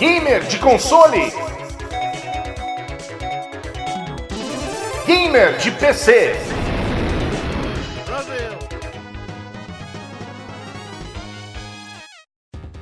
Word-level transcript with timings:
Gamer 0.00 0.40
de 0.48 0.58
console. 0.60 1.30
Gamer 5.06 5.58
de 5.58 5.70
PC. 5.72 6.34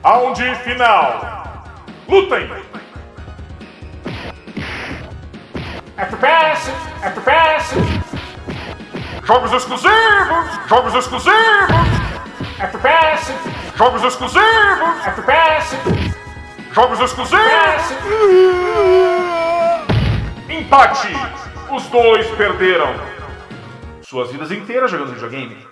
Round 0.04 0.36
final. 0.62 1.54
Lutem! 2.08 2.48
FPS, 5.96 6.70
FPS. 7.02 8.01
Jogos 9.32 9.52
exclusivos, 9.54 10.68
jogos 10.68 10.94
exclusivos. 10.94 11.32
FPS, 12.58 13.32
jogos 13.78 14.04
exclusivos, 14.04 15.06
FPS. 15.06 15.76
Jogos 16.70 17.00
exclusivos. 17.00 17.82
Empate. 20.50 21.14
Os 21.70 21.82
dois 21.86 22.26
perderam. 22.32 22.94
Suas 24.02 24.30
vidas 24.30 24.50
inteiras 24.50 24.90
jogando 24.90 25.14
videogame. 25.14 25.66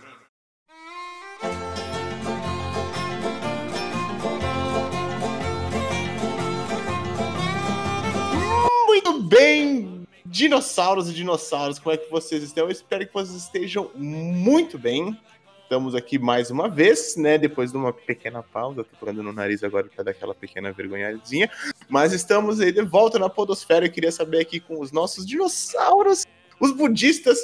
Muito 8.86 9.22
bem, 9.24 9.89
dinossauros 10.30 11.10
e 11.10 11.12
dinossauros, 11.12 11.80
como 11.80 11.92
é 11.92 11.98
que 11.98 12.08
vocês 12.08 12.42
estão? 12.44 12.64
Eu 12.64 12.70
espero 12.70 13.04
que 13.04 13.12
vocês 13.12 13.36
estejam 13.36 13.90
muito 13.96 14.78
bem. 14.78 15.18
Estamos 15.64 15.94
aqui 15.94 16.18
mais 16.20 16.50
uma 16.52 16.68
vez, 16.68 17.16
né? 17.16 17.36
Depois 17.36 17.72
de 17.72 17.76
uma 17.76 17.92
pequena 17.92 18.40
pausa, 18.42 18.84
tô 18.84 18.96
falando 18.96 19.24
no 19.24 19.32
nariz 19.32 19.64
agora 19.64 19.88
para 19.88 20.04
dar 20.04 20.10
aquela 20.12 20.34
pequena 20.34 20.72
vergonhadinha. 20.72 21.50
Mas 21.88 22.12
estamos 22.12 22.60
aí 22.60 22.70
de 22.70 22.82
volta 22.82 23.18
na 23.18 23.28
Podosfera. 23.28 23.86
Eu 23.86 23.90
queria 23.90 24.12
saber 24.12 24.40
aqui 24.40 24.60
com 24.60 24.80
os 24.80 24.92
nossos 24.92 25.26
dinossauros, 25.26 26.24
os 26.60 26.72
budistas 26.72 27.38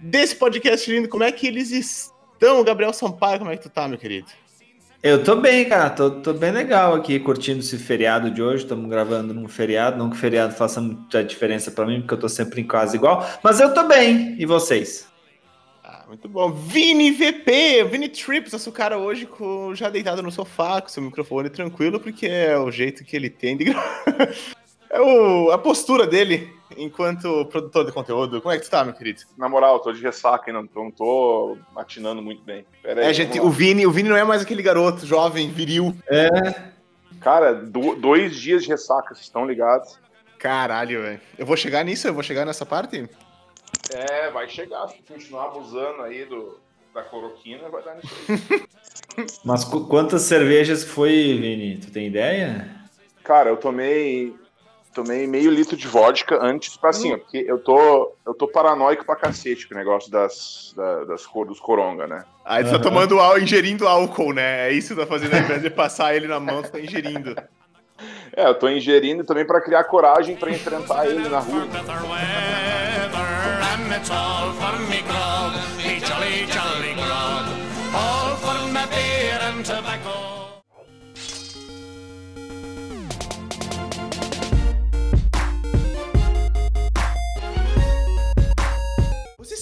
desse 0.00 0.34
podcast 0.34 0.90
lindo, 0.90 1.08
como 1.08 1.22
é 1.22 1.30
que 1.30 1.46
eles 1.46 1.70
estão? 1.70 2.64
Gabriel 2.64 2.92
Sampaio, 2.92 3.38
como 3.38 3.52
é 3.52 3.56
que 3.56 3.62
tu 3.62 3.70
tá, 3.70 3.86
meu 3.86 3.98
querido? 3.98 4.26
Eu 5.04 5.22
tô 5.22 5.36
bem, 5.36 5.68
cara. 5.68 5.90
Tô, 5.90 6.10
tô 6.10 6.32
bem 6.32 6.50
legal 6.50 6.94
aqui, 6.94 7.20
curtindo 7.20 7.60
esse 7.60 7.76
feriado 7.76 8.30
de 8.30 8.40
hoje. 8.42 8.62
Estamos 8.62 8.88
gravando 8.88 9.34
num 9.34 9.46
feriado. 9.46 9.98
Não 9.98 10.08
que 10.08 10.16
feriado 10.16 10.54
faça 10.54 10.80
muita 10.80 11.22
diferença 11.22 11.70
para 11.70 11.84
mim, 11.84 12.00
porque 12.00 12.14
eu 12.14 12.20
tô 12.20 12.26
sempre 12.26 12.62
em 12.62 12.66
casa 12.66 12.96
igual. 12.96 13.22
Mas 13.42 13.60
eu 13.60 13.74
tô 13.74 13.86
bem. 13.86 14.34
E 14.38 14.46
vocês? 14.46 15.06
Ah, 15.84 16.04
muito 16.08 16.26
bom. 16.26 16.50
Vini 16.50 17.10
VP, 17.10 17.84
Vini 17.84 18.08
Trips, 18.08 18.54
nosso 18.54 18.72
cara 18.72 18.96
hoje 18.96 19.26
com, 19.26 19.74
já 19.74 19.90
deitado 19.90 20.22
no 20.22 20.32
sofá, 20.32 20.80
com 20.80 20.88
seu 20.88 21.02
microfone 21.02 21.50
tranquilo, 21.50 22.00
porque 22.00 22.26
é 22.26 22.58
o 22.58 22.70
jeito 22.70 23.04
que 23.04 23.14
ele 23.14 23.28
tem 23.28 23.58
de 23.58 23.76
É 24.88 25.00
o, 25.02 25.50
a 25.50 25.58
postura 25.58 26.06
dele 26.06 26.50
enquanto 26.76 27.44
produtor 27.46 27.84
de 27.86 27.92
conteúdo. 27.92 28.40
Como 28.40 28.54
é 28.54 28.58
que 28.58 28.64
tu 28.64 28.70
tá, 28.70 28.84
meu 28.84 28.94
querido? 28.94 29.22
Na 29.36 29.48
moral, 29.48 29.80
tô 29.80 29.92
de 29.92 30.00
ressaca 30.02 30.50
ainda, 30.50 30.68
não 30.74 30.90
tô 30.90 31.56
atinando 31.76 32.20
muito 32.22 32.42
bem. 32.42 32.64
Pera 32.82 33.02
aí, 33.02 33.08
É, 33.10 33.12
gente, 33.14 33.40
o 33.40 33.50
Vini, 33.50 33.86
o 33.86 33.90
Vini 33.90 34.08
não 34.08 34.16
é 34.16 34.24
mais 34.24 34.42
aquele 34.42 34.62
garoto 34.62 35.06
jovem, 35.06 35.50
viril. 35.50 35.94
É. 36.08 36.28
Cara, 37.20 37.54
do- 37.54 37.94
dois 37.96 38.36
dias 38.36 38.62
de 38.62 38.68
ressaca, 38.68 39.14
vocês 39.14 39.26
estão 39.26 39.46
ligados? 39.46 39.98
Caralho, 40.38 41.02
velho. 41.02 41.20
Eu 41.38 41.46
vou 41.46 41.56
chegar 41.56 41.82
nisso? 41.84 42.06
Eu 42.06 42.12
vou 42.14 42.22
chegar 42.22 42.44
nessa 42.44 42.66
parte? 42.66 43.08
É, 43.92 44.30
vai 44.30 44.48
chegar. 44.48 44.86
Se 44.88 44.98
continuar 45.08 45.46
abusando 45.46 46.02
aí 46.02 46.24
do, 46.26 46.58
da 46.92 47.02
cloroquina, 47.02 47.68
vai 47.70 47.82
dar 47.82 47.94
nisso 47.96 48.14
aí. 48.28 48.64
Mas 49.44 49.64
qu- 49.64 49.86
quantas 49.86 50.22
cervejas 50.22 50.84
que 50.84 50.90
foi, 50.90 51.10
Vini? 51.40 51.78
Tu 51.78 51.90
tem 51.90 52.06
ideia? 52.08 52.68
Cara, 53.22 53.48
eu 53.48 53.56
tomei. 53.56 54.34
Tomei 54.94 55.26
meio 55.26 55.50
litro 55.50 55.76
de 55.76 55.88
vodka 55.88 56.38
antes, 56.40 56.76
pra 56.76 56.90
assim, 56.90 57.12
ó, 57.14 57.18
porque 57.18 57.44
eu 57.48 57.58
tô, 57.58 58.12
eu 58.24 58.32
tô 58.32 58.46
paranoico 58.46 59.04
pra 59.04 59.16
cacete 59.16 59.66
com 59.68 59.74
o 59.74 59.76
negócio 59.76 60.08
das, 60.10 60.72
da- 60.76 61.04
das 61.04 61.26
cor, 61.26 61.44
dos 61.46 61.58
coronga, 61.58 62.06
né? 62.06 62.24
Aí 62.44 62.62
tu 62.62 62.70
tá 62.70 62.78
tomando 62.78 63.18
álcool, 63.18 63.40
ingerindo 63.40 63.88
álcool, 63.88 64.32
né? 64.32 64.68
É 64.68 64.72
isso 64.72 64.88
que 64.88 64.94
tu 64.94 65.00
tá 65.00 65.06
fazendo, 65.06 65.34
ao 65.34 65.40
invés 65.40 65.60
de 65.62 65.70
passar 65.70 66.14
ele 66.14 66.28
na 66.28 66.38
mão, 66.38 66.62
tu 66.62 66.70
tá 66.70 66.78
ingerindo. 66.80 67.34
É, 68.36 68.46
eu 68.46 68.54
tô 68.54 68.68
ingerindo 68.68 69.24
também 69.24 69.44
pra 69.44 69.60
criar 69.60 69.82
coragem 69.84 70.36
pra 70.36 70.50
enfrentar 70.50 71.06
ele 71.06 71.28
na 71.28 71.40
rua. 71.40 71.66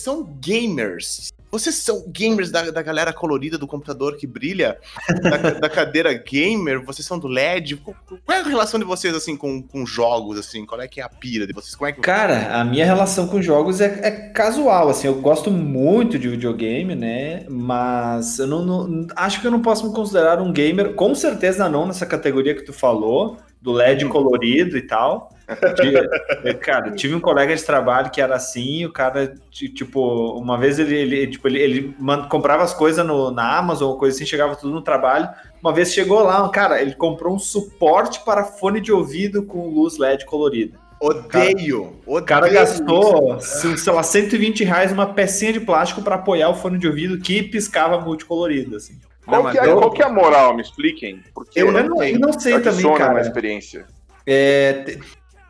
São 0.03 0.25
gamers. 0.41 1.33
Vocês 1.51 1.75
são 1.77 2.03
gamers 2.09 2.51
da, 2.51 2.71
da 2.71 2.81
galera 2.81 3.13
colorida 3.13 3.59
do 3.59 3.67
computador 3.67 4.17
que 4.17 4.27
brilha, 4.27 4.79
da, 5.23 5.51
da 5.51 5.69
cadeira 5.69 6.11
gamer, 6.15 6.83
vocês 6.83 7.07
são 7.07 7.19
do 7.19 7.29
LED. 7.29 7.77
Qual, 7.77 7.95
é 8.31 8.41
a 8.41 8.43
relação 8.43 8.81
de 8.81 8.87
vocês, 8.87 9.15
assim, 9.15 9.37
com, 9.37 9.61
com 9.61 9.85
jogos, 9.85 10.39
assim? 10.39 10.65
Qual 10.65 10.81
é 10.81 10.89
que 10.89 10.99
é 10.99 11.05
a 11.05 11.11
pira 11.11 11.47
de 11.47 11.53
vocês? 11.53 11.75
Como 11.75 11.87
é 11.87 11.93
que... 11.93 12.01
Cara, 12.01 12.59
a 12.59 12.65
minha 12.65 12.87
relação 12.87 13.29
com 13.29 13.43
jogos 13.43 13.83
é, 13.83 14.01
é 14.03 14.11
casual, 14.31 14.89
assim, 14.89 15.09
eu 15.09 15.17
gosto 15.17 15.51
muito 15.51 16.19
de 16.19 16.27
videogame, 16.27 16.95
né? 16.95 17.45
Mas 17.51 18.39
eu 18.39 18.47
não, 18.47 18.65
não- 18.65 19.07
acho 19.15 19.43
que 19.43 19.47
eu 19.47 19.51
não 19.51 19.61
posso 19.61 19.87
me 19.87 19.95
considerar 19.95 20.41
um 20.41 20.53
gamer, 20.53 20.95
com 20.95 21.15
certeza 21.15 21.69
não 21.69 21.87
nessa 21.87 22.07
categoria 22.07 22.55
que 22.55 22.63
tu 22.63 22.73
falou, 22.73 23.37
do 23.63 23.73
LED 23.73 24.07
colorido 24.07 24.77
e 24.77 24.83
tal. 24.83 25.31
Cara, 26.61 26.91
tive 26.93 27.15
um 27.15 27.21
colega 27.21 27.55
de 27.55 27.63
trabalho 27.63 28.11
que 28.11 28.21
era 28.21 28.35
assim, 28.35 28.85
o 28.85 28.93
cara, 28.93 29.35
ti- 29.51 29.69
tipo, 29.69 30.33
uma 30.39 30.57
vez 30.59 30.79
ele, 30.79 30.97
ele, 30.97 31.27
tipo, 31.27 31.47
ele, 31.49 31.59
ele 31.61 31.97
comprava 32.29 32.63
as 32.63 32.75
coisas 32.75 33.05
no- 33.07 33.31
na 33.31 33.59
Amazon 33.59 33.91
ou 33.91 33.99
coisa 33.99 34.17
assim, 34.17 34.27
chegava 34.27 34.57
tudo 34.57 34.73
no 34.75 34.83
trabalho. 34.83 35.29
Uma 35.61 35.73
vez 35.73 35.93
chegou 35.93 36.23
lá, 36.23 36.43
um 36.45 36.51
cara, 36.51 36.81
ele 36.81 36.95
comprou 36.95 37.35
um 37.35 37.39
suporte 37.39 38.21
para 38.25 38.45
fone 38.45 38.81
de 38.81 38.91
ouvido 38.93 39.43
com 39.45 39.69
luz 39.69 39.99
LED 39.99 40.25
colorida. 40.27 40.79
Odeio! 41.01 41.99
O 42.07 42.21
cara 42.23 42.47
odeio 42.47 42.61
gastou, 42.61 43.41
se- 43.41 43.77
sei 43.77 43.93
lá, 43.93 44.03
120 44.03 44.65
reais 44.65 44.93
uma 44.93 45.07
pecinha 45.07 45.53
de 45.53 45.61
plástico 45.61 46.01
para 46.03 46.15
apoiar 46.15 46.49
o 46.49 46.55
fone 46.55 46.79
de 46.79 46.87
ouvido 46.87 47.19
que 47.19 47.43
piscava 47.43 48.01
multicolorido, 48.01 48.77
assim. 48.77 48.95
Qual, 49.25 49.43
Não, 49.45 49.51
que 49.53 49.59
é, 49.59 49.67
eu- 49.67 49.77
qual 49.79 49.91
que 49.91 50.03
é 50.03 50.07
a 50.07 50.09
moral? 50.13 50.55
Me 50.57 50.63
expliquem. 50.63 51.21
Porque 51.35 51.61
Eu 51.61 51.67
Eu 51.69 51.73
não 51.73 52.03
eu 52.03 52.19
não 52.19 52.33
sei 52.33 52.61
também, 52.61 52.95
cara. 52.95 53.21
experiência. 53.21 53.87
É, 54.27 54.99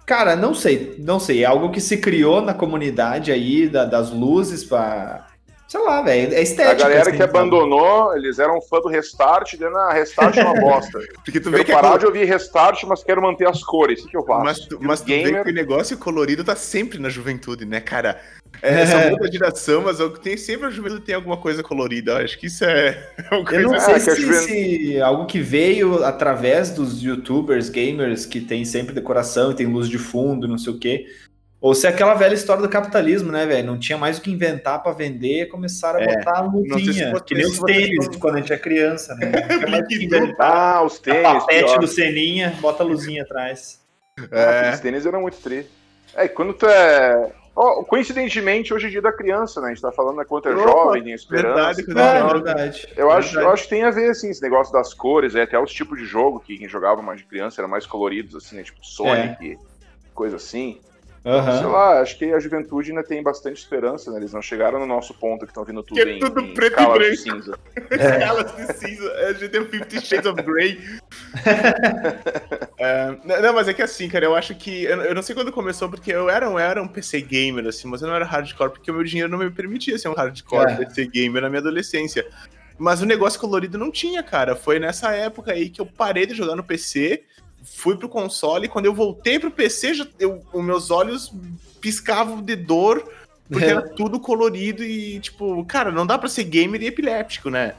cara, 0.06 0.37
não 0.37 0.55
sei, 0.55 0.94
não 0.99 1.19
sei. 1.19 1.43
É 1.43 1.47
algo 1.47 1.71
que 1.71 1.81
se 1.81 1.97
criou 1.97 2.43
na 2.43 2.53
comunidade 2.55 3.33
aí, 3.33 3.69
da- 3.69 3.84
das 3.84 4.10
luzes 4.10 4.62
pra... 4.65 5.27
Sei 5.72 5.81
lá, 5.81 6.03
velho, 6.03 6.34
é 6.34 6.37
A 6.37 6.43
estética. 6.43 6.75
galera 6.83 7.00
assim, 7.00 7.12
que 7.12 7.16
sabe? 7.16 7.31
abandonou, 7.31 8.15
eles 8.15 8.38
eram 8.38 8.60
fã 8.60 8.78
do 8.78 8.88
Restart, 8.88 9.53
dizendo, 9.53 9.75
ah, 9.78 9.91
Restart 9.91 10.37
é 10.37 10.43
uma 10.44 10.60
bosta. 10.60 10.99
Porque 11.25 11.41
tu 11.41 11.50
vê 11.50 11.56
Quero 11.59 11.65
que 11.65 11.72
é 11.72 11.75
parar 11.75 11.88
cor- 11.93 11.99
de 12.00 12.06
ouvir 12.06 12.25
Restart, 12.27 12.84
mas 12.84 13.03
quero 13.03 13.22
manter 13.22 13.49
as 13.49 13.62
cores. 13.65 14.00
Isso 14.00 14.09
que 14.09 14.15
eu 14.15 14.22
faço. 14.22 14.44
Mas, 14.44 14.59
tu- 14.60 14.78
mas 14.83 15.00
tu 15.00 15.06
vê 15.06 15.22
gamer, 15.22 15.44
que 15.44 15.50
o 15.50 15.55
negócio 15.55 15.97
colorido 15.97 16.44
tá 16.44 16.55
sempre 16.55 16.99
na 16.99 17.09
juventude, 17.09 17.65
né, 17.65 17.81
cara? 17.81 18.21
É, 18.60 18.83
Essa 18.83 19.09
muda 19.09 19.31
de 19.31 19.38
geração, 19.38 19.81
mas 19.81 19.99
eu- 19.99 20.10
tem, 20.10 20.37
sempre 20.37 20.66
a 20.66 20.71
juventude 20.71 21.00
tem 21.06 21.15
alguma 21.15 21.38
coisa 21.38 21.62
colorida. 21.62 22.12
Eu 22.12 22.16
acho 22.27 22.39
que 22.39 22.49
isso 22.49 22.66
é 22.66 23.10
uma 23.33 23.39
Eu 23.41 23.44
coisa... 23.47 23.62
não 23.62 23.75
É, 23.75 23.81
sei 23.81 23.94
que 23.94 24.10
a 24.10 24.15
se, 24.15 24.21
juven- 24.21 24.41
se 24.43 25.00
algo 25.00 25.25
que 25.25 25.41
veio 25.41 26.04
através 26.04 26.69
dos 26.71 27.03
youtubers, 27.03 27.71
gamers, 27.71 28.27
que 28.27 28.43
tem 28.43 28.62
sempre 28.66 28.94
decoração 28.94 29.53
e 29.53 29.54
tem 29.54 29.66
luz 29.66 29.89
de 29.89 29.97
fundo, 29.97 30.47
não 30.47 30.59
sei 30.59 30.71
o 30.75 30.78
quê. 30.78 31.06
Ou 31.62 31.75
se 31.77 31.87
é 31.87 31.91
aquela 31.91 32.15
velha 32.15 32.34
história 32.34 32.61
do 32.61 32.69
capitalismo, 32.69 33.31
né, 33.31 33.47
velho? 33.47 33.65
Não 33.69 33.78
tinha 33.78 33.97
mais 33.97 34.19
o 34.19 34.21
que 34.21 34.33
inventar 34.33 34.83
pra 34.83 34.91
vender, 34.93 35.47
começaram 35.47 36.00
a 36.00 36.03
É, 36.03 36.17
botar 36.17 36.39
a 36.41 36.43
vocês- 36.43 37.23
que 37.25 37.34
nem 37.37 37.47
os 37.47 37.59
tênis 37.61 38.09
quando 38.17 38.34
a 38.34 38.39
gente 38.39 38.53
é 38.53 38.59
criança, 38.59 39.15
né? 39.15 39.31
Ah, 40.41 40.83
os 40.84 40.98
A 40.98 41.03
tênis. 41.03 41.22
papete 41.22 41.65
pior. 41.66 41.78
do 41.78 41.86
Seninha, 41.86 42.53
bota 42.60 42.83
a 42.83 42.86
luzinha 42.86 43.22
atrás. 43.22 43.81
Ah, 44.33 44.66
É. 44.66 44.75
Os 44.75 44.81
tênis 44.81 45.07
eram 45.07 45.21
muito 45.22 45.36
tri. 45.39 45.65
É, 46.16 46.27
quando 46.28 46.53
tu 46.53 46.66
é. 46.66 47.33
Ó, 47.54 47.84
coincidentemente, 47.84 48.72
hoje 48.75 48.86
é 48.86 48.91
dia 48.91 49.03
da 49.03 49.13
criança, 49.13 49.60
né? 49.60 49.66
A 49.69 49.71
gente 49.71 49.83
tá 49.83 49.92
falando 49.92 50.16
né, 50.16 50.25
quanto 50.27 50.48
é 50.48 50.53
Opa, 50.54 50.63
jovem, 50.63 51.03
tem 51.04 51.13
esperança. 51.13 51.54
verdade, 51.54 51.81
e 51.81 51.84
quando 51.84 51.97
tal. 51.97 52.07
é 52.07 52.16
É, 52.16 52.21
jovem. 52.21 52.42
verdade. 52.42 52.89
Eu 52.97 53.10
acho, 53.13 53.28
eu 53.28 53.33
Verdade. 53.34 53.53
acho 53.54 53.63
que 53.65 53.69
tem 53.71 53.83
a 53.84 53.91
ver, 53.91 54.10
assim, 54.10 54.31
esse 54.31 54.42
negócio 54.42 54.72
das 54.72 54.92
cores, 54.95 55.34
é, 55.34 55.42
até 55.42 55.59
os 55.59 55.71
tipos 55.72 55.98
de 55.98 56.04
jogo 56.07 56.41
que 56.41 56.57
quem 56.59 56.69
jogava 56.69 57.01
mais 57.03 57.19
de 57.21 57.25
criança 57.27 57.60
eram 57.60 57.69
mais 57.69 57.86
coloridos, 57.86 58.34
assim, 58.34 58.57
né? 58.57 58.63
Tipo 58.65 58.78
Sonic, 58.84 59.59
coisa 60.15 60.36
assim. 60.36 60.81
Aham. 61.24 61.59
Sei 61.59 61.66
lá, 61.69 62.01
acho 62.01 62.19
que 62.19 62.24
a 62.33 62.41
juventude 62.41 62.91
ainda 62.91 63.04
tem 63.04 63.22
bastante 63.22 63.57
esperança, 63.59 64.10
né? 64.10 64.19
Eles 64.19 64.33
não 64.33 64.42
chegaram 64.42 64.80
no 64.80 64.86
nosso 64.86 65.15
ponto 65.15 65.47
que 65.47 65.53
estão 65.53 65.65
vindo 65.65 65.80
tudo 65.83 65.95
Que 65.95 66.09
é 66.09 66.13
em, 66.16 66.19
tudo 66.19 66.41
em 66.41 66.53
preto 66.53 66.80
e 66.80 66.84
branco. 66.86 67.16
cinza. 67.16 67.59
Escalas 67.91 68.57
de 68.57 68.72
cinza. 68.78 69.13
A 69.28 69.33
gente 69.33 69.48
tem 69.48 69.60
o 69.60 69.69
Fifty 69.69 70.01
Shades 70.04 70.27
of 70.27 70.42
Grey. 70.42 70.80
É, 72.78 73.16
não, 73.41 73.53
mas 73.54 73.69
é 73.69 73.74
que 73.74 73.83
assim, 73.83 74.09
cara, 74.09 74.24
eu 74.24 74.34
acho 74.34 74.54
que. 74.57 74.84
Eu, 74.84 75.01
eu 75.03 75.15
não 75.15 75.22
sei 75.22 75.34
quando 75.36 75.53
começou, 75.53 75.89
porque 75.89 76.13
eu 76.13 76.28
era, 76.28 76.48
um- 76.48 76.54
eu 76.54 76.59
era 76.59 76.83
um 76.83 76.89
PC 76.89 77.21
gamer, 77.21 77.66
assim, 77.69 77.86
mas 77.86 78.03
eu 78.03 78.09
não 78.09 78.15
era 78.16 78.24
hardcore, 78.24 78.71
porque 78.72 78.91
o 78.91 78.95
meu 78.95 79.04
dinheiro 79.04 79.30
não 79.30 79.39
me 79.39 79.51
permitia 79.51 79.97
ser 79.98 80.09
um 80.09 80.15
hardcore 80.15 80.72
É. 80.72 80.77
PC 80.77 81.07
gamer 81.07 81.42
na 81.42 81.48
minha 81.48 81.60
adolescência. 81.60 82.27
Mas 82.78 83.01
o 83.01 83.07
negócio 83.07 83.39
colorido 83.39 83.78
não 83.78 83.91
tinha, 83.92 84.21
cara. 84.22 84.57
Foi 84.57 84.80
nessa 84.80 85.13
época 85.15 85.53
aí 85.53 85.69
que 85.71 85.80
eu 85.80 85.86
parei 85.86 86.27
de 86.27 86.34
jogar 86.34 86.57
no 86.57 86.65
PC, 86.65 87.22
fui 87.64 87.97
pro 87.97 88.09
console, 88.09 88.66
e 88.66 88.68
quando 88.68 88.86
eu 88.86 88.94
voltei 88.94 89.38
pro 89.38 89.50
PC, 89.50 89.94
já, 89.94 90.06
eu, 90.18 90.42
os 90.53 90.64
meus 90.64 90.91
olhos 90.91 91.32
piscavam 91.80 92.41
de 92.42 92.54
dor, 92.56 93.03
porque 93.48 93.64
era 93.64 93.82
tudo 93.97 94.18
colorido 94.20 94.82
e, 94.84 95.18
tipo, 95.20 95.64
cara, 95.66 95.91
não 95.92 96.06
dá 96.06 96.16
pra 96.18 96.28
ser 96.28 96.44
gamer 96.44 96.82
e 96.82 96.86
epiléptico, 96.86 97.50
né? 97.50 97.74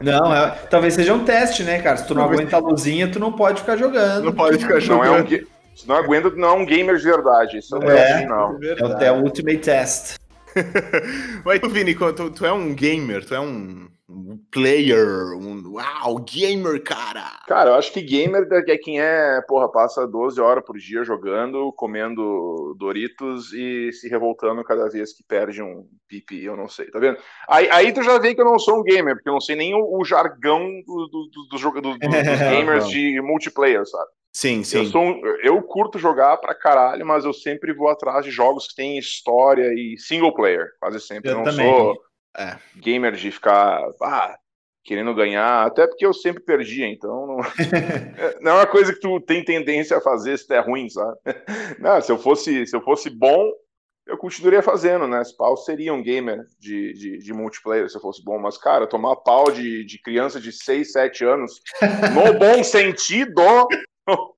Não, 0.00 0.34
é- 0.34 0.50
talvez 0.70 0.94
seja 0.94 1.14
um 1.14 1.24
teste, 1.24 1.62
né, 1.62 1.80
cara? 1.80 1.96
Se 1.96 2.06
tu 2.06 2.14
não 2.14 2.22
Talvez- 2.22 2.40
aguenta 2.40 2.56
a 2.56 2.60
luzinha, 2.60 3.08
tu 3.10 3.20
não 3.20 3.32
pode 3.32 3.60
ficar 3.60 3.76
jogando. 3.76 4.24
Não 4.24 4.32
pode 4.32 4.58
ficar 4.58 4.80
Não 4.84 5.04
é 5.04 5.10
um, 5.10 5.16
jogando. 5.18 5.28
ga- 5.30 5.46
se 5.76 5.86
não 5.88 5.96
aguenta, 5.96 6.30
não 6.30 6.48
é 6.48 6.52
um 6.52 6.66
gamer 6.66 6.96
de 6.96 7.04
verdade. 7.04 7.58
Isso 7.58 7.78
não 7.78 7.88
É. 7.88 7.96
é 7.98 8.12
assim, 8.14 8.26
não. 8.26 8.58
É 8.62 8.84
o, 8.84 8.92
é 9.04 9.12
o 9.12 9.22
Ultimate 9.22 9.58
Test. 9.58 10.16
Mas 11.44 11.60
tu, 11.60 11.68
Vini, 11.68 11.94
tu, 11.94 12.30
tu 12.30 12.46
é 12.46 12.52
um 12.52 12.74
gamer, 12.74 13.24
tu 13.24 13.34
é 13.34 13.40
um, 13.40 13.86
um 14.08 14.38
player, 14.52 15.32
um 15.36 15.72
uau, 15.74 16.18
gamer, 16.20 16.80
cara. 16.82 17.40
Cara, 17.46 17.70
eu 17.70 17.74
acho 17.74 17.92
que 17.92 18.00
gamer 18.00 18.46
é 18.68 18.78
quem 18.78 19.00
é, 19.00 19.40
porra, 19.48 19.70
passa 19.70 20.06
12 20.06 20.40
horas 20.40 20.64
por 20.64 20.78
dia 20.78 21.02
jogando, 21.02 21.72
comendo 21.72 22.74
Doritos 22.78 23.52
e 23.52 23.92
se 23.92 24.08
revoltando 24.08 24.62
cada 24.62 24.88
vez 24.88 25.12
que 25.12 25.24
perde 25.24 25.60
um 25.60 25.88
pipi, 26.08 26.44
eu 26.44 26.56
não 26.56 26.68
sei, 26.68 26.86
tá 26.90 27.00
vendo? 27.00 27.18
Aí, 27.48 27.68
aí 27.70 27.92
tu 27.92 28.02
já 28.02 28.16
vê 28.18 28.34
que 28.34 28.40
eu 28.40 28.44
não 28.44 28.58
sou 28.60 28.78
um 28.78 28.84
gamer, 28.84 29.16
porque 29.16 29.28
eu 29.28 29.34
não 29.34 29.40
sei 29.40 29.56
nem 29.56 29.74
o, 29.74 29.98
o 29.98 30.04
jargão 30.04 30.60
do, 30.86 31.08
do, 31.08 31.28
do, 31.30 31.48
do 31.48 31.98
dos 31.98 31.98
gamers 32.48 32.88
de 32.88 33.20
multiplayer, 33.20 33.84
sabe? 33.86 34.10
Sim, 34.32 34.58
Eu, 34.58 34.64
sim. 34.64 34.86
sou 34.86 35.02
um- 35.02 35.22
eu 35.42 35.62
curto 35.62 35.98
jogar 35.98 36.36
pra 36.36 36.54
caralho, 36.54 37.06
mas 37.06 37.24
eu 37.24 37.32
sempre 37.32 37.72
vou 37.72 37.88
atrás 37.88 38.22
de 38.24 38.30
jogos 38.30 38.68
que 38.68 38.74
têm 38.74 38.98
história 38.98 39.72
e 39.72 39.96
single 39.98 40.34
player, 40.34 40.68
quase 40.78 41.00
sempre. 41.00 41.30
Eu 41.30 41.36
não 41.38 41.44
também. 41.44 41.66
sou 41.74 41.96
É. 42.36 42.58
gamer 42.76 43.12
de 43.12 43.30
ficar 43.30 43.82
ah, 44.02 44.36
querendo 44.84 45.14
ganhar, 45.14 45.66
até 45.66 45.86
porque 45.86 46.06
eu 46.06 46.14
sempre 46.14 46.42
perdia, 46.42 46.86
então 46.86 47.26
não, 47.26 47.36
não 48.40 48.52
é 48.52 48.54
uma 48.54 48.66
coisa 48.66 48.92
que 48.92 49.00
tu 49.00 49.20
tem 49.20 49.44
tendência 49.44 49.96
a 49.96 50.00
fazer 50.00 50.38
se 50.38 50.46
tu 50.46 50.54
é 50.54 50.60
ruim, 50.60 50.88
sabe? 50.88 51.18
Não, 51.80 52.00
se 52.00 52.10
eu 52.10 52.18
fosse, 52.18 52.66
se 52.66 52.74
eu 52.74 52.80
fosse 52.80 53.10
bom, 53.10 53.52
eu 54.06 54.16
continuaria 54.16 54.62
fazendo, 54.62 55.08
né? 55.08 55.20
Esse 55.20 55.36
pau 55.36 55.56
seria 55.56 55.92
um 55.92 56.02
gamer 56.02 56.44
de, 56.60 56.92
de, 56.92 57.18
de 57.18 57.32
multiplayer 57.32 57.90
se 57.90 57.96
eu 57.96 58.00
fosse 58.00 58.22
bom, 58.22 58.38
mas, 58.38 58.56
cara, 58.56 58.86
tomar 58.86 59.16
pau 59.16 59.50
de, 59.50 59.84
de 59.84 60.00
criança 60.00 60.40
de 60.40 60.52
6, 60.52 60.92
7 60.92 61.24
anos, 61.24 61.60
no 62.14 62.38
bom 62.38 62.62
sentido, 62.62 63.42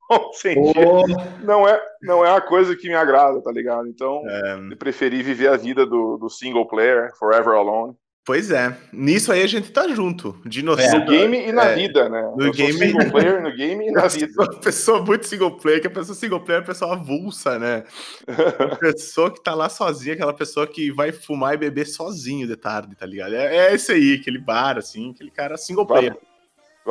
Ô, 0.57 1.07
não 1.45 1.69
é, 1.69 1.81
não 2.03 2.25
é 2.25 2.31
uma 2.31 2.41
coisa 2.41 2.75
que 2.75 2.89
me 2.89 2.95
agrada, 2.95 3.43
tá 3.43 3.53
ligado? 3.53 3.87
Então, 3.89 4.23
É, 4.27 4.59
eu 4.73 4.77
preferi 4.77 5.23
viver 5.23 5.49
a 5.49 5.57
vida 5.57 5.85
do, 5.85 6.17
do 6.17 6.31
single 6.31 6.67
player, 6.67 7.11
forever 7.19 7.53
alone. 7.55 7.95
pois 8.25 8.51
é. 8.51 8.75
Nisso 8.93 9.31
aí 9.33 9.43
a 9.43 9.47
gente 9.47 9.71
tá 9.71 9.87
junto. 9.89 10.35
É. 10.45 10.49
Dinossauro. 10.49 11.01
No 11.01 11.07
game 11.11 11.49
e 11.49 11.53
na 11.53 11.65
é, 11.67 11.75
vida, 11.75 12.09
né? 12.09 12.23
no 12.37 12.47
eu 12.47 12.53
game- 12.53 12.73
sou 12.73 12.81
single 12.87 13.11
player 13.13 13.43
no 13.43 13.55
game 13.55 13.87
e 13.89 13.91
na 13.91 14.07
vida. 14.07 14.33
Uma 14.39 14.61
pessoa 14.61 15.03
muito 15.03 15.27
single 15.27 15.57
player, 15.59 15.81
que 15.83 15.87
a 15.87 15.91
pessoa 15.91 16.15
single 16.15 16.41
player 16.41 16.61
é 16.61 16.63
uma 16.63 16.67
pessoa 16.67 16.93
avulsa, 16.95 17.59
né? 17.59 17.85
Uma 18.61 18.77
pessoa 18.77 19.31
que 19.31 19.43
tá 19.43 19.55
lá 19.55 19.69
sozinha, 19.69 20.15
aquela 20.15 20.33
pessoa 20.35 20.67
que 20.67 20.91
vai 20.91 21.13
fumar 21.13 21.53
e 21.55 21.59
beber 21.59 21.87
sozinho 21.87 22.47
de 22.47 22.57
tarde, 22.57 22.97
tá 22.97 23.05
ligado? 23.07 23.35
É, 23.35 23.69
é 23.69 23.75
esse 23.75 23.93
aí, 23.93 24.19
aquele 24.21 24.39
bar, 24.39 24.79
assim, 24.79 25.11
aquele 25.11 25.31
cara 25.31 25.57
single 25.59 25.87
player. 25.87 26.13
vai 26.13 26.21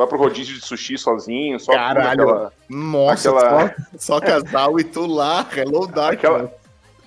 pro 0.06 0.18
rodízio 0.18 0.54
de 0.54 0.64
sushi 0.64 0.96
sozinho, 0.98 1.58
só 1.58 1.72
Caralho. 1.72 2.22
aquela, 2.22 2.52
Nossa, 2.68 3.30
Aquela- 3.30 3.68
só, 3.98 4.14
só 4.14 4.20
casal 4.20 4.78
e 4.78 4.84
tu 4.84 5.06
lá, 5.06 5.46
Hello 5.56 5.86
Dark. 5.86 6.14
Aquela- 6.14 6.52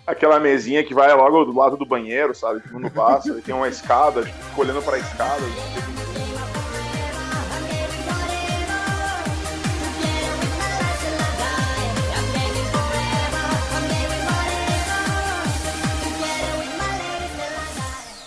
aquela 0.05 0.39
mesinha 0.39 0.83
que 0.83 0.93
vai 0.93 1.13
logo 1.13 1.45
do 1.45 1.57
lado 1.57 1.77
do 1.77 1.85
banheiro, 1.85 2.33
sabe? 2.35 2.59
Todo 2.61 2.73
mundo 2.73 2.89
passa, 2.91 3.29
e 3.37 3.41
tem 3.41 3.53
uma 3.55 3.67
escada, 3.67 4.23
fica 4.23 4.61
olhando 4.61 4.81
pra 4.81 4.97
escada. 4.97 5.41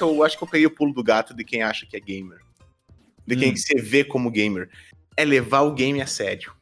Eu 0.01 0.23
acho 0.23 0.37
que 0.37 0.45
eu 0.45 0.49
peguei 0.49 0.67
o 0.67 0.71
pulo 0.71 0.93
do 0.93 1.03
gato 1.03 1.33
de 1.35 1.45
quem 1.45 1.63
acha 1.63 1.87
que 1.87 1.97
é 1.97 2.01
gamer. 2.01 2.44
De 3.26 3.37
quem 3.37 3.53
Hum. 3.53 3.56
se 3.56 3.75
vê 3.81 4.05
como 4.05 4.31
gamer. 4.31 4.69
É 5.17 5.25
levar 5.25 5.61
o 5.62 5.73
game 5.73 6.00
a 6.03 6.06
sério. 6.06 6.53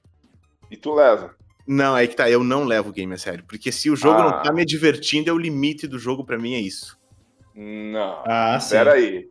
E 0.70 0.76
tu 0.76 0.94
leva. 0.94 1.34
Não, 1.66 1.96
é 1.96 2.06
que 2.06 2.16
tá, 2.16 2.28
eu 2.30 2.42
não 2.42 2.64
levo 2.64 2.90
o 2.90 2.92
game 2.92 3.12
a 3.14 3.18
sério. 3.18 3.44
Porque 3.46 3.70
se 3.72 3.90
o 3.90 3.96
jogo 3.96 4.20
Ah. 4.20 4.24
não 4.24 4.42
tá 4.42 4.52
me 4.52 4.64
divertindo, 4.64 5.30
é 5.30 5.32
o 5.32 5.38
limite 5.38 5.86
do 5.86 5.98
jogo 5.98 6.24
pra 6.24 6.38
mim, 6.38 6.54
é 6.54 6.60
isso. 6.60 6.98
Não. 7.54 8.22
Ah, 8.26 8.58
sim. 8.60 8.70
Pera 8.70 8.92
aí. 8.92 9.28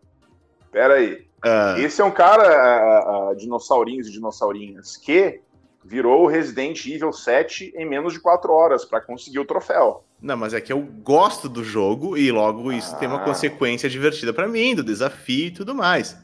Pera 0.72 0.94
aí. 0.96 1.26
Ah, 1.44 1.76
Esse 1.80 2.02
é 2.02 2.06
um 2.06 2.12
cara, 2.12 2.44
ah, 2.44 3.30
ah, 3.32 3.34
dinossaurinhos 3.36 4.08
e 4.08 4.12
dinossaurinhas, 4.12 4.96
que 4.96 5.42
virou 5.84 6.24
o 6.24 6.28
Resident 6.28 6.86
Evil 6.86 7.12
7 7.12 7.74
em 7.76 7.84
menos 7.90 8.14
de 8.14 8.20
4 8.20 8.54
horas 8.54 8.86
pra 8.86 9.02
conseguir 9.02 9.40
o 9.40 9.46
troféu. 9.46 10.04
não, 10.22 10.38
mas 10.38 10.54
é 10.54 10.62
que 10.62 10.72
eu 10.72 10.80
gosto 11.02 11.50
do 11.50 11.64
jogo 11.64 12.16
e 12.16 12.32
logo 12.32 12.72
isso 12.72 12.96
tem 13.00 13.08
uma 13.08 13.18
Ah. 13.18 13.26
consequência 13.26 13.90
divertida 13.90 14.32
pra 14.32 14.48
mim, 14.48 14.76
do 14.76 14.84
desafio 14.84 15.48
e 15.48 15.52
tudo 15.52 15.74
mais. 15.74 16.16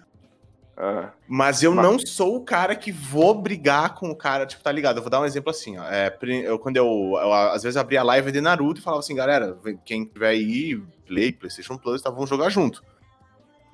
Mas 1.27 1.63
eu 1.63 1.73
Mas- 1.73 1.83
não 1.85 1.97
sou 1.99 2.35
o 2.37 2.41
cara 2.45 2.75
que 2.75 2.91
vou 2.91 3.33
brigar 3.33 3.95
com 3.95 4.11
o 4.11 4.15
cara, 4.15 4.45
tipo, 4.45 4.61
tá 4.63 4.71
ligado? 4.71 4.97
Eu 4.97 5.01
vou 5.01 5.09
dar 5.09 5.19
um 5.21 5.25
exemplo 5.25 5.49
assim, 5.49 5.77
ó. 5.77 5.83
É, 5.85 6.15
eu, 6.45 6.59
quando 6.59 6.77
eu, 6.77 6.85
eu, 7.19 7.33
às 7.33 7.63
vezes 7.63 7.77
abria 7.77 8.01
a 8.01 8.03
live 8.03 8.31
de 8.31 8.39
Naruto 8.41 8.79
e 8.79 8.83
falava 8.83 8.99
assim, 8.99 9.15
galera, 9.15 9.57
quem 9.83 10.05
tiver 10.05 10.29
aí, 10.29 10.79
Play, 11.07 11.31
PlayStation 11.31 11.77
Plus, 11.77 12.01
tá, 12.01 12.09
vamos 12.11 12.29
jogar 12.29 12.49
junto. 12.49 12.83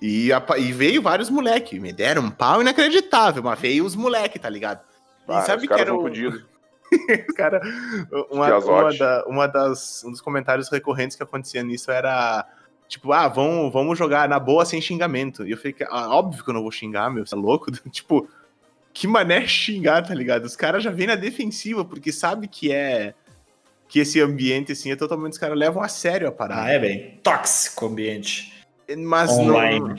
E, 0.01 0.31
apa- 0.31 0.57
e 0.57 0.71
veio 0.71 1.01
vários 1.01 1.29
moleque, 1.29 1.79
me 1.79 1.91
deram 1.93 2.23
um 2.23 2.31
pau 2.31 2.61
inacreditável, 2.61 3.43
mas 3.43 3.59
veio 3.59 3.85
os 3.85 3.95
moleque, 3.95 4.39
tá 4.39 4.49
ligado? 4.49 4.81
E 5.27 5.31
ah, 5.31 5.41
sabe 5.41 5.63
os 5.63 5.67
que 5.67 5.73
era 5.81 5.93
o, 5.93 6.03
cara, 7.35 7.61
uma, 8.29 8.57
uma, 8.59 8.93
da- 8.93 9.25
uma 9.27 9.47
das, 9.47 10.03
um 10.05 10.11
dos 10.11 10.21
comentários 10.21 10.69
recorrentes 10.69 11.15
que 11.17 11.23
acontecia 11.23 11.63
nisso 11.63 11.89
era 11.91 12.45
tipo, 12.87 13.11
ah, 13.11 13.27
vamos, 13.27 13.71
vamos 13.71 13.97
jogar 13.97 14.27
na 14.29 14.39
boa 14.39 14.65
sem 14.65 14.81
xingamento. 14.81 15.45
E 15.45 15.51
eu 15.51 15.57
falei, 15.57 15.75
ah, 15.89 16.15
óbvio 16.15 16.43
que 16.43 16.49
eu 16.49 16.53
não 16.53 16.61
vou 16.61 16.71
xingar, 16.71 17.09
meu, 17.09 17.25
você 17.25 17.35
é 17.35 17.37
louco? 17.37 17.71
tipo, 17.89 18.27
que 18.93 19.07
mané 19.07 19.47
xingar, 19.47 20.03
tá 20.03 20.13
ligado? 20.13 20.45
Os 20.45 20.55
caras 20.55 20.83
já 20.83 20.91
vêm 20.91 21.07
na 21.07 21.15
defensiva, 21.15 21.83
porque 21.83 22.11
sabe 22.11 22.47
que 22.47 22.71
é 22.71 23.13
que 23.87 23.99
esse 23.99 24.19
ambiente, 24.19 24.71
assim, 24.71 24.91
é 24.91 24.95
totalmente, 24.95 25.33
os 25.33 25.37
caras 25.37 25.57
levam 25.57 25.81
a 25.83 25.87
sério 25.87 26.27
a 26.27 26.31
parada. 26.31 26.63
Ah, 26.63 26.71
é 26.71 26.79
bem 26.79 27.19
tóxico 27.21 27.85
o 27.85 27.89
ambiente. 27.89 28.53
Mas 28.97 29.31
Online. 29.31 29.79
não... 29.79 29.95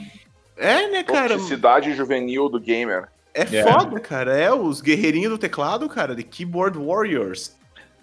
É, 0.57 0.87
né, 0.89 1.03
cara? 1.03 1.35
Toxicidade 1.35 1.93
juvenil 1.93 2.49
do 2.49 2.59
gamer. 2.59 3.09
É 3.33 3.41
É. 3.41 3.63
foda, 3.63 3.99
cara. 3.99 4.37
É 4.37 4.51
os 4.53 4.79
guerreirinhos 4.79 5.31
do 5.31 5.37
teclado, 5.37 5.87
cara, 5.89 6.15
de 6.15 6.23
Keyboard 6.23 6.77
Warriors. 6.79 7.55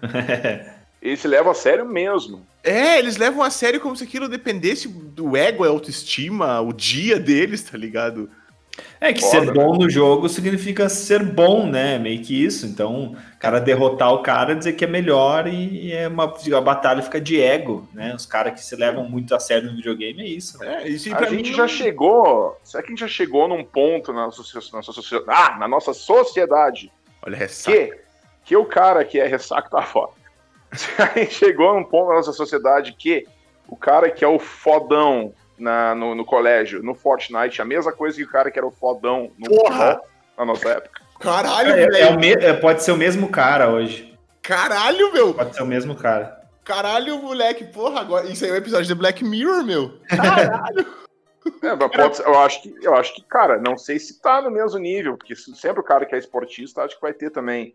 Ele 1.02 1.16
se 1.16 1.26
leva 1.26 1.50
a 1.50 1.54
sério 1.54 1.84
mesmo. 1.84 2.46
É, 2.62 2.98
eles 2.98 3.16
levam 3.16 3.42
a 3.42 3.50
sério 3.50 3.80
como 3.80 3.96
se 3.96 4.04
aquilo 4.04 4.28
dependesse 4.28 4.86
do 4.88 5.36
ego, 5.36 5.64
a 5.64 5.68
autoestima, 5.68 6.60
o 6.60 6.72
dia 6.72 7.18
deles, 7.18 7.62
tá 7.62 7.76
ligado? 7.76 8.30
É 9.00 9.12
que 9.12 9.20
Foda, 9.20 9.44
ser 9.46 9.52
bom 9.52 9.74
no 9.76 9.90
jogo 9.90 10.28
significa 10.30 10.88
ser 10.88 11.22
bom, 11.22 11.66
né? 11.66 11.98
Meio 11.98 12.22
que 12.22 12.42
isso. 12.42 12.64
Então, 12.64 13.16
o 13.34 13.38
cara 13.38 13.60
derrotar 13.60 14.12
o 14.14 14.22
cara, 14.22 14.54
dizer 14.54 14.72
que 14.74 14.84
é 14.84 14.86
melhor 14.86 15.46
e, 15.46 15.88
e 15.88 15.92
é 15.92 16.08
uma 16.08 16.24
a 16.56 16.60
batalha 16.60 17.02
fica 17.02 17.20
de 17.20 17.38
ego, 17.38 17.86
né? 17.92 18.14
Os 18.14 18.24
caras 18.24 18.54
que 18.54 18.64
se 18.64 18.74
levam 18.76 19.04
muito 19.06 19.34
a 19.34 19.40
sério 19.40 19.68
no 19.68 19.76
videogame 19.76 20.22
é 20.22 20.26
isso. 20.26 20.56
né? 20.58 20.84
É, 20.84 20.88
isso 20.88 21.08
e 21.08 21.12
A 21.12 21.16
pra 21.16 21.26
gente 21.26 21.50
mim 21.50 21.56
já 21.56 21.62
não- 21.62 21.68
chegou. 21.68 22.56
Será 22.62 22.82
que 22.82 22.88
a 22.88 22.92
gente 22.92 23.00
já 23.00 23.08
chegou 23.08 23.46
num 23.48 23.62
ponto 23.64 24.10
na, 24.12 24.30
socia- 24.30 24.60
na, 24.72 24.82
socia- 24.82 25.22
ah, 25.28 25.56
na 25.58 25.68
nossa 25.68 25.92
sociedade 25.92 26.90
Olha, 27.26 27.36
ressaca. 27.36 27.76
que, 27.76 27.92
que 28.44 28.56
o 28.56 28.64
cara 28.64 29.04
que 29.04 29.18
é 29.20 29.26
ressaca 29.26 29.68
tá 29.68 29.82
foda. 29.82 30.12
A 30.98 31.18
gente 31.18 31.34
chegou 31.34 31.74
num 31.74 31.84
ponto 31.84 32.08
na 32.08 32.16
nossa 32.16 32.32
sociedade 32.32 32.92
que 32.94 33.26
o 33.68 33.76
cara 33.76 34.10
que 34.10 34.24
é 34.24 34.28
o 34.28 34.38
fodão 34.38 35.32
na, 35.58 35.94
no, 35.94 36.14
no 36.14 36.24
colégio, 36.24 36.82
no 36.82 36.94
Fortnite, 36.94 37.60
a 37.62 37.64
mesma 37.64 37.92
coisa 37.92 38.16
que 38.16 38.24
o 38.24 38.28
cara 38.30 38.50
que 38.50 38.58
era 38.58 38.66
o 38.66 38.70
fodão 38.70 39.30
no 39.38 39.48
Porra! 39.48 39.86
futebol 39.94 40.06
na 40.38 40.44
nossa 40.44 40.68
época. 40.70 41.00
Caralho, 41.20 41.70
É, 41.72 41.82
é 41.84 41.88
velho. 41.90 42.16
o 42.16 42.18
me- 42.18 42.32
é, 42.32 42.52
pode 42.54 42.82
ser 42.82 42.92
o 42.92 42.96
mesmo 42.96 43.28
cara 43.28 43.70
hoje. 43.70 44.18
Caralho, 44.42 45.12
meu. 45.12 45.32
Pode 45.34 45.54
ser 45.54 45.62
o 45.62 45.66
mesmo 45.66 45.94
cara. 45.94 46.40
Caralho, 46.64 47.18
moleque. 47.22 47.64
Porra, 47.64 48.00
agora. 48.00 48.26
Isso 48.26 48.44
aí 48.44 48.50
é 48.50 48.54
um 48.54 48.56
episódio 48.56 48.86
de 48.86 48.94
Black 48.94 49.22
Mirror, 49.24 49.64
meu. 49.64 49.98
Caralho. 50.08 50.86
É, 51.60 51.74
mas 51.74 51.90
pode 51.90 52.16
ser- 52.16 52.24
eu, 52.26 52.38
acho 52.38 52.62
que, 52.62 52.74
eu 52.82 52.94
acho 52.94 53.14
que, 53.16 53.22
cara, 53.24 53.58
não 53.58 53.76
sei 53.76 53.98
se 53.98 54.20
tá 54.20 54.40
no 54.40 54.48
mesmo 54.48 54.78
nível, 54.78 55.16
porque 55.16 55.34
se- 55.34 55.52
sempre 55.56 55.80
o 55.80 55.84
cara 55.84 56.06
que 56.06 56.14
é 56.14 56.18
esportista 56.18 56.82
acho 56.84 56.94
que 56.94 57.02
vai 57.02 57.12
ter 57.12 57.30
também 57.30 57.74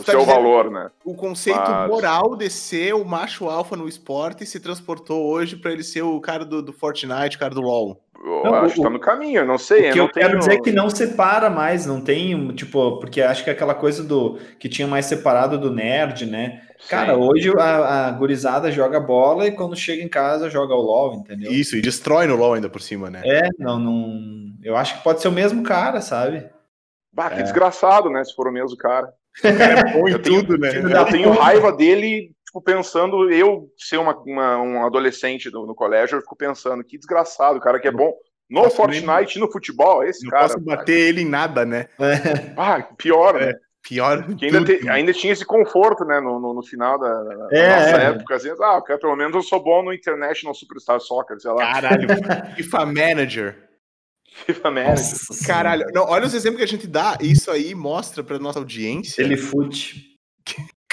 o 0.00 0.04
tá 0.04 0.12
seu 0.12 0.20
dizendo- 0.20 0.34
valor, 0.34 0.70
né? 0.70 0.90
O 1.04 1.14
conceito 1.14 1.58
Mas- 1.60 1.88
moral 1.88 2.36
de 2.36 2.48
ser 2.50 2.94
o 2.94 3.04
macho 3.04 3.48
alfa 3.48 3.76
no 3.76 3.88
esporte 3.88 4.44
se 4.46 4.58
transportou 4.60 5.26
hoje 5.26 5.56
pra 5.56 5.72
ele 5.72 5.82
ser 5.82 6.02
o 6.02 6.20
cara 6.20 6.44
do, 6.44 6.62
do 6.62 6.72
Fortnite, 6.72 7.36
o 7.36 7.38
cara 7.38 7.54
do 7.54 7.60
LoL. 7.60 8.00
Eu 8.22 8.44
Não, 8.44 8.54
acho 8.56 8.74
o- 8.74 8.76
que 8.76 8.82
tá 8.82 8.90
no 8.90 9.00
caminho, 9.00 9.38
eu 9.40 9.46
não 9.46 9.56
sei. 9.56 9.88
O 9.88 9.92
que 9.94 9.98
eu 9.98 10.02
eu 10.02 10.04
não 10.04 10.12
tenho... 10.12 10.26
quero 10.26 10.38
dizer 10.40 10.52
é 10.52 10.60
que 10.60 10.72
não 10.72 10.90
separa 10.90 11.48
mais, 11.48 11.86
não 11.86 12.02
tem, 12.02 12.48
tipo, 12.54 12.98
porque 12.98 13.22
acho 13.22 13.42
que 13.42 13.48
é 13.48 13.52
aquela 13.54 13.74
coisa 13.74 14.04
do 14.04 14.38
que 14.58 14.68
tinha 14.68 14.86
mais 14.86 15.06
separado 15.06 15.56
do 15.58 15.70
nerd, 15.70 16.26
né? 16.26 16.60
Cara, 16.88 17.14
Sim. 17.14 17.20
hoje 17.20 17.52
a, 17.58 18.08
a 18.08 18.10
gurizada 18.12 18.70
joga 18.70 19.00
bola 19.00 19.46
e 19.46 19.52
quando 19.52 19.74
chega 19.76 20.02
em 20.02 20.08
casa 20.08 20.50
joga 20.50 20.74
o 20.74 20.80
LoL, 20.82 21.14
entendeu? 21.14 21.50
Isso, 21.50 21.76
e 21.76 21.80
destrói 21.80 22.26
no 22.26 22.36
LoL 22.36 22.54
ainda 22.54 22.68
por 22.68 22.80
cima, 22.82 23.08
né? 23.10 23.22
É, 23.24 23.48
não, 23.58 23.78
não. 23.78 24.10
Eu 24.62 24.76
acho 24.76 24.98
que 24.98 25.04
pode 25.04 25.20
ser 25.22 25.28
o 25.28 25.32
mesmo 25.32 25.62
cara, 25.62 26.00
sabe? 26.02 26.46
Bah, 27.12 27.30
que 27.30 27.40
É. 27.40 27.42
desgraçado, 27.42 28.08
né? 28.10 28.22
Se 28.22 28.34
for 28.34 28.46
o 28.48 28.52
mesmo 28.52 28.76
cara. 28.76 29.12
Bom 29.92 30.08
em 30.08 30.12
Eu 30.12 30.18
tenho- 30.22 30.40
tudo, 30.42 30.58
né? 30.58 30.70
filho 30.70 30.88
da 30.90 31.00
Eu 31.00 31.04
tenho 31.06 31.30
raiva 31.32 31.72
dele, 31.72 32.32
tipo, 32.44 32.60
pensando, 32.60 33.30
eu 33.30 33.68
ser 33.76 33.98
uma, 33.98 34.16
uma- 34.18 34.60
um 34.62 34.84
adolescente 34.86 35.50
no, 35.50 35.66
no 35.66 35.74
colégio, 35.74 36.16
eu 36.16 36.20
fico 36.22 36.36
pensando, 36.36 36.82
que 36.84 36.98
desgraçado, 36.98 37.58
o 37.58 37.60
cara 37.60 37.78
que 37.78 37.88
é 37.88 37.92
bom 37.92 38.12
no 38.48 38.62
Posso 38.62 38.76
Fortnite 38.76 39.36
e 39.38 39.40
no 39.40 39.50
futebol, 39.50 40.02
esse 40.02 40.24
Não 40.24 40.30
cara. 40.30 40.42
posso 40.48 40.60
bater 40.60 40.98
ele 40.98 41.20
em 41.22 41.28
nada, 41.28 41.64
né? 41.64 41.86
Ah, 42.56 42.82
pior, 42.98 43.34
né? 43.34 43.54
Pior. 43.82 44.26
Que 44.34 44.46
ainda, 44.46 44.64
te- 44.64 44.88
ainda 44.90 45.12
tinha 45.12 45.32
esse 45.32 45.44
conforto, 45.44 46.04
né, 46.04 46.20
no, 46.20 46.38
no, 46.38 46.52
no 46.52 46.62
final 46.62 46.98
da, 46.98 47.22
da 47.22 47.48
É, 47.50 47.68
nossa 47.68 47.96
é. 48.02 48.04
época, 48.10 48.34
assim, 48.34 48.50
ah, 48.60 48.82
cara, 48.84 48.98
pelo 48.98 49.16
menos 49.16 49.34
eu 49.34 49.42
sou 49.42 49.62
bom 49.62 49.82
no 49.82 49.92
International 49.94 50.54
Superstar 50.54 51.00
Soccer, 51.00 51.40
sei 51.40 51.50
lá, 51.52 51.72
Caralho, 51.72 52.08
FIFA 52.56 52.86
Manager. 52.86 53.69
FIFA 54.46 54.70
Manager. 54.70 54.96
Nossa 55.28 55.46
Caralho, 55.46 55.86
não, 55.92 56.02
olha 56.04 56.26
os 56.26 56.34
exemplos 56.34 56.58
que 56.58 56.64
a 56.64 56.68
gente 56.68 56.86
dá. 56.86 57.16
Isso 57.20 57.50
aí 57.50 57.74
mostra 57.74 58.22
pra 58.24 58.38
nossa 58.38 58.58
audiência. 58.58 59.22
Ele 59.22 59.36
fute. 59.36 60.16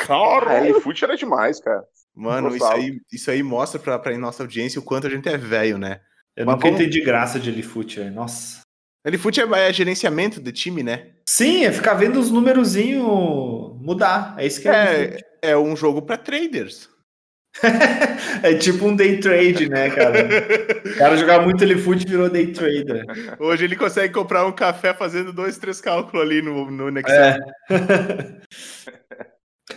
Ah, 0.09 0.53
L-Foot 0.65 1.03
era 1.03 1.17
demais, 1.17 1.59
cara. 1.59 1.83
Mano, 2.15 2.55
isso 2.55 2.65
aí, 2.65 2.99
isso 3.11 3.29
aí 3.31 3.43
mostra 3.43 3.79
pra, 3.79 3.99
pra 3.99 4.17
nossa 4.17 4.43
audiência 4.43 4.79
o 4.79 4.83
quanto 4.83 5.07
a 5.07 5.09
gente 5.09 5.27
é 5.27 5.37
velho, 5.37 5.77
né? 5.77 5.99
Eu 6.35 6.45
Mas 6.45 6.55
nunca 6.55 6.67
vamos- 6.67 6.81
entendi 6.81 7.01
graça 7.01 7.39
de 7.39 7.49
Elifute, 7.49 7.99
velho. 7.99 8.13
Nossa. 8.13 8.61
L-Foot 9.05 9.39
é, 9.41 9.43
é 9.69 9.73
gerenciamento 9.73 10.39
de 10.41 10.51
time, 10.51 10.83
né? 10.83 11.11
Sim, 11.27 11.65
é 11.65 11.71
ficar 11.71 11.93
vendo 11.95 12.19
os 12.19 12.29
numerozinhos 12.31 13.03
mudar. 13.81 14.35
É 14.37 14.45
isso 14.45 14.61
que 14.61 14.67
é. 14.67 14.71
É, 14.71 15.03
Elifute. 15.03 15.25
é 15.41 15.57
um 15.57 15.75
jogo 15.75 16.01
pra 16.01 16.17
traders. 16.17 16.89
É 18.43 18.53
tipo 18.53 18.87
um 18.87 18.95
day 18.95 19.19
trade, 19.19 19.69
né, 19.69 19.89
cara? 19.89 20.27
O 20.85 20.97
cara 20.97 21.17
jogava 21.17 21.43
muito 21.43 21.63
Elifute 21.63 22.05
e 22.05 22.09
virou 22.09 22.29
day 22.29 22.47
trader. 22.47 23.05
Hoje 23.39 23.65
ele 23.65 23.75
consegue 23.75 24.13
comprar 24.13 24.45
um 24.45 24.51
café 24.51 24.93
fazendo 24.93 25.33
dois, 25.33 25.57
três 25.57 25.81
cálculos 25.81 26.23
ali 26.23 26.41
no, 26.41 26.69
no 26.69 26.99
Excel. 26.99 27.39
É. 27.69 27.69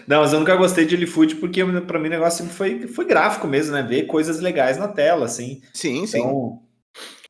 Não, 0.06 0.20
mas 0.20 0.32
eu 0.32 0.38
nunca 0.38 0.56
gostei 0.56 0.84
de 0.84 0.94
Elifute 0.94 1.36
porque 1.36 1.64
pra 1.82 1.98
mim 1.98 2.08
o 2.08 2.10
negócio 2.10 2.38
sempre 2.38 2.54
foi, 2.54 2.86
foi 2.86 3.04
gráfico 3.04 3.46
mesmo, 3.46 3.72
né? 3.72 3.82
Ver 3.82 4.04
coisas 4.04 4.40
legais 4.40 4.78
na 4.78 4.88
tela, 4.88 5.24
assim. 5.24 5.60
Sim, 5.74 6.06
sim. 6.06 6.18
Então, 6.18 6.62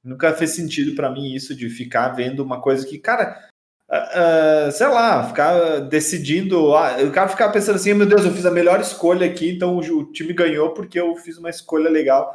nunca 0.05 0.33
fez 0.35 0.51
sentido 0.51 0.95
pra 0.95 1.11
mim 1.11 1.35
isso 1.35 1.55
de 1.55 1.69
ficar 1.69 2.11
vendo 2.11 2.43
uma 2.43 2.61
coisa 2.61 2.87
que, 2.87 2.99
cara, 2.99 3.49
ah, 3.91 4.69
sei 4.73 4.87
lá, 4.89 5.25
ficar 5.27 5.81
decidindo. 5.81 6.75
ah, 6.75 6.97
o 7.03 7.11
cara 7.11 7.29
ficar 7.29 7.49
pensando 7.51 7.77
assim, 7.77 7.93
meu 7.95 8.07
Deus, 8.07 8.25
eu 8.25 8.33
fiz 8.33 8.47
a 8.47 8.51
melhor 8.51 8.81
escolha 8.81 9.27
aqui, 9.27 9.51
então 9.51 9.77
o, 9.77 10.05
time 10.13 10.33
ganhou 10.33 10.71
porque 10.75 10.99
eu 11.01 11.17
fiz 11.17 11.39
uma 11.39 11.51
escolha 11.51 11.91
legal. 11.91 12.33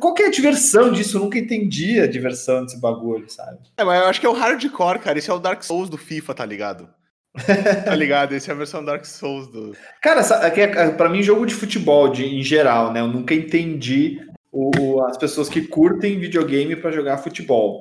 Qual 0.00 0.12
que 0.12 0.24
é 0.24 0.26
a 0.26 0.30
diversão 0.30 0.90
disso? 0.90 1.16
Eu 1.16 1.22
nunca 1.22 1.38
entendi 1.38 2.00
a 2.00 2.06
diversão 2.08 2.64
desse 2.64 2.80
bagulho, 2.80 3.30
sabe? 3.30 3.58
É, 3.76 3.84
mas 3.84 4.00
eu 4.02 4.08
acho 4.08 4.18
que 4.20 4.26
é 4.26 4.28
o 4.28 4.32
hardcore, 4.32 4.98
cara. 4.98 5.18
Esse 5.18 5.30
é 5.30 5.32
o 5.32 5.38
Dark 5.38 5.62
Souls 5.62 5.88
do 5.88 5.96
FIFA, 5.96 6.34
tá 6.34 6.44
ligado? 6.44 6.88
tá 7.84 7.94
ligado? 7.94 8.34
Esse 8.34 8.50
é 8.50 8.54
a 8.54 8.56
versão 8.56 8.84
Dark 8.84 9.04
Souls 9.04 9.46
do. 9.46 9.76
Cara, 10.02 10.22
é 10.44 10.50
que 10.50 10.60
é- 10.62 10.90
pra 10.90 11.08
mim, 11.08 11.22
jogo 11.22 11.46
de 11.46 11.54
futebol 11.54 12.08
de, 12.08 12.24
em 12.26 12.42
geral, 12.42 12.92
né? 12.92 12.98
Eu 12.98 13.06
nunca 13.06 13.32
entendi 13.34 14.18
o- 14.50 15.00
as 15.04 15.16
pessoas 15.16 15.48
que 15.48 15.62
curtem 15.62 16.18
videogame 16.18 16.74
pra 16.74 16.90
jogar 16.90 17.18
futebol. 17.18 17.78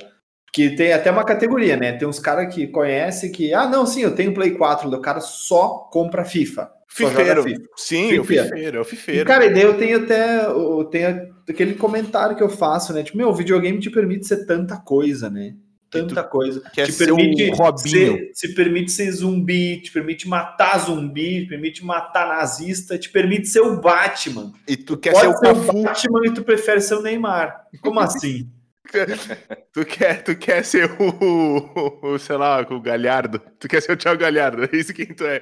Que 0.53 0.75
tem 0.75 0.93
até 0.93 1.11
uma 1.11 1.23
categoria, 1.25 1.75
né? 1.77 1.91
Tem 1.93 2.07
uns 2.07 2.19
caras 2.19 2.53
que 2.53 2.67
conhecem 2.67 3.31
que, 3.31 3.53
ah, 3.53 3.67
não, 3.67 3.85
sim, 3.85 4.01
eu 4.01 4.15
tenho 4.15 4.33
Play 4.33 4.51
4, 4.51 4.89
o 4.89 5.01
cara 5.01 5.19
só 5.19 5.87
compra 5.91 6.23
FIFA. 6.25 6.69
Fifeiro. 6.87 7.43
FIFA. 7.43 7.61
Sim, 7.75 8.17
o 8.19 8.23
Fifeiro. 8.23 8.77
é 8.77 8.79
o 8.79 8.81
E, 8.81 8.85
fifeiro. 8.85 9.25
cara, 9.25 9.45
e 9.45 9.53
daí 9.53 9.61
eu 9.63 9.77
tenho 9.77 9.97
até 10.03 10.45
eu 10.45 10.83
tenho 10.85 11.27
aquele 11.47 11.75
comentário 11.75 12.35
que 12.35 12.41
eu 12.41 12.49
faço, 12.49 12.91
né? 12.93 13.03
Tipo, 13.03 13.17
meu, 13.17 13.29
o 13.29 13.35
videogame 13.35 13.77
te 13.79 13.89
permite 13.91 14.25
ser 14.25 14.45
tanta 14.45 14.77
coisa, 14.77 15.29
né? 15.29 15.53
Tanta 15.89 16.23
coisa. 16.23 16.61
quer 16.73 16.85
te 16.87 16.93
permite 16.93 17.49
Robinho. 17.51 18.17
ser- 18.33 18.47
te 18.47 18.53
permite 18.55 18.91
ser 18.91 19.11
zumbi, 19.11 19.81
te 19.81 19.91
permite 19.91 20.27
matar 20.27 20.79
zumbi, 20.79 21.43
te 21.43 21.47
permite 21.49 21.85
matar 21.85 22.27
nazista, 22.27 22.97
te 22.97 23.09
permite 23.09 23.47
ser 23.47 23.61
o 23.61 23.79
Batman. 23.79 24.51
E 24.67 24.75
tu 24.75 24.97
quer 24.97 25.11
Pode 25.13 25.25
ser 25.27 25.29
o 25.33 25.37
ser 25.37 25.69
o. 25.69 25.83
Batman 25.83 26.25
e 26.25 26.33
tu 26.33 26.43
prefere 26.43 26.81
ser 26.81 26.95
o 26.95 27.01
Neymar. 27.01 27.67
Como 27.81 27.99
assim? 27.99 28.49
Tu 29.73 29.85
quer, 29.85 30.23
tu 30.23 30.35
quer 30.35 30.63
ser 30.65 30.89
o, 30.99 32.13
o, 32.13 32.17
sei 32.17 32.35
lá, 32.35 32.61
o 32.61 32.81
Galhardo. 32.81 33.39
Tu 33.59 33.67
quer 33.67 33.81
ser 33.81 33.91
o 33.91 33.97
Thiago 33.97 34.19
Galhardo. 34.19 34.63
É 34.63 34.75
isso 34.75 34.93
que 34.93 35.05
tu 35.13 35.23
é. 35.25 35.39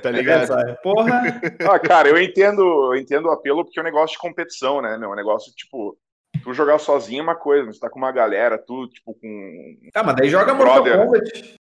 Tá 0.00 0.10
ligado? 0.10 0.44
Essa- 0.44 0.78
Porra. 0.82 1.22
Ah, 1.70 1.78
cara, 1.78 2.08
eu 2.08 2.18
entendo, 2.20 2.62
eu 2.62 2.96
entendo 2.96 3.26
o 3.26 3.30
apelo 3.30 3.64
porque 3.64 3.78
é 3.78 3.82
um 3.82 3.84
negócio 3.84 4.14
de 4.16 4.18
competição, 4.22 4.80
né, 4.80 4.96
meu? 4.96 5.10
É 5.10 5.12
um 5.12 5.16
negócio, 5.16 5.52
tipo, 5.54 5.98
tu 6.42 6.54
jogar 6.54 6.78
sozinho 6.78 7.20
é 7.20 7.22
uma 7.22 7.34
coisa, 7.36 7.66
mas 7.66 7.76
tu 7.76 7.80
tá 7.80 7.90
com 7.90 7.98
uma 7.98 8.12
galera, 8.12 8.56
tu, 8.58 8.88
tipo, 8.88 9.14
com... 9.14 9.76
Ah, 9.94 10.02
mas 10.02 10.16
daí 10.16 10.28
joga 10.30 10.54
Mortal. 10.54 10.84
Kombat. 11.06 11.56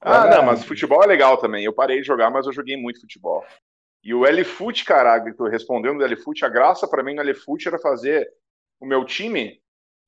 Ah, 0.00 0.26
não, 0.26 0.42
mas 0.42 0.64
futebol 0.64 1.02
é 1.02 1.06
legal 1.06 1.38
também. 1.38 1.64
Eu 1.64 1.72
parei 1.72 2.00
de 2.00 2.06
jogar, 2.06 2.30
mas 2.30 2.46
eu 2.46 2.52
joguei 2.52 2.76
muito 2.76 3.00
futebol. 3.00 3.42
E 4.02 4.12
o 4.12 4.26
L-Foot, 4.26 4.84
cara, 4.84 5.18
tu 5.32 5.44
respondendo 5.46 5.98
do 5.98 6.04
L-Foot, 6.04 6.44
a 6.44 6.48
graça 6.50 6.86
pra 6.86 7.02
mim 7.02 7.14
no 7.14 7.22
L-Foot 7.22 7.66
era 7.68 7.78
fazer 7.78 8.28
o 8.78 8.84
meu 8.86 9.02
time, 9.06 9.58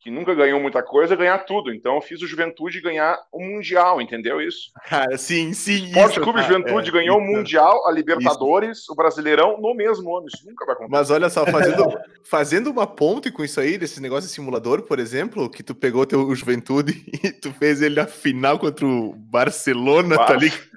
que 0.01 0.11
nunca 0.11 0.35
ganhou 0.35 0.61
muita 0.61 0.83
coisa, 0.83 1.17
ganhar 1.17 1.39
tudo. 1.39 1.73
Então 1.73 1.97
eu 1.97 2.01
fiz 2.01 2.23
o 2.23 2.27
Juventude 2.27 2.81
ganhar 2.81 3.19
o 3.33 3.41
Mundial, 3.41 4.01
entendeu 4.01 4.41
isso? 4.41 4.71
Cara, 4.89 5.17
sim, 5.19 5.53
sim. 5.53 5.87
Esporte 5.87 6.13
isso, 6.13 6.21
Clube 6.21 6.41
tá, 6.41 6.47
Juventude 6.47 6.89
é, 6.89 6.93
ganhou 6.93 7.19
o 7.19 7.23
isso. 7.23 7.33
Mundial, 7.33 7.89
a 7.89 7.93
Libertadores, 7.93 8.89
o 8.89 8.95
Brasileirão 8.95 9.61
no 9.61 9.75
mesmo 9.75 10.17
ano. 10.17 10.27
Isso 10.33 10.47
nunca 10.47 10.65
vai 10.65 10.75
acontecer. 10.75 10.93
Mas 10.93 11.11
olha 11.11 11.29
só, 11.29 11.45
fazendo, 11.47 11.99
fazendo 12.25 12.71
uma 12.71 12.87
ponte 12.87 13.31
com 13.31 13.45
isso 13.45 13.61
aí, 13.61 13.77
desse 13.77 14.01
negócio 14.01 14.29
de 14.29 14.35
simulador, 14.35 14.83
por 14.83 14.99
exemplo, 14.99 15.51
que 15.51 15.63
tu 15.63 15.75
pegou 15.75 16.07
teu 16.07 16.21
o 16.21 16.35
Juventude 16.35 17.05
e 17.25 17.33
tu 17.33 17.53
fez 17.53 17.83
ele 17.83 17.97
na 17.97 18.07
final 18.07 18.59
contra 18.59 18.87
o 18.87 19.13
Barcelona, 19.15 20.17
tá 20.17 20.27
Barça. 20.27 20.37
ligado? 20.37 20.69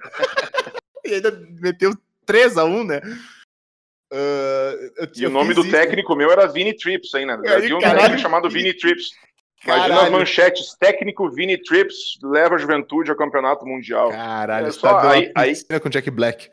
e 1.06 1.14
ainda 1.14 1.48
meteu 1.60 1.92
3x1, 2.26 2.86
né? 2.86 3.00
Eu- 4.12 5.08
E 5.16 5.26
o 5.26 5.30
nome 5.30 5.54
do 5.54 5.62
isso. 5.62 5.70
técnico 5.70 6.14
meu 6.16 6.30
era 6.30 6.46
Vini 6.46 6.74
Trips 6.74 7.14
ainda. 7.14 7.34
Havia 7.34 7.76
um 7.76 7.80
caralho, 7.80 8.00
técnico 8.00 8.22
chamado 8.22 8.50
Vini 8.50 8.74
Trips. 8.74 9.10
Imagina 9.64 9.86
as 9.86 9.90
Caralho. 10.00 10.12
manchetes. 10.12 10.74
Técnico 10.78 11.30
Vini 11.30 11.58
Trips 11.62 12.18
leva 12.22 12.54
a 12.54 12.58
juventude 12.58 13.10
ao 13.10 13.16
campeonato 13.16 13.64
mundial. 13.66 14.10
Caralho, 14.10 14.66
É 14.68 14.70
só- 14.72 15.00
tá 15.00 15.10
aí- 15.12 15.32
aí- 15.34 15.80
com 15.80 15.88
Jack 15.90 16.10
Black. 16.10 16.50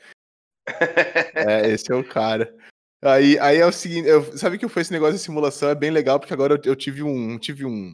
é, 1.36 1.70
esse 1.70 1.92
é 1.92 1.96
o 1.96 2.04
cara. 2.04 2.54
Aí, 3.02 3.38
aí 3.40 3.58
é 3.60 3.66
o 3.66 3.72
seguinte, 3.72 4.08
eu, 4.08 4.38
sabe 4.38 4.58
que 4.58 4.68
foi 4.68 4.82
esse 4.82 4.92
negócio 4.92 5.16
de 5.16 5.20
simulação? 5.22 5.70
É 5.70 5.76
bem 5.76 5.92
legal, 5.92 6.20
porque 6.20 6.34
agora 6.34 6.56
eu, 6.56 6.72
eu 6.72 6.76
tive 6.76 7.04
um. 7.04 7.38
Tive 7.38 7.64
um 7.66 7.94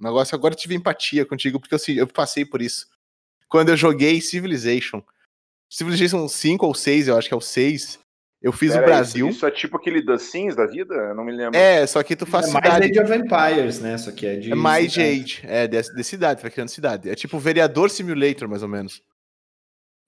negócio, 0.00 0.34
agora 0.34 0.54
eu 0.54 0.58
tive 0.58 0.74
empatia 0.74 1.24
contigo, 1.24 1.60
porque 1.60 1.74
eu, 1.74 1.78
se- 1.78 1.96
eu 1.96 2.06
passei 2.06 2.44
por 2.44 2.60
isso. 2.60 2.86
Quando 3.48 3.68
eu 3.68 3.76
joguei 3.76 4.20
Civilization. 4.20 5.02
Civilization 5.70 6.26
5 6.28 6.66
ou 6.66 6.74
6, 6.74 7.08
eu 7.08 7.16
acho 7.16 7.28
que 7.28 7.34
é 7.34 7.36
o 7.36 7.40
6. 7.40 7.98
Eu 8.42 8.52
fiz 8.52 8.72
Pera 8.72 8.82
o 8.82 8.86
Brasil. 8.86 9.28
Isso, 9.28 9.36
isso 9.38 9.46
é 9.46 9.50
tipo 9.50 9.76
aquele 9.76 10.04
The 10.04 10.18
Sims 10.18 10.56
da 10.56 10.66
vida? 10.66 10.94
Eu 10.94 11.14
não 11.14 11.24
me 11.24 11.32
lembro. 11.32 11.56
É, 11.58 11.86
só 11.86 12.02
que 12.02 12.16
tu 12.16 12.26
faz 12.26 12.48
É 12.48 12.52
mais 12.52 12.64
cidade. 12.66 12.90
Age 12.90 13.00
of 13.00 13.12
Empires, 13.14 13.80
né? 13.80 13.94
Isso 13.94 14.10
aqui 14.10 14.26
é 14.26 14.36
de. 14.36 14.52
É 14.52 14.54
mais 14.54 14.92
de 14.92 15.00
cidade. 15.00 15.20
age, 15.22 15.40
é, 15.44 15.66
de, 15.68 15.94
de 15.94 16.04
cidade, 16.04 16.40
tu 16.40 16.42
vai 16.42 16.50
criando 16.50 16.68
cidade. 16.68 17.08
É 17.08 17.14
tipo 17.14 17.38
vereador 17.38 17.88
simulator, 17.90 18.48
mais 18.48 18.62
ou 18.62 18.68
menos. 18.68 19.00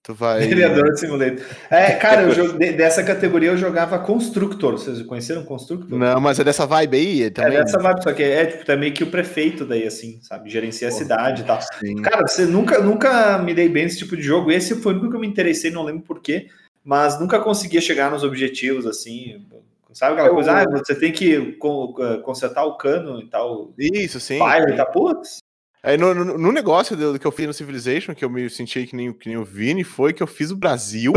Tu 0.03 0.13
vai. 0.13 0.41
Vereador 0.45 0.95
Simulator. 0.97 1.43
É, 1.67 1.93
cara, 1.93 2.21
eu 2.21 2.31
joguei- 2.31 2.73
dessa 2.73 3.03
categoria 3.03 3.49
eu 3.49 3.57
jogava 3.57 3.97
Constructor. 3.97 4.73
Vocês 4.73 5.01
conheceram 5.01 5.43
Constructor? 5.43 5.97
Não, 5.97 6.21
mas 6.21 6.37
é 6.39 6.43
dessa 6.43 6.67
vibe 6.67 6.95
aí 6.97 7.23
É 7.23 7.29
também. 7.31 7.53
dessa 7.53 7.79
vibe, 7.79 8.03
só 8.03 8.13
que 8.13 8.21
é 8.21 8.45
tipo, 8.45 8.65
tá 8.65 8.75
meio 8.75 8.93
que 8.93 9.03
o 9.03 9.07
prefeito 9.09 9.65
daí, 9.65 9.83
assim, 9.87 10.19
sabe? 10.21 10.47
Gerencia 10.51 10.89
a 10.89 10.91
cidade 10.91 11.41
e 11.41 11.45
tal. 11.45 11.59
Sim. 11.79 11.95
Cara, 12.03 12.27
você 12.27 12.45
nunca, 12.45 12.79
nunca 12.83 13.39
me 13.39 13.55
dei 13.55 13.67
bem 13.67 13.85
nesse 13.85 13.97
tipo 13.97 14.15
de 14.15 14.21
jogo. 14.21 14.51
Esse 14.51 14.75
foi 14.75 14.93
o 14.93 14.95
único 14.97 15.09
que 15.09 15.15
eu 15.15 15.21
me 15.21 15.27
interessei, 15.27 15.71
não 15.71 15.81
lembro 15.83 16.03
porquê, 16.03 16.49
mas 16.85 17.19
nunca 17.19 17.39
conseguia 17.39 17.81
chegar 17.81 18.09
nos 18.11 18.23
objetivos, 18.23 18.85
assim. 18.85 19.45
Sabe 19.91 20.13
aquela 20.13 20.29
coisa? 20.29 20.51
Ah, 20.51 20.65
você 20.65 20.93
tem 20.93 21.11
que 21.11 21.33
eh, 21.35 22.17
consertar 22.23 22.63
o 22.65 22.77
cano 22.77 23.19
e 23.21 23.27
tal. 23.27 23.73
Isso, 23.77 24.19
sim. 24.19 24.37
Fire 24.37 24.73
e 24.73 24.75
tal. 24.75 24.91
Putz. 24.91 25.37
Aí 25.81 25.97
no, 25.97 26.13
no, 26.13 26.37
no 26.37 26.51
negócio 26.51 26.97
que 27.19 27.25
eu 27.27 27.31
fiz 27.31 27.47
no 27.47 27.53
Civilization, 27.53 28.13
que 28.13 28.25
eu 28.25 28.29
me 28.29 28.49
senti 28.49 28.85
que 28.87 28.95
nem, 28.95 29.09
o- 29.09 29.13
que 29.13 29.29
nem 29.29 29.37
o 29.37 29.45
Vini, 29.45 29.83
foi 29.83 30.13
que 30.13 30.21
eu 30.21 30.27
fiz 30.27 30.51
o 30.51 30.57
Brasil. 30.57 31.13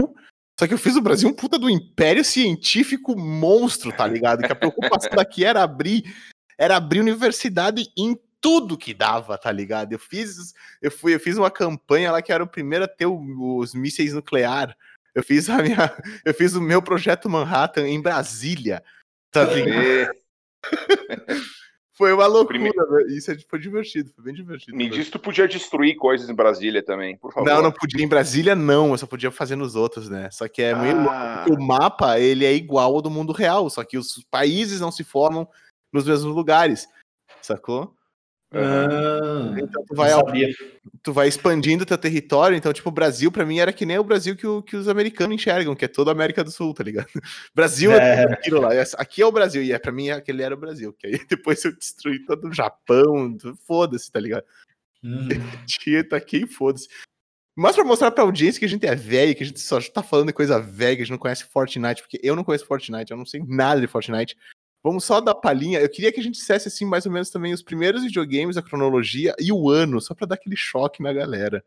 Só 0.59 0.67
que 0.67 0.75
eu 0.75 0.79
fiz 0.79 0.95
o 0.97 1.01
Brasil 1.01 1.29
um 1.29 1.33
puta 1.35 1.59
do 1.59 1.69
império 1.71 2.25
científico 2.25 3.19
monstro, 3.19 3.91
tá 3.93 4.07
ligado? 4.07 4.43
Que 4.43 4.53
a 4.53 4.57
preocupação 4.57 5.11
daqui 5.17 5.45
era 5.45 5.63
abrir, 5.63 6.05
era 6.57 6.77
abrir 6.77 7.01
universidade 7.01 7.87
em 7.97 8.17
tudo 8.41 8.79
que 8.79 8.95
dava, 8.95 9.37
tá 9.37 9.51
ligado? 9.51 9.93
Eu 9.93 9.99
fiz, 9.99 10.55
eu 10.81 10.91
fui, 10.91 11.15
eu 11.15 11.21
fiz 11.21 11.37
uma 11.37 11.51
campanha 11.51 12.13
lá 12.13 12.23
que 12.23 12.33
era 12.33 12.45
o 12.45 12.49
primeiro 12.49 12.85
a 12.85 12.89
ter 12.89 13.07
os 13.07 13.75
mísseis 13.75 14.13
nuclear. 14.13 14.77
Eu 15.19 15.25
fiz 15.25 15.51
a 15.51 15.61
minha, 15.61 15.77
eu 16.25 16.33
fiz 16.33 16.55
o 16.55 16.61
meu 16.61 16.81
projeto 16.81 17.29
Manhattan 17.29 17.89
em 17.89 18.01
Brasília. 18.01 18.85
Tá 19.33 19.45
Foi 21.93 22.13
uma 22.13 22.29
loucura, 22.29 22.61
Prime- 22.61 22.71
velho. 22.71 23.09
Isso 23.09 23.33
é- 23.33 23.39
foi 23.51 23.59
divertido, 23.59 24.13
foi 24.15 24.23
bem 24.27 24.33
divertido. 24.33 24.77
Me 24.77 24.89
diz 24.89 25.11
tu 25.11 25.19
podia 25.19 25.49
destruir 25.49 25.97
coisas 25.97 26.31
em 26.31 26.35
Brasília 26.35 26.81
também, 26.81 27.17
por 27.17 27.33
favor. 27.33 27.49
Não, 27.49 27.61
não 27.61 27.73
podia 27.73 28.05
em 28.05 28.09
Brasília, 28.09 28.55
não. 28.55 28.93
Eu 28.93 28.99
só 28.99 29.09
podia 29.09 29.33
fazer 29.33 29.57
nos 29.57 29.75
outros, 29.75 30.09
né? 30.09 30.31
Só 30.31 30.47
que 30.47 30.63
é 30.63 30.73
meio 30.77 30.95
louco, 30.99 31.11
Ah. 31.11 31.45
o 31.51 31.61
mapa, 31.61 32.21
ele 32.21 32.45
é 32.45 32.55
igual 32.55 32.95
ao 32.95 33.03
do 33.03 33.11
mundo 33.11 33.33
real, 33.33 33.69
só 33.69 33.83
que 33.83 33.99
os 33.99 34.25
países 34.31 34.81
não 34.81 34.93
se 34.93 35.03
formam 35.03 35.49
nos 35.93 36.05
mesmos 36.07 36.33
lugares, 36.33 36.87
sacou? 37.43 37.93
Ah, 38.51 39.55
Então 39.59 39.85
tu 39.85 39.95
vai, 39.95 40.11
tu 41.03 41.13
vai 41.13 41.29
expandindo 41.29 41.85
teu 41.85 41.99
território, 41.99 42.57
então, 42.57 42.73
tipo, 42.73 42.89
o 42.89 42.93
Brasil, 42.93 43.31
pra 43.31 43.45
mim, 43.45 43.59
era 43.59 43.73
que 43.73 43.85
nem 43.85 43.99
o 43.99 44.05
Brasil 44.05 44.35
que, 44.35 44.47
o- 44.47 44.63
que 44.63 44.75
os 44.75 44.89
americanos 44.89 45.35
enxergam, 45.35 45.75
que 45.75 45.85
é 45.85 45.89
toda 45.89 46.11
a 46.11 46.15
América 46.15 46.43
do 46.43 46.51
Sul, 46.51 46.73
tá 46.73 46.83
ligado? 46.83 47.09
Brasil 47.55 47.93
é, 47.93 48.23
É. 48.23 48.33
aquilo 48.33 48.61
lá. 48.61 48.75
essa- 48.75 48.97
Aqui 48.97 49.21
é 49.21 49.27
o 49.27 49.33
Brasil, 49.33 49.63
e 49.63 49.73
é, 49.73 49.79
pra 49.79 49.93
mim 49.93 50.09
aquele 50.11 50.43
era 50.43 50.55
o 50.55 50.59
Brasil, 50.59 50.93
que 50.95 51.07
aí 51.07 51.13
depois 51.29 51.63
eu 51.65 51.77
destruí 51.77 52.25
todo 52.25 52.49
o 52.49 52.53
Japão, 52.55 53.37
foda-se, 53.67 54.11
tá 54.11 54.19
ligado? 54.21 54.45
Hum. 55.05 55.29
Tia 55.65 56.03
tá 56.03 56.17
aqui, 56.17 56.45
foda-se. 56.45 56.89
Mas 57.57 57.77
pra 57.77 57.85
mostrar 57.85 58.11
pra 58.11 58.25
audiência 58.25 58.59
que 58.59 58.65
a 58.67 58.69
gente 58.69 58.85
é 58.85 58.97
velho, 58.97 59.33
que 59.35 59.45
a 59.45 59.47
gente 59.47 59.61
só 59.61 59.81
tá 59.81 60.03
falando 60.03 60.27
de 60.29 60.33
coisa 60.33 60.59
velha, 60.61 60.97
que 60.97 61.03
a 61.03 61.05
gente 61.05 61.13
não 61.13 61.19
conhece 61.19 61.45
Fortnite, 61.45 62.03
porque 62.03 62.19
eu 62.21 62.35
não 62.35 62.43
conheço 62.43 62.67
Fortnite, 62.67 63.11
eu 63.13 63.17
não 63.17 63.25
sei 63.25 63.41
nada 63.47 63.81
de 63.81 63.87
Fortnite. 63.87 64.37
Vamos 64.83 65.05
só 65.05 65.21
dar 65.21 65.35
palhinha. 65.35 65.81
Eu 65.81 65.89
queria 65.89 66.13
que 66.13 66.21
a 66.21 66.23
gente 66.23 66.35
dissesse 66.37 66.69
assim, 66.69 66.85
mais 66.85 67.05
ou 67.05 67.13
menos 67.13 67.31
também 67.31 67.53
os 67.53 67.63
primeiros 67.63 68.03
videogames, 68.05 68.57
a 68.57 68.63
cronologia 68.63 69.35
e 69.39 69.53
o 69.53 69.69
ano, 69.69 70.01
só 70.01 70.15
pra 70.15 70.27
dar 70.27 70.37
aquele 70.37 70.57
choque 70.57 71.03
na 71.03 71.13
galera. 71.13 71.65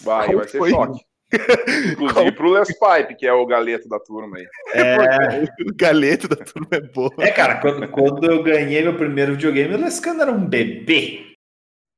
Vai, 0.00 0.26
Qual 0.26 0.38
vai 0.38 0.48
ser 0.48 0.58
foi? 0.58 0.70
choque. 0.70 1.00
Inclusive 1.92 2.32
pro 2.32 2.52
Les 2.52 2.68
Pipe, 2.68 3.16
que 3.16 3.26
é 3.26 3.32
o 3.32 3.44
galeto 3.46 3.88
da 3.88 3.98
turma 3.98 4.36
aí. 4.38 4.46
É, 4.74 5.42
O 5.68 5.74
galeto 5.74 6.28
da 6.28 6.36
turma 6.36 6.68
é 6.72 6.80
boa. 6.80 7.12
é, 7.18 7.30
cara, 7.30 7.60
quando, 7.60 7.88
quando 7.88 8.30
eu 8.30 8.42
ganhei 8.42 8.82
meu 8.82 8.96
primeiro 8.96 9.32
videogame, 9.32 9.74
o 9.74 9.78
Lescano 9.78 10.22
era 10.22 10.32
um 10.32 10.44
bebê. 10.46 11.33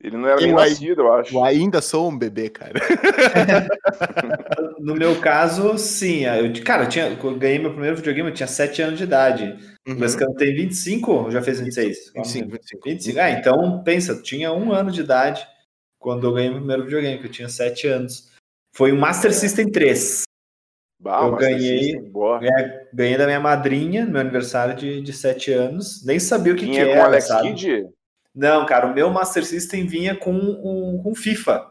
Ele 0.06 0.16
não 0.16 0.28
era 0.28 0.40
Eu 0.40 0.46
nem 0.46 0.54
nascido, 0.54 1.02
eu 1.02 1.12
acho. 1.12 1.34
Eu 1.34 1.42
ainda 1.42 1.82
sou 1.82 2.08
um 2.08 2.16
bebê, 2.16 2.48
cara. 2.48 2.78
No 4.78 4.94
meu 4.94 5.20
caso, 5.20 5.76
sim. 5.78 6.26
Eu, 6.26 6.52
cara, 6.64 6.84
eu, 6.84 6.88
tinha, 6.88 7.08
eu 7.08 7.36
ganhei 7.36 7.58
meu 7.58 7.72
primeiro 7.72 7.96
videogame, 7.96 8.28
eu 8.28 8.34
tinha 8.34 8.46
7 8.46 8.82
anos 8.82 8.98
de 8.98 9.04
idade. 9.04 9.58
O 9.84 9.94
Lescano 9.94 10.32
tem 10.34 10.54
25 10.54 11.10
ou 11.10 11.30
já 11.30 11.42
fez 11.42 11.58
26? 11.58 12.12
25, 12.14 12.50
25. 12.50 12.88
25. 12.88 13.18
Ah, 13.18 13.30
então 13.30 13.82
pensa, 13.82 14.12
eu 14.12 14.22
tinha 14.22 14.52
um 14.52 14.72
ano 14.72 14.92
de 14.92 15.00
idade 15.00 15.44
quando 15.98 16.24
eu 16.24 16.34
ganhei 16.34 16.50
meu 16.50 16.58
primeiro 16.58 16.84
videogame, 16.84 17.18
que 17.18 17.26
eu 17.26 17.30
tinha 17.32 17.48
7 17.48 17.88
anos. 17.88 18.30
Foi 18.76 18.92
o 18.92 18.96
Master 18.96 19.34
System 19.34 19.72
3. 19.72 20.22
Bah, 21.00 21.22
eu 21.24 21.34
ganhei- 21.34 21.94
System, 21.94 22.10
boa. 22.10 22.38
Ganhei 22.92 23.18
da 23.18 23.26
minha 23.26 23.40
madrinha 23.40 24.04
no 24.04 24.12
meu 24.12 24.20
aniversário 24.20 24.76
de, 24.76 25.02
de 25.02 25.12
7 25.12 25.52
anos. 25.52 26.04
Nem 26.04 26.20
sabia 26.20 26.52
o 26.52 26.56
que, 26.56 26.66
que 26.66 26.72
Tinha 26.72 26.86
com 26.86 26.92
era, 26.92 27.04
Alex 27.06 27.26
sabe? 27.26 27.48
Kidd? 27.54 27.88
Não, 28.36 28.66
cara, 28.66 28.86
o 28.86 28.94
meu 28.94 29.08
Master 29.08 29.42
System 29.46 29.86
vinha 29.86 30.14
com 30.14 30.32
um, 30.34 31.00
com 31.02 31.14
FIFA, 31.14 31.70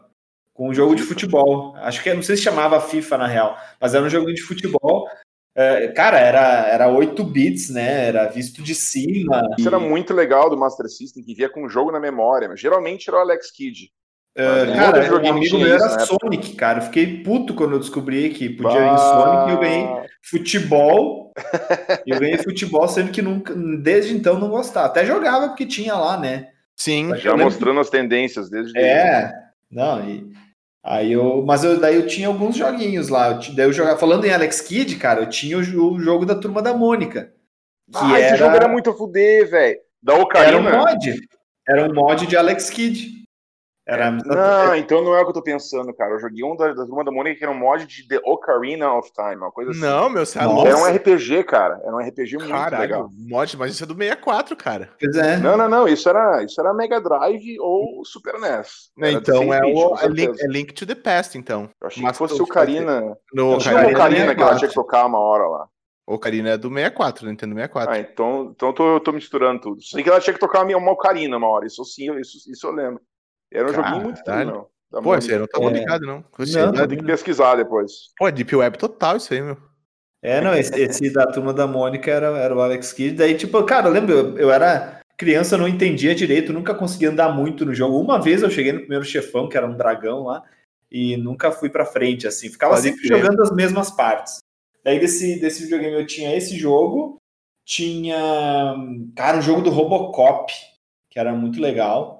com 0.52 0.68
um 0.68 0.74
jogo 0.74 0.96
de 0.96 1.04
futebol. 1.04 1.76
Acho 1.76 2.02
que 2.02 2.12
não 2.12 2.22
sei 2.22 2.36
se 2.36 2.42
chamava 2.42 2.80
FIFA 2.80 3.18
na 3.18 3.26
real, 3.28 3.56
mas 3.80 3.94
era 3.94 4.04
um 4.04 4.10
jogo 4.10 4.34
de 4.34 4.42
futebol. 4.42 5.06
É, 5.54 5.88
cara, 5.88 6.18
era, 6.18 6.66
era 6.66 6.88
8 6.88 7.22
bits, 7.22 7.70
né? 7.70 8.08
Era 8.08 8.26
visto 8.26 8.60
de 8.62 8.74
cima. 8.74 9.48
Isso 9.56 9.68
era 9.68 9.78
muito 9.78 10.12
legal 10.12 10.50
do 10.50 10.56
Master 10.56 10.88
System, 10.88 11.22
que 11.22 11.34
via 11.34 11.48
com 11.48 11.64
um 11.64 11.68
jogo 11.68 11.92
na 11.92 12.00
memória. 12.00 12.48
Mas 12.48 12.60
geralmente 12.60 13.08
era 13.08 13.16
o 13.16 13.20
Alex 13.20 13.52
Kidd. 13.52 13.90
É, 14.34 14.66
Mas 14.66 14.76
cara, 14.76 15.14
um 15.14 15.30
amigo 15.30 15.56
meu 15.56 15.74
era 15.74 15.96
né? 15.96 16.04
Sonic, 16.04 16.56
cara. 16.56 16.80
Eu 16.80 16.82
fiquei 16.82 17.22
puto 17.22 17.54
quando 17.54 17.72
eu 17.72 17.78
descobri 17.78 18.28
que 18.30 18.50
podia 18.50 18.86
ir 18.86 18.92
em 18.92 18.98
Sonic 18.98 19.48
e 19.48 19.52
eu 19.54 19.60
ganhei 19.60 19.86
Bah, 19.86 20.04
futebol. 20.20 21.32
eu 22.06 22.20
ganhei 22.20 22.36
futebol, 22.36 22.86
sendo 22.86 23.10
que 23.10 23.22
nunca, 23.22 23.54
desde 23.54 24.14
então 24.14 24.38
não 24.38 24.50
gostava. 24.50 24.88
Até 24.88 25.06
jogava 25.06 25.48
porque 25.48 25.64
tinha 25.64 25.94
lá, 25.94 26.18
né? 26.18 26.48
Sim. 26.76 27.16
Já 27.16 27.30
lembro 27.30 27.46
mostrando 27.46 27.80
as 27.80 27.90
tendências 27.90 28.50
desde. 28.50 28.78
É, 28.78 29.32
não, 29.70 30.08
e 30.08 30.30
aí 30.84 31.12
eu, 31.12 31.42
mas 31.44 31.64
eu, 31.64 31.80
daí 31.80 31.96
eu 31.96 32.06
tinha 32.06 32.28
alguns 32.28 32.56
joguinhos 32.56 33.08
lá. 33.08 33.30
Eu, 33.30 33.54
daí 33.54 33.66
eu 33.66 33.72
jogava, 33.72 33.98
falando 33.98 34.24
em 34.26 34.30
Alex 34.32 34.60
Kidd, 34.60 34.96
cara, 34.96 35.22
eu 35.22 35.28
tinha 35.28 35.56
o, 35.56 35.60
o 35.60 35.98
jogo 36.00 36.26
da 36.26 36.34
turma 36.34 36.60
da 36.60 36.74
Mônica. 36.74 37.32
Que 37.90 37.98
Ah, 37.98 38.20
esse 38.20 38.28
era, 38.28 38.36
jogo 38.36 38.56
era 38.56 38.68
muito 38.68 38.90
a 38.90 38.94
fuder, 38.96 39.48
velho. 39.50 39.78
Da 40.02 40.12
era 40.12 40.20
um 40.20 40.24
Ocarina. 40.24 40.76
mod. 40.78 41.20
Era 41.68 41.88
um 41.90 41.94
mod 41.94 42.26
de 42.26 42.36
Alex 42.36 42.68
Kidd. 42.70 43.24
Era 43.88 44.10
Não, 44.10 44.74
então 44.74 45.00
não 45.00 45.14
é 45.14 45.20
o 45.20 45.22
que 45.22 45.30
eu 45.30 45.34
tô 45.34 45.42
pensando, 45.42 45.94
cara. 45.94 46.14
Eu 46.14 46.18
joguei 46.18 46.42
um 46.42 46.56
da, 46.56 46.72
da 46.72 46.84
turma 46.84 47.04
da 47.04 47.12
Mônica 47.12 47.38
que 47.38 47.44
era 47.44 47.52
um 47.52 47.58
mod 47.58 47.86
de 47.86 48.08
The 48.08 48.20
Ocarina 48.24 48.92
of 48.92 49.12
Time, 49.12 49.36
uma 49.36 49.52
coisa 49.52 49.70
assim. 49.70 49.80
Não, 49.80 50.10
meu, 50.10 50.26
você 50.26 50.40
é 50.40 50.44
louco. 50.44 50.66
Era 50.66 50.76
um 50.76 50.96
RPG, 50.96 51.44
cara. 51.44 51.80
Era 51.84 51.94
um 51.94 52.00
RPG 52.00 52.38
muito 52.38 52.50
Caralho, 52.50 52.82
legal. 52.82 53.10
mod, 53.16 53.56
mas 53.56 53.72
isso 53.72 53.84
é 53.84 53.86
do 53.86 53.94
64, 53.94 54.56
cara. 54.56 54.90
Pois 54.98 55.16
é. 55.16 55.36
Não, 55.36 55.56
não, 55.56 55.68
não. 55.68 55.86
Isso 55.86 56.08
era, 56.08 56.42
isso 56.42 56.60
era 56.60 56.74
Mega 56.74 57.00
Drive 57.00 57.60
ou 57.60 58.04
Super 58.04 58.40
NES. 58.40 58.90
Era 58.98 59.12
então 59.12 59.54
é 59.54 59.60
16 59.60 59.62
bits, 59.62 59.80
o 59.80 60.04
é 60.04 60.08
link, 60.08 60.42
é 60.42 60.46
Link 60.48 60.74
to 60.74 60.84
the 60.84 60.94
Past, 60.96 61.38
então. 61.38 61.70
Eu 61.80 61.86
achei 61.86 62.02
mas 62.02 62.12
que 62.12 62.18
fosse 62.18 62.42
Ocarina. 62.42 63.16
No 63.32 63.54
Ocarina, 63.54 63.82
uma 63.82 63.90
Ocarina 63.90 64.34
que 64.34 64.42
ela 64.42 64.54
64. 64.54 64.58
tinha 64.58 64.68
que 64.68 64.74
tocar 64.74 65.06
uma 65.06 65.20
hora 65.20 65.46
lá. 65.46 65.68
Ocarina 66.08 66.50
é 66.50 66.58
do 66.58 66.68
64, 66.68 67.28
Nintendo 67.28 67.54
64. 67.54 67.92
Ah, 67.92 67.98
então, 67.98 68.52
então 68.54 68.68
eu, 68.68 68.74
tô, 68.74 68.94
eu 68.94 69.00
tô 69.00 69.12
misturando 69.12 69.60
tudo. 69.60 69.82
Sei 69.82 70.02
que 70.02 70.08
ela 70.08 70.20
tinha 70.20 70.34
que 70.34 70.40
tocar 70.40 70.64
uma, 70.64 70.76
uma 70.76 70.92
Ocarina 70.92 71.36
uma 71.36 71.48
hora. 71.48 71.66
Isso 71.66 71.84
sim, 71.84 72.12
isso, 72.18 72.50
isso 72.50 72.66
eu 72.66 72.72
lembro. 72.72 73.00
Era 73.52 73.70
um 73.70 73.74
joguinho 73.74 74.02
muito 74.02 74.22
Caralho. 74.24 74.48
true, 74.50 74.58
não. 74.58 74.66
Da 74.90 75.02
Pô, 75.02 75.14
eu 75.14 75.38
não 75.40 75.46
tava 75.48 75.64
É. 75.66 75.72
ligado, 75.72 76.06
não. 76.06 76.24
Você 76.38 76.58
Não, 76.64 76.82
é 76.82 76.86
ter 76.86 76.96
que 76.96 77.04
pesquisar 77.04 77.56
depois. 77.56 77.92
Pô, 78.16 78.30
Deep 78.30 78.54
Web 78.54 78.78
total 78.78 79.16
isso 79.16 79.34
aí, 79.34 79.42
meu. 79.42 79.56
É, 80.22 80.40
não, 80.40 80.54
esse, 80.54 80.74
esse 80.80 81.12
da 81.12 81.26
turma 81.26 81.52
da 81.52 81.66
Mônica 81.66 82.10
era, 82.10 82.28
era 82.38 82.54
o 82.54 82.60
Alex 82.60 82.92
Kidd. 82.92 83.16
Daí, 83.16 83.36
tipo, 83.36 83.62
cara, 83.64 83.88
eu 83.88 83.92
lembro, 83.92 84.12
eu, 84.14 84.38
eu 84.38 84.50
era 84.50 85.00
criança, 85.16 85.54
eu 85.54 85.58
não 85.58 85.68
entendia 85.68 86.14
direito, 86.14 86.52
nunca 86.52 86.74
conseguia 86.74 87.10
andar 87.10 87.28
muito 87.34 87.64
no 87.66 87.74
jogo. 87.74 87.98
Uma 88.00 88.20
vez 88.20 88.42
eu 88.42 88.50
cheguei 88.50 88.72
no 88.72 88.80
primeiro 88.80 89.04
chefão, 89.04 89.48
que 89.48 89.56
era 89.56 89.66
um 89.66 89.76
dragão 89.76 90.24
lá, 90.24 90.42
e 90.90 91.16
nunca 91.16 91.50
fui 91.52 91.68
pra 91.68 91.84
frente, 91.84 92.26
assim. 92.26 92.48
Ficava 92.48 92.74
Pode 92.74 92.84
sempre 92.88 93.06
crer. 93.08 93.20
jogando 93.20 93.42
as 93.42 93.50
mesmas 93.52 93.90
partes. 93.90 94.38
Daí 94.84 94.98
desse, 95.00 95.38
desse 95.40 95.62
videogame 95.64 95.94
eu 95.96 96.06
tinha 96.06 96.34
esse 96.36 96.56
jogo, 96.56 97.20
tinha, 97.64 98.16
cara, 99.16 99.38
um 99.38 99.42
jogo 99.42 99.60
do 99.60 99.70
Robocop, 99.70 100.52
que 101.10 101.18
era 101.18 101.32
muito 101.32 101.60
legal. 101.60 102.15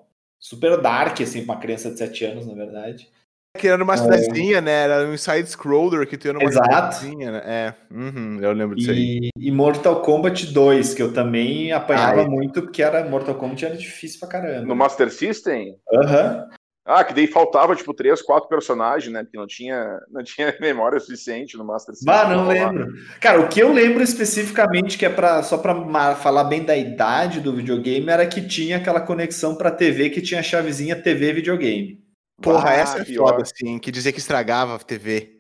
Super 0.48 0.80
dark, 0.80 1.20
assim, 1.20 1.44
pra 1.44 1.54
uma 1.54 1.60
criança 1.60 1.90
de 1.90 1.98
7 1.98 2.24
anos, 2.24 2.46
na 2.46 2.54
verdade. 2.54 3.10
Que 3.58 3.66
era 3.66 3.76
numa 3.76 3.96
cidadezinha, 3.96 4.60
né? 4.60 4.84
Era 4.84 5.08
um 5.08 5.16
side-scroller 5.16 6.06
que 6.06 6.16
tu 6.16 6.28
ia 6.28 6.32
numa 6.32 6.48
Exato. 6.48 6.94
cidadezinha, 6.94 7.32
né? 7.32 7.42
É, 7.44 7.74
uhum, 7.90 8.38
eu 8.40 8.52
lembro 8.52 8.76
disso 8.76 8.92
aí. 8.92 9.18
E, 9.36 9.48
e 9.48 9.50
Mortal 9.50 10.02
Kombat 10.02 10.46
2, 10.52 10.94
que 10.94 11.02
eu 11.02 11.12
também 11.12 11.72
apanhava 11.72 12.20
Ai. 12.20 12.28
muito, 12.28 12.62
porque 12.62 12.80
era 12.80 13.04
Mortal 13.08 13.34
Kombat 13.34 13.64
era 13.64 13.76
difícil 13.76 14.20
pra 14.20 14.28
caramba. 14.28 14.66
No 14.66 14.76
Master 14.76 15.10
System? 15.10 15.76
Aham. 15.92 16.48
Ah, 16.88 17.02
que 17.02 17.12
daí 17.12 17.26
faltava, 17.26 17.74
tipo, 17.74 17.92
três, 17.92 18.22
quatro 18.22 18.48
personagens, 18.48 19.12
né? 19.12 19.24
Porque 19.24 19.36
não 19.36 19.46
tinha, 19.46 19.98
não 20.08 20.22
tinha 20.22 20.56
memória 20.60 21.00
suficiente 21.00 21.56
no 21.56 21.64
Master 21.64 21.94
System. 21.94 22.14
Bah, 22.14 22.28
não 22.28 22.44
pra 22.46 22.54
lembro. 22.54 22.92
Cara, 23.20 23.40
o 23.40 23.48
que 23.48 23.58
eu 23.60 23.72
lembro 23.72 24.02
especificamente, 24.02 24.96
que 24.96 25.04
é 25.04 25.10
para 25.10 25.42
só 25.42 25.58
pra 25.58 25.74
ma- 25.74 26.14
falar 26.14 26.44
bem 26.44 26.62
da 26.64 26.76
idade 26.76 27.40
do 27.40 27.52
videogame, 27.54 28.08
era 28.08 28.24
que 28.26 28.40
tinha 28.46 28.76
aquela 28.76 29.00
conexão 29.00 29.56
pra 29.56 29.70
TV 29.72 30.10
que 30.10 30.22
tinha 30.22 30.38
a 30.40 30.44
chavezinha 30.44 30.94
TV 30.94 31.32
videogame. 31.32 32.00
Porra, 32.40 32.70
Ah, 32.70 32.74
essa 32.74 32.98
é 33.00 33.04
pior. 33.04 33.30
foda, 33.30 33.42
assim, 33.42 33.78
que 33.78 33.90
dizia 33.90 34.12
que 34.12 34.18
estragava 34.20 34.76
a 34.76 34.78
TV. 34.78 35.32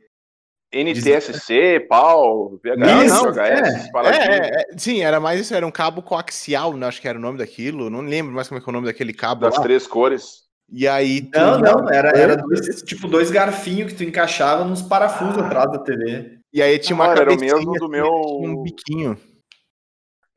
NTSC, 0.72 1.86
pau, 1.88 2.58
VHS, 2.62 3.04
Isso, 3.06 3.32
VHS, 3.32 3.38
é. 3.38 4.08
É, 4.08 4.36
é, 4.48 4.60
é, 4.72 4.78
sim, 4.78 5.00
era 5.02 5.20
mais 5.20 5.40
isso, 5.40 5.54
era 5.54 5.66
um 5.66 5.70
cabo 5.70 6.02
coaxial, 6.02 6.72
né, 6.76 6.86
acho 6.86 7.00
que 7.00 7.06
era 7.08 7.18
o 7.18 7.22
nome 7.22 7.38
daquilo, 7.38 7.88
não 7.88 8.00
lembro 8.00 8.34
mais 8.34 8.48
como 8.48 8.58
é 8.58 8.62
que 8.62 8.68
é 8.68 8.70
o 8.70 8.72
nome 8.72 8.86
daquele 8.86 9.12
cabo 9.12 9.42
Das 9.42 9.56
lá. 9.56 9.62
três 9.62 9.86
cores. 9.86 10.45
E 10.70 10.86
aí... 10.88 11.22
tu- 11.22 11.38
Não, 11.38 11.58
não, 11.60 11.90
era, 11.90 12.10
era 12.10 12.36
dois, 12.36 12.82
tipo 12.82 13.06
dois 13.06 13.30
garfinhos 13.30 13.92
que 13.92 13.98
tu 13.98 14.04
encaixava 14.04 14.64
nos 14.64 14.82
parafusos 14.82 15.38
atrás 15.38 15.70
da 15.70 15.78
TV. 15.78 16.38
E 16.52 16.60
aí 16.62 16.78
tinha 16.78 16.94
uma 16.94 17.08
Ah, 17.08 17.12
era 17.12 17.32
o 17.32 17.38
mesmo 17.38 17.64
do 17.64 17.84
assim, 17.84 17.88
meu- 17.88 18.38
um 18.40 18.62
biquinho. 18.62 19.18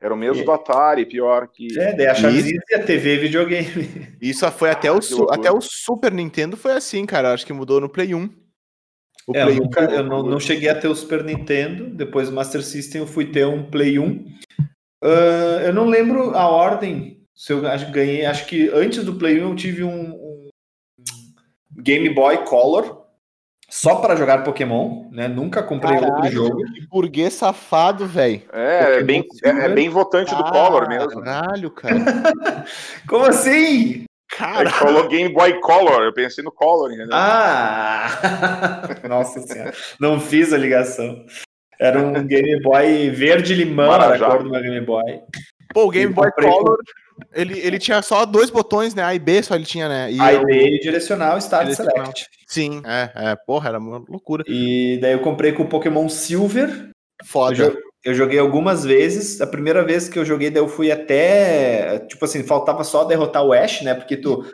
Era 0.00 0.14
o 0.14 0.16
mesmo 0.16 0.42
E- 0.42 0.44
do 0.44 0.52
Atari, 0.52 1.04
pior 1.04 1.48
que. 1.48 1.78
É, 1.78 1.92
daí 1.94 2.06
a 2.06 2.14
chavezinha 2.14 2.58
e 2.70 2.74
a 2.74 2.82
TV 2.82 3.18
videogame. 3.18 3.66
Isso 4.22 4.50
foi 4.52 4.70
até, 4.70 4.88
Ah, 4.88 4.94
o, 4.94 5.02
su- 5.02 5.26
até 5.30 5.50
o 5.50 5.60
Super 5.60 6.12
Nintendo 6.12 6.56
foi 6.56 6.72
assim, 6.72 7.04
cara, 7.04 7.32
acho 7.34 7.44
que 7.44 7.52
mudou 7.52 7.80
no 7.80 7.88
Play 7.88 8.14
1. 8.14 8.30
O 9.26 9.36
É, 9.36 9.42
eu, 9.42 9.46
Play 9.46 9.58
1 9.58 9.62
nunca- 9.62 9.80
eu 9.82 10.02
não, 10.04 10.22
não 10.22 10.40
cheguei 10.40 10.68
a 10.70 10.74
ter 10.74 10.88
o 10.88 10.94
Super 10.94 11.22
Nintendo, 11.24 11.86
depois 11.90 12.28
do 12.30 12.34
Master 12.34 12.62
System 12.62 13.02
eu 13.02 13.06
fui 13.06 13.26
ter 13.26 13.46
um 13.46 13.68
Play 13.68 13.98
1. 13.98 14.24
Ah, 15.02 15.62
eu 15.64 15.72
não 15.74 15.86
lembro 15.86 16.34
a 16.36 16.46
ordem, 16.48 17.20
se 17.34 17.52
eu 17.52 17.60
ganhei, 17.92 18.24
acho 18.24 18.46
que 18.46 18.70
antes 18.72 19.04
do 19.04 19.14
Play 19.16 19.38
1 19.42 19.50
eu 19.50 19.54
tive 19.56 19.84
um 19.84 20.12
Game 21.82 22.08
Boy 22.10 22.44
Color, 22.44 23.00
só 23.68 23.96
para 23.96 24.16
jogar 24.16 24.42
Pokémon, 24.42 25.08
né? 25.12 25.28
Nunca 25.28 25.62
comprei 25.62 25.94
outro 25.94 26.10
Caralho, 26.12 26.32
jogo. 26.32 26.64
que 26.72 26.86
burguês 26.88 27.34
safado, 27.34 28.06
velho. 28.06 28.42
É, 28.52 28.98
é 28.98 29.02
bem, 29.02 29.24
é, 29.44 29.48
é 29.48 29.68
bem 29.68 29.88
votante 29.88 30.34
do 30.34 30.44
Collor 30.44 30.88
mesmo. 30.88 31.22
Caralho, 31.22 31.70
cara. 31.70 31.94
Como 33.08 33.24
assim? 33.26 34.04
Cara, 34.28 34.70
falou 34.70 35.08
Game 35.08 35.32
Boy 35.32 35.60
Color, 35.60 36.02
eu 36.02 36.12
pensei 36.12 36.42
no 36.42 36.52
Color, 36.52 36.92
entendeu? 36.92 37.10
Ah! 37.12 38.88
Nossa 39.08 39.40
senhora. 39.40 39.72
Não 39.98 40.20
fiz 40.20 40.52
a 40.52 40.58
ligação. 40.58 41.24
Era 41.80 41.98
um 41.98 42.12
Game 42.26 42.60
Boy 42.62 43.10
verde 43.10 43.54
limão, 43.54 43.88
Marajá. 43.88 44.26
a 44.26 44.30
cor 44.30 44.42
do 44.42 44.50
meu 44.50 44.60
Game 44.60 44.80
Boy. 44.84 45.20
pô, 45.72 45.84
o 45.86 45.90
Game 45.90 46.12
Eu 46.12 46.14
Boy 46.14 46.30
Color, 46.32 46.78
ele, 47.34 47.58
ele 47.58 47.78
tinha 47.78 48.00
só 48.02 48.24
dois 48.24 48.50
botões, 48.50 48.94
né? 48.94 49.02
A 49.02 49.14
e 49.14 49.18
B 49.18 49.42
só 49.42 49.54
ele 49.54 49.64
tinha, 49.64 49.88
né? 49.88 50.12
E 50.12 50.20
Aí 50.20 50.36
eu- 50.36 50.44
dei 50.44 50.78
direcional, 50.78 51.38
Start 51.38 51.62
Direcional. 51.68 51.96
Select. 52.06 52.26
Sim, 52.46 52.82
é, 52.84 53.10
é, 53.14 53.36
porra, 53.46 53.68
era 53.68 53.78
uma 53.78 54.02
loucura. 54.08 54.44
E 54.46 54.98
daí 55.00 55.12
eu 55.12 55.20
comprei 55.20 55.52
com 55.52 55.62
o 55.64 55.68
Pokémon 55.68 56.08
Silver. 56.08 56.68
Eu, 56.68 57.26
Foda. 57.26 57.54
jo- 57.54 57.78
eu 58.04 58.14
joguei 58.14 58.38
algumas 58.38 58.84
vezes. 58.84 59.40
A 59.40 59.46
primeira 59.46 59.84
vez 59.84 60.08
que 60.08 60.18
eu 60.18 60.24
joguei, 60.24 60.50
daí 60.50 60.62
eu 60.62 60.68
fui 60.68 60.90
até. 60.90 61.98
Tipo 62.08 62.24
assim, 62.24 62.42
faltava 62.42 62.82
só 62.84 63.04
derrotar 63.04 63.44
o 63.44 63.52
Ash, 63.52 63.82
né? 63.82 63.94
Porque 63.94 64.16
tu. 64.16 64.44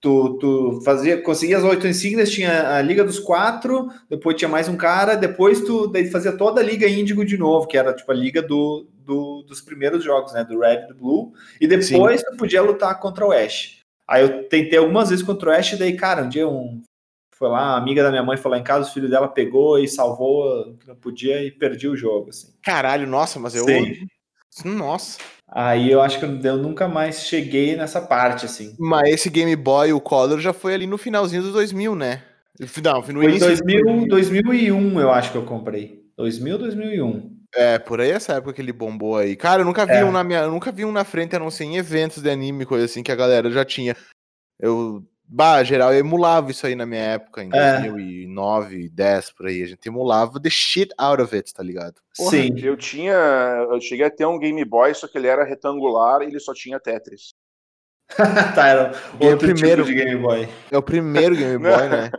Tu, 0.00 0.36
tu 0.38 0.82
fazia, 0.84 1.22
conseguia 1.22 1.56
as 1.56 1.64
oito 1.64 1.86
insígnias, 1.88 2.30
tinha 2.30 2.76
a 2.76 2.82
Liga 2.82 3.02
dos 3.02 3.18
Quatro, 3.18 3.88
depois 4.10 4.36
tinha 4.36 4.50
mais 4.50 4.68
um 4.68 4.76
cara, 4.76 5.14
depois 5.14 5.62
tu 5.62 5.86
daí 5.86 6.10
fazia 6.10 6.32
toda 6.36 6.60
a 6.60 6.62
Liga 6.64 6.86
Índigo 6.86 7.24
de 7.24 7.38
novo, 7.38 7.66
que 7.66 7.78
era 7.78 7.94
tipo 7.94 8.12
a 8.12 8.14
liga 8.14 8.42
do, 8.42 8.86
do- 9.04 9.42
dos 9.42 9.60
primeiros 9.60 10.02
jogos, 10.02 10.32
né? 10.32 10.44
Do 10.44 10.58
Red 10.60 10.84
e 10.84 10.88
do 10.88 10.94
Blue, 10.94 11.32
e 11.60 11.66
depois 11.66 12.22
tu 12.22 12.36
podia 12.36 12.62
lutar 12.62 12.98
contra 13.00 13.26
o 13.26 13.32
Ash. 13.32 13.78
Aí 14.08 14.22
eu 14.22 14.48
tentei 14.48 14.78
algumas 14.78 15.10
vezes 15.10 15.24
contra 15.24 15.50
o 15.50 15.52
Ash, 15.52 15.72
e 15.72 15.76
daí, 15.76 15.96
cara, 15.96 16.22
um 16.22 16.28
dia 16.28 16.48
um. 16.48 16.82
Foi 17.36 17.48
lá, 17.48 17.72
uma 17.72 17.76
amiga 17.78 18.02
da 18.02 18.10
minha 18.10 18.22
mãe 18.22 18.36
foi 18.36 18.50
lá 18.52 18.58
em 18.58 18.62
casa, 18.62 18.88
o 18.88 18.92
filho 18.92 19.08
dela 19.08 19.26
pegou 19.26 19.78
e 19.78 19.88
salvou 19.88 20.76
que 20.78 20.86
não 20.86 20.94
podia 20.94 21.42
e 21.42 21.50
perdi 21.50 21.88
o 21.88 21.96
jogo, 21.96 22.30
assim. 22.30 22.48
Caralho, 22.62 23.06
nossa, 23.06 23.40
mas 23.40 23.54
eu. 23.54 23.64
Sim. 23.64 24.06
Nossa. 24.64 25.18
Aí 25.48 25.90
eu 25.90 26.00
acho 26.00 26.18
que 26.20 26.24
eu 26.24 26.56
nunca 26.56 26.86
mais 26.86 27.22
cheguei 27.26 27.76
nessa 27.76 28.00
parte, 28.00 28.46
assim. 28.46 28.74
Mas 28.78 29.08
esse 29.08 29.30
Game 29.30 29.54
Boy, 29.56 29.92
o 29.92 30.00
Color, 30.00 30.38
já 30.38 30.52
foi 30.52 30.74
ali 30.74 30.86
no 30.86 30.96
finalzinho 30.96 31.42
dos 31.42 31.52
2000, 31.52 31.94
né? 31.96 32.22
Não, 32.82 33.00
no 33.00 33.04
Foi 33.20 33.24
início. 33.24 33.48
2000, 33.48 34.06
2001, 34.06 35.00
eu 35.00 35.10
acho 35.10 35.32
que 35.32 35.38
eu 35.38 35.44
comprei. 35.44 36.04
2000, 36.16 36.56
2001. 36.58 37.33
É, 37.56 37.78
por 37.78 38.00
aí 38.00 38.10
essa 38.10 38.34
época 38.34 38.52
que 38.52 38.60
ele 38.60 38.72
bombou 38.72 39.16
aí. 39.16 39.36
Cara, 39.36 39.62
eu 39.62 39.64
nunca 39.64 39.86
vi 39.86 39.92
É. 39.92 40.04
um 40.04 40.10
na 40.12 40.24
minha, 40.24 40.40
eu 40.40 40.50
nunca 40.50 40.72
vi 40.72 40.84
um 40.84 40.92
na 40.92 41.04
frente, 41.04 41.36
a 41.36 41.38
não 41.38 41.50
ser 41.50 41.64
em 41.64 41.76
eventos 41.76 42.22
de 42.22 42.28
anime, 42.30 42.66
coisa 42.66 42.84
assim, 42.86 43.02
que 43.02 43.12
a 43.12 43.16
galera 43.16 43.50
já 43.50 43.64
tinha. 43.64 43.96
Eu, 44.58 45.04
bah, 45.26 45.62
geral, 45.62 45.92
eu 45.92 46.00
emulava 46.00 46.50
isso 46.50 46.66
aí 46.66 46.74
na 46.74 46.84
minha 46.86 47.00
época, 47.02 47.42
em 47.44 47.50
É. 47.52 47.80
2009, 47.80 48.88
10, 48.88 49.30
por 49.30 49.46
aí. 49.46 49.62
A 49.62 49.66
gente 49.66 49.86
emulava 49.88 50.40
the 50.40 50.50
shit 50.50 50.92
out 50.98 51.22
of 51.22 51.34
it, 51.34 51.52
tá 51.54 51.62
ligado? 51.62 51.94
Porra, 52.16 52.30
Sim. 52.30 52.54
Eu 52.58 52.76
tinha. 52.76 53.12
Eu 53.70 53.80
cheguei 53.80 54.06
a 54.06 54.10
ter 54.10 54.26
um 54.26 54.38
Game 54.38 54.64
Boy, 54.64 54.94
só 54.94 55.06
que 55.08 55.16
ele 55.18 55.26
era 55.28 55.44
retangular 55.44 56.22
e 56.22 56.26
ele 56.26 56.40
só 56.40 56.52
tinha 56.52 56.80
Tetris. 56.80 57.32
tá, 58.54 58.66
era 58.68 58.92
E 59.20 59.24
o 59.26 59.30
outro 59.30 59.48
primeiro- 59.52 59.84
tipo 59.84 59.96
de 59.96 60.04
Game 60.04 60.20
Boy. 60.20 60.48
É 60.70 60.78
o 60.78 60.82
primeiro 60.82 61.34
Game 61.36 61.58
Boy, 61.58 61.88
né? 61.88 62.10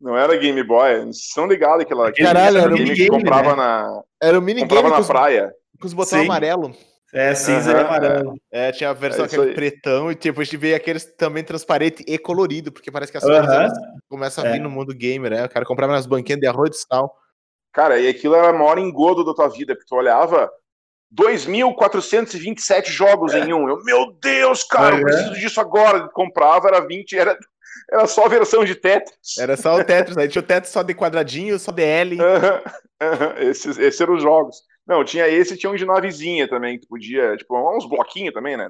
Não 0.00 0.16
era 0.16 0.36
Game 0.36 0.62
Boy, 0.62 0.96
vocês 1.00 1.16
estão 1.16 1.46
ligados 1.46 1.84
que 1.84 2.22
Caralho, 2.22 2.58
era 2.58 2.68
game 2.74 2.78
que 2.94 3.02
minigame, 3.02 3.10
comprava 3.22 3.50
né? 3.50 3.56
na, 3.56 4.02
Era 4.22 4.38
o 4.38 4.42
minigame 4.42 4.68
comprava 4.68 4.88
com 4.88 4.94
na 4.94 5.00
os, 5.00 5.06
praia. 5.06 5.52
com 5.80 5.86
os 5.86 5.92
botões 5.94 6.24
amarelo. 6.24 6.74
É, 7.14 7.34
cinza 7.34 7.70
e 7.70 7.74
Aham, 7.74 7.84
amarelo. 7.86 8.34
É, 8.52 8.72
tinha 8.72 8.90
a 8.90 8.92
versão 8.92 9.24
É 9.24 9.26
isso 9.26 9.36
aquele 9.36 9.50
aí. 9.50 9.54
pretão 9.54 10.10
e 10.10 10.14
depois 10.16 10.50
veio 10.50 10.76
aqueles 10.76 11.04
também 11.16 11.42
transparente 11.44 12.04
e 12.06 12.18
colorido, 12.18 12.70
porque 12.72 12.90
parece 12.90 13.10
que 13.12 13.16
as 13.18 13.24
Aham. 13.24 13.34
cores 13.46 13.50
elas 13.54 13.72
começam 14.08 14.44
a 14.44 14.48
vir 14.50 14.58
É. 14.58 14.62
no 14.62 14.68
mundo 14.70 14.92
gamer, 14.94 15.30
né? 15.30 15.44
O 15.44 15.48
cara 15.48 15.64
comprava 15.64 15.92
nas 15.92 16.06
banquinhas 16.06 16.40
de 16.40 16.46
arroz 16.46 16.70
de 16.70 16.78
sal. 16.78 17.14
Cara, 17.72 17.98
e 17.98 18.08
aquilo 18.08 18.34
era 18.34 18.52
o 18.52 18.58
maior 18.58 18.78
engodo 18.78 19.24
da 19.24 19.32
tua 19.34 19.48
vida, 19.48 19.74
porque 19.74 19.86
tu 19.88 19.94
olhava 19.96 20.50
2.427 21.14 22.86
jogos 22.90 23.34
em 23.34 23.52
um. 23.52 23.68
Eu, 23.68 23.82
meu 23.84 24.12
Deus, 24.20 24.64
cara, 24.64 24.96
eu 24.96 24.98
Aham. 24.98 25.02
preciso 25.04 25.32
disso 25.34 25.60
agora. 25.60 26.08
Comprava, 26.08 26.68
era 26.68 26.80
20, 26.86 27.16
era, 27.16 27.36
era 27.90 28.06
só 28.06 28.26
a 28.26 28.28
versão 28.28 28.64
de 28.64 28.74
Tetris. 28.74 29.38
Era 29.38 29.56
só 29.56 29.76
o 29.76 29.84
Tetris, 29.84 30.16
aí 30.16 30.28
tinha 30.28 30.42
o 30.42 30.46
Tetris 30.46 30.72
só 30.72 30.82
de 30.82 30.94
quadradinho, 30.94 31.58
só 31.58 31.72
de 31.72 31.82
L. 31.82 32.18
Aham, 32.20 32.62
aham, 33.02 33.34
Esses, 33.38 33.78
esses 33.78 34.00
eram 34.00 34.14
os 34.14 34.22
jogos. 34.22 34.56
Não, 34.86 35.02
tinha 35.04 35.26
esse 35.26 35.54
e 35.54 35.56
tinha 35.56 35.70
um 35.70 35.74
de 35.74 35.84
navezinha 35.84 36.46
também, 36.48 36.78
que 36.78 36.86
tu 36.86 36.88
podia, 36.88 37.36
tipo, 37.36 37.76
uns 37.76 37.88
bloquinhos 37.88 38.32
também, 38.32 38.56
né? 38.56 38.68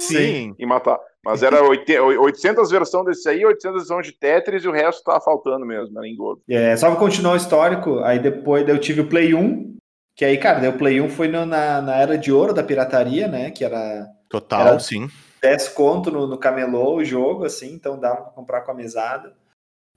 Sim. 0.00 0.54
E 0.56 0.64
matar. 0.64 0.96
Mas 1.24 1.42
era 1.42 1.60
80 1.60 2.04
800 2.04 2.70
versões 2.70 3.04
desse 3.06 3.28
aí, 3.28 3.44
800 3.44 3.78
versões 3.80 4.06
de 4.06 4.12
Tetris 4.12 4.62
e 4.62 4.68
o 4.68 4.72
resto 4.72 5.02
tava 5.02 5.20
faltando 5.20 5.66
mesmo, 5.66 5.98
era 5.98 6.06
engodo. 6.06 6.40
É, 6.48 6.76
só 6.76 6.88
pra 6.88 7.00
continuar 7.00 7.32
o 7.32 7.36
histórico, 7.36 7.98
aí 8.04 8.20
depois 8.20 8.68
eu 8.68 8.78
tive 8.78 9.00
o 9.00 9.08
Play 9.08 9.34
1, 9.34 9.76
que 10.16 10.24
aí, 10.24 10.38
cara, 10.38 10.58
daí 10.60 10.68
o 10.70 10.78
Play 10.78 11.00
1 11.00 11.08
foi 11.10 11.28
no- 11.28 11.44
na, 11.46 11.80
na 11.82 11.94
era 11.96 12.16
de 12.18 12.32
ouro 12.32 12.52
da 12.54 12.62
pirataria, 12.64 13.28
né? 13.28 13.50
Que 13.50 13.64
era 13.64 14.08
Total, 14.28 14.66
Era- 14.68 14.78
sim. 14.80 15.08
10 15.40 15.68
conto 15.68 16.10
no, 16.10 16.26
no 16.26 16.38
camelô 16.38 16.96
o 16.96 17.04
jogo, 17.04 17.44
assim, 17.44 17.72
então 17.72 18.00
dava 18.00 18.22
pra 18.22 18.30
comprar 18.32 18.60
com 18.62 18.72
a 18.72 18.74
mesada. 18.74 19.34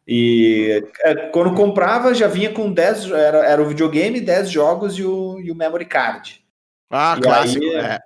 E 0.08 0.84
é, 1.03 1.15
quando 1.29 1.55
comprava, 1.55 2.13
já 2.13 2.27
vinha 2.27 2.51
com 2.51 2.71
10, 2.71 3.10
era, 3.12 3.45
era 3.45 3.62
o 3.62 3.67
videogame, 3.67 4.19
10 4.19 4.49
jogos 4.51 4.97
e 4.99 5.03
o, 5.03 5.39
e 5.39 5.51
o 5.51 5.55
memory 5.55 5.86
card. 5.86 6.43
Ah, 6.91 7.15
E 7.17 7.21
clássico. 7.21 7.63
aí, 7.63 7.75
é. 7.75 7.99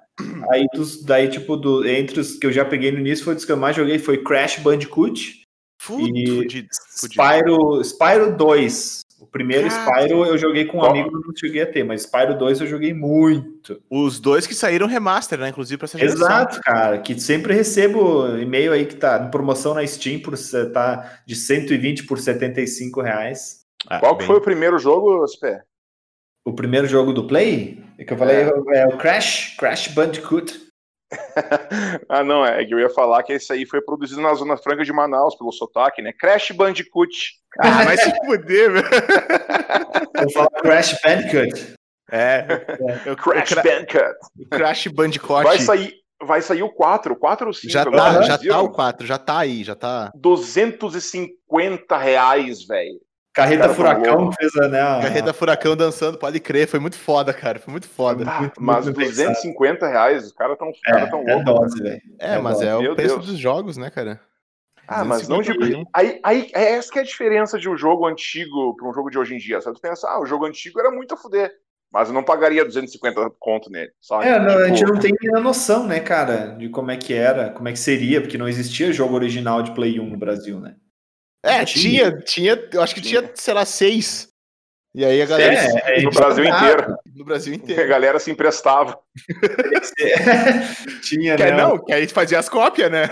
Aí, 0.51 0.67
dos, 0.73 1.03
daí, 1.03 1.27
tipo, 1.29 1.57
do, 1.57 1.87
entre 1.87 2.19
os 2.19 2.35
que 2.37 2.45
eu 2.45 2.51
já 2.51 2.63
peguei 2.63 2.91
no 2.91 2.99
início, 2.99 3.25
foi 3.25 3.33
dos 3.35 3.45
que 3.45 3.51
eu 3.51 3.57
mais 3.57 3.75
joguei, 3.75 3.97
foi 3.97 4.21
Crash 4.23 4.59
Bandicoot, 4.59 5.41
Fudido, 5.81 6.17
e- 6.19 6.35
fudido, 6.43 6.67
fudido. 6.99 7.23
Spyro, 7.23 7.83
Spyro 7.83 8.37
2. 8.37 8.99
O 9.23 9.27
primeiro 9.27 9.69
Caraca. 9.69 10.01
Spyro 10.01 10.25
eu 10.25 10.37
joguei 10.37 10.65
com 10.65 10.79
um 10.79 10.83
amigo, 10.83 11.09
não 11.11 11.33
cheguei 11.35 11.61
a 11.61 11.65
ter, 11.65 11.83
mas 11.83 12.01
Spyro 12.03 12.37
2 12.37 12.59
eu 12.59 12.67
joguei 12.67 12.93
muito. 12.93 13.81
Os 13.89 14.19
dois 14.19 14.45
que 14.45 14.53
saíram 14.53 14.85
remaster, 14.85 15.39
né? 15.39 15.47
Inclusive 15.49 15.77
pra 15.77 15.85
essa 15.85 15.97
geração. 15.97 16.27
Exato, 16.27 16.59
cara, 16.61 16.97
que 16.99 17.17
sempre 17.19 17.53
recebo 17.53 18.37
e-mail 18.37 18.73
aí 18.73 18.85
que 18.85 18.95
tá 18.95 19.23
em 19.25 19.31
promoção 19.31 19.73
na 19.73 19.87
Steam 19.87 20.19
por 20.19 20.37
se- 20.37 20.69
tá 20.71 21.19
de 21.25 21.35
120 21.35 22.05
por 22.05 22.19
75 22.19 23.01
reais. 23.01 23.61
Ah, 23.87 23.99
Qual 23.99 24.13
que 24.15 24.19
bem- 24.19 24.27
foi 24.27 24.35
o 24.37 24.41
primeiro 24.41 24.77
jogo, 24.77 25.25
Spé? 25.27 25.63
O 26.45 26.53
primeiro 26.53 26.85
jogo 26.87 27.13
do 27.13 27.25
Play, 27.25 27.81
é 27.97 28.03
que 28.03 28.11
eu 28.11 28.17
falei, 28.17 28.35
É. 28.41 28.79
é, 28.79 28.87
o 28.87 28.97
Crash, 28.97 29.55
Crash 29.57 29.87
Bandicoot. 29.87 30.61
ah, 32.09 32.23
não, 32.23 32.45
é 32.45 32.65
que 32.65 32.73
eu 32.73 32.79
ia 32.79 32.89
falar 32.89 33.23
que 33.23 33.33
esse 33.33 33.51
aí 33.53 33.65
foi 33.65 33.81
produzido 33.81 34.21
na 34.21 34.33
Zona 34.33 34.57
Franca 34.57 34.83
de 34.83 34.91
Manaus, 34.91 35.35
pelo 35.35 35.51
sotaque, 35.51 36.01
né? 36.01 36.11
Crash 36.11 36.51
Bandicoot. 36.51 37.41
Ah, 37.59 37.83
vai 37.83 37.97
se 37.97 38.11
fuder, 38.25 38.71
meu. 38.71 38.83
Eu 40.21 40.29
falo 40.31 40.49
Crash 40.61 40.97
Bandicoot. 41.03 41.73
É. 42.11 42.45
O 43.11 43.15
Crash 43.15 43.49
Cra- 43.49 43.63
Bandicoot. 43.63 44.15
Crash 44.51 44.87
Bandicoot. 44.87 45.43
Vai 45.43 45.59
sair, 45.59 45.93
vai 46.23 46.41
sair 46.41 46.63
o 46.63 46.69
4, 46.69 47.13
o 47.13 47.15
4 47.15 47.47
ou 47.47 47.53
5? 47.53 47.71
Já 47.71 47.81
agora, 47.81 47.97
tá, 47.97 48.21
já 48.23 48.37
tá 48.37 48.61
o 48.61 48.69
4, 48.71 49.05
já 49.07 49.17
tá 49.17 49.37
aí, 49.39 49.63
já 49.63 49.75
tá. 49.75 50.11
250 50.15 51.97
reais, 51.97 52.65
velho. 52.65 52.99
Carreta 53.35 53.61
Cara, 53.63 53.69
tá 53.69 53.75
Furacão 53.75 54.31
fez 54.31 54.51
né, 54.69 54.79
a- 54.79 54.99
Carreta 55.01 55.33
Furacão 55.33 55.75
dançando, 55.75 56.19
pode 56.19 56.39
crer, 56.39 56.67
foi 56.67 56.79
muito 56.79 56.95
foda, 56.95 57.33
cara, 57.33 57.57
foi 57.57 57.71
muito 57.71 57.87
foda. 57.87 58.23
Ah, 58.29 58.39
muito, 58.41 58.61
mas 58.61 58.85
muito 58.85 58.95
bem 58.97 59.07
250 59.07 59.87
reais, 59.87 60.25
os 60.27 60.31
caras 60.33 60.55
tão, 60.55 60.69
os 60.69 60.77
É, 60.85 60.91
cara 60.91 61.09
tão 61.09 61.21
é 61.27 61.33
loucos. 61.33 61.45
dose, 61.45 61.81
velho. 61.81 62.01
É, 62.19 62.35
É 62.35 62.37
mas 62.37 62.59
bom. 62.59 62.63
é 62.63 62.75
o 62.75 62.81
Meu 62.83 62.95
preço 62.95 63.15
Deus. 63.15 63.25
dos 63.27 63.39
jogos, 63.39 63.75
né, 63.75 63.89
cara? 63.89 64.19
Ah, 64.87 65.03
mas 65.03 65.27
não 65.27 65.41
de. 65.41 65.53
251. 65.53 65.85
Aí, 65.93 66.19
aí, 66.23 66.51
é 66.53 66.73
essa 66.73 66.91
que 66.91 66.99
é 66.99 67.01
a 67.01 67.05
diferença 67.05 67.57
de 67.57 67.69
um 67.69 67.77
jogo 67.77 68.05
antigo 68.05 68.75
para 68.75 68.87
um 68.87 68.93
jogo 68.93 69.09
de 69.09 69.17
hoje 69.17 69.35
em 69.35 69.37
dia. 69.37 69.61
Sabe? 69.61 69.77
Tu 69.77 69.81
pensa, 69.81 70.07
ah, 70.09 70.21
o 70.21 70.25
jogo 70.25 70.45
antigo 70.45 70.79
era 70.79 70.91
muito 70.91 71.13
a 71.13 71.17
fuder. 71.17 71.51
Mas 71.91 72.07
eu 72.07 72.13
não 72.13 72.23
pagaria 72.23 72.65
250 72.65 73.29
conto 73.39 73.69
nele, 73.69 73.91
sabe? 74.01 74.25
É, 74.25 74.39
não, 74.39 74.57
a 74.57 74.67
gente 74.67 74.79
Tipo, 74.79 74.93
não 74.93 74.99
tem 74.99 75.13
a 75.35 75.39
noção, 75.39 75.85
né, 75.85 75.99
cara, 75.99 76.47
de 76.55 76.67
como 76.67 76.89
é 76.89 76.97
que 76.97 77.13
era, 77.13 77.51
como 77.51 77.69
é 77.69 77.71
que 77.71 77.77
seria, 77.77 78.19
porque 78.19 78.35
não 78.35 78.47
existia 78.47 78.91
jogo 78.91 79.13
original 79.13 79.61
de 79.61 79.75
Play 79.75 79.99
1 79.99 80.09
no 80.09 80.17
Brasil, 80.17 80.59
né? 80.59 80.75
É, 81.45 81.63
Tinha. 81.63 82.09
tinha, 82.09 82.55
tinha, 82.55 82.69
eu 82.73 82.81
acho 82.81 82.95
que 82.95 83.01
tinha, 83.01 83.29
sei 83.35 83.53
lá, 83.53 83.63
seis. 83.63 84.32
E 84.95 85.03
aí 85.03 85.21
a 85.21 85.25
galera 85.25 85.53
É, 85.55 86.01
no 86.03 86.09
é, 86.09 86.13
Brasil 86.13 86.43
ah, 86.45 86.59
inteiro. 86.59 86.95
no 87.15 87.25
Brasil 87.25 87.53
A 87.53 87.55
inteiro. 87.55 87.87
galera 87.89 88.19
se 88.19 88.29
emprestava. 88.29 88.99
Tinha, 91.01 91.35
Que, 91.35 91.43
né? 91.43 91.51
não, 91.57 91.77
que 91.83 91.91
aí 91.93 92.07
fazia 92.07 92.39
as 92.39 92.47
cópias, 92.49 92.91
né? 92.91 93.09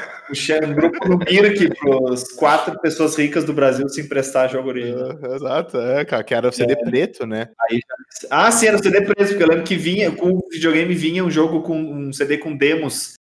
Um 0.63 0.73
grupo 0.73 1.07
no 1.09 1.17
Mirk 1.17 1.69
para 1.79 2.13
as 2.13 2.31
quatro 2.33 2.79
pessoas 2.81 3.15
ricas 3.15 3.43
do 3.43 3.53
Brasil 3.53 3.87
se 3.89 4.01
emprestar 4.01 4.49
jogo 4.49 4.69
original. 4.69 5.17
É, 5.23 5.35
Exato, 5.35 5.77
é, 5.79 6.05
cara, 6.05 6.23
que 6.23 6.33
era 6.33 6.49
o 6.49 6.51
CD 6.51 6.75
preto, 6.75 7.25
né? 7.25 7.49
Ah, 8.29 8.51
sim, 8.51 8.67
era 8.67 8.77
o 8.77 8.83
CD 8.83 9.01
preso, 9.01 9.31
porque 9.31 9.43
eu 9.43 9.47
lembro 9.49 9.63
que 9.63 9.75
vinha, 9.75 10.11
com 10.11 10.29
o 10.29 10.47
videogame 10.51 10.93
vinha 10.93 11.23
um 11.23 11.31
jogo 11.31 11.61
com 11.63 11.75
um 11.77 12.13
CD 12.13 12.37
com 12.37 12.55
demos. 12.55 13.13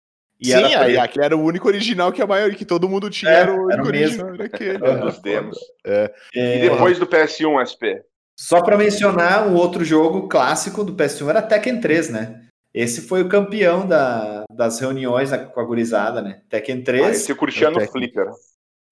E 0.42 0.48
Sim, 0.48 0.54
era 0.54 0.68
aí 0.68 0.74
preto. 0.94 1.00
aquele 1.02 1.26
era 1.26 1.38
o 1.38 1.44
único 1.44 1.68
original 1.68 2.14
que 2.14 2.22
a 2.22 2.28
maioria, 2.28 2.58
que 2.58 2.64
todo 2.64 2.88
mundo 2.88 3.10
tinha, 3.10 3.30
É, 3.30 3.36
era 3.42 3.52
o 3.54 3.70
era 3.72 3.82
único 3.84 3.90
o 3.90 3.92
mesmo. 3.92 4.26
original, 4.26 4.34
era 4.36 4.46
aquele. 4.46 4.78
Aham. 4.78 4.88
era 4.88 5.06
Dos 5.06 5.16
foda. 5.16 5.30
demos. 5.30 5.58
É, 5.86 6.14
E 6.34 6.60
depois 6.62 6.98
do 6.98 7.06
PS1 7.06 7.60
SP. 7.68 8.02
Só 8.42 8.62
para 8.64 8.78
mencionar, 8.78 9.50
um 9.50 9.56
outro 9.56 9.84
jogo 9.84 10.30
clássico 10.30 10.82
do 10.82 10.94
PS1 10.94 11.30
era 11.30 11.42
Tekken 11.42 11.82
3, 11.82 12.10
né? 12.10 12.44
Esse 12.74 13.02
foi 13.02 13.22
o 13.22 13.28
campeão 13.28 13.86
da- 13.86 14.46
das 14.50 14.80
reuniões 14.80 15.30
com 15.54 15.60
a 15.60 15.64
gurizada, 15.66 16.22
né? 16.22 16.40
Tekken 16.50 16.82
3. 16.82 17.06
Ah, 17.06 17.10
esse 17.10 17.30
eu 17.30 17.36
curtia 17.36 17.70
no 17.70 17.78
Tekken. 17.80 17.92
Flipper. 17.92 18.28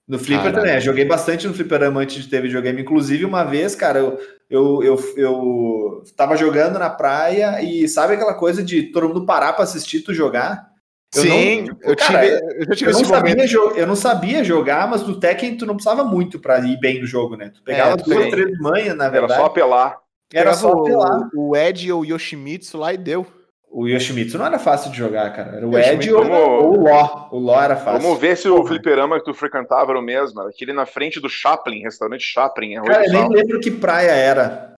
No 0.06 0.20
Flipper 0.20 0.52
Caralho. 0.52 0.66
também, 0.68 0.82
joguei 0.82 1.06
bastante 1.06 1.48
no 1.48 1.54
Fliperama 1.54 2.02
antes 2.02 2.24
de 2.24 2.30
ter 2.30 2.42
videogame. 2.42 2.82
Inclusive, 2.82 3.24
uma 3.24 3.46
vez, 3.46 3.74
cara, 3.74 4.00
eu, 4.00 4.20
eu, 4.50 4.84
eu, 4.84 5.14
eu 5.16 6.04
tava 6.18 6.36
jogando 6.36 6.78
na 6.78 6.90
praia 6.90 7.62
e 7.62 7.88
sabe 7.88 8.16
aquela 8.16 8.34
coisa 8.34 8.62
de 8.62 8.84
todo 8.92 9.08
mundo 9.08 9.26
parar 9.26 9.54
pra 9.54 9.64
assistir 9.64 10.02
tu 10.02 10.14
jogar? 10.14 10.72
Eu 11.16 11.22
Sim, 11.22 11.62
não- 11.62 11.78
eu, 11.84 11.96
cara, 11.96 12.22
tive, 12.22 12.36
eu 12.60 12.66
já 12.66 12.76
tive 12.76 12.90
Eu 12.90 12.94
não, 12.94 13.02
esse 13.02 13.10
sabia 13.10 13.46
eu 13.78 13.88
não 13.88 13.96
sabia 13.96 14.44
jogar, 14.44 14.88
mas 14.90 15.04
no 15.08 15.20
Tekken 15.20 15.56
tu 15.58 15.66
não 15.66 15.76
precisava 15.76 16.04
muito 16.04 16.38
pra 16.40 16.60
ir 16.60 16.78
bem 16.80 17.00
no 17.00 17.08
jogo, 17.08 17.38
né? 17.38 17.50
Tu 17.50 17.64
pegava 17.64 17.94
É, 17.94 17.96
duas, 17.98 18.30
três 18.30 18.60
manhas, 18.60 18.96
na 18.96 19.06
Era 19.06 19.12
verdade. 19.12 19.40
só 19.40 19.46
apelar. 19.46 19.98
Era 20.34 20.54
só 20.54 20.72
apelar. 20.74 21.30
o, 21.34 21.52
o 21.52 21.56
Ed 21.56 21.90
ou 21.92 22.02
o 22.02 22.06
Yoshimitsu 22.06 22.78
lá 22.78 22.94
e 22.94 22.98
deu. 22.98 23.26
O 23.70 23.88
Yoshimitsu 23.88 24.38
não 24.38 24.46
era 24.46 24.60
fácil 24.60 24.92
de 24.92 24.98
jogar, 24.98 25.32
cara. 25.34 25.56
Era 25.58 25.68
o 25.68 25.78
Ed 25.78 26.12
ou, 26.12 26.30
ou 26.30 26.74
o 26.78 26.84
Ló. 26.84 27.30
O 27.32 27.40
Ló 27.40 27.62
era 27.62 27.78
fácil. 27.78 28.02
Vamos 28.02 28.20
ver 28.20 28.36
se 28.36 28.50
o 28.50 28.66
fliperama 28.66 29.18
que 29.20 29.26
tu 29.26 29.34
frequentava 29.34 29.92
era 29.92 30.00
o 30.00 30.02
mesmo. 30.02 30.40
Era 30.42 30.50
aquele 30.50 30.74
na 30.74 30.86
frente 30.86 31.20
do 31.22 31.30
Chaplin, 31.30 31.84
restaurante 31.84 32.22
Chaplin. 32.26 32.76
Arroio 32.78 32.92
Cara, 32.92 33.06
eu 33.06 33.12
nem 33.14 33.30
lembro 33.30 33.60
que 33.62 33.72
praia 33.72 34.12
era. 34.12 34.74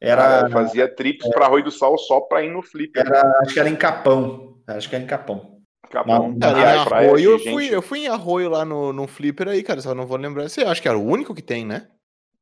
Era, 0.00 0.22
Cara, 0.22 0.46
eu 0.46 0.50
fazia 0.52 0.88
trips 0.94 1.28
pra 1.30 1.46
Arroio 1.46 1.64
do 1.64 1.70
Sal 1.70 1.98
só 1.98 2.20
pra 2.20 2.42
ir 2.42 2.50
no 2.50 2.62
flipper. 2.62 3.04
era- 3.06 3.38
acho 3.42 3.52
que 3.54 3.60
era 3.60 3.68
em 3.68 3.76
Capão. 3.76 4.49
Acho 4.66 4.88
que 4.88 4.94
era 4.94 5.04
em 5.04 5.06
Capão. 5.06 5.60
Capão. 5.90 6.38
Cara, 6.38 6.84
Praia, 6.84 7.08
Arroio, 7.08 7.32
eu 7.32 7.38
gente. 7.38 7.50
fui, 7.50 7.74
eu 7.74 7.82
fui 7.82 7.98
em 8.00 8.08
Arroio 8.08 8.48
lá 8.48 8.64
no, 8.64 8.92
num 8.92 9.06
flipper 9.06 9.48
aí, 9.48 9.62
cara, 9.62 9.80
só 9.80 9.94
não 9.94 10.06
vou 10.06 10.16
lembrar. 10.16 10.48
Você 10.48 10.62
acha 10.62 10.80
que 10.80 10.88
era 10.88 10.96
o 10.96 11.04
único 11.04 11.34
que 11.34 11.42
tem, 11.42 11.64
né? 11.64 11.88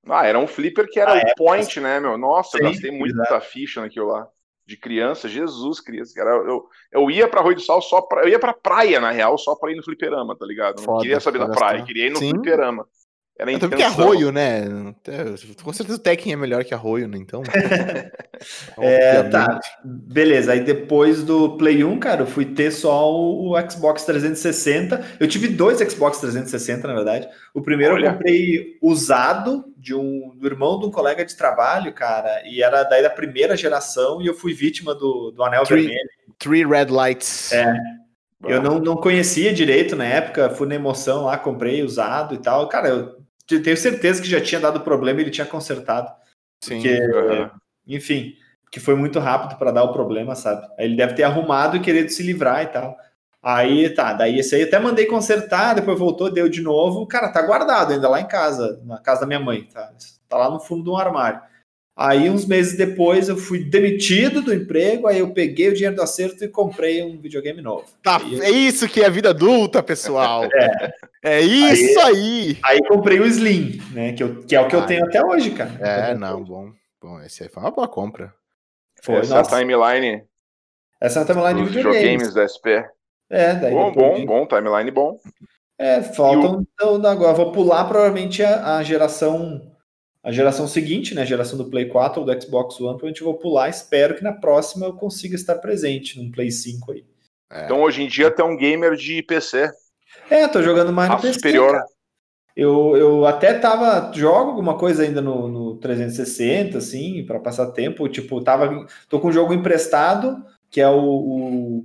Ah, 0.07 0.27
era 0.27 0.39
um 0.39 0.47
flipper 0.47 0.89
que 0.89 1.01
era 1.01 1.15
Ah, 1.15 1.23
o 1.23 1.35
point, 1.37 1.81
né, 1.81 2.01
meu? 2.01 2.17
Nossa, 2.17 2.57
eu 2.57 2.61
Sim, 2.61 2.71
gastei 2.71 2.91
muita 2.91 3.41
ficha 3.41 3.81
naquilo 3.81 4.09
lá. 4.09 4.29
De 4.67 4.77
criança, 4.77 5.29
Jesus 5.29 5.81
Cristo. 5.81 6.15
Cara, 6.15 6.31
eu, 6.31 6.67
eu 6.93 7.11
ia 7.11 7.27
pra 7.27 7.41
Arroio 7.41 7.57
do 7.57 7.63
Sal 7.63 7.81
só 7.81 8.03
pra. 8.03 8.23
Eu 8.23 8.29
ia 8.29 8.39
pra 8.39 8.53
praia, 8.53 9.01
na 9.01 9.11
real, 9.11 9.39
só 9.39 9.55
pra 9.57 9.73
ir 9.73 9.77
no 9.77 9.83
fliperama, 9.83 10.37
tá 10.37 10.45
ligado? 10.45 10.77
Eu 10.77 10.83
não 10.83 10.85
Foda, 10.85 11.03
queria 11.03 11.21
saber 11.21 11.39
da 11.39 11.49
praia, 11.49 11.83
queria 11.85 12.07
ir 12.07 12.11
no 12.11 12.19
Sim. 12.19 12.31
fliperama. 12.31 12.87
Era 13.39 13.51
porque 13.53 13.77
intenção. 13.77 14.05
Arroio, 14.05 14.31
né? 14.31 14.65
É, 15.07 15.63
Com 15.63 15.73
certeza 15.73 15.99
o 15.99 16.03
Tekken 16.03 16.35
é 16.35 16.37
melhor 16.37 16.65
que 16.65 16.75
Arroio, 16.75 17.09
né? 17.09 17.17
Então. 17.17 17.43
É, 18.79 19.23
tá. 19.25 19.61
Beleza, 19.85 20.53
aí 20.53 20.61
depois 20.61 21.23
do 21.23 21.57
Play 21.57 21.83
1, 21.85 21.99
cara, 21.99 22.23
eu 22.23 22.27
fui 22.27 22.45
ter 22.45 22.71
só 22.71 23.13
o, 23.13 23.55
Xbox 23.71 24.05
360. 24.05 25.05
Eu 25.19 25.27
tive 25.29 25.49
dois 25.49 25.79
Xbox 25.79 26.19
360, 26.19 26.87
na 26.89 26.95
verdade. 26.95 27.29
O 27.55 27.63
primeiro 27.63 27.95
Olha. 27.95 28.07
eu 28.07 28.13
comprei 28.13 28.79
usado 28.83 29.65
de 29.77 29.95
um 29.95 30.35
do 30.37 30.47
irmão 30.47 30.79
de 30.79 30.87
um 30.87 30.91
colega 30.91 31.25
de 31.25 31.37
trabalho, 31.37 31.93
cara, 31.93 32.43
e 32.45 32.63
era 32.63 32.83
daí 32.85 33.03
da 33.03 33.11
primeira 33.11 33.57
geração 33.57 34.21
e 34.21 34.27
eu 34.27 34.35
fui 34.35 34.53
vítima 34.53 34.95
do, 34.95 35.31
do 35.31 35.43
anel 35.43 35.63
Three- 35.65 35.83
vermelho. 35.87 36.09
Three 36.39 36.65
Red 36.67 36.87
Lights. 36.91 37.53
É. 37.53 37.75
Eu 38.47 38.63
não, 38.63 38.79
não 38.79 38.97
conhecia 38.97 39.53
direito 39.53 39.97
na 39.97 40.05
época, 40.05 40.51
fui 40.51 40.69
na 40.69 40.77
emoção 40.77 41.25
lá, 41.25 41.37
comprei 41.37 41.83
usado 41.83 42.35
e 42.37 42.39
tal. 42.39 42.69
Cara, 42.69 42.89
eu 42.89 43.17
te- 43.45 43.59
tenho 43.59 43.77
certeza 43.77 44.23
que 44.23 44.29
já 44.29 44.41
tinha 44.41 44.61
dado 44.61 44.81
problema 44.83 45.19
e 45.21 45.25
ele 45.25 45.31
tinha 45.31 45.47
consertado. 45.47 46.09
Sim. 46.63 46.77
Porque. 46.81 47.51
Enfim, 47.97 48.35
que 48.71 48.81
foi 48.81 48.95
muito 48.95 49.19
rápido 49.19 49.59
para 49.59 49.71
dar 49.71 49.85
o 49.85 49.93
problema, 49.93 50.35
sabe? 50.35 50.67
Aí 50.79 50.87
ele 50.87 50.97
deve 50.97 51.15
ter 51.15 51.23
arrumado 51.23 51.77
e 51.77 51.81
querido 51.81 52.11
se 52.11 52.23
livrar 52.23 52.63
e 52.63 52.67
tal. 52.67 52.97
Aí 53.43 53.89
tá, 53.91 54.13
daí 54.13 54.39
esse 54.39 54.55
aí 54.55 54.65
até 54.65 54.79
mandei 54.79 55.07
consertar, 55.07 55.75
depois 55.75 55.99
voltou, 55.99 56.31
deu 56.31 56.49
de 56.49 56.61
novo. 56.61 57.07
Cara, 57.07 57.29
tá 57.29 57.41
guardado 57.41 57.93
ainda 57.93 58.09
lá 58.09 58.21
em 58.21 58.29
casa, 58.29 58.81
na 58.85 58.99
casa 58.99 59.23
da 59.23 59.27
minha 59.27 59.41
mãe, 59.41 59.63
tá? 59.73 59.93
Tá 60.29 60.37
lá 60.37 60.51
no 60.51 60.61
fundo 60.61 60.85
de 60.85 60.91
um 60.91 60.97
armário. 60.97 61.41
Aí, 62.01 62.31
uns 62.31 62.47
meses 62.47 62.77
depois, 62.77 63.29
eu 63.29 63.37
fui 63.37 63.65
demitido 63.65 64.41
do 64.41 64.55
emprego, 64.55 65.09
aí 65.09 65.19
eu 65.19 65.33
peguei 65.33 65.69
o 65.69 65.75
dinheiro 65.75 65.97
do 65.97 66.03
acerto 66.03 66.45
e 66.45 66.49
comprei 66.49 67.03
um 67.03 67.21
videogame 67.21 67.61
novo. 67.61 67.87
Tá, 68.01 68.19
Aí 68.19 68.41
é 68.41 68.51
isso 68.51 68.89
que 68.89 69.01
é 69.01 69.07
a 69.07 69.11
vida 69.11 69.31
adulta, 69.31 69.83
pessoal. 69.83 70.45
É, 71.21 71.41
isso 71.41 71.99
aí. 71.99 72.57
Aí 72.63 72.79
comprei 72.87 73.19
o 73.19 73.27
Slim, 73.27 73.83
né? 73.91 74.13
Que, 74.13 74.23
eu, 74.23 74.41
que 74.45 74.55
é 74.55 74.61
o 74.61 74.69
que 74.69 74.77
eu 74.77 74.87
tenho 74.87 75.05
até 75.05 75.21
hoje, 75.23 75.51
cara. 75.51 75.73
É, 75.81 76.15
não, 76.15 76.45
bom. 76.45 76.71
Bom, 77.01 77.21
esse 77.23 77.43
aí 77.43 77.49
foi 77.49 77.63
uma 77.63 77.71
boa 77.71 77.89
compra. 77.89 78.35
Foi, 79.03 79.17
Essa 79.17 79.37
nossa, 79.37 79.57
timeline 79.57 80.27
essa 81.01 81.21
é 81.21 81.23
a 81.23 81.27
timeline 81.27 81.63
de 81.65 81.69
videogames. 81.77 82.35
da 82.35 82.43
SP. 82.43 82.83
É, 83.31 83.55
daí 83.55 83.73
Bom, 83.73 83.93
bom, 83.93 84.27
bom, 84.27 84.47
timeline 84.47 84.91
bom. 84.91 85.17
É, 85.79 86.03
faltam 86.03 86.67
então 86.75 86.95
agora. 87.07 87.35
Vou 87.35 87.53
pular 87.53 87.85
provavelmente 87.85 88.43
a, 88.43 88.79
a 88.79 88.83
geração 88.83 89.73
a 90.25 90.33
geração 90.33 90.67
seguinte, 90.67 91.15
né? 91.15 91.23
A 91.23 91.27
geração 91.27 91.57
do 91.57 91.71
Play 91.71 91.87
4 91.87 92.21
ou 92.21 92.27
do 92.27 92.43
Xbox 92.43 92.75
One, 92.81 92.89
provavelmente 92.99 93.23
vou 93.23 93.39
pular. 93.39 93.69
Espero 93.69 94.17
que 94.17 94.25
na 94.25 94.33
próxima 94.33 94.87
eu 94.87 94.93
consiga 94.95 95.37
estar 95.37 95.55
presente 95.57 96.19
num 96.21 96.33
Play 96.33 96.51
5 96.51 96.93
aí. 96.93 97.07
Então 97.65 97.81
hoje 97.83 98.03
em 98.03 98.09
dia 98.09 98.31
tem 98.31 98.45
um 98.45 98.57
gamer 98.57 98.97
de 98.97 99.23
PC. 99.23 99.71
É, 100.29 100.49
tô 100.49 100.61
jogando 100.63 100.93
mais 100.93 101.09
no 101.09 101.17
A 101.17 101.21
PC. 101.21 101.35
superior. 101.35 101.73
cara. 101.73 101.85
Eu, 102.59 102.97
eu 102.97 103.25
até 103.25 103.55
tava. 103.55 104.11
Jogo 104.13 104.51
alguma 104.51 104.77
coisa 104.77 105.05
ainda 105.05 105.23
no, 105.23 105.47
no 105.47 105.77
360, 105.77 106.79
assim, 106.79 107.25
para 107.25 107.39
passar 107.39 107.71
tempo. 107.71 108.09
Tipo, 108.09 108.43
tava. 108.43 108.85
Tô 109.09 109.21
com 109.21 109.29
um 109.29 109.33
jogo 109.33 109.55
emprestado, 109.55 110.45
que 110.69 110.81
é 110.81 110.89
o, 110.89 111.85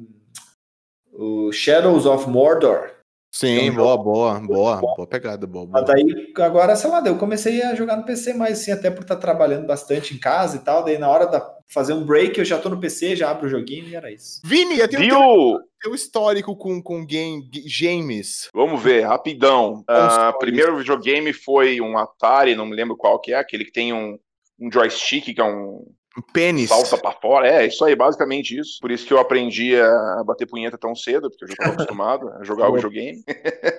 o, 1.14 1.48
o 1.48 1.52
Shadows 1.52 2.08
of 2.08 2.28
Mordor. 2.28 2.90
Sim, 3.32 3.68
É 3.68 3.72
um 3.72 3.76
boa, 3.76 3.98
boa, 3.98 4.40
boa, 4.40 4.82
boa 4.82 5.08
pegada, 5.08 5.46
boa, 5.46 5.68
boa. 5.68 5.82
Mas 5.82 5.94
daí, 5.94 6.34
agora, 6.38 6.76
sei 6.76 6.90
lá, 6.90 7.04
eu 7.06 7.20
comecei 7.20 7.62
a 7.62 7.76
jogar 7.76 7.96
no 7.96 8.06
PC 8.06 8.34
mais 8.34 8.60
assim, 8.60 8.72
até 8.72 8.90
por 8.90 9.04
estar 9.04 9.18
trabalhando 9.18 9.68
bastante 9.68 10.16
em 10.16 10.20
casa 10.20 10.58
e 10.58 10.60
tal. 10.60 10.84
Daí 10.84 10.98
na 10.98 11.08
hora 11.08 11.28
de 11.28 11.40
fazer 11.68 11.94
um 11.94 12.06
break, 12.06 12.38
eu 12.38 12.46
já 12.46 12.60
tô 12.60 12.70
no 12.70 12.80
PC, 12.80 13.16
já 13.16 13.32
abro 13.32 13.48
o 13.48 13.50
joguinho 13.50 13.88
e 13.88 13.96
era 13.96 14.12
isso. 14.12 14.42
Vini, 14.44 14.80
eu 14.80 14.88
tenho 14.88 15.10
teu, 15.10 15.20
Viu? 15.20 15.60
teu 15.82 15.96
histórico 15.96 16.56
com, 16.56 16.82
com 16.82 17.06
game, 17.06 17.50
games. 17.80 18.50
Vamos 18.54 18.82
ver, 18.82 19.02
rapidão. 19.02 19.84
Só 19.90 20.32
primeiro 20.34 20.78
videogame 20.78 21.34
foi 21.34 21.82
um 21.82 21.98
Atari, 21.98 22.56
não 22.56 22.66
me 22.66 22.76
lembro 22.76 22.96
qual 22.96 23.20
que 23.20 23.34
é, 23.34 23.38
aquele 23.38 23.66
que 23.66 23.72
tem 23.72 23.94
um, 23.94 24.18
um 24.60 24.72
joystick 24.72 25.34
que 25.34 25.42
é 25.42 25.44
Um 25.44 25.86
pênis. 26.22 26.70
salta 26.70 26.98
pra 26.98 27.12
fora. 27.12 27.48
É, 27.48 27.66
isso 27.66 27.84
aí, 27.86 27.96
basicamente 27.96 28.58
isso. 28.60 28.78
Por 28.82 28.92
isso 28.92 29.06
que 29.06 29.14
eu 29.14 29.20
aprendi 29.20 29.76
a 29.80 30.24
bater 30.26 30.46
punheta 30.46 30.78
tão 30.78 30.94
cedo, 30.96 31.30
porque 31.30 31.46
eu 31.46 31.48
já 31.48 31.54
estava 31.54 31.74
acostumado 31.74 32.30
a 32.40 32.44
jogar 32.44 32.70
o 32.70 32.74
videogame. 32.76 33.24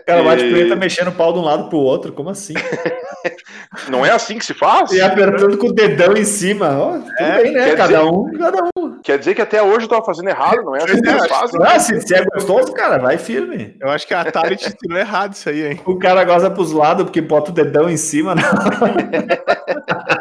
Cara, 0.07 0.23
o 0.23 0.33
E- 0.33 0.51
Bate 0.53 0.69
tá 0.69 0.77
mexendo 0.77 1.09
o 1.09 1.13
pau 1.13 1.33
de 1.33 1.39
um 1.39 1.43
lado 1.43 1.69
pro 1.69 1.79
outro, 1.79 2.13
como 2.13 2.31
assim? 2.31 2.55
Não 3.89 4.05
é 4.05 4.11
assim 4.11 4.39
que 4.39 4.45
se 4.45 4.53
faz? 4.55 4.91
E 4.93 5.01
apertando 5.01 5.57
com 5.59 5.69
o 5.69 5.73
dedão 5.73 6.15
em 6.17 6.25
cima. 6.25 6.77
Ó, 6.79 6.93
tudo 6.99 7.13
É, 7.19 7.43
bem, 7.43 7.53
né? 7.53 7.75
Cada 7.77 7.99
dizer- 7.99 8.11
um, 8.11 8.31
cada 8.39 8.59
um. 8.79 9.01
Quer 9.03 9.19
dizer 9.19 9.35
que 9.35 9.43
até 9.43 9.63
hoje 9.63 9.85
eu 9.85 9.89
tava 9.89 10.05
fazendo 10.05 10.29
errado, 10.29 10.63
não 10.63 10.75
é 10.77 10.83
assim 10.85 11.01
que 11.01 11.09
eles 11.09 11.27
fazem? 11.27 11.61
Ah, 11.63 11.79
se, 11.79 12.01
se 12.01 12.15
é 12.15 12.25
gostoso, 12.25 12.73
cara, 12.73 12.99
vai 12.99 13.19
firme. 13.19 13.77
Eu 13.81 13.91
acho 13.91 14.07
que 14.07 14.15
a 14.15 14.23
Atari 14.23 14.57
te 14.57 14.69
ensinou 14.69 14.99
errado 14.99 15.35
isso 15.35 15.49
aí, 15.49 15.67
hein? 15.67 15.81
O 15.85 15.99
cara 15.99 16.25
goza 16.25 16.51
pros 16.51 16.73
lados 16.73 17.05
porque 17.05 17.21
bota 17.21 17.51
o 17.51 17.55
dedão 17.55 17.89
em 17.89 17.97
cima. 17.97 18.35
Né? 18.35 18.43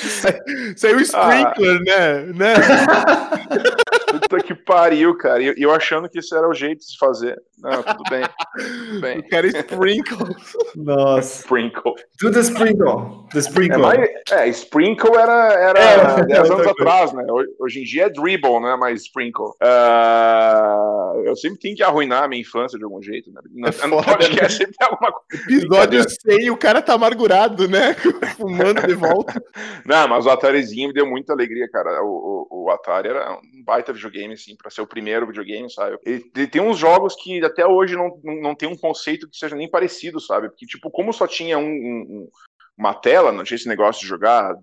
É 0.82 0.92
o 0.94 1.00
sprinkler, 1.00 1.80
né? 1.84 2.22
né? 2.34 2.54
Que 4.50 4.54
pariu, 4.56 5.16
cara. 5.16 5.40
E 5.40 5.46
eu, 5.46 5.54
eu 5.56 5.70
achando 5.72 6.08
que 6.08 6.18
isso 6.18 6.34
era 6.36 6.48
o 6.48 6.52
jeito 6.52 6.80
de 6.80 6.86
se 6.86 6.98
fazer. 6.98 7.40
Não, 7.58 7.82
tudo 7.84 8.02
bem. 8.10 8.22
Tudo 8.56 9.00
bem. 9.00 9.16
Eu 9.18 9.22
quero 9.22 9.46
sprinkle. 9.46 10.34
Nossa. 10.74 11.42
Sprinkle. 11.42 11.94
Do 12.20 12.32
the 12.32 12.40
sprinkle. 12.40 13.28
The 13.30 13.38
É, 13.38 13.40
sprinkle. 13.42 13.78
mais, 13.78 14.08
é, 14.32 14.48
Sprinkle 14.48 15.16
era, 15.16 15.52
era 15.52 15.78
É, 16.20 16.24
10 16.24 16.50
anos 16.50 16.66
atrás, 16.66 17.12
né? 17.12 17.24
Hoje, 17.60 17.80
em 17.80 17.84
dia 17.84 18.06
é 18.06 18.10
Dribble, 18.10 18.58
não 18.58 18.70
é 18.70 18.76
mais 18.76 19.02
Sprinkle. 19.02 19.52
Ah, 19.60 21.12
eu 21.24 21.36
sempre 21.36 21.60
tenho 21.60 21.76
que 21.76 21.82
arruinar 21.84 22.24
a 22.24 22.28
minha 22.28 22.40
infância 22.40 22.76
de 22.76 22.84
algum 22.84 23.00
jeito, 23.00 23.30
né? 23.32 23.40
No, 23.52 23.68
É 23.68 23.86
no 23.86 24.02
foda, 24.02 24.18
podcast 24.18 24.56
sempre 24.56 24.74
tem 24.76 24.88
alguma 24.88 25.12
coisa. 25.12 25.44
Episódio 25.44 26.02
100 26.28 26.50
o 26.50 26.56
cara 26.56 26.82
tá 26.82 26.94
amargurado, 26.94 27.68
né? 27.68 27.94
Fumando 28.36 28.84
de 28.84 28.94
volta. 28.94 29.40
Não, 29.86 30.08
mas 30.08 30.26
o 30.26 30.30
Atarizinho 30.30 30.88
me 30.88 30.94
deu 30.94 31.06
muita 31.06 31.32
alegria, 31.32 31.68
cara. 31.70 32.02
O, 32.02 32.48
o, 32.50 32.64
o 32.64 32.70
Atari 32.70 33.08
era 33.08 33.32
um 33.34 33.62
baita 33.64 33.92
videogame, 33.92 34.36
assim, 34.40 34.56
pra 34.56 34.70
ser 34.70 34.80
o 34.80 34.86
primeiro 34.86 35.26
videogame, 35.26 35.70
sabe? 35.70 35.98
Ele, 36.04 36.30
ele 36.34 36.46
tem 36.46 36.60
uns 36.60 36.78
jogos 36.78 37.14
que 37.14 37.44
até 37.44 37.66
hoje 37.66 37.94
não, 37.96 38.20
não, 38.22 38.54
tem 38.54 38.68
um 38.68 38.76
conceito 38.76 39.28
que 39.28 39.36
seja 39.36 39.54
nem 39.56 39.70
parecido, 39.70 40.18
sabe? 40.20 40.48
Porque, 40.48 40.66
tipo, 40.66 40.90
como 40.90 41.12
só 41.12 41.26
tinha 41.26 41.58
um, 41.58 41.64
um- 41.68 42.06
um- 42.08 42.28
uma 42.76 42.94
tela, 42.94 43.30
não 43.32 43.44
tinha 43.44 43.56
esse 43.56 43.68
negócio 43.68 44.00
de 44.00 44.08
jogar 44.08 44.56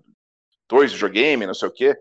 dois 0.68 0.92
videogame, 0.92 1.46
não 1.46 1.54
sei 1.54 1.68
o 1.68 1.72
quê. 1.72 1.96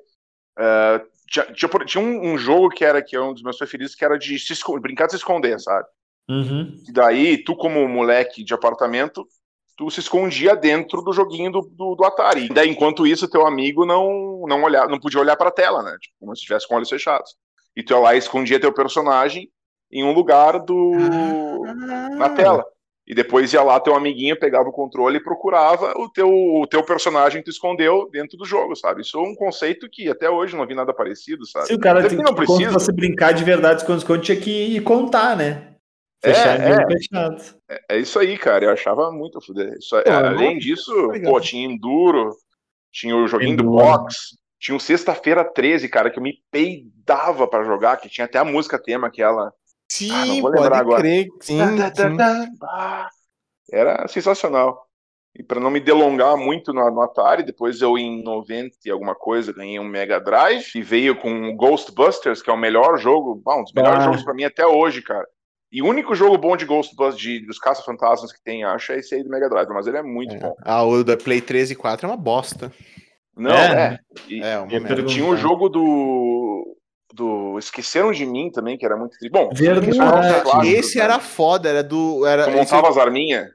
ah, 0.58 1.02
tinha, 1.30 1.46
tinha, 1.54 1.70
tinha 1.86 2.04
um, 2.04 2.34
um 2.34 2.38
jogo 2.38 2.70
que 2.70 2.86
era 2.86 3.02
que 3.02 3.16
é 3.16 3.22
um 3.22 3.34
dos 3.34 3.44
meus 3.44 3.58
preferidos, 3.58 3.94
que 3.96 4.04
era 4.04 4.18
de 4.18 4.40
se 4.40 4.54
brincar 4.80 5.06
de 5.06 5.12
se 5.12 5.18
esconder, 5.18 5.60
sabe? 5.60 5.88
Uhum. 6.30 6.84
E 6.88 6.92
daí, 6.92 7.44
tu, 7.44 7.56
como 7.56 7.88
moleque 7.88 8.44
de 8.44 8.54
apartamento, 8.54 9.28
tu 9.78 9.90
se 9.92 10.00
escondia 10.00 10.56
dentro 10.56 11.02
do 11.02 11.14
joguinho 11.14 11.52
do, 11.52 11.62
do, 11.62 11.96
do 11.96 12.04
Atari. 12.04 12.46
E 12.46 12.54
daí, 12.54 12.70
enquanto 12.70 13.06
isso, 13.06 13.30
teu 13.30 13.46
amigo 13.46 13.86
não, 13.86 14.44
não, 14.48 14.64
olhar, 14.64 14.88
não 14.90 15.00
podia 15.00 15.20
olhar 15.20 15.36
pra 15.36 15.52
tela, 15.52 15.84
né? 15.84 15.96
Tipo, 16.02 16.16
como 16.20 16.36
se 16.36 16.40
estivesse 16.42 16.68
com 16.68 16.76
olhos 16.76 16.90
fechados. 16.90 17.36
E 17.78 17.84
tu 17.84 17.94
ia 17.94 18.00
lá 18.00 18.16
e 18.16 18.18
escondia 18.18 18.60
teu 18.60 18.74
personagem 18.74 19.52
em 19.92 20.04
um 20.04 20.12
lugar 20.12 20.60
do 20.60 20.94
na 22.18 22.28
tela. 22.30 22.66
E 23.06 23.14
depois 23.14 23.54
ia 23.54 23.62
lá 23.62 23.80
teu 23.80 23.96
amiguinho, 23.96 24.38
pegava 24.38 24.68
o 24.68 24.74
controle 24.74 25.18
e 25.18 25.24
procurava 25.24 25.94
o 25.96 26.10
teu, 26.10 26.28
o 26.28 26.66
teu 26.68 26.84
personagem 26.84 27.40
que 27.40 27.46
tu 27.46 27.52
escondeu 27.52 28.10
dentro 28.12 28.36
do 28.36 28.44
jogo, 28.44 28.76
sabe? 28.76 29.02
Isso 29.02 29.18
é 29.18 29.22
um 29.22 29.36
conceito 29.36 29.88
que 29.90 30.10
até 30.10 30.28
hoje 30.28 30.58
não 30.58 30.66
vi 30.66 30.74
nada 30.74 30.92
parecido, 30.92 31.46
sabe? 31.46 31.68
Se 31.68 31.76
o 31.76 31.80
cara 31.80 32.02
tem 32.02 32.10
que 32.10 32.16
não 32.18 32.34
que, 32.34 32.46
quando 32.46 32.58
precisa. 32.58 32.72
você 32.72 32.92
brincar 32.92 33.32
de 33.32 33.44
verdade 33.44 33.86
com 33.86 33.96
esconde 33.96 34.24
tinha 34.24 34.42
que 34.42 34.76
ir 34.76 34.82
contar, 34.82 35.38
né? 35.38 35.76
É, 36.24 36.34
Fechar 36.34 36.60
é. 36.60 36.72
é, 36.72 36.88
fechado. 36.88 37.44
É 37.90 37.98
isso 38.00 38.18
aí, 38.18 38.38
cara. 38.40 38.66
Eu 38.66 38.72
achava 38.72 39.12
muito 39.12 39.40
foder. 39.40 39.74
Isso, 39.78 39.96
Pô, 40.04 40.10
além 40.10 40.58
disso, 40.58 40.92
pô, 41.24 41.40
tinha 41.40 41.66
Enduro, 41.66 42.36
tinha 42.92 43.16
o 43.16 43.28
joguinho 43.28 43.56
do 43.56 43.64
Enduro. 43.64 43.86
box, 43.86 44.36
Tinha 44.60 44.76
um 44.76 44.80
Sexta-feira 44.80 45.44
13, 45.44 45.88
cara, 45.90 46.10
que 46.10 46.18
eu 46.18 46.24
me 46.24 46.34
peidava 46.52 47.48
pra 47.48 47.64
jogar, 47.64 47.98
que 47.98 48.10
tinha 48.10 48.26
até 48.26 48.40
a 48.40 48.44
música 48.46 48.82
tema, 48.82 49.08
aquela. 49.08 49.54
Sim, 49.90 50.12
Ah, 50.12 50.26
não 50.26 50.42
vou 50.42 50.50
lembrar 50.52 50.80
agora. 50.80 51.00
crer. 51.02 51.28
Sim, 51.42 51.60
sim. 51.96 52.18
Era 53.72 54.08
sensacional. 54.08 54.86
E 55.38 55.44
para 55.44 55.60
não 55.60 55.70
me 55.70 55.80
delongar 55.80 56.36
muito 56.36 56.74
no, 56.74 56.90
no 56.90 57.02
Atari, 57.02 57.44
depois 57.44 57.80
eu 57.82 57.96
em 57.98 58.24
90 58.24 58.76
e 58.86 58.90
alguma 58.90 59.14
coisa 59.14 59.54
ganhei 59.54 59.80
um 59.80 59.84
Mega 59.88 60.20
Drive 60.20 60.66
e 60.74 60.82
veio 60.82 61.16
com 61.16 61.50
o 61.50 61.56
Ghostbusters, 61.56 62.42
que 62.42 62.50
é 62.50 62.54
o 62.54 62.58
melhor 62.58 62.98
jogo, 62.98 63.36
bom, 63.36 63.60
um 63.60 63.64
dos 63.64 63.74
melhores 63.74 64.00
Ah. 64.02 64.06
jogos 64.06 64.24
para 64.24 64.34
mim 64.34 64.46
até 64.46 64.66
hoje, 64.66 65.04
cara. 65.04 65.28
E 65.72 65.82
o 65.84 65.86
único 65.86 66.16
jogo 66.16 66.38
bom 66.38 66.58
de 66.58 66.66
Ghostbusters, 66.66 67.20
de, 67.22 67.46
dos 67.46 67.60
Caça-Fantasmas 67.60 68.32
que 68.34 68.42
tem, 68.42 68.64
acho, 68.64 68.94
é 68.94 68.98
esse 69.00 69.14
aí 69.14 69.24
do 69.24 69.30
Mega 69.30 69.48
Drive, 69.50 69.68
mas 69.70 69.86
ele 69.86 69.98
é 69.98 70.02
muito 70.04 70.34
É. 70.34 70.40
bom. 70.40 70.56
Ah, 70.64 70.84
o 70.84 71.04
da 71.04 71.16
Play 71.16 71.42
3 71.42 71.70
e 71.70 71.76
4 71.76 72.08
é 72.08 72.10
uma 72.10 72.18
bosta. 72.18 72.72
Não, 73.38 73.52
É. 73.52 73.94
é. 73.94 74.00
E, 74.28 74.42
É, 74.42 74.58
uma 74.60 74.68
perguntar. 74.68 75.06
tinha 75.06 75.26
o 75.26 75.38
jogo 75.38 75.70
do. 75.70 76.76
do 77.14 77.58
Esqueceram 77.60 78.12
de 78.12 78.26
Mim 78.26 78.50
também, 78.52 78.78
que 78.78 78.86
era 78.86 78.98
muito 78.98 79.12
triste. 79.18 79.32
Bom, 79.32 79.50
Verdade. 79.54 80.00
Ah, 80.02 80.42
clássicos, 80.42 80.68
Esse 80.68 81.00
era 81.00 81.20
foda, 81.20 81.70
era 81.70 81.84
do. 81.84 82.26
Era, 82.26 82.44
Tu 82.46 82.50
esse- 82.50 82.58
montava 82.60 82.90
as 82.90 82.98
arminhas. 82.98 83.48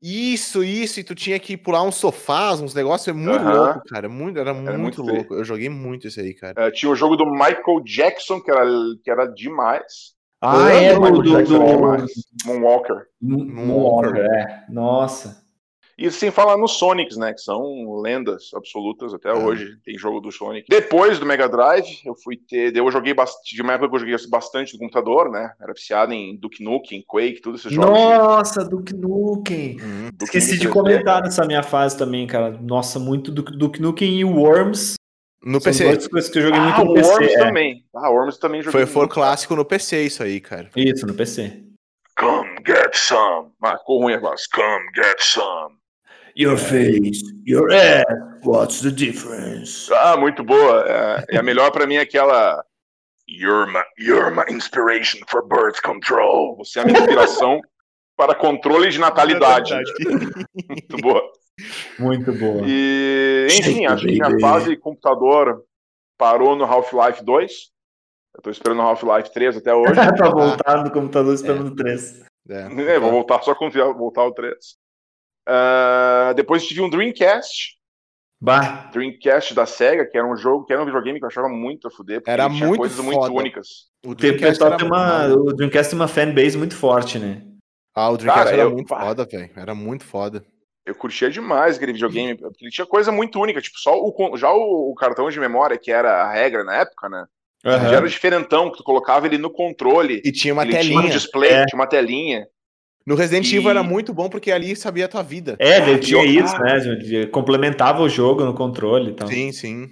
Isso, 0.00 0.62
isso, 0.62 1.00
e 1.00 1.04
tu 1.04 1.12
tinha 1.12 1.38
que 1.40 1.56
pular 1.56 1.82
uns 1.82 1.96
sofás, 1.96 2.60
uns 2.60 2.72
negócios, 2.72 3.08
é 3.08 3.12
muito 3.12 3.34
Aham. 3.44 3.64
louco, 3.64 3.82
cara. 3.88 4.08
Muito, 4.08 4.38
era, 4.38 4.54
muito, 4.54 4.78
muito 4.78 5.02
louco. 5.02 5.34
Eu 5.34 5.42
joguei 5.44 5.68
muito 5.68 6.06
isso 6.06 6.20
aí, 6.20 6.32
cara. 6.34 6.54
Eh, 6.68 6.70
tinha 6.70 6.90
o 6.90 6.94
jogo 6.94 7.16
do 7.16 7.26
Michael 7.26 7.80
Jackson, 7.84 8.40
que 8.40 8.48
era, 8.48 8.64
que 9.02 9.10
era 9.10 9.26
demais. 9.26 10.14
Ah, 10.40 10.70
é, 10.72 10.94
Michael 10.94 11.12
do, 11.14 11.22
do, 11.22 11.30
Jackson 11.36 11.54
era 11.56 11.64
do... 11.64 11.76
demais. 11.76 12.10
Moonwalker. 12.46 13.06
Moonwalker, 13.20 14.16
é. 14.18 14.64
Nossa. 14.70 15.42
E 15.98 16.08
sem 16.12 16.30
falar 16.30 16.56
nos 16.56 16.78
Sonics, 16.78 17.16
né? 17.16 17.32
Que 17.34 17.40
são 17.40 18.00
lendas 18.00 18.50
absolutas 18.54 19.12
até 19.12 19.30
Ah. 19.30 19.34
hoje. 19.34 19.76
Tem 19.84 19.98
jogo 19.98 20.20
do 20.20 20.30
Sonic. 20.30 20.66
Depois 20.70 21.18
do 21.18 21.26
Mega 21.26 21.48
Drive, 21.48 22.00
eu 22.06 22.14
fui 22.14 22.36
ter. 22.36 22.76
Eu 22.76 22.88
joguei 22.92 23.12
bastante. 23.12 23.56
De 23.56 23.62
uma 23.62 23.72
época 23.72 23.88
que 23.90 23.96
eu 23.96 24.00
joguei 24.00 24.16
bastante 24.30 24.74
no 24.74 24.78
computador, 24.78 25.28
né? 25.28 25.52
Era 25.60 25.72
viciado 25.72 26.12
em 26.12 26.36
Duke 26.38 26.62
Nukem, 26.62 27.02
Quake, 27.04 27.40
todos 27.42 27.60
esses 27.60 27.72
jogos. 27.72 27.98
de 27.98 28.04
Nossa, 28.04 28.64
Duke 28.64 28.94
Nukem. 28.94 29.76
Uhum. 29.80 30.10
Duke 30.12 30.24
Esqueci 30.24 30.52
Nukem 30.52 30.58
de 30.60 30.68
3D. 30.68 30.72
comentar 30.72 31.22
nessa 31.22 31.44
minha 31.44 31.64
fase 31.64 31.98
também, 31.98 32.26
cara. 32.28 32.50
Nossa, 32.62 33.00
muito 33.00 33.32
Duke, 33.32 33.56
Duke 33.58 33.82
Nukem 33.82 34.20
e 34.20 34.24
Worms. 34.24 34.94
No 35.42 35.60
São 35.60 35.70
PC. 35.72 35.84
duas 35.84 36.08
coisas 36.08 36.30
que 36.30 36.38
eu 36.38 36.42
joguei 36.42 36.60
Ah, 36.60 36.64
muito 36.64 36.84
no 36.84 36.90
o 36.90 36.94
PC. 36.94 37.10
Worms 37.12 37.32
é. 37.32 37.38
também. 37.38 37.84
Ah, 37.94 38.10
Worms 38.10 38.38
também 38.38 38.60
joguei. 38.62 38.72
Foi 38.80 38.86
for 38.86 39.00
muito. 39.00 39.14
clássico 39.14 39.56
no 39.56 39.64
PC 39.64 40.02
isso 40.04 40.22
aí, 40.22 40.40
cara. 40.40 40.70
Isso, 40.76 41.06
no 41.06 41.14
PC. 41.14 41.64
Come 42.18 42.48
get 42.66 42.94
some. 42.94 43.48
Ah, 43.62 43.78
ficou 43.78 44.00
ruim 44.02 44.14
agora. 44.14 44.34
Come 44.54 44.84
get 44.94 45.20
some. 45.20 45.76
Your 46.38 46.56
face, 46.56 47.20
your 47.44 47.68
ass, 47.72 48.04
what's 48.44 48.80
the 48.80 48.92
difference? 48.92 49.90
Ah, 49.92 50.16
muito 50.16 50.44
boa. 50.44 50.84
É, 51.28 51.36
a 51.36 51.42
melhor 51.42 51.72
pra 51.72 51.84
mim 51.84 51.96
é 51.96 52.02
aquela. 52.02 52.64
You're 53.26 53.66
my, 53.66 53.82
you're 53.98 54.30
my 54.30 54.44
inspiration 54.48 55.18
for 55.26 55.42
birth 55.42 55.82
control. 55.82 56.56
Você 56.58 56.78
é 56.78 56.82
a 56.82 56.84
minha 56.84 56.96
inspiração 57.00 57.60
para 58.16 58.36
controle 58.36 58.88
de 58.88 59.00
natalidade. 59.00 59.74
Muito 60.68 60.96
boa. 61.02 61.22
Muito 61.98 62.32
boa. 62.32 62.62
E, 62.64 63.48
enfim, 63.58 63.86
acho 63.86 64.06
que 64.06 64.12
minha 64.12 64.38
fase 64.40 64.76
computador 64.76 65.64
parou 66.16 66.54
no 66.54 66.64
Half-Life 66.64 67.24
2. 67.24 67.52
Eu 68.36 68.42
tô 68.42 68.50
esperando 68.50 68.78
o 68.78 68.82
Half-Life 68.82 69.32
3 69.32 69.56
até 69.56 69.74
hoje. 69.74 69.94
pra 70.16 70.30
voltar 70.30 70.84
no 70.84 70.90
computador 70.92 71.34
esperando 71.34 71.74
três. 71.74 72.22
É. 72.48 72.94
É, 72.94 72.98
vou 73.00 73.10
voltar 73.10 73.42
só 73.42 73.56
quando 73.56 73.72
voltar 73.94 74.24
o 74.24 74.32
3. 74.32 74.54
Ah, 75.48 76.32
depois 76.36 76.66
tive 76.66 76.82
um 76.82 76.90
Dreamcast. 76.90 77.78
Bah, 78.40 78.88
Dreamcast 78.92 79.52
da 79.52 79.66
SEGA, 79.66 80.06
que 80.06 80.16
era 80.16 80.24
um 80.26 80.36
jogo, 80.36 80.64
que 80.64 80.72
era 80.72 80.80
um 80.80 80.84
videogame 80.84 81.18
que 81.18 81.24
eu 81.24 81.28
achava 81.28 81.48
muito 81.48 81.88
a 81.88 81.90
fuder, 81.90 82.20
porque 82.20 82.30
Era 82.30 82.48
muito 82.48 82.76
coisas 82.78 82.96
foda. 82.96 83.16
muito 83.18 83.34
únicas. 83.36 83.66
O 84.06 84.14
Dreamcast 84.14 84.58
tem 84.60 84.86
uma, 84.86 85.26
muito- 85.28 85.40
o 85.40 85.52
Dreamcast 85.54 85.90
tem 85.90 85.98
uma 85.98 86.06
fanbase 86.06 86.56
muito 86.56 86.76
forte, 86.76 87.18
né? 87.18 87.42
Ah, 87.96 88.10
o 88.10 88.16
Dreamcast 88.16 88.44
Cara, 88.44 88.56
era 88.56 88.68
eu- 88.68 88.70
muito 88.74 88.86
pá. 88.88 89.00
foda, 89.00 89.24
velho. 89.24 89.50
Era 89.56 89.74
muito 89.74 90.04
foda. 90.04 90.44
Eu 90.86 90.94
curtia 90.94 91.28
demais 91.28 91.76
aquele 91.76 91.92
videogame, 91.92 92.36
porque 92.38 92.64
ele 92.64 92.70
tinha 92.70 92.86
coisa 92.86 93.10
muito 93.10 93.40
única, 93.40 93.60
tipo, 93.60 93.76
só 93.78 93.92
o, 94.00 94.36
já 94.36 94.52
o, 94.52 94.92
o 94.92 94.94
cartão 94.94 95.28
de 95.28 95.40
memória, 95.40 95.76
que 95.76 95.90
era 95.90 96.22
a 96.22 96.32
regra 96.32 96.62
na 96.62 96.76
época, 96.76 97.08
né? 97.08 97.26
Já 97.64 97.96
era 97.96 98.08
diferentão, 98.08 98.70
que 98.70 98.78
tu 98.78 98.84
colocava 98.84 99.26
ele 99.26 99.36
no 99.36 99.50
controle, 99.50 100.22
E 100.24 100.30
tinha 100.30 100.54
uma 100.54 100.62
ele 100.62 100.78
tinha 100.78 100.96
um 100.96 101.00
telinha. 101.00 101.12
display, 101.12 101.50
É. 101.50 101.66
tinha 101.66 101.78
uma 101.78 101.88
telinha. 101.88 102.46
No 103.08 103.14
Resident 103.14 103.50
E- 103.50 103.56
Evil 103.56 103.70
era 103.70 103.82
muito 103.82 104.12
bom 104.12 104.28
porque 104.28 104.52
ali 104.52 104.76
sabia 104.76 105.06
a 105.06 105.08
tua 105.08 105.22
vida. 105.22 105.56
É, 105.58 105.80
daí 105.80 105.98
tinha 105.98 106.22
isso, 106.26 106.58
né? 106.60 106.78
gente? 106.78 107.26
Complementava 107.28 108.02
o 108.02 108.08
jogo 108.08 108.44
no 108.44 108.52
controle 108.52 109.12
e 109.12 109.14
tal. 109.14 109.26
Sim, 109.26 109.50
sim. 109.50 109.88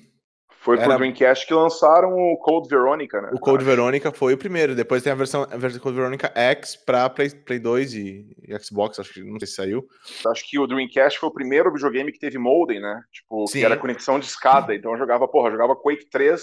Foi 0.60 0.76
Era- 0.76 0.88
pro 0.88 0.98
Dreamcast 0.98 1.46
que 1.46 1.54
lançaram 1.54 2.10
o 2.12 2.36
Code 2.36 2.68
Veronica, 2.68 3.22
né? 3.22 3.30
O 3.32 3.38
Code 3.40 3.64
Veronica 3.64 4.12
foi 4.12 4.34
o 4.34 4.36
primeiro. 4.36 4.74
Depois 4.74 5.02
tem 5.02 5.12
a 5.12 5.14
versão, 5.14 5.46
a 5.50 5.56
versão 5.56 5.80
Code 5.80 5.96
Veronica 5.96 6.30
X 6.34 6.76
pra 6.76 7.08
Play, 7.08 7.30
Play 7.30 7.58
2 7.58 7.94
e, 7.94 8.26
e 8.46 8.58
Xbox, 8.62 9.00
acho 9.00 9.14
que 9.14 9.22
não 9.24 9.38
sei 9.38 9.48
se 9.48 9.54
saiu. 9.54 9.86
Acho 10.30 10.46
que 10.46 10.58
o 10.58 10.66
Dreamcast 10.66 11.18
foi 11.18 11.30
o 11.30 11.32
primeiro 11.32 11.72
videogame 11.72 12.12
que 12.12 12.18
teve 12.18 12.36
modem, 12.36 12.80
né? 12.82 13.00
Tipo, 13.10 13.46
Sim. 13.46 13.60
que 13.60 13.64
era 13.64 13.78
conexão 13.78 14.18
de 14.18 14.26
escada. 14.26 14.74
Então 14.74 14.92
eu 14.92 14.98
jogava, 14.98 15.26
porra, 15.26 15.48
eu 15.48 15.52
jogava 15.52 15.74
Quake 15.74 16.10
3 16.10 16.42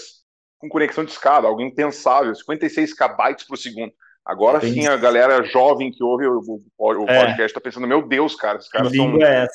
com 0.58 0.68
conexão 0.68 1.04
de 1.04 1.12
escada, 1.12 1.46
algo 1.46 1.60
impensável, 1.62 2.34
56 2.34 2.92
KB 2.94 3.46
por 3.46 3.58
segundo. 3.58 3.92
Agora 4.26 4.58
Tem 4.60 4.72
sim, 4.72 4.86
a 4.86 4.96
galera 4.96 5.42
jovem 5.44 5.92
que 5.92 6.02
ouve 6.02 6.26
o, 6.26 6.40
o- 6.78 7.04
o 7.04 7.10
É. 7.10 7.26
podcast 7.26 7.52
tá 7.52 7.60
pensando, 7.60 7.86
meu 7.86 8.00
Deus, 8.06 8.34
cara, 8.34 8.56
esses 8.58 8.70
Que 8.70 8.76
caras 8.78 8.94
são... 8.94 9.04
língua 9.06 9.24
é 9.28 9.42
essa? 9.42 9.52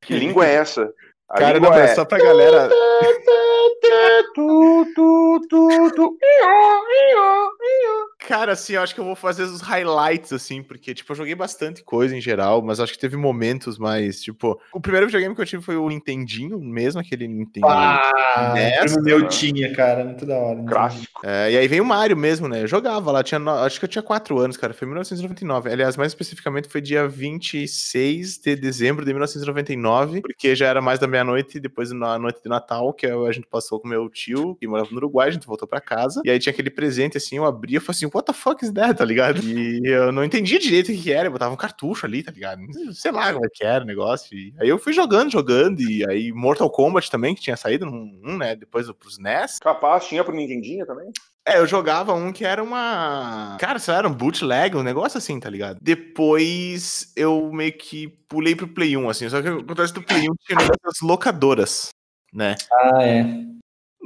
Que 0.00 0.14
língua 0.18 0.46
é 0.46 0.54
essa? 0.54 0.92
A 1.28 1.38
Cara, 1.38 1.54
língua 1.54 1.70
não, 1.70 1.76
é... 1.78 1.84
é 1.84 1.88
só 1.88 2.04
pra 2.04 2.18
galera. 2.18 2.68
Tu, 4.34 4.86
tu, 4.94 5.40
tu, 5.48 5.90
tu. 5.96 6.16
Cara, 8.26 8.52
assim, 8.52 8.72
eu 8.72 8.82
acho 8.82 8.92
que 8.92 9.00
eu 9.00 9.04
vou 9.04 9.14
fazer 9.14 9.44
os 9.44 9.60
highlights, 9.60 10.32
assim, 10.32 10.60
porque, 10.60 10.92
tipo, 10.92 11.12
eu 11.12 11.16
joguei 11.16 11.34
bastante 11.34 11.84
coisa 11.84 12.16
em 12.16 12.20
geral, 12.20 12.60
mas 12.60 12.80
acho 12.80 12.92
que 12.92 12.98
teve 12.98 13.16
momentos 13.16 13.78
mais, 13.78 14.20
tipo. 14.20 14.60
O 14.72 14.80
primeiro 14.80 15.06
videogame 15.06 15.32
que 15.32 15.40
eu 15.40 15.46
tive 15.46 15.62
foi 15.62 15.76
o 15.76 15.88
Nintendinho, 15.88 16.58
mesmo 16.58 17.00
aquele 17.00 17.28
Nintendo. 17.28 17.68
Ah, 17.68 18.52
primo 18.80 19.02
meu 19.02 19.20
né? 19.20 19.28
tinha, 19.28 19.72
cara, 19.74 20.04
muito 20.04 20.26
da 20.26 20.36
hora. 20.36 20.60
Clássico. 20.64 21.20
É, 21.24 21.52
e 21.52 21.56
aí 21.56 21.68
veio 21.68 21.84
o 21.84 21.86
Mario 21.86 22.16
mesmo, 22.16 22.48
né? 22.48 22.62
Eu 22.62 22.66
jogava 22.66 23.12
lá, 23.12 23.22
tinha 23.22 23.40
acho 23.64 23.78
que 23.78 23.84
eu 23.84 23.88
tinha 23.88 24.02
4 24.02 24.38
anos, 24.40 24.56
cara. 24.56 24.74
Foi 24.74 24.86
em 24.86 24.90
1999. 24.90 25.70
Aliás, 25.70 25.96
mais 25.96 26.10
especificamente 26.10 26.68
foi 26.68 26.80
dia 26.80 27.06
26 27.06 28.38
de 28.38 28.56
dezembro 28.56 29.04
de 29.04 29.12
1999, 29.12 30.20
porque 30.22 30.56
já 30.56 30.66
era 30.66 30.82
mais 30.82 30.98
da 30.98 31.06
meia-noite, 31.06 31.60
depois 31.60 31.92
na 31.92 32.18
noite 32.18 32.42
de 32.42 32.48
Natal, 32.48 32.92
que 32.92 33.06
a 33.06 33.32
gente 33.32 33.46
passou 33.46 33.78
com 33.78 33.86
meu 33.86 34.08
tio, 34.08 34.56
que 34.56 34.66
morava 34.66 34.88
no 34.90 34.96
Uruguai, 34.96 35.28
a 35.28 35.30
gente 35.30 35.46
voltou 35.46 35.68
pra 35.68 35.80
casa. 35.80 36.20
E 36.24 36.30
aí 36.30 36.40
tinha 36.40 36.52
aquele 36.52 36.70
presente 36.70 37.16
assim, 37.16 37.36
eu 37.36 37.44
abria 37.44 37.78
e 37.78 37.80
falei 37.80 37.96
assim, 37.96 38.15
what 38.16 38.26
the 38.26 38.32
fuck 38.32 38.64
is 38.64 38.72
that, 38.72 38.94
tá 38.94 39.04
ligado? 39.04 39.40
E 39.42 39.80
eu 39.86 40.10
não 40.10 40.24
entendia 40.24 40.58
direito 40.58 40.90
o 40.90 40.96
que 40.96 41.12
era, 41.12 41.28
eu 41.28 41.32
botava 41.32 41.52
um 41.52 41.56
cartucho 41.56 42.06
ali, 42.06 42.22
tá 42.22 42.32
ligado? 42.32 42.62
Sei 42.92 43.12
lá 43.12 43.32
como 43.32 43.44
é 43.44 43.48
que 43.52 43.64
era 43.64 43.84
o 43.84 43.86
negócio. 43.86 44.36
E 44.36 44.54
aí 44.58 44.68
eu 44.68 44.78
fui 44.78 44.92
jogando, 44.92 45.30
jogando, 45.30 45.80
e 45.80 46.08
aí 46.08 46.32
Mortal 46.32 46.70
Kombat 46.70 47.10
também, 47.10 47.34
que 47.34 47.42
tinha 47.42 47.56
saído 47.56 47.86
num, 47.86 48.20
um, 48.24 48.38
né? 48.38 48.56
Depois 48.56 48.90
pros 48.92 49.18
NES. 49.18 49.58
Capaz, 49.58 50.06
tinha 50.06 50.24
pro 50.24 50.34
Nintendinho 50.34 50.86
também? 50.86 51.10
É, 51.48 51.58
eu 51.58 51.66
jogava 51.66 52.12
um 52.12 52.32
que 52.32 52.44
era 52.44 52.62
uma. 52.62 53.56
Cara, 53.60 53.78
isso 53.78 53.92
era 53.92 54.08
um 54.08 54.12
bootleg, 54.12 54.76
um 54.76 54.82
negócio 54.82 55.16
assim, 55.16 55.38
tá 55.38 55.48
ligado? 55.48 55.78
Depois 55.80 57.12
eu 57.14 57.52
meio 57.52 57.72
que 57.72 58.08
pulei 58.28 58.56
pro 58.56 58.66
Play 58.66 58.96
1, 58.96 59.08
assim. 59.08 59.28
Só 59.28 59.40
que 59.40 59.48
acontece 59.48 59.94
do 59.94 60.02
Play 60.02 60.28
1 60.28 60.34
tinha 60.44 60.58
das 60.58 61.00
locadoras, 61.00 61.90
né? 62.32 62.56
Ah, 62.72 63.00
é. 63.00 63.55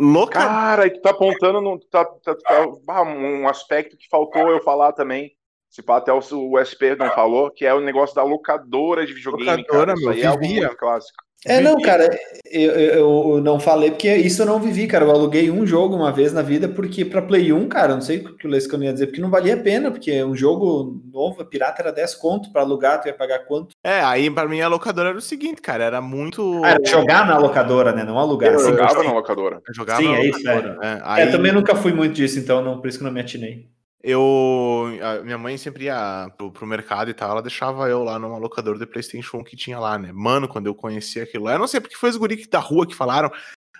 Loca... 0.00 0.38
Cara, 0.38 0.86
e 0.86 0.90
tu 0.90 1.02
tá 1.02 1.10
apontando 1.10 1.60
no, 1.60 1.78
tá, 1.78 2.06
tá- 2.06 2.34
tá- 2.34 3.02
um 3.02 3.46
aspecto 3.46 3.98
que 3.98 4.08
faltou 4.08 4.48
eu 4.48 4.62
falar 4.62 4.94
também. 4.94 5.36
Se 5.68 5.82
pá, 5.82 5.98
até 5.98 6.10
o, 6.10 6.18
o 6.18 6.58
SP 6.58 6.96
não 6.98 7.10
falou, 7.10 7.50
que 7.50 7.66
é 7.66 7.74
o 7.74 7.80
negócio 7.80 8.16
da 8.16 8.22
locadora 8.22 9.06
de 9.06 9.12
videogame. 9.12 9.62
Locadora, 9.62 9.94
cara. 9.94 9.98
Isso 9.98 10.02
meu, 10.02 10.12
aí 10.12 10.22
é 10.22 10.26
algo 10.26 10.44
muito 10.44 10.76
clássico. 10.76 11.22
É, 11.46 11.58
não, 11.58 11.80
cara, 11.80 12.06
eu, 12.50 12.72
eu, 12.72 13.34
eu 13.36 13.40
não 13.40 13.58
falei 13.58 13.90
porque 13.90 14.14
isso 14.14 14.42
eu 14.42 14.46
não 14.46 14.60
vivi, 14.60 14.86
cara. 14.86 15.06
Eu 15.06 15.10
aluguei 15.10 15.50
um 15.50 15.66
jogo 15.66 15.96
uma 15.96 16.12
vez 16.12 16.34
na 16.34 16.42
vida, 16.42 16.68
porque 16.68 17.02
pra 17.02 17.22
Play 17.22 17.50
1, 17.50 17.66
cara, 17.66 17.94
não 17.94 18.02
sei 18.02 18.18
o 18.18 18.36
que 18.36 18.46
o 18.46 18.50
Lescano 18.50 18.84
ia 18.84 18.92
dizer, 18.92 19.06
porque 19.06 19.22
não 19.22 19.30
valia 19.30 19.54
a 19.54 19.60
pena, 19.62 19.90
porque 19.90 20.22
um 20.22 20.34
jogo 20.36 21.00
novo, 21.10 21.42
pirata, 21.46 21.80
era 21.80 21.92
10 21.92 22.14
conto 22.14 22.52
pra 22.52 22.60
alugar, 22.60 23.00
tu 23.00 23.08
ia 23.08 23.14
pagar 23.14 23.46
quanto? 23.46 23.74
É, 23.82 24.02
aí 24.02 24.30
pra 24.30 24.46
mim 24.46 24.60
a 24.60 24.68
locadora 24.68 25.10
era 25.10 25.18
o 25.18 25.22
seguinte, 25.22 25.62
cara, 25.62 25.82
era 25.84 26.00
muito. 26.02 26.60
Ah, 26.62 26.72
era 26.72 26.84
jogar 26.84 27.26
na 27.26 27.38
locadora, 27.38 27.92
né? 27.92 28.04
Não 28.04 28.18
alugar. 28.18 28.52
Eu 28.52 28.58
Sim, 28.58 28.70
jogava 28.72 29.02
na 29.02 29.12
locadora. 29.12 29.62
Eu 29.66 29.74
jogava 29.74 30.02
Sim, 30.02 30.12
na 30.12 30.18
é 30.18 30.26
isso, 30.26 30.38
locadora. 30.40 30.78
É, 30.82 30.86
É, 30.88 31.00
aí 31.04 31.30
também 31.30 31.52
nunca 31.52 31.74
fui 31.74 31.92
muito 31.92 32.12
disso, 32.12 32.38
então 32.38 32.62
não, 32.62 32.80
por 32.80 32.88
isso 32.88 32.98
que 32.98 33.04
não 33.04 33.12
me 33.12 33.20
atinei. 33.20 33.66
Eu. 34.02 34.88
minha 35.24 35.38
mãe 35.38 35.56
sempre 35.56 35.84
ia 35.84 36.30
pro, 36.36 36.50
pro 36.50 36.66
mercado 36.66 37.10
e 37.10 37.14
tal, 37.14 37.30
ela 37.30 37.42
deixava 37.42 37.88
eu 37.88 38.02
lá 38.02 38.18
numa 38.18 38.38
locadora 38.38 38.78
de 38.78 38.86
PlayStation 38.86 39.38
1 39.38 39.44
que 39.44 39.56
tinha 39.56 39.78
lá, 39.78 39.98
né? 39.98 40.10
Mano, 40.12 40.48
quando 40.48 40.66
eu 40.66 40.74
conheci 40.74 41.20
aquilo 41.20 41.44
lá, 41.44 41.54
eu 41.54 41.58
não 41.58 41.66
sei 41.66 41.80
porque 41.80 41.96
foi 41.96 42.10
os 42.10 42.16
guri 42.16 42.46
da 42.48 42.58
rua 42.58 42.86
que 42.86 42.94
falaram, 42.94 43.30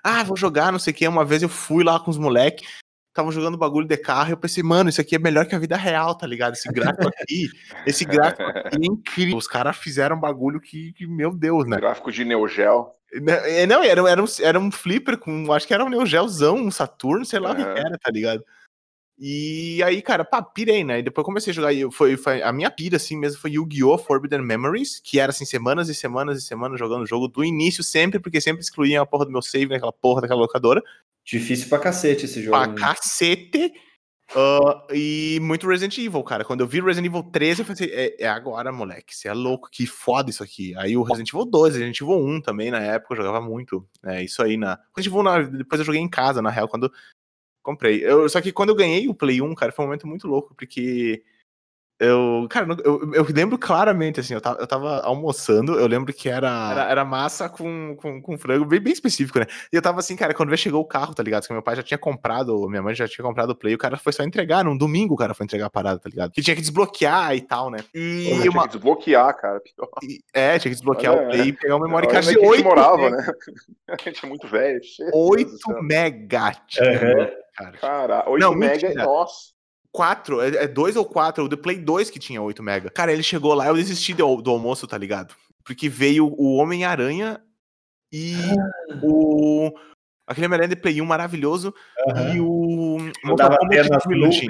ah, 0.03 0.23
vou 0.23 0.37
jogar, 0.37 0.73
não 0.73 0.79
sei 0.79 0.93
o 0.93 0.97
que. 0.97 1.09
Uma 1.09 1.25
vez 1.25 1.43
eu 1.43 1.49
fui 1.49 1.85
lá 1.85 1.99
com 1.99 2.11
os 2.11 2.19
moleques, 2.19 2.69
tava 3.13 3.31
jogando 3.33 3.57
bagulho 3.57 3.87
de 3.87 3.97
carro, 3.97 4.31
e 4.31 4.33
eu 4.33 4.37
pensei, 4.37 4.63
mano, 4.63 4.91
isso 4.91 5.01
aqui 5.01 5.17
é 5.17 5.19
melhor 5.19 5.47
que 5.47 5.55
a 5.55 5.59
vida 5.59 5.77
real, 5.77 6.15
tá 6.15 6.27
ligado? 6.27 6.55
Esse 6.55 6.71
gráfico 6.71 7.09
aqui, 7.09 7.49
esse 7.87 8.05
gráfico 8.05 8.43
aqui 8.43 8.77
é 8.77 8.87
incrível. 8.87 9.37
Os 9.37 9.49
caras 9.49 9.77
fizeram 9.77 10.17
um 10.17 10.21
bagulho 10.21 10.61
que, 10.61 10.93
que, 10.93 11.07
meu 11.07 11.33
Deus, 11.33 11.67
né? 11.67 11.77
Gráfico 11.77 12.13
de 12.13 12.25
Neo 12.25 12.47
Geo. 12.47 12.89
Não, 13.23 13.35
é, 13.35 13.67
não, 13.67 13.83
era, 13.83 14.09
era, 14.09 14.23
um, 14.23 14.27
era 14.41 14.61
um 14.61 14.71
flipper 14.71 15.19
com. 15.19 15.53
Acho 15.53 15.67
que 15.67 15.75
era 15.75 15.85
um 15.85 15.89
Neo 15.89 16.07
Geozão, 16.07 16.57
um 16.57 16.71
Saturno, 16.71 17.25
sei 17.25 17.41
lá 17.41 17.53
o 17.53 17.57
que 17.57 17.63
era, 17.63 17.99
tá 17.99 18.11
ligado? 18.11 18.45
E 19.23 19.83
aí, 19.83 20.01
cara, 20.01 20.25
pá, 20.25 20.41
pirei, 20.43 20.83
né? 20.83 21.01
E 21.01 21.03
depois 21.03 21.27
comecei 21.27 21.51
a 21.51 21.55
jogar. 21.55 21.75
e 21.75 21.91
Foi, 21.93 22.17
foi, 22.17 22.43
a 22.43 22.51
minha 22.55 22.71
pira, 22.71 22.97
assim 22.97 23.19
mesmo, 23.19 23.39
foi 23.39 23.51
Yu-Gi-Oh! 23.51 23.99
Forbidden 23.99 24.41
Memories, 24.41 24.99
que 24.99 25.21
era 25.21 25.29
assim, 25.29 25.45
semanas 25.45 25.91
e 25.91 25.95
semanas 25.95 26.39
e 26.39 26.47
semanas 26.47 26.79
jogando 26.79 27.03
o 27.03 27.07
jogo 27.07 27.29
do 27.29 27.45
início 27.45 27.85
sempre, 27.85 28.19
porque 28.19 28.41
sempre 28.41 28.63
excluíam 28.63 29.03
a 29.03 29.07
porra 29.07 29.27
do 29.27 29.31
meu 29.31 29.43
save 29.43 29.67
naquela 29.69 29.93
porra 29.93 30.23
daquela 30.23 30.41
locadora. 30.41 30.83
Difícil 31.23 31.69
pra 31.69 31.79
cacete 31.79 32.25
esse 32.25 32.43
jogo. 32.43 32.57
Pra 32.57 32.67
né? 32.67 32.75
cacete. 32.79 33.71
Ah, 34.35 34.87
e 34.95 35.39
muito 35.43 35.69
Resident 35.69 35.99
Evil, 35.99 36.23
cara. 36.23 36.45
Quando 36.45 36.61
eu 36.61 36.67
vi 36.67 36.81
Resident 36.81 37.07
Evil 37.07 37.23
13, 37.25 37.61
eu 37.61 37.67
falei, 37.67 37.91
é, 37.93 38.25
é 38.25 38.29
agora, 38.29 38.73
moleque. 38.73 39.15
Você 39.15 39.29
é 39.29 39.35
louco, 39.35 39.69
que 39.71 39.87
foda 39.87 40.31
isso 40.31 40.43
aqui. 40.43 40.75
Aí 40.79 40.97
o 40.97 41.03
Resident 41.03 41.29
Evil 41.29 41.45
2, 41.45 41.75
Resident 41.75 42.01
Evil 42.01 42.17
1 42.17 42.41
também, 42.41 42.71
na 42.71 42.79
época, 42.79 43.13
eu 43.13 43.19
jogava 43.19 43.41
muito. 43.41 43.87
É, 44.05 44.23
isso 44.23 44.43
aí 44.43 44.57
na. 44.57 44.79
Resident 44.97 45.13
Evil, 45.13 45.23
na- 45.23 45.43
depois 45.43 45.81
eu 45.81 45.85
joguei 45.85 46.01
em 46.01 46.09
casa, 46.09 46.41
na 46.41 46.49
real, 46.49 46.69
quando 46.69 46.91
comprei. 47.63 48.05
Eu, 48.05 48.29
só 48.29 48.41
que 48.41 48.53
quando 48.53 48.71
eu 48.71 48.75
ganhei 48.77 49.09
o 49.09 49.15
Play 49.15 49.41
1, 49.43 49.55
cara, 49.55 49.73
foi 49.73 49.85
um 49.85 49.89
momento 49.89 50.07
muito 50.07 50.27
louco, 50.29 50.55
porque. 50.55 51.23
Eu, 52.01 52.47
cara, 52.49 52.67
eu, 52.83 53.13
eu 53.13 53.27
lembro 53.29 53.59
claramente, 53.59 54.21
assim, 54.21 54.33
eu 54.33 54.41
tava, 54.41 54.59
eu 54.59 54.67
tava 54.67 55.01
almoçando, 55.01 55.79
eu 55.79 55.87
lembro 55.87 56.15
que 56.15 56.31
era, 56.31 56.71
era, 56.73 56.91
era 56.91 57.05
massa 57.05 57.47
com, 57.47 57.95
com, 57.97 58.23
com 58.23 58.39
frango, 58.39 58.65
bem, 58.65 58.81
bem 58.81 58.93
específico, 58.95 59.39
né? 59.39 59.45
E 59.71 59.77
eu 59.77 59.83
tava 59.83 60.01
assim, 60.01 60.17
cara, 60.17 60.33
quando 60.33 60.57
chegou 60.57 60.81
o 60.81 60.87
carro, 60.87 61.15
tá 61.15 61.23
ligado? 61.23 61.47
Que 61.47 61.53
meu 61.53 61.63
pai 61.63 61.77
já 61.77 61.83
tinha 61.83 61.99
comprado, 61.99 62.67
minha 62.71 62.83
mãe 62.83 62.95
já 62.95 63.07
tinha 63.07 63.23
comprado 63.23 63.51
o 63.51 63.55
Play, 63.55 63.75
o 63.75 63.79
cara 63.79 63.99
foi 63.99 64.15
só 64.15 64.23
entregar, 64.23 64.65
num 64.65 64.77
domingo 64.79 65.13
o 65.13 65.17
cara 65.17 65.35
foi 65.35 65.45
entregar 65.45 65.67
a 65.67 65.71
parada, 65.71 65.99
tá 66.01 66.09
ligado? 66.09 66.31
Que 66.33 66.41
tinha 66.41 66.55
que 66.57 66.63
desbloquear 66.63 67.37
e 67.37 67.43
tal, 67.43 67.71
né? 67.71 67.81
E 67.95 68.25
Porra, 68.31 68.41
tinha 68.41 68.51
uma- 68.51 68.63
que 68.63 68.69
desbloquear, 68.69 69.37
cara. 69.37 69.61
pior. 69.61 69.89
e- 70.03 70.21
é, 70.33 70.59
tinha 70.59 70.71
que 70.71 70.77
desbloquear 70.77 71.13
Olha, 71.15 71.27
o 71.27 71.29
Play 71.29 71.49
e 71.49 71.53
pegar 71.53 71.77
o 71.77 71.81
memory 71.81 72.07
Olha 72.07 72.15
card 72.15 72.27
de 72.29 72.33
é 72.35 72.39
que 72.39 72.41
a 72.41 72.49
gente 72.49 72.57
8, 72.57 72.65
morava, 72.65 73.11
né? 73.11 73.19
A 73.89 73.97
gente 74.03 74.25
é 74.25 74.29
muito 74.29 74.49
velho. 74.49 74.81
Meu 75.01 75.11
Deus 75.11 75.23
8 75.31 75.51
do 75.51 75.59
céu. 75.59 75.83
mega, 75.83 76.53
Aham. 76.81 77.31
cara. 77.55 77.73
Cara, 77.79 78.25
8 78.31 78.41
Não, 78.43 78.55
mega, 78.55 78.73
mentira. 78.89 79.05
nossa. 79.05 79.60
4, 79.93 80.41
é 80.41 80.69
2 80.69 80.97
ou 80.97 81.05
4, 81.05 81.45
o 81.45 81.49
do 81.49 81.59
Play 81.59 81.79
2 81.79 82.11
que 82.11 82.19
tinha 82.19 82.41
8 82.41 82.63
mega. 82.63 82.91
Cara, 82.91 83.13
ele 83.13 83.23
chegou 83.23 83.55
lá, 83.55 83.67
eu 83.67 83.75
desisti 83.75 84.15
do, 84.15 84.41
do 84.41 84.51
almoço, 84.51 84.87
tá 84.87 84.97
ligado? 84.97 85.35
Porque 85.65 85.89
veio 85.89 86.27
o 86.27 86.57
Homem-Aranha 86.57 87.41
e 88.13 88.35
o. 89.03 89.73
Aquele 90.27 90.47
Homem-Aranha 90.47 90.75
de 90.75 90.81
Play 90.81 91.01
1 91.01 91.05
maravilhoso 91.05 91.75
Aham. 92.09 92.35
e 92.35 92.41
o. 92.41 92.99
Jogava 93.25 93.57
teia 93.69 93.85
nas 93.85 94.03
Trilogy. 94.03 94.47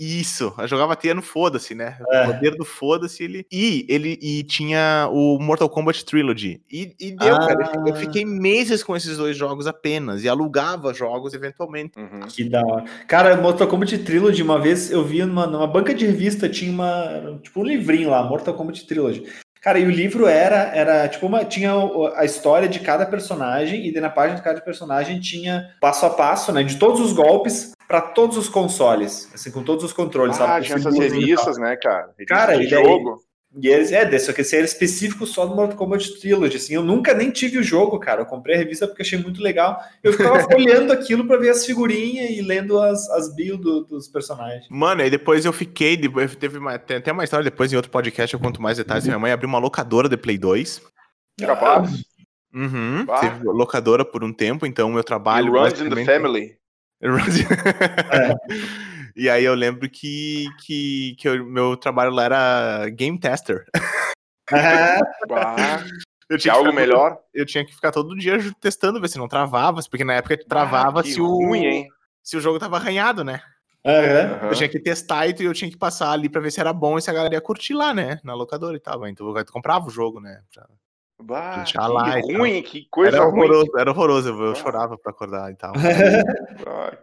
Isso, 0.00 0.54
eu 0.58 0.66
jogava 0.66 0.96
teia 0.96 1.14
no 1.14 1.20
foda-se, 1.20 1.74
né? 1.74 1.98
É. 2.10 2.22
O 2.22 2.32
poder 2.32 2.56
do 2.56 2.64
foda-se, 2.64 3.22
ele. 3.22 3.46
E 3.52 3.84
ele 3.86 4.18
e 4.22 4.42
tinha 4.42 5.06
o 5.12 5.38
Mortal 5.38 5.68
Kombat 5.68 6.06
Trilogy. 6.06 6.58
E, 6.72 6.94
e 6.98 7.10
deu, 7.10 7.34
Ah. 7.34 7.46
cara. 7.46 7.72
Eu 7.86 7.94
fiquei 7.94 8.24
meses 8.24 8.82
com 8.82 8.96
esses 8.96 9.18
dois 9.18 9.36
jogos 9.36 9.66
apenas. 9.66 10.24
E 10.24 10.28
alugava 10.28 10.94
jogos 10.94 11.34
eventualmente. 11.34 11.98
Uhum. 11.98 12.20
Que 12.28 12.48
da 12.48 12.64
hora. 12.64 12.84
Cara, 13.06 13.36
Mortal 13.36 13.68
Kombat 13.68 13.98
Trilogy, 13.98 14.42
uma 14.42 14.58
vez 14.58 14.90
eu 14.90 15.04
vi 15.04 15.22
numa, 15.22 15.46
numa 15.46 15.66
banca 15.66 15.94
de 15.94 16.06
revista, 16.06 16.48
tinha 16.48 16.72
uma, 16.72 17.38
tipo 17.42 17.60
um 17.60 17.64
livrinho 17.64 18.08
lá, 18.08 18.22
Mortal 18.22 18.54
Kombat 18.54 18.86
Trilogy. 18.86 19.24
Cara, 19.60 19.78
e 19.78 19.84
o 19.84 19.90
livro 19.90 20.26
era, 20.26 20.74
era 20.74 21.06
tipo 21.08 21.26
uma, 21.26 21.44
tinha 21.44 21.72
a 22.16 22.24
história 22.24 22.68
de 22.68 22.80
cada 22.80 23.04
personagem, 23.04 23.86
e 23.86 23.92
na 24.00 24.08
página 24.08 24.36
de 24.36 24.42
cada 24.42 24.60
personagem 24.60 25.20
tinha 25.20 25.74
passo 25.80 26.06
a 26.06 26.10
passo, 26.10 26.50
né, 26.50 26.62
de 26.62 26.76
todos 26.78 27.00
os 27.00 27.12
golpes 27.12 27.72
para 27.86 28.00
todos 28.00 28.36
os 28.36 28.48
consoles, 28.48 29.28
assim, 29.34 29.50
com 29.50 29.62
todos 29.62 29.84
os 29.84 29.92
controles, 29.92 30.36
Ah, 30.40 30.46
sabe? 30.46 30.66
tinha 30.66 30.78
essas 30.78 30.96
revistas, 30.98 31.58
né, 31.58 31.76
cara? 31.76 32.10
Revista 32.18 32.34
Cara, 32.34 32.58
de 32.58 32.66
jogo. 32.68 33.18
E 33.58 33.66
eles, 33.66 33.90
é, 33.90 34.16
só 34.20 34.32
que 34.32 34.42
esse 34.42 34.54
era 34.54 34.64
específico 34.64 35.26
só 35.26 35.44
do 35.44 35.56
Mortal 35.56 35.76
Kombat 35.76 36.20
Trilogy, 36.20 36.56
assim, 36.56 36.74
eu 36.74 36.84
nunca 36.84 37.12
nem 37.12 37.32
tive 37.32 37.58
o 37.58 37.62
jogo, 37.64 37.98
cara, 37.98 38.20
eu 38.22 38.26
comprei 38.26 38.54
a 38.54 38.58
revista 38.58 38.86
porque 38.86 39.02
achei 39.02 39.18
muito 39.18 39.42
legal, 39.42 39.76
eu 40.04 40.12
ficava 40.12 40.38
folheando 40.48 40.92
aquilo 40.92 41.26
pra 41.26 41.36
ver 41.36 41.48
as 41.50 41.66
figurinhas 41.66 42.30
e 42.30 42.40
lendo 42.42 42.78
as, 42.80 43.10
as 43.10 43.34
bio 43.34 43.56
do- 43.56 43.84
dos 43.84 44.06
personagens. 44.06 44.66
Mano, 44.70 45.02
aí 45.02 45.10
depois 45.10 45.44
eu 45.44 45.52
fiquei. 45.52 45.96
Depois 45.96 46.36
teve 46.36 46.58
uma, 46.58 46.78
tem 46.78 46.98
até 46.98 47.10
uma 47.10 47.24
história 47.24 47.42
depois 47.42 47.72
em 47.72 47.76
outro 47.76 47.90
podcast, 47.90 48.32
eu 48.32 48.38
conto 48.40 48.62
mais 48.62 48.76
detalhes. 48.78 49.04
Minha 49.04 49.18
mãe 49.18 49.32
abriu 49.32 49.48
uma 49.48 49.58
locadora 49.58 50.08
de 50.08 50.16
Play 50.16 50.38
2. 50.38 50.80
Capaz. 51.40 51.90
Uhum. 52.54 53.04
Bah. 53.04 53.18
Teve 53.18 53.44
locadora 53.46 54.04
por 54.04 54.22
um 54.22 54.32
tempo, 54.32 54.64
então 54.64 54.88
meu 54.90 55.00
E 55.00 55.04
trabalho. 55.04 55.52
runs 55.52 55.80
in 55.80 55.90
the 55.90 56.04
family. 56.04 56.56
Runs- 57.02 57.46
E 59.16 59.28
aí 59.28 59.44
eu 59.44 59.54
lembro 59.54 59.88
que, 59.88 60.46
que, 60.64 61.14
que 61.18 61.28
o 61.28 61.44
meu 61.46 61.76
trabalho 61.76 62.10
lá 62.10 62.24
era 62.24 62.88
game 62.90 63.18
tester. 63.18 63.64
Eu 66.28 66.36
que 66.36 66.42
tinha 66.42 66.52
que, 66.54 66.58
algo 66.58 66.70
ficar, 66.70 66.80
melhor. 66.80 67.18
eu 67.34 67.44
tinha 67.44 67.64
que 67.64 67.74
ficar 67.74 67.90
todo 67.90 68.16
dia 68.16 68.38
testando, 68.60 69.00
ver 69.00 69.08
se 69.08 69.18
não 69.18 69.26
travava, 69.28 69.80
porque 69.90 70.04
na 70.04 70.14
época 70.14 70.38
travava 70.48 71.00
Ah, 71.00 71.04
se, 71.04 71.20
o, 71.20 71.26
ruim, 71.26 71.64
hein? 71.64 71.88
se 72.22 72.36
o 72.36 72.40
jogo 72.40 72.58
tava 72.58 72.76
arranhado, 72.76 73.24
né? 73.24 73.40
Aham. 73.84 74.34
Aham. 74.34 74.48
Eu 74.50 74.54
tinha 74.56 74.68
que 74.68 74.78
testar 74.78 75.26
e 75.26 75.34
eu 75.44 75.54
tinha 75.54 75.70
que 75.70 75.76
passar 75.76 76.12
ali 76.12 76.28
pra 76.28 76.40
ver 76.40 76.50
se 76.52 76.60
era 76.60 76.72
bom 76.72 76.98
e 76.98 77.02
se 77.02 77.10
a 77.10 77.12
galera 77.12 77.34
ia 77.34 77.40
curtir 77.40 77.74
lá, 77.74 77.92
né? 77.94 78.20
Na 78.22 78.34
locadora 78.34 78.76
e 78.76 78.80
tal. 78.80 79.06
Então 79.08 79.26
eu 79.36 79.44
comprava 79.46 79.86
o 79.86 79.90
jogo, 79.90 80.20
né? 80.20 80.42
pra- 80.54 80.66
Bah, 81.22 81.64
lá 81.88 82.14
que 82.14 82.20
tal. 82.22 82.38
ruim, 82.38 82.62
que 82.62 82.86
coisa 82.90 83.16
Era 83.16 83.24
ruim. 83.26 83.40
horroroso, 83.42 83.70
era 83.78 83.90
horroroso. 83.90 84.28
Eu, 84.30 84.40
eu 84.46 84.52
Ah. 84.52 84.54
chorava 84.54 84.96
pra 84.98 85.10
acordar 85.10 85.50
e 85.50 85.56
tal. 85.56 85.72
Ah, 86.66 86.96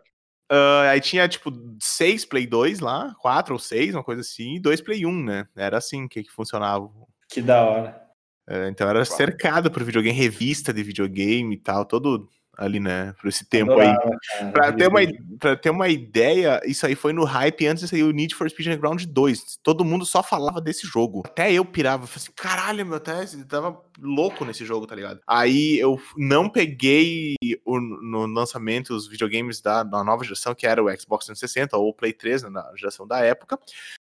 Ah, 0.50 0.89
aí 0.91 1.02
tinha, 1.02 1.28
tipo, 1.28 1.52
seis 1.82 2.24
Play 2.26 2.48
2 2.48 2.80
lá, 2.80 3.14
quatro 3.20 3.54
ou 3.54 3.60
seis, 3.60 3.93
uma 3.93 4.04
coisa 4.04 4.22
assim, 4.22 4.56
e 4.56 4.60
dois 4.60 4.82
Play 4.82 5.06
1, 5.06 5.24
né? 5.24 5.48
Era 5.56 5.78
assim 5.78 6.08
que, 6.08 6.24
que 6.24 6.32
funcionava. 6.32 6.89
Que 7.30 7.41
da 7.41 7.62
hora. 7.64 8.08
É, 8.50 8.70
então 8.70 8.88
era 8.88 9.04
cercado 9.04 9.70
por 9.70 9.84
videogame, 9.84 10.18
revista 10.18 10.74
de 10.74 10.82
videogame 10.82 11.56
e 11.56 11.58
tal, 11.58 11.86
todo 11.86 12.30
ali, 12.58 12.80
né? 12.80 13.14
Por 13.22 13.28
esse 13.28 13.45
tempo 13.45 13.74
aí. 13.80 13.88
Adorava, 13.89 14.18
cara. 14.30 14.51
Pra 14.51 14.74
ter, 14.74 14.88
uma, 14.88 14.99
pra 15.39 15.55
ter 15.55 15.70
uma 15.70 15.88
ideia, 15.88 16.60
isso 16.66 16.86
aí 16.86 16.95
foi 16.95 17.14
no 17.14 17.24
hype 17.24 17.68
antes 17.68 17.84
de 17.84 17.89
sair 17.89 18.03
o 18.03 18.12
Need 18.12 18.34
for 18.36 18.49
Speed 18.49 18.68
Underground 18.68 19.03
2. 19.05 19.60
Todo 19.62 19.86
mundo 19.86 20.05
só 20.05 20.24
falava 20.24 20.60
desse 20.60 20.88
jogo. 20.88 21.24
Até 21.26 21.51
eu 21.53 21.64
pirava, 21.64 22.08
falei 22.08 22.24
assim, 22.24 22.32
caralho, 22.36 22.86
meu, 22.86 22.95
até 22.95 23.26
tava 23.47 23.80
louco 23.99 24.43
nesse 24.45 24.66
jogo, 24.66 24.88
tá 24.88 24.95
ligado? 24.95 25.20
Aí 25.28 25.78
eu 25.80 26.01
não 26.18 26.49
peguei 26.49 27.36
o- 27.66 27.80
no 27.80 28.26
lançamento 28.26 28.93
os 28.93 29.08
videogames 29.08 29.62
da, 29.62 29.84
da 29.84 30.03
nova 30.03 30.24
geração, 30.24 30.55
que 30.55 30.66
era 30.66 30.84
o 30.84 30.89
Xbox 30.99 31.26
360 31.26 31.78
ou 31.78 31.89
o 31.89 31.93
Play 31.93 32.14
3, 32.14 32.43
né, 32.43 32.49
na 32.49 32.72
geração 32.76 33.05
da 33.08 33.20
época. 33.20 33.60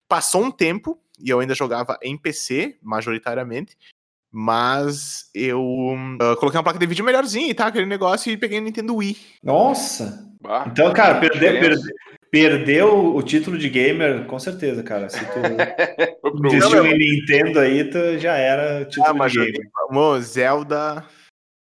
Passou 0.08 0.44
um 0.44 0.50
tempo, 0.50 1.00
e 1.18 1.30
eu 1.30 1.40
ainda 1.40 1.54
jogava 1.54 1.96
em 2.02 2.16
PC, 2.16 2.76
majoritariamente. 2.82 3.76
Mas 4.36 5.30
eu 5.32 5.62
ah, 6.20 6.34
coloquei 6.34 6.58
uma 6.58 6.64
placa 6.64 6.78
de 6.78 6.86
vídeo 6.86 7.04
melhorzinha 7.04 7.48
e 7.48 7.54
tal, 7.54 7.68
aquele 7.68 7.86
negócio, 7.86 8.32
e 8.32 8.36
peguei 8.36 8.58
o 8.58 8.62
Nintendo 8.62 8.96
Wii. 8.96 9.16
Nossa! 9.44 10.28
bah. 10.40 10.64
Então, 10.66 10.92
cara, 10.92 11.20
perdeu, 11.20 11.52
Diferença. 11.52 11.82
perde- 11.82 11.94
perdeu 12.32 13.14
o 13.14 13.22
título 13.22 13.56
de 13.56 13.68
gamer, 13.68 14.26
com 14.26 14.38
certeza, 14.40 14.82
cara. 14.82 15.08
Se 15.08 15.20
tu 15.20 15.38
investiu 16.52 16.84
em 16.84 16.98
Nintendo 16.98 17.60
aí, 17.60 17.84
tu 17.88 18.18
já 18.18 18.34
era 18.36 18.82
o 18.82 18.84
título 18.86 19.06
Ah, 19.06 19.14
mas 19.14 19.30
de 19.30 19.38
gamer. 19.38 19.70
Mo, 19.90 20.20
Zelda, 20.20 21.04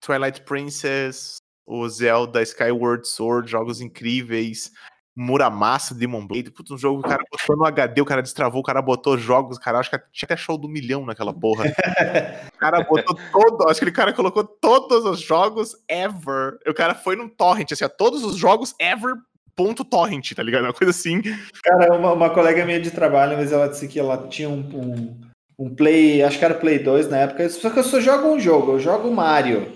Twilight 0.06 0.42
Princess, 0.42 1.38
o 1.66 1.88
Zelda 1.88 2.42
Skyward 2.42 3.08
Sword, 3.08 3.50
jogos 3.50 3.80
incríveis. 3.80 4.72
Muramasa, 5.20 5.96
Demon 5.96 6.28
Blade, 6.28 6.52
putz, 6.52 6.70
um 6.70 6.78
jogo 6.78 7.02
que 7.02 7.08
o 7.08 7.10
cara 7.10 7.24
botou 7.32 7.58
no 7.58 7.66
HD, 7.66 8.02
o 8.02 8.06
cara 8.06 8.22
destravou, 8.22 8.62
o 8.62 8.64
cara 8.64 8.84
botou 8.84 9.18
jogos, 9.18 9.58
cara, 9.58 9.80
acho 9.80 9.90
que 9.90 9.98
tinha 10.12 10.28
até 10.28 10.38
show 10.38 10.60
do 10.60 10.70
milhão 10.70 11.08
naquela 11.08 11.34
porra. 11.34 11.66
o 12.54 12.58
cara 12.60 12.84
botou 12.84 13.18
todo, 13.32 13.68
acho 13.68 13.82
que 13.82 13.90
o 13.90 13.94
cara 13.94 14.14
colocou 14.14 14.44
todos 14.44 15.06
os 15.06 15.20
jogos 15.20 15.76
ever. 15.90 16.60
O 16.68 16.74
cara 16.74 16.94
foi 16.94 17.16
num 17.16 17.28
torrent, 17.28 17.72
assim, 17.72 17.84
ó, 17.84 17.90
todos 17.90 18.24
os 18.24 18.38
jogos 18.38 18.76
ever 18.80 19.16
ponto 19.56 19.84
torrent, 19.84 20.34
tá 20.34 20.44
ligado? 20.44 20.66
Uma 20.66 20.74
coisa 20.74 20.92
assim. 20.92 21.20
Cara, 21.64 21.96
uma, 21.96 22.14
uma 22.14 22.30
colega 22.30 22.64
minha 22.64 22.80
de 22.80 22.92
trabalho, 22.92 23.38
mas 23.38 23.52
ela 23.52 23.68
disse 23.68 23.88
que 23.88 24.00
ela 24.00 24.28
tinha 24.28 24.48
um, 24.48 24.60
um, 24.60 25.20
um 25.58 25.74
Play, 25.74 26.22
acho 26.22 26.38
que 26.38 26.46
era 26.46 26.54
Play 26.54 26.78
2 26.78 27.10
na 27.10 27.18
época, 27.18 27.50
só 27.50 27.72
que 27.72 27.80
eu 27.80 27.84
só 27.84 28.00
jogo 28.00 28.28
um 28.28 28.40
jogo, 28.40 28.74
eu 28.74 28.80
jogo 28.80 29.12
Mario. 29.12 29.68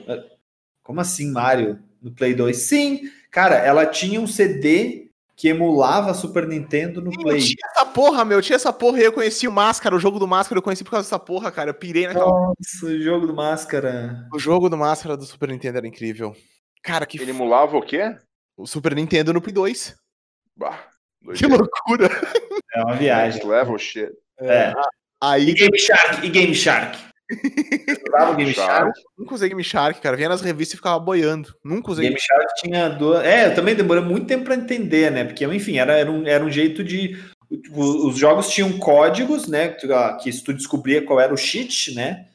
Como 0.84 1.02
assim 1.02 1.32
Mario 1.32 1.80
no 2.00 2.12
Play 2.12 2.36
2? 2.36 2.56
Sim, 2.56 3.02
cara, 3.32 3.56
ela 3.56 3.88
tinha 3.88 4.22
um 4.22 4.28
CD 4.28 5.10
que 5.42 5.48
emulava 5.48 6.14
Super 6.14 6.48
Nintendo 6.48 7.02
no 7.02 7.12
Eu 7.12 7.20
Play. 7.20 7.40
tinha 7.42 7.56
essa 7.72 7.84
porra, 7.84 8.24
meu, 8.24 8.38
eu 8.38 8.42
tinha 8.44 8.56
essa 8.56 8.72
porra 8.72 9.00
e 9.00 9.04
eu 9.04 9.12
conheci 9.12 9.48
o 9.48 9.52
Máscara, 9.52 9.96
o 9.96 10.00
jogo 10.00 10.20
do 10.20 10.28
Máscara 10.28 10.60
eu 10.60 10.62
conheci 10.62 10.84
por 10.84 10.92
causa 10.92 11.08
dessa 11.08 11.18
porra, 11.18 11.52
cara. 11.52 11.72
Eu 11.72 11.74
pirei 11.74 12.06
naquela. 12.06 12.28
Nossa, 12.28 12.86
o 12.86 13.02
jogo 13.02 13.26
do 13.26 13.34
Máscara. 13.34 14.28
O 14.32 14.38
jogo 14.38 14.70
do 14.70 14.78
Máscara 14.78 15.18
do 15.18 15.26
Super 15.26 15.50
Nintendo 15.50 15.80
era 15.80 15.88
incrível. 15.88 16.36
Cara, 16.84 17.08
que 17.08 17.20
Ele 17.20 17.32
emulava 17.32 17.76
o 17.76 17.82
quê? 17.82 18.16
o 18.56 18.68
Super 18.68 18.94
Nintendo 18.96 19.34
no 19.34 19.42
Play 19.42 19.52
2. 19.54 19.96
Bah, 20.56 20.78
Que 21.34 21.48
loucura. 21.48 22.08
É 22.76 22.84
uma 22.84 22.94
viagem. 22.96 23.34
Next 23.40 23.48
level 23.48 23.78
shit. 23.80 24.12
É. 24.40 24.70
E 24.70 24.76
Aí 25.20 25.54
Game 25.54 25.80
Shark, 25.80 26.24
e 26.24 26.30
Game 26.30 26.54
Shark. 26.54 26.98
Usava 28.08 28.32
o 28.32 28.36
Game 28.36 28.54
Shark. 28.54 29.00
nunca 29.18 29.36
usei 29.36 29.50
Game 29.50 29.64
Shark, 29.64 30.02
cara. 30.02 30.18
Vinha 30.18 30.30
nas 30.30 30.42
revistas 30.42 30.74
e 30.74 30.78
ficava 30.78 31.00
boiando. 31.00 31.54
Nunca 31.64 31.92
usei. 31.92 32.08
Game 32.08 32.20
Shark 32.20 32.54
tinha 32.58 32.90
duas. 32.90 33.24
É, 33.26 33.48
eu 33.48 33.56
também 33.56 33.76
demorei 33.76 34.04
muito 34.04 34.28
tempo 34.28 34.46
para 34.46 34.56
entender, 34.56 35.12
né? 35.12 35.24
Porque, 35.24 35.46
enfim, 35.46 35.78
era, 35.78 35.94
era, 35.94 36.12
um, 36.12 36.28
era 36.28 36.44
um 36.44 36.52
jeito 36.52 36.84
de. 36.84 37.18
Os 37.76 38.18
jogos 38.18 38.50
tinham 38.50 38.78
códigos, 38.78 39.48
né? 39.48 39.70
que, 39.70 39.92
ah, 39.92 40.18
Que 40.22 40.32
se 40.32 40.44
tu 40.44 40.54
descobria 40.54 41.02
qual 41.02 41.20
era 41.20 41.34
o 41.34 41.38
cheat, 41.38 41.94
né? 41.94 42.28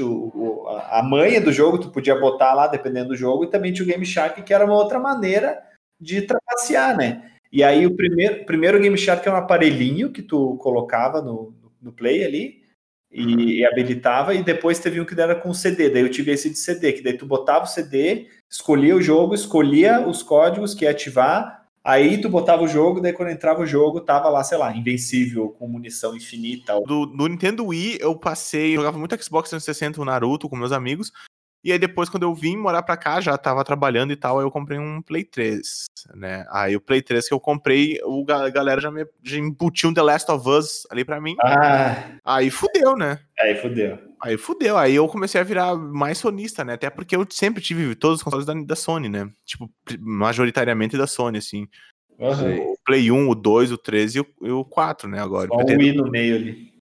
o 0.00 0.66
a 0.66 1.02
manha 1.02 1.42
do 1.42 1.52
jogo 1.52 1.76
tu 1.76 1.90
podia 1.90 2.18
botar 2.18 2.54
lá, 2.54 2.66
dependendo 2.66 3.08
do 3.08 3.16
jogo, 3.16 3.44
e 3.44 3.50
também 3.50 3.70
tinha 3.70 3.84
o 3.84 3.88
Game 3.88 4.06
Shark, 4.06 4.40
que 4.40 4.54
era 4.54 4.64
uma 4.64 4.74
outra 4.74 4.98
maneira 4.98 5.58
de 6.00 6.22
trapacear, 6.22 6.96
né? 6.96 7.30
E 7.52 7.62
aí 7.62 7.86
o 7.86 7.94
primeiro, 7.94 8.44
primeiro 8.46 8.80
Game 8.80 8.96
Shark 8.96 9.26
é 9.26 9.30
um 9.30 9.36
aparelhinho 9.36 10.10
que 10.10 10.22
tu 10.22 10.56
colocava 10.56 11.20
no, 11.20 11.54
no 11.82 11.92
play 11.92 12.24
ali 12.24 12.62
e, 13.10 13.60
e 13.60 13.66
habilitava, 13.66 14.34
e 14.34 14.42
depois 14.42 14.78
teve 14.78 15.00
um 15.00 15.04
que 15.04 15.18
era 15.18 15.34
com 15.34 15.52
CD, 15.54 15.88
daí 15.88 16.02
eu 16.02 16.10
tive 16.10 16.32
esse 16.32 16.50
de 16.50 16.58
CD, 16.58 16.92
que 16.92 17.02
daí 17.02 17.16
tu 17.16 17.26
botava 17.26 17.64
o 17.64 17.68
CD, 17.68 18.26
escolhia 18.48 18.94
o 18.94 19.02
jogo, 19.02 19.34
escolhia 19.34 20.06
os 20.06 20.22
códigos 20.22 20.74
que 20.74 20.84
ia 20.84 20.90
ativar, 20.90 21.66
aí 21.82 22.20
tu 22.20 22.28
botava 22.28 22.62
o 22.62 22.68
jogo, 22.68 23.00
daí 23.00 23.12
quando 23.12 23.30
entrava 23.30 23.62
o 23.62 23.66
jogo, 23.66 24.00
tava 24.00 24.28
lá, 24.28 24.44
sei 24.44 24.58
lá, 24.58 24.76
invencível, 24.76 25.48
com 25.50 25.66
munição 25.66 26.14
infinita. 26.14 26.78
Do, 26.82 27.06
do 27.06 27.26
Nintendo 27.26 27.66
Wii, 27.66 27.98
eu 28.00 28.14
passei, 28.14 28.72
eu 28.72 28.76
jogava 28.76 28.98
muito 28.98 29.22
Xbox 29.22 29.48
360, 29.50 30.00
o 30.00 30.04
Naruto 30.04 30.48
com 30.48 30.56
meus 30.56 30.72
amigos. 30.72 31.10
E 31.62 31.72
aí 31.72 31.78
depois, 31.78 32.08
quando 32.08 32.22
eu 32.22 32.34
vim 32.34 32.56
morar 32.56 32.82
pra 32.82 32.96
cá, 32.96 33.20
já 33.20 33.36
tava 33.36 33.64
trabalhando 33.64 34.12
e 34.12 34.16
tal, 34.16 34.38
aí 34.38 34.44
eu 34.44 34.50
comprei 34.50 34.78
um 34.78 35.02
Play 35.02 35.24
3, 35.24 35.86
né? 36.14 36.46
Aí 36.50 36.76
o 36.76 36.80
Play 36.80 37.02
3 37.02 37.26
que 37.26 37.34
eu 37.34 37.40
comprei, 37.40 37.98
o 38.04 38.24
a 38.30 38.48
galera 38.48 38.80
já 38.80 38.90
me 38.90 39.04
já 39.22 39.38
embutiu 39.38 39.90
um 39.90 39.94
The 39.94 40.02
Last 40.02 40.30
of 40.30 40.48
Us 40.48 40.86
ali 40.90 41.04
pra 41.04 41.20
mim. 41.20 41.34
Ah, 41.42 42.12
Aí 42.24 42.50
fudeu, 42.50 42.96
né? 42.96 43.18
aí 43.40 43.54
fudeu. 43.56 43.98
Aí 44.20 44.36
fudeu, 44.36 44.76
aí 44.76 44.94
eu 44.94 45.06
comecei 45.08 45.40
a 45.40 45.44
virar 45.44 45.74
mais 45.76 46.18
sonista, 46.18 46.64
né? 46.64 46.74
Até 46.74 46.90
porque 46.90 47.14
eu 47.14 47.26
sempre 47.30 47.62
tive 47.62 47.94
todos 47.94 48.18
os 48.18 48.22
consoles 48.22 48.46
da, 48.46 48.54
da 48.54 48.76
Sony, 48.76 49.08
né? 49.08 49.30
Tipo, 49.44 49.70
majoritariamente 50.00 50.96
da 50.96 51.06
Sony, 51.06 51.38
assim. 51.38 51.68
Uhum. 52.18 52.72
O 52.72 52.76
Play 52.84 53.12
1, 53.12 53.28
o 53.28 53.34
2, 53.34 53.70
o 53.70 53.78
3 53.78 54.16
e 54.16 54.20
o, 54.20 54.26
e 54.42 54.50
o 54.50 54.64
4, 54.64 55.08
né? 55.08 55.20
Agora. 55.20 55.48
Só 55.48 55.56
um 55.56 55.78
Wii 55.78 55.92
no 55.92 56.10
meio 56.10 56.34
ali. 56.34 56.77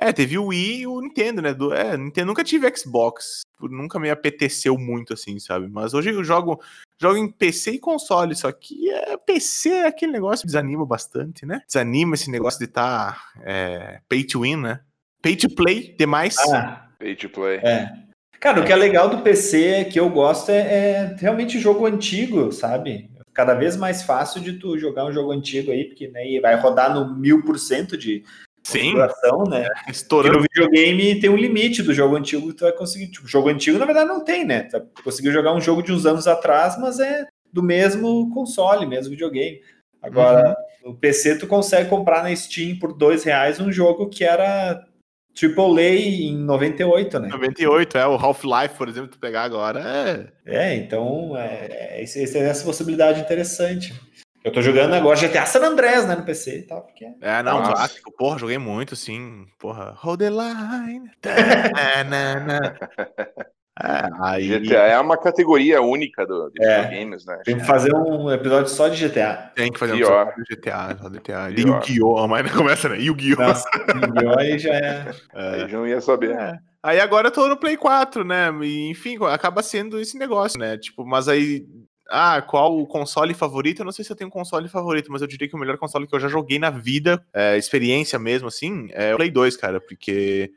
É, 0.00 0.12
teve 0.12 0.38
o 0.38 0.46
Wii 0.46 0.80
e 0.80 0.86
o 0.86 0.98
Nintendo, 1.00 1.42
né? 1.42 1.52
Do, 1.52 1.74
é, 1.74 1.94
Nintendo 1.94 2.28
nunca 2.28 2.42
tive 2.42 2.74
Xbox. 2.74 3.42
Nunca 3.60 3.98
me 4.00 4.08
apeteceu 4.08 4.78
muito, 4.78 5.12
assim, 5.12 5.38
sabe? 5.38 5.68
Mas 5.70 5.92
hoje 5.92 6.08
eu 6.08 6.24
jogo, 6.24 6.58
jogo 6.98 7.18
em 7.18 7.30
PC 7.30 7.72
e 7.72 7.78
console. 7.78 8.34
Só 8.34 8.50
que 8.50 8.90
é, 8.90 9.18
PC 9.18 9.68
é 9.68 9.86
aquele 9.86 10.12
negócio 10.12 10.40
que 10.40 10.46
desanima 10.46 10.86
bastante, 10.86 11.44
né? 11.44 11.60
Desanima 11.66 12.14
esse 12.14 12.30
negócio 12.30 12.58
de 12.58 12.64
estar 12.64 13.22
pay 14.08 14.24
to 14.24 14.40
win, 14.40 14.56
né? 14.56 14.80
Pay 15.20 15.36
to 15.36 15.50
play 15.50 15.94
demais. 15.98 16.38
Ah, 16.48 16.88
Pay 16.98 17.16
to 17.16 17.28
play. 17.28 17.58
é. 17.58 17.92
Cara, 18.40 18.62
o 18.62 18.64
que 18.64 18.72
é 18.72 18.76
legal 18.76 19.10
do 19.10 19.20
PC 19.20 19.84
que 19.92 20.00
eu 20.00 20.08
gosto 20.08 20.48
é, 20.48 20.60
é 20.60 21.16
realmente 21.18 21.60
jogo 21.60 21.84
antigo, 21.84 22.50
sabe? 22.50 23.10
Cada 23.34 23.52
vez 23.52 23.76
mais 23.76 24.02
fácil 24.02 24.40
de 24.40 24.54
tu 24.54 24.78
jogar 24.78 25.04
um 25.04 25.12
jogo 25.12 25.30
antigo 25.30 25.70
aí, 25.70 25.84
porque 25.84 26.08
né, 26.08 26.22
vai 26.40 26.58
rodar 26.58 26.94
no 26.94 27.14
mil 27.14 27.44
por 27.44 27.58
cento 27.58 27.98
de 27.98 28.24
Sim, 28.70 28.92
configuração, 28.92 29.44
né? 29.44 29.68
Porque 29.74 29.90
estourando. 29.90 30.36
no 30.38 30.42
videogame 30.42 31.20
tem 31.20 31.30
um 31.30 31.36
limite 31.36 31.82
do 31.82 31.92
jogo 31.94 32.16
antigo 32.16 32.48
que 32.48 32.54
tu 32.54 32.64
vai 32.64 32.72
conseguir. 32.72 33.08
Tipo, 33.08 33.26
jogo 33.28 33.48
antigo, 33.48 33.78
na 33.78 33.84
verdade, 33.84 34.08
não 34.08 34.22
tem, 34.24 34.44
né? 34.44 34.62
Tu 34.62 35.02
conseguiu 35.02 35.32
jogar 35.32 35.54
um 35.54 35.60
jogo 35.60 35.82
de 35.82 35.92
uns 35.92 36.06
anos 36.06 36.26
atrás, 36.26 36.78
mas 36.78 36.98
é 37.00 37.26
do 37.52 37.62
mesmo 37.62 38.30
console, 38.32 38.86
mesmo 38.86 39.10
videogame. 39.10 39.60
Agora, 40.02 40.56
no 40.84 40.94
PC 40.94 41.36
tu 41.38 41.46
consegue 41.46 41.88
comprar 41.90 42.22
na 42.22 42.34
Steam 42.34 42.78
por 42.78 42.92
dois 42.92 43.22
reais 43.24 43.60
um 43.60 43.70
jogo 43.72 44.08
que 44.08 44.24
era 44.24 44.82
AAA 45.34 45.82
em 45.96 46.36
98, 46.36 47.18
né? 47.20 47.28
98, 47.28 47.98
é. 47.98 48.06
O 48.06 48.14
Half-Life, 48.14 48.74
por 48.76 48.88
exemplo, 48.88 49.10
tu 49.10 49.18
pegar 49.18 49.42
agora, 49.42 49.80
é. 49.80 50.28
É, 50.46 50.74
então 50.74 51.36
é, 51.36 51.66
é, 51.70 52.02
esse- 52.02 52.22
esse- 52.22 52.38
essa 52.38 52.64
possibilidade 52.64 53.20
interessante. 53.20 53.94
Eu 54.42 54.52
tô 54.52 54.62
jogando 54.62 54.94
agora 54.94 55.18
GTA 55.18 55.44
San 55.44 55.60
Andreas, 55.66 56.06
né, 56.06 56.16
no 56.16 56.24
PC 56.24 56.58
e 56.60 56.62
tal, 56.62 56.82
porque 56.82 57.04
É, 57.20 57.42
não, 57.42 57.58
Nossa. 57.58 57.72
clássico. 57.72 58.12
Porra, 58.16 58.38
joguei 58.38 58.56
muito, 58.58 58.94
assim. 58.94 59.46
Porra, 59.58 59.94
hold 59.98 60.18
the 60.20 60.30
line. 60.30 61.10
Tá, 61.20 62.04
na, 62.04 62.40
na. 62.40 62.74
É, 63.82 64.10
aí. 64.20 64.46
GTA 64.58 64.74
é 64.88 65.00
uma 65.00 65.16
categoria 65.16 65.80
única 65.80 66.26
do, 66.26 66.50
de 66.50 66.62
É. 66.62 66.82
videogames, 66.82 67.24
né? 67.24 67.40
tem 67.46 67.56
que 67.56 67.64
fazer 67.64 67.94
um 67.94 68.30
episódio 68.30 68.68
só 68.70 68.88
de 68.88 69.08
GTA. 69.08 69.52
Tem 69.54 69.72
que 69.72 69.78
fazer 69.78 69.94
um 69.94 69.96
episódio 69.96 70.34
do 70.36 70.44
GTA, 70.54 70.96
só 71.00 71.08
do 71.08 71.18
GTA. 71.18 71.48
Yu-Gi-Oh! 71.48 72.28
Mas 72.28 72.52
começa, 72.52 72.90
né? 72.90 72.98
Yu-Gi-Oh! 73.00 73.40
Yu-Gi-Oh! 73.42 74.38
aí 74.38 74.58
já 74.58 74.74
é. 74.74 75.10
Aí 75.32 75.60
já 75.68 75.78
não 75.78 75.86
ia 75.86 75.98
saber. 76.02 76.32
É. 76.32 76.58
Aí 76.82 77.00
agora 77.00 77.28
eu 77.28 77.32
tô 77.32 77.48
no 77.48 77.56
Play 77.56 77.78
4, 77.78 78.22
né? 78.22 78.50
E, 78.62 78.90
enfim, 78.90 79.16
acaba 79.32 79.62
sendo 79.62 79.98
esse 79.98 80.18
negócio, 80.18 80.58
né? 80.60 80.76
Tipo, 80.76 81.06
mas 81.06 81.26
aí. 81.26 81.64
Ah, 82.10 82.42
qual 82.42 82.76
o 82.76 82.86
console 82.86 83.32
favorito? 83.34 83.80
Eu 83.80 83.84
não 83.84 83.92
sei 83.92 84.04
se 84.04 84.10
eu 84.10 84.16
tenho 84.16 84.28
um 84.28 84.32
console 84.32 84.68
favorito, 84.68 85.12
mas 85.12 85.22
eu 85.22 85.28
diria 85.28 85.48
que 85.48 85.54
o 85.54 85.58
melhor 85.58 85.78
console 85.78 86.06
que 86.08 86.14
eu 86.14 86.18
já 86.20 86.26
joguei 86.28 86.58
na 86.58 86.68
vida, 86.68 87.24
é, 87.32 87.56
experiência 87.56 88.18
mesmo, 88.18 88.48
assim, 88.48 88.88
é 88.92 89.14
o 89.14 89.16
Play 89.16 89.30
2, 89.30 89.56
cara, 89.56 89.80
porque. 89.80 90.50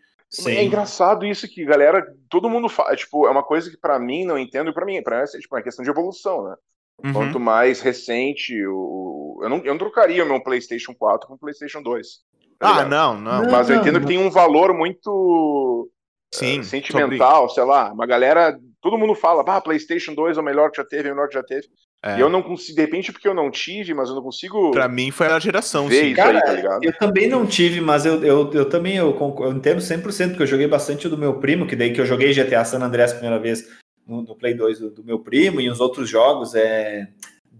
É 0.47 0.63
engraçado 0.63 1.27
isso 1.27 1.47
que, 1.47 1.63
galera, 1.63 2.03
todo 2.27 2.49
mundo 2.49 2.67
fala. 2.67 2.95
Tipo, 2.95 3.27
é 3.27 3.29
uma 3.29 3.43
coisa 3.43 3.69
que 3.69 3.77
pra 3.77 3.99
mim 3.99 4.25
não 4.25 4.35
entendo, 4.37 4.71
e 4.71 4.73
pra 4.73 4.83
mim, 4.83 4.99
pra 5.03 5.17
mim 5.17 5.23
é 5.23 5.39
tipo, 5.39 5.55
uma 5.55 5.61
questão 5.61 5.83
de 5.83 5.91
evolução, 5.91 6.43
né? 6.49 6.55
Uhum. 7.03 7.13
Quanto 7.13 7.39
mais 7.39 7.81
recente, 7.81 8.53
o, 8.65 9.39
eu, 9.43 9.49
não, 9.49 9.57
eu 9.57 9.73
não 9.73 9.77
trocaria 9.77 10.23
o 10.23 10.27
meu 10.27 10.41
PlayStation 10.41 10.93
4 10.95 11.27
com 11.27 11.35
o 11.35 11.37
PlayStation 11.37 11.83
2. 11.83 12.07
tá 12.57 12.67
Ah, 12.67 12.71
ligado? 12.71 12.89
não, 12.89 13.19
não. 13.21 13.43
Não. 13.43 13.51
Mas 13.51 13.69
eu 13.69 13.75
entendo 13.75 13.99
que 13.99 14.07
tem 14.07 14.17
um 14.17 14.29
valor 14.31 14.73
muito 14.73 15.89
Sim. 16.33 16.59
eh, 16.59 16.63
sentimental, 16.63 17.49
sei 17.49 17.63
lá. 17.63 17.91
Uma 17.91 18.05
galera. 18.07 18.57
Todo 18.83 18.97
mundo 18.97 19.15
fala, 19.15 19.41
ah, 19.47 19.61
PlayStation 19.61 20.13
2 20.13 20.37
é 20.37 20.41
o 20.41 20.43
melhor 20.43 20.69
que 20.69 20.75
já 20.75 20.83
teve, 20.83 21.07
é 21.07 21.11
o 21.13 21.15
melhor 21.15 21.29
que 21.29 21.35
já 21.35 21.41
teve. 21.41 21.67
É. 22.03 22.17
E 22.17 22.19
eu 22.19 22.27
não 22.29 22.43
consigo, 22.43 22.75
de 22.75 22.81
repente, 22.81 23.13
porque 23.13 23.25
eu 23.25 23.33
não 23.33 23.49
tive, 23.49 23.93
mas 23.93 24.09
eu 24.09 24.15
não 24.15 24.21
consigo. 24.21 24.71
Pra 24.71 24.89
mim 24.89 25.09
foi 25.09 25.27
a 25.27 25.39
geração, 25.39 25.87
Ver 25.87 26.01
sim. 26.01 26.07
isso 26.07 26.15
Cara, 26.17 26.37
aí, 26.37 26.43
tá 26.43 26.51
ligado? 26.51 26.83
Eu 26.83 26.91
também 26.97 27.29
não 27.29 27.45
tive, 27.45 27.79
mas 27.79 28.05
eu, 28.05 28.21
eu, 28.21 28.51
eu 28.51 28.65
também 28.67 28.97
eu, 28.97 29.17
eu 29.39 29.51
entendo 29.53 29.79
100%, 29.79 30.27
porque 30.31 30.43
eu 30.43 30.47
joguei 30.47 30.67
bastante 30.67 31.07
o 31.07 31.09
do 31.09 31.17
meu 31.17 31.35
primo, 31.39 31.65
que 31.65 31.77
daí 31.77 31.93
que 31.93 32.01
eu 32.01 32.05
joguei 32.05 32.33
GTA 32.33 32.65
San 32.65 32.79
Andreas 32.83 33.11
a 33.13 33.15
primeira 33.15 33.39
vez 33.39 33.69
no, 34.05 34.21
no 34.21 34.35
Play 34.35 34.53
2 34.53 34.79
do, 34.79 34.89
do 34.91 35.03
meu 35.05 35.19
primo, 35.19 35.61
e 35.61 35.69
os 35.69 35.79
outros 35.79 36.09
jogos 36.09 36.53
é 36.53 37.07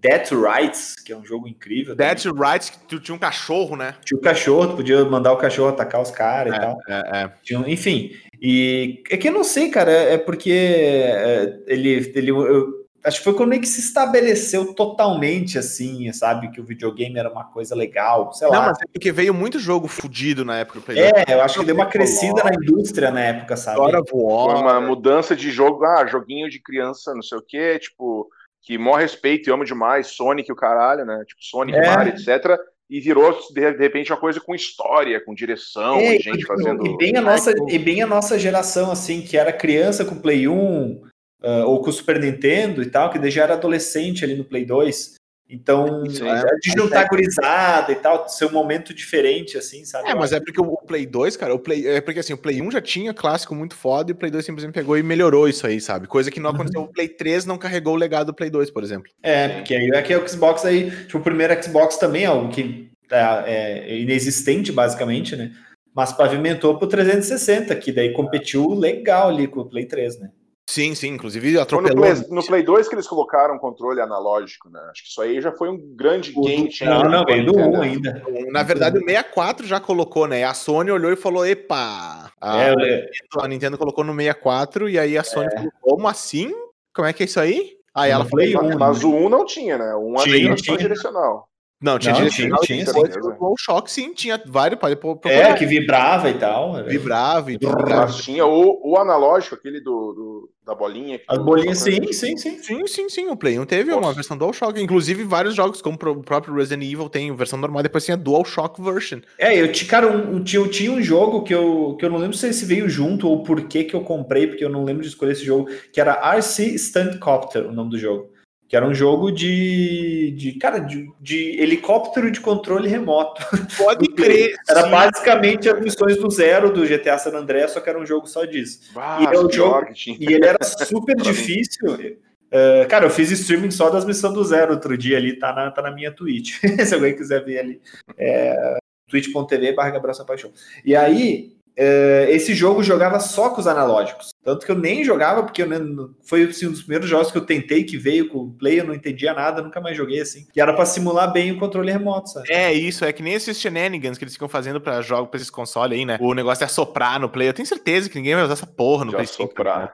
Dead 0.03 0.28
to 0.28 0.41
Rights, 0.41 0.95
que 0.95 1.13
é 1.13 1.17
um 1.17 1.26
jogo 1.26 1.47
incrível. 1.47 1.95
também. 1.95 2.13
Dead 2.13 2.26
Right, 2.38 2.69
que 2.69 2.80
tu 2.80 2.99
tinha 2.99 3.15
um 3.15 3.19
cachorro, 3.19 3.78
né? 3.78 3.95
Tinha 4.03 4.17
o 4.17 4.21
cachorro, 4.21 4.67
tu 4.67 4.76
podia 4.76 5.05
mandar 5.05 5.32
o 5.32 5.38
cachorro 5.38 5.69
atacar 5.69 6.01
os 6.01 6.11
caras 6.11 6.53
e 6.53 6.59
tal. 6.59 6.78
É, 6.89 7.24
é. 7.24 7.32
Tinha 7.41 7.59
um- 7.61 7.65
enfim, 7.65 8.11
e 8.45 9.01
é 9.09 9.15
que 9.15 9.29
eu 9.29 9.31
não 9.31 9.43
sei, 9.43 9.69
cara, 9.69 9.89
é 9.89 10.17
porque 10.17 10.51
é, 10.51 11.63
ele, 11.65 12.11
ele 12.13 12.29
eu, 12.29 12.83
acho 13.05 13.19
que 13.19 13.23
foi 13.23 13.33
quando 13.33 13.53
ele 13.53 13.61
que 13.61 13.67
se 13.69 13.79
estabeleceu 13.79 14.73
totalmente 14.73 15.57
assim, 15.57 16.11
sabe, 16.11 16.51
que 16.51 16.59
o 16.59 16.65
videogame 16.65 17.17
era 17.17 17.31
uma 17.31 17.45
coisa 17.45 17.73
legal, 17.73 18.33
sei 18.33 18.49
Não, 18.49 18.59
lá. 18.59 18.67
mas 18.67 18.77
é 18.81 18.85
porque 18.91 19.13
veio 19.13 19.33
muito 19.33 19.59
jogo 19.59 19.87
fudido 19.87 20.43
na 20.43 20.57
época 20.57 20.79
do 20.79 20.85
Play 20.85 20.97
2. 20.97 21.23
É, 21.25 21.33
eu 21.33 21.41
acho 21.41 21.59
que 21.59 21.65
deu 21.65 21.75
uma 21.75 21.85
crescida 21.85 22.43
na 22.43 22.53
indústria 22.53 23.11
na 23.11 23.21
época, 23.21 23.55
sabe? 23.55 23.77
Foi 24.09 24.21
War. 24.21 24.59
uma 24.59 24.81
mudança 24.81 25.35
de 25.37 25.49
jogo, 25.49 25.85
ah, 25.85 26.05
joguinho 26.05 26.49
de 26.49 26.61
criança, 26.61 27.13
não 27.13 27.21
sei 27.23 27.37
o 27.37 27.41
quê, 27.41 27.79
tipo, 27.79 28.29
que 28.61 28.77
maior 28.77 28.97
respeito 28.99 29.49
e 29.49 29.53
amo 29.53 29.63
demais, 29.63 30.07
Sonic 30.07 30.49
e 30.49 30.53
o 30.53 30.55
caralho, 30.55 31.05
né? 31.05 31.23
Tipo, 31.25 31.41
Sonic, 31.43 31.77
É. 31.77 31.95
Mario, 31.95 32.13
etc. 32.13 32.57
E 32.93 32.99
virou, 32.99 33.35
de, 33.51 33.75
repente, 33.75 34.11
uma 34.11 34.19
coisa 34.19 34.39
com 34.39 34.53
história, 34.53 35.19
com 35.19 35.33
direção, 35.33 35.95
É, 35.95 36.15
e 36.15 36.19
gente 36.19 36.45
fazendo. 36.45 36.85
E 36.85 36.95
bem, 36.95 37.17
a 37.17 37.21
nossa, 37.21 37.51
e 37.67 37.79
bem 37.79 38.03
a 38.03 38.05
nossa 38.05 38.37
geração, 38.37 38.91
assim, 38.91 39.23
que 39.23 39.35
era 39.35 39.51
criança 39.51 40.05
com 40.05 40.21
Play 40.21 40.47
1, 40.47 41.01
ah, 41.41 41.65
ou 41.65 41.81
com 41.81 41.89
o 41.89 41.91
Super 41.91 42.19
Nintendo 42.19 42.83
e 42.83 42.85
tal, 42.85 43.09
que 43.09 43.31
já 43.31 43.41
era 43.45 43.55
adolescente 43.55 44.23
ali 44.23 44.35
no 44.35 44.45
Play 44.45 44.63
2. 44.63 45.15
Então, 45.54 46.04
Sim. 46.10 46.28
é, 46.28 46.43
de 46.60 46.72
juntar 46.72 47.08
gurizada 47.08 47.91
e 47.91 47.95
tal, 47.95 48.28
ser 48.28 48.45
um 48.45 48.51
momento 48.51 48.91
diferente, 48.91 49.56
assim, 49.56 49.86
sabe? 49.86 50.10
É, 50.10 50.16
mas 50.16 50.32
é 50.32 50.39
porque 50.39 50.60
o 50.60 50.76
Play 50.78 51.06
2, 51.06 51.38
cara, 51.38 51.54
o 51.54 51.60
Play, 51.60 51.88
é 51.88 52.01
porque 52.01 52.20
assim, 52.20 52.34
o 52.34 52.38
Play 52.38 52.60
1 52.60 52.72
já 52.72 52.82
tinha 52.82 53.14
clássico 53.14 53.54
muito 53.54 53.76
foda 53.76 54.10
e 54.10 54.14
o 54.14 54.16
Play 54.16 54.32
2 54.32 54.43
simplesmente 54.43 54.74
pegou 54.74 54.97
e 54.97 55.04
melhorou 55.04 55.47
isso 55.47 55.68
aí, 55.68 55.80
sabe? 55.80 56.08
Coisa 56.08 56.32
que 56.32 56.39
não 56.39 56.49
Uhum. 56.49 56.56
aconteceu, 56.56 56.82
o 56.82 56.88
Play 56.91 57.08
3 57.08 57.45
não 57.45 57.60
carregou 57.60 57.93
o 57.93 57.97
legado 57.97 58.28
do 58.28 58.34
Play 58.34 58.49
2, 58.49 58.72
por 58.72 58.84
exemplo. 58.84 59.12
É, 59.22 59.47
porque 59.49 59.76
aí 59.76 59.91
é 59.93 60.01
que 60.01 60.16
o 60.16 60.28
Xbox 60.28 60.66
aí, 60.66 60.89
tipo, 60.89 61.20
o 61.20 61.22
primeiro 61.22 61.64
Xbox 61.64 61.97
também 61.97 62.24
é 62.24 62.28
algo 62.28 62.49
que 62.49 62.89
é, 63.12 63.84
é 63.91 63.99
inexistente, 63.99 64.72
basicamente, 64.72 65.36
né? 65.36 65.51
Mas 65.93 66.12
pavimentou 66.12 66.80
pro 66.80 66.88
360, 66.88 67.76
que 67.76 67.91
daí 67.91 68.12
competiu 68.14 68.70
legal 68.70 69.30
ali 69.30 69.47
com 69.47 69.60
o 69.60 69.66
Play 69.66 69.86
3, 69.86 70.20
né? 70.20 70.30
Sim, 70.70 70.95
sim, 70.95 71.09
inclusive 71.09 71.45
Foi 71.45 71.55
no 71.57 71.61
atropelou. 71.61 72.01
Play, 72.03 72.14
no 72.30 72.45
Play 72.45 72.64
2 72.64 72.88
que 72.88 72.95
eles 72.95 73.07
colocaram 73.07 73.59
controle 73.59 73.99
analógico, 74.01 74.70
né? 74.70 74.80
Acho 74.91 75.03
que 75.03 75.09
isso 75.09 75.22
aí 75.22 75.41
já 75.41 75.51
foi 75.51 75.70
um 75.70 75.78
grande 75.95 76.34
O 76.36 76.41
game 76.41 76.72
changer. 76.72 77.03
Não, 77.03 77.09
não, 77.09 77.26
veio 77.26 77.45
do 77.45 77.53
né? 77.53 77.66
1 77.68 77.82
ainda. 77.82 78.24
Na 78.51 78.64
verdade, 78.64 78.97
o 78.97 79.01
64 79.01 79.68
já 79.68 79.80
colocou, 79.80 80.26
né? 80.26 80.43
A 80.45 80.53
Sony 80.53 80.89
olhou 80.89 81.11
e 81.11 81.16
falou: 81.18 81.45
epa! 81.45 82.32
A, 82.39 82.64
É, 82.64 82.74
é, 82.74 83.09
a 83.39 83.47
Nintendo 83.47 83.78
colocou 83.78 84.03
no 84.03 84.14
64 84.16 84.89
e 84.89 84.97
aí 84.97 85.18
a 85.18 85.24
Sony 85.24 85.49
falou: 85.51 85.72
como 85.82 86.07
assim? 86.07 86.51
Como 86.95 87.07
é 87.07 87.14
que 87.14 87.24
é 87.24 87.26
isso 87.26 87.39
aí? 87.39 87.72
Aí 87.93 88.09
ela 88.09 88.26
falou: 88.26 88.45
1, 88.45 88.78
Mas 88.80 89.03
o 89.03 89.11
1 89.14 89.30
não 89.30 89.45
tinha, 89.45 89.78
né? 89.78 89.93
O 89.95 90.14
1 90.14 90.16
Tinha, 90.24 90.38
tinha, 90.39 90.55
tinha. 90.55 90.78
direcional. 90.78 91.47
Não, 91.82 91.99
tinha 91.99 92.14
Não, 92.14 92.20
direcional 92.22 92.61
tinha, 92.61 92.78
tinha, 92.78 92.93
depois 92.93 93.14
sim. 93.14 93.20
o 93.20 93.32
DualShock, 93.34 93.91
sim, 93.91 94.14
tinha 94.14 94.41
vários, 94.45 94.80
pode 94.80 94.95
pôr- 94.95 95.18
É, 95.18 95.20
procurar. 95.20 95.55
que 95.55 95.66
vibrava 95.66 96.30
e 96.30 96.34
tal. 96.36 96.74
né? 96.74 96.84
vibrava 96.84 97.51
e 97.51 97.59
tudo. 97.59 97.76
Mas 97.89 98.16
tinha 98.24 98.45
o, 98.45 98.80
o 98.89 98.97
analógico, 98.97 99.55
aquele 99.55 99.82
do, 99.82 100.14
do, 100.14 100.49
da 100.66 100.74
bolinha. 100.74 101.20
As 101.28 101.38
bolinhas, 101.38 101.80
sim, 101.80 102.11
sim, 102.14 102.38
sim. 102.38 102.57
Sim, 102.59 102.88
sim, 102.88 103.09
sim. 103.09 103.28
O 103.28 103.36
Play 103.36 103.59
1 103.59 103.66
teve 103.66 103.91
Nossa. 103.91 104.07
uma 104.07 104.14
versão 104.14 104.38
DualShock. 104.38 104.82
Inclusive, 104.82 105.24
vários 105.24 105.55
jogos, 105.55 105.82
como 105.82 105.95
o 105.95 106.24
próprio 106.24 106.55
Resident 106.55 106.84
Evil, 106.84 107.09
tem 107.09 107.36
versão 107.36 107.59
normal, 107.59 107.84
depois 107.84 108.05
tem 108.05 108.14
a 108.14 108.18
DualShock 108.18 108.82
version. 108.82 109.20
É, 109.38 109.59
eu 109.59 109.72
tinha, 109.72 109.89
cara, 109.89 110.07
tinha, 110.43 110.61
eu 110.61 110.70
tinha 110.70 110.91
um 110.91 111.01
jogo 111.01 111.43
que 111.43 111.53
eu, 111.53 111.95
que 111.99 112.05
eu 112.05 112.09
não 112.09 112.18
lembro 112.18 112.38
se 112.38 112.47
esse 112.47 112.66
veio 112.66 112.89
junto 112.89 113.28
ou 113.28 113.43
por 113.43 113.61
que 113.68 113.84
que 113.84 113.93
eu 113.93 114.01
comprei, 114.01 114.47
porque 114.47 114.64
eu 114.64 114.70
não 114.70 114.86
lembro 114.86 115.01
de 115.01 115.09
escolher 115.09 115.34
esse 115.34 115.45
jogo, 115.45 115.70
que 115.91 115.99
era 115.99 116.14
RC 116.38 116.78
Stunt 116.78 117.20
Copter, 117.20 117.68
o 117.68 117.74
nome 117.74 117.91
do 117.91 117.97
jogo. 117.97 118.32
Que 118.68 118.76
era 118.76 118.88
um 118.88 118.93
jogo 118.93 119.32
de, 119.32 120.34
de 120.38 120.53
cara, 120.53 120.80
de, 120.80 121.11
de 121.20 121.61
helicóptero 121.61 122.32
de 122.32 122.39
controle 122.39 122.89
remoto. 122.89 123.41
Pode 123.78 124.07
crer. 124.16 124.55
Era 124.68 124.84
sim. 124.84 124.89
basicamente 124.89 125.70
as 125.70 125.80
missões 125.80 126.18
do 126.18 126.30
zero 126.32 126.72
do 126.72 126.86
GTA 126.86 127.18
San 127.18 127.38
Andreas, 127.38 127.72
só 127.72 127.80
que 127.80 127.89
era 127.89 127.99
um 127.99 128.05
jogo 128.05 128.26
só 128.26 128.45
disso. 128.45 128.80
E 128.95 129.26
é 129.26 129.39
o 129.39 129.47
pior 129.47 129.86
jogo-. 129.93 129.93
E 130.20 130.34
ele 130.34 130.45
era 130.45 130.64
super 130.64 131.16
difícil. 131.22 132.18
É, 132.55 132.86
cara, 132.86 133.05
eu 133.05 133.09
fiz 133.09 133.32
streaming 133.32 133.72
só 133.72 133.89
das 133.89 134.05
missões 134.05 134.34
do 134.34 134.43
zero 134.43 134.74
outro 134.74 134.95
dia 134.95 135.18
ali, 135.18 135.39
tá 135.39 135.51
na, 135.53 135.72
tá 135.72 135.82
na 135.82 135.91
minha 135.91 136.11
Twitch. 136.11 136.59
Se 136.86 136.93
alguém 136.93 137.16
quiser 137.16 137.43
ver 137.43 137.59
ali. 137.59 137.82
É, 138.18 138.78
twitch.tv 139.09 139.74
barra 139.74 139.99
Paixão. 140.26 140.51
E 140.86 140.95
aí, 140.95 141.57
é, 141.76 142.28
esse 142.30 142.53
jogo 142.53 142.84
jogava 142.84 143.19
só 143.19 143.49
com 143.49 143.59
os 143.59 143.67
analógicos. 143.67 144.30
Tanto 144.43 144.65
que 144.65 144.71
eu 144.71 144.78
nem 144.78 145.03
jogava, 145.03 145.43
porque 145.43 145.61
eu 145.61 145.67
nem- 145.67 145.95
foi 146.28 146.43
assim, 146.43 146.67
um 146.67 146.71
dos 146.71 146.82
primeiros 146.82 147.09
jogos 147.09 147.32
que 147.32 147.38
eu 147.38 147.45
tentei 147.45 147.84
que 147.84 147.97
veio 147.97 148.28
com 148.30 148.39
o 148.39 148.53
Play, 148.53 148.80
eu 148.80 148.84
não 148.86 148.93
entendia 148.93 149.34
nada, 149.34 149.61
nunca 149.61 149.80
mais 149.82 149.95
joguei 149.97 150.19
assim. 150.21 150.45
Que 150.53 150.59
era 150.61 150.74
pra 150.74 150.86
simular 150.86 151.32
bem 151.32 151.51
o 151.51 151.59
controle 151.59 151.91
remoto, 151.91 152.30
sabe? 152.30 152.51
É 152.51 152.74
isso, 152.74 153.05
é 153.05 153.13
que 153.13 153.24
nem 153.24 153.34
esses 153.34 153.59
shenanigans 153.59 154.17
que 154.17 154.24
eles 154.24 154.34
ficam 154.34 154.49
fazendo 154.49 154.82
pra 154.82 155.01
jogos, 155.01 155.30
pra 155.30 155.38
esses 155.38 155.49
consoles 155.49 155.97
aí, 155.97 156.05
né? 156.05 156.17
O 156.21 156.34
negócio 156.34 156.63
é 156.63 156.65
assoprar 156.65 157.19
no 157.19 157.30
Play. 157.30 157.47
Eu 157.49 157.53
tenho 157.53 157.65
certeza 157.67 158.09
que 158.09 158.17
ninguém 158.17 158.36
vai 158.36 158.43
usar 158.43 158.53
essa 158.53 158.67
porra 158.67 159.05
no 159.05 159.11
De 159.11 159.17
Play 159.17 159.28
5. 159.28 159.43
assoprar. 159.43 159.93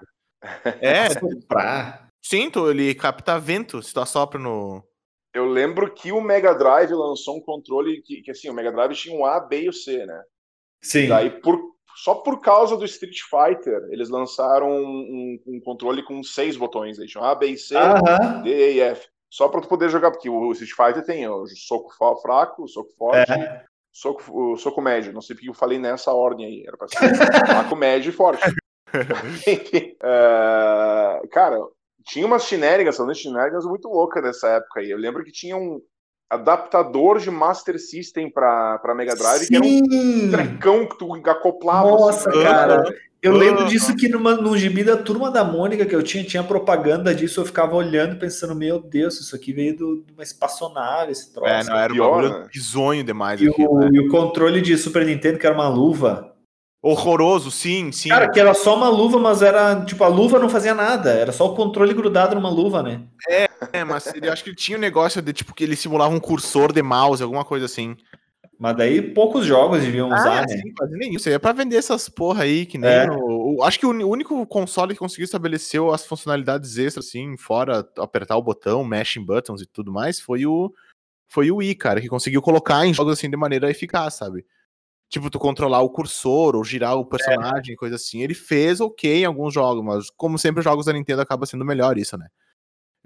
É, 0.81 1.07
Pra... 1.47 2.07
sinto, 2.25 2.69
ele 2.69 2.93
capta 2.95 3.39
vento 3.39 3.81
se 3.83 3.93
tu 3.93 3.99
assopra 3.99 4.39
no. 4.39 4.83
Eu 5.33 5.45
lembro 5.45 5.93
que 5.93 6.11
o 6.11 6.19
Mega 6.19 6.53
Drive 6.55 6.91
lançou 6.91 7.37
um 7.37 7.41
controle 7.41 8.01
que, 8.01 8.21
que, 8.21 8.31
assim, 8.31 8.49
o 8.49 8.53
Mega 8.53 8.71
Drive 8.71 8.95
tinha 8.95 9.15
um 9.15 9.23
A, 9.25 9.39
B 9.39 9.61
e 9.63 9.69
o 9.69 9.73
C, 9.73 10.05
né? 10.05 10.19
Sim. 10.81 11.07
Daí, 11.07 11.29
por, 11.41 11.59
só 11.95 12.15
por 12.15 12.39
causa 12.41 12.77
do 12.77 12.85
Street 12.85 13.19
Fighter, 13.29 13.87
eles 13.91 14.09
lançaram 14.09 14.69
um, 14.71 15.39
um- 15.47 15.55
um 15.55 15.59
controle 15.61 16.03
com 16.03 16.23
seis 16.23 16.55
botões. 16.55 16.99
Aí 16.99 17.07
tinha 17.07 17.23
A, 17.23 17.35
B 17.35 17.47
e 17.47 17.57
C. 17.57 17.75
D, 18.43 18.73
E 18.75 18.79
F. 18.81 19.07
Só 19.29 19.47
pra 19.47 19.61
tu 19.61 19.67
poder 19.67 19.89
jogar, 19.89 20.09
porque 20.11 20.29
o 20.29 20.51
Street 20.53 20.71
Fighter 20.73 21.05
tem 21.05 21.27
o 21.27 21.45
soco 21.47 21.91
fraco, 22.21 22.63
o 22.63 22.67
soco 22.67 22.89
forte, 22.97 23.31
É. 23.31 23.63
soco, 23.91 24.23
o 24.53 24.57
soco 24.57 24.81
médio. 24.81 25.13
Não 25.13 25.21
sei 25.21 25.35
porque 25.35 25.49
eu 25.49 25.53
falei 25.53 25.77
nessa 25.77 26.11
ordem 26.13 26.45
aí. 26.47 26.63
Era 26.67 26.75
pra 26.77 26.87
ser 26.87 26.97
fraco, 27.45 27.75
médio 27.75 28.09
e 28.09 28.13
forte. 28.13 28.41
É, 30.01 31.27
cara, 31.31 31.59
tinha 32.05 32.25
umas 32.25 32.47
genéricas, 32.47 32.97
falando 32.97 33.13
de 33.13 33.29
muito 33.67 33.87
loucas 33.87 34.23
nessa 34.23 34.47
época 34.49 34.79
aí. 34.79 34.89
Eu 34.89 34.97
lembro 34.97 35.23
que 35.23 35.31
tinha 35.31 35.55
um 35.55 35.79
adaptador 36.29 37.19
de 37.19 37.31
Master 37.31 37.79
System 37.79 38.29
pra, 38.29 38.77
pra 38.79 38.93
Mega 38.93 39.15
Drive, 39.15 39.47
que 39.47 39.55
era 39.55 39.65
um 39.65 39.67
Sim. 39.67 40.31
trecão 40.31 40.85
que 40.85 40.97
tu 40.97 41.13
acoplava. 41.25 41.89
Nossa, 41.89 42.29
assim, 42.29 42.43
cara. 42.43 42.83
Eu 43.21 43.33
lembro 43.33 43.65
disso 43.65 43.93
que 43.97 44.07
numa, 44.07 44.35
num 44.37 44.55
gibi 44.55 44.81
da 44.81 44.95
Turma 44.95 45.29
da 45.29 45.43
Mônica 45.43 45.85
que 45.85 45.93
eu 45.93 46.01
tinha, 46.01 46.23
tinha 46.23 46.41
propaganda 46.41 47.13
disso, 47.13 47.41
eu 47.41 47.45
ficava 47.45 47.75
olhando 47.75 48.17
pensando, 48.17 48.55
meu 48.55 48.79
Deus, 48.79 49.19
isso 49.19 49.35
aqui 49.35 49.51
veio 49.51 49.75
do- 49.75 50.03
de 50.03 50.13
uma 50.13 50.23
espaçonave, 50.23 51.11
esse 51.11 51.33
troço. 51.33 51.51
É, 51.51 51.63
não, 51.65 51.77
era 51.77 51.91
um 51.91 51.95
pior, 51.95 52.23
né? 52.23 52.47
bizonho 52.49 53.03
demais 53.03 53.41
e, 53.41 53.49
aquilo, 53.49 53.73
o, 53.73 53.79
né? 53.79 53.89
e 53.91 53.99
o 53.99 54.07
controle 54.09 54.61
de 54.61 54.77
Super 54.77 55.05
Nintendo, 55.05 55.37
que 55.37 55.45
era 55.45 55.53
uma 55.53 55.67
luva. 55.67 56.33
Horroroso, 56.81 57.51
sim, 57.51 57.91
sim. 57.91 58.07
Cara, 58.07 58.29
que 58.31 58.39
era 58.39 58.53
só 58.53 58.73
uma 58.77 58.87
luva, 58.87 59.19
mas 59.19 59.41
era, 59.41 59.83
tipo, 59.83 60.01
a 60.05 60.07
luva 60.07 60.39
não 60.39 60.47
fazia 60.47 60.73
nada, 60.73 61.11
era 61.11 61.33
só 61.33 61.47
o 61.47 61.55
controle 61.55 61.93
grudado 61.93 62.35
numa 62.35 62.49
luva, 62.49 62.81
né? 62.81 63.01
É, 63.29 63.48
mas 63.83 64.07
ele 64.07 64.29
acho 64.29 64.43
que 64.43 64.49
ele 64.49 64.55
tinha 64.57 64.77
um 64.77 64.81
negócio 64.81 65.21
de 65.21 65.33
tipo 65.33 65.53
que 65.53 65.63
ele 65.63 65.75
simulava 65.75 66.13
um 66.13 66.19
cursor 66.19 66.71
de 66.71 66.81
mouse, 66.81 67.21
alguma 67.21 67.45
coisa 67.45 67.65
assim. 67.65 67.95
Mas 68.57 68.75
daí 68.75 69.01
poucos 69.01 69.45
jogos 69.45 69.81
deviam 69.81 70.07
usar, 70.09 70.39
ah, 70.39 70.41
né? 70.41 70.47
sim, 70.57 70.73
quase 70.73 70.97
nem 70.97 71.15
isso. 71.15 71.29
aí 71.29 71.35
É 71.35 71.39
pra 71.39 71.53
vender 71.53 71.77
essas 71.77 72.09
porra 72.09 72.43
aí, 72.43 72.65
que 72.65 72.77
nem. 72.77 72.89
É. 72.89 73.09
o- 73.09 73.57
o- 73.57 73.63
acho 73.63 73.79
que 73.79 73.85
o 73.85 73.89
único 74.09 74.45
console 74.47 74.93
que 74.93 74.99
conseguiu 74.99 75.23
estabelecer 75.23 75.81
as 75.93 76.05
funcionalidades 76.05 76.77
extras, 76.77 77.07
assim, 77.07 77.37
fora 77.37 77.87
apertar 77.97 78.35
o 78.35 78.41
botão, 78.41 78.83
mashing 78.83 79.23
buttons 79.23 79.61
e 79.61 79.65
tudo 79.65 79.93
mais, 79.93 80.19
foi 80.19 80.45
o, 80.45 80.73
foi 81.29 81.49
o 81.51 81.57
Wii, 81.57 81.75
cara, 81.75 82.01
que 82.01 82.09
conseguiu 82.09 82.41
colocar 82.41 82.85
em 82.85 82.93
jogos 82.93 83.13
assim 83.13 83.29
de 83.29 83.37
maneira 83.37 83.69
eficaz, 83.71 84.15
sabe? 84.15 84.45
Tipo, 85.09 85.29
tu 85.29 85.39
controlar 85.39 85.81
o 85.81 85.89
cursor 85.89 86.55
ou 86.55 86.63
girar 86.63 86.95
o 86.97 87.05
personagem, 87.05 87.75
coisa 87.75 87.95
assim. 87.95 88.21
Ele 88.21 88.33
fez 88.33 88.79
ok 88.81 89.21
em 89.21 89.25
alguns 89.25 89.53
jogos, 89.53 89.83
mas 89.83 90.09
como 90.11 90.37
sempre, 90.37 90.59
os 90.59 90.63
jogos 90.65 90.85
da 90.85 90.93
Nintendo 90.93 91.21
acaba 91.21 91.45
sendo 91.45 91.63
melhor 91.65 91.97
isso, 91.97 92.17
né? 92.17 92.27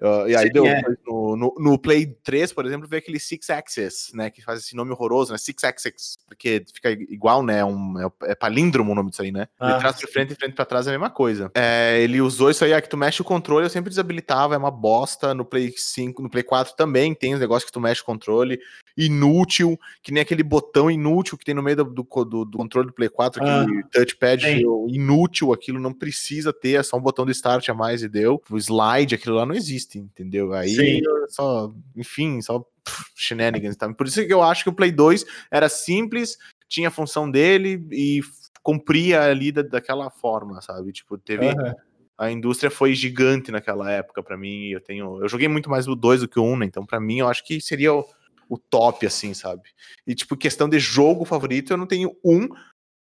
Ah, 0.01 0.25
e 0.27 0.35
aí 0.35 0.47
Sim, 0.47 0.51
deu 0.53 0.65
é. 0.65 0.81
no, 1.05 1.35
no, 1.37 1.55
no 1.57 1.79
Play 1.79 2.05
3, 2.23 2.51
por 2.51 2.65
exemplo, 2.65 2.87
veio 2.87 2.99
aquele 3.01 3.19
Six 3.19 3.49
Axis, 3.49 4.11
né? 4.13 4.29
Que 4.29 4.41
faz 4.41 4.59
esse 4.59 4.75
nome 4.75 4.91
horroroso, 4.91 5.31
né? 5.31 5.37
Six 5.37 5.63
Axis, 5.63 6.15
porque 6.27 6.65
fica 6.73 6.91
igual, 6.91 7.43
né? 7.43 7.63
Um, 7.63 7.99
é, 7.99 8.31
é 8.31 8.35
palíndromo 8.35 8.91
o 8.91 8.95
nome 8.95 9.11
disso 9.11 9.21
aí, 9.21 9.31
né? 9.31 9.41
De 9.45 9.49
Ah, 9.59 9.77
trás 9.79 9.97
pra 9.99 10.07
frente 10.09 10.33
e 10.33 10.35
frente 10.35 10.53
pra 10.55 10.65
trás 10.65 10.87
é 10.87 10.89
a 10.89 10.93
mesma 10.93 11.09
coisa. 11.09 11.51
É, 11.55 12.01
ele 12.01 12.19
usou 12.21 12.49
isso 12.49 12.65
aí, 12.65 12.71
é 12.71 12.81
que 12.81 12.89
tu 12.89 12.97
mexe 12.97 13.21
o 13.21 13.25
controle, 13.25 13.65
eu 13.65 13.69
sempre 13.69 13.89
desabilitava, 13.89 14.55
é 14.55 14.57
uma 14.57 14.71
bosta. 14.71 15.33
No 15.33 15.45
Play 15.45 15.73
5, 15.77 16.21
no 16.21 16.29
Play 16.29 16.43
4 16.43 16.75
também 16.75 17.13
tem 17.13 17.33
os 17.35 17.39
negócios 17.39 17.65
que 17.65 17.71
tu 17.73 17.79
mexe 17.79 18.01
o 18.01 18.05
controle. 18.05 18.59
Inútil, 18.95 19.77
que 20.03 20.11
nem 20.11 20.21
aquele 20.21 20.43
botão 20.43 20.89
inútil 20.89 21.37
que 21.37 21.43
tem 21.45 21.55
no 21.55 21.63
meio 21.63 21.77
do, 21.77 21.83
do, 21.85 22.03
do- 22.25 22.45
do 22.45 22.57
controle 22.57 22.87
do 22.87 22.93
Play 22.93 23.09
4, 23.09 23.41
aquele 23.43 23.83
touchpad 23.91 24.41
sim. 24.43 24.61
inútil, 24.87 25.51
aquilo 25.51 25.79
não 25.79 25.91
precisa 25.93 26.53
ter, 26.53 26.79
é 26.79 26.83
só 26.83 26.97
um 26.97 27.01
botão 27.01 27.25
do 27.25 27.31
start 27.31 27.67
a 27.69 27.73
mais 27.73 28.03
e 28.03 28.07
deu. 28.07 28.41
O 28.51 28.57
slide, 28.57 29.15
aquilo 29.15 29.35
lá 29.35 29.45
não 29.45 29.55
existe, 29.55 29.92
entendeu? 29.99 30.53
Aí 30.53 30.75
Sim. 30.75 31.01
só, 31.29 31.73
enfim, 31.95 32.41
só 32.41 32.59
pff, 32.59 33.05
shenanigans, 33.15 33.75
tá? 33.75 33.91
Por 33.93 34.07
isso 34.07 34.25
que 34.25 34.33
eu 34.33 34.43
acho 34.43 34.63
que 34.63 34.69
o 34.69 34.73
Play 34.73 34.91
2 34.91 35.25
era 35.51 35.69
simples, 35.69 36.37
tinha 36.67 36.87
a 36.87 36.91
função 36.91 37.29
dele 37.29 37.85
e 37.91 38.21
cumpria 38.61 39.23
ali 39.23 39.51
da, 39.51 39.61
daquela 39.61 40.09
forma, 40.09 40.61
sabe? 40.61 40.91
Tipo, 40.91 41.17
teve 41.17 41.47
aham. 41.47 41.75
a 42.17 42.31
indústria 42.31 42.71
foi 42.71 42.93
gigante 42.93 43.51
naquela 43.51 43.91
época 43.91 44.23
pra 44.23 44.37
mim, 44.37 44.67
e 44.67 44.71
eu 44.71 44.81
tenho, 44.81 45.21
eu 45.21 45.27
joguei 45.27 45.47
muito 45.47 45.69
mais 45.69 45.87
o 45.87 45.95
2 45.95 46.21
do 46.21 46.27
que 46.27 46.39
o 46.39 46.43
1, 46.43 46.57
né? 46.57 46.65
Então 46.65 46.85
pra 46.85 46.99
mim 46.99 47.19
eu 47.19 47.27
acho 47.27 47.45
que 47.45 47.59
seria 47.59 47.93
o, 47.93 48.05
o 48.49 48.57
top 48.57 49.05
assim, 49.05 49.33
sabe? 49.33 49.63
E 50.07 50.15
tipo, 50.15 50.37
questão 50.37 50.69
de 50.69 50.79
jogo 50.79 51.25
favorito, 51.25 51.73
eu 51.73 51.77
não 51.77 51.85
tenho 51.85 52.15
um, 52.23 52.47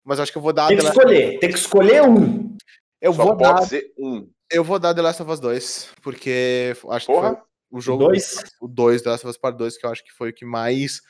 mas 0.04 0.18
acho 0.18 0.32
que 0.32 0.38
eu 0.38 0.42
vou 0.42 0.52
dar 0.52 0.68
Tem 0.68 0.78
que 0.78 0.84
escolher, 0.84 1.38
tem 1.38 1.50
que 1.50 1.58
escolher 1.58 2.02
um. 2.02 2.56
eu 3.00 3.12
Só 3.12 3.24
vou 3.24 3.36
pode 3.36 3.60
dar, 3.60 3.66
ser 3.66 3.92
um. 3.98 4.28
Eu 4.50 4.64
vou 4.64 4.78
dar 4.78 4.94
The 4.94 5.02
Last 5.02 5.22
of 5.22 5.30
Us 5.30 5.40
2, 5.40 5.90
porque 6.02 6.74
acho 6.90 7.06
que 7.06 7.12
foi 7.12 7.20
Porra, 7.30 7.42
o 7.70 7.80
jogo 7.80 8.04
Dois. 8.04 8.42
o 8.60 8.66
2 8.68 9.02
The 9.02 9.10
Last 9.10 9.26
of 9.26 9.30
Us 9.30 9.36
Part 9.38 9.56
2 9.56 9.76
que 9.78 9.86
eu 9.86 9.90
acho 9.90 10.04
que 10.04 10.12
foi 10.12 10.30
o 10.30 10.32
que 10.34 10.44
mais 10.44 11.02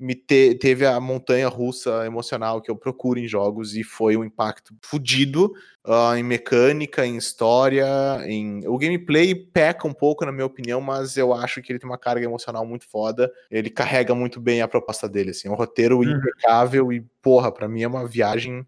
me 0.00 0.16
te- 0.16 0.56
teve 0.56 0.84
a 0.84 0.98
montanha 0.98 1.46
russa 1.46 2.04
emocional 2.04 2.60
que 2.60 2.68
eu 2.68 2.74
procuro 2.76 3.20
em 3.20 3.28
jogos 3.28 3.76
e 3.76 3.84
foi 3.84 4.16
um 4.16 4.24
impacto 4.24 4.74
fudido 4.82 5.52
ah, 5.84 6.14
em 6.18 6.24
mecânica, 6.24 7.06
em 7.06 7.16
história, 7.16 7.86
em 8.26 8.66
o 8.66 8.76
gameplay 8.76 9.32
peca 9.32 9.86
um 9.86 9.92
pouco 9.94 10.24
na 10.24 10.32
minha 10.32 10.46
opinião, 10.46 10.80
mas 10.80 11.16
eu 11.16 11.32
acho 11.32 11.62
que 11.62 11.70
ele 11.70 11.78
tem 11.78 11.88
uma 11.88 11.98
carga 11.98 12.24
emocional 12.24 12.66
muito 12.66 12.84
foda. 12.88 13.32
Ele 13.48 13.70
carrega 13.70 14.12
muito 14.12 14.40
bem 14.40 14.60
a 14.60 14.66
proposta 14.66 15.08
dele, 15.08 15.30
assim, 15.30 15.46
é 15.46 15.50
um 15.52 15.54
roteiro 15.54 15.98
Uhum. 15.98 16.10
impecável 16.16 16.92
e 16.92 17.00
porra, 17.20 17.52
pra 17.52 17.68
mim 17.68 17.82
é 17.82 17.86
uma 17.88 18.04
viagem 18.04 18.66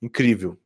incrível. 0.00 0.56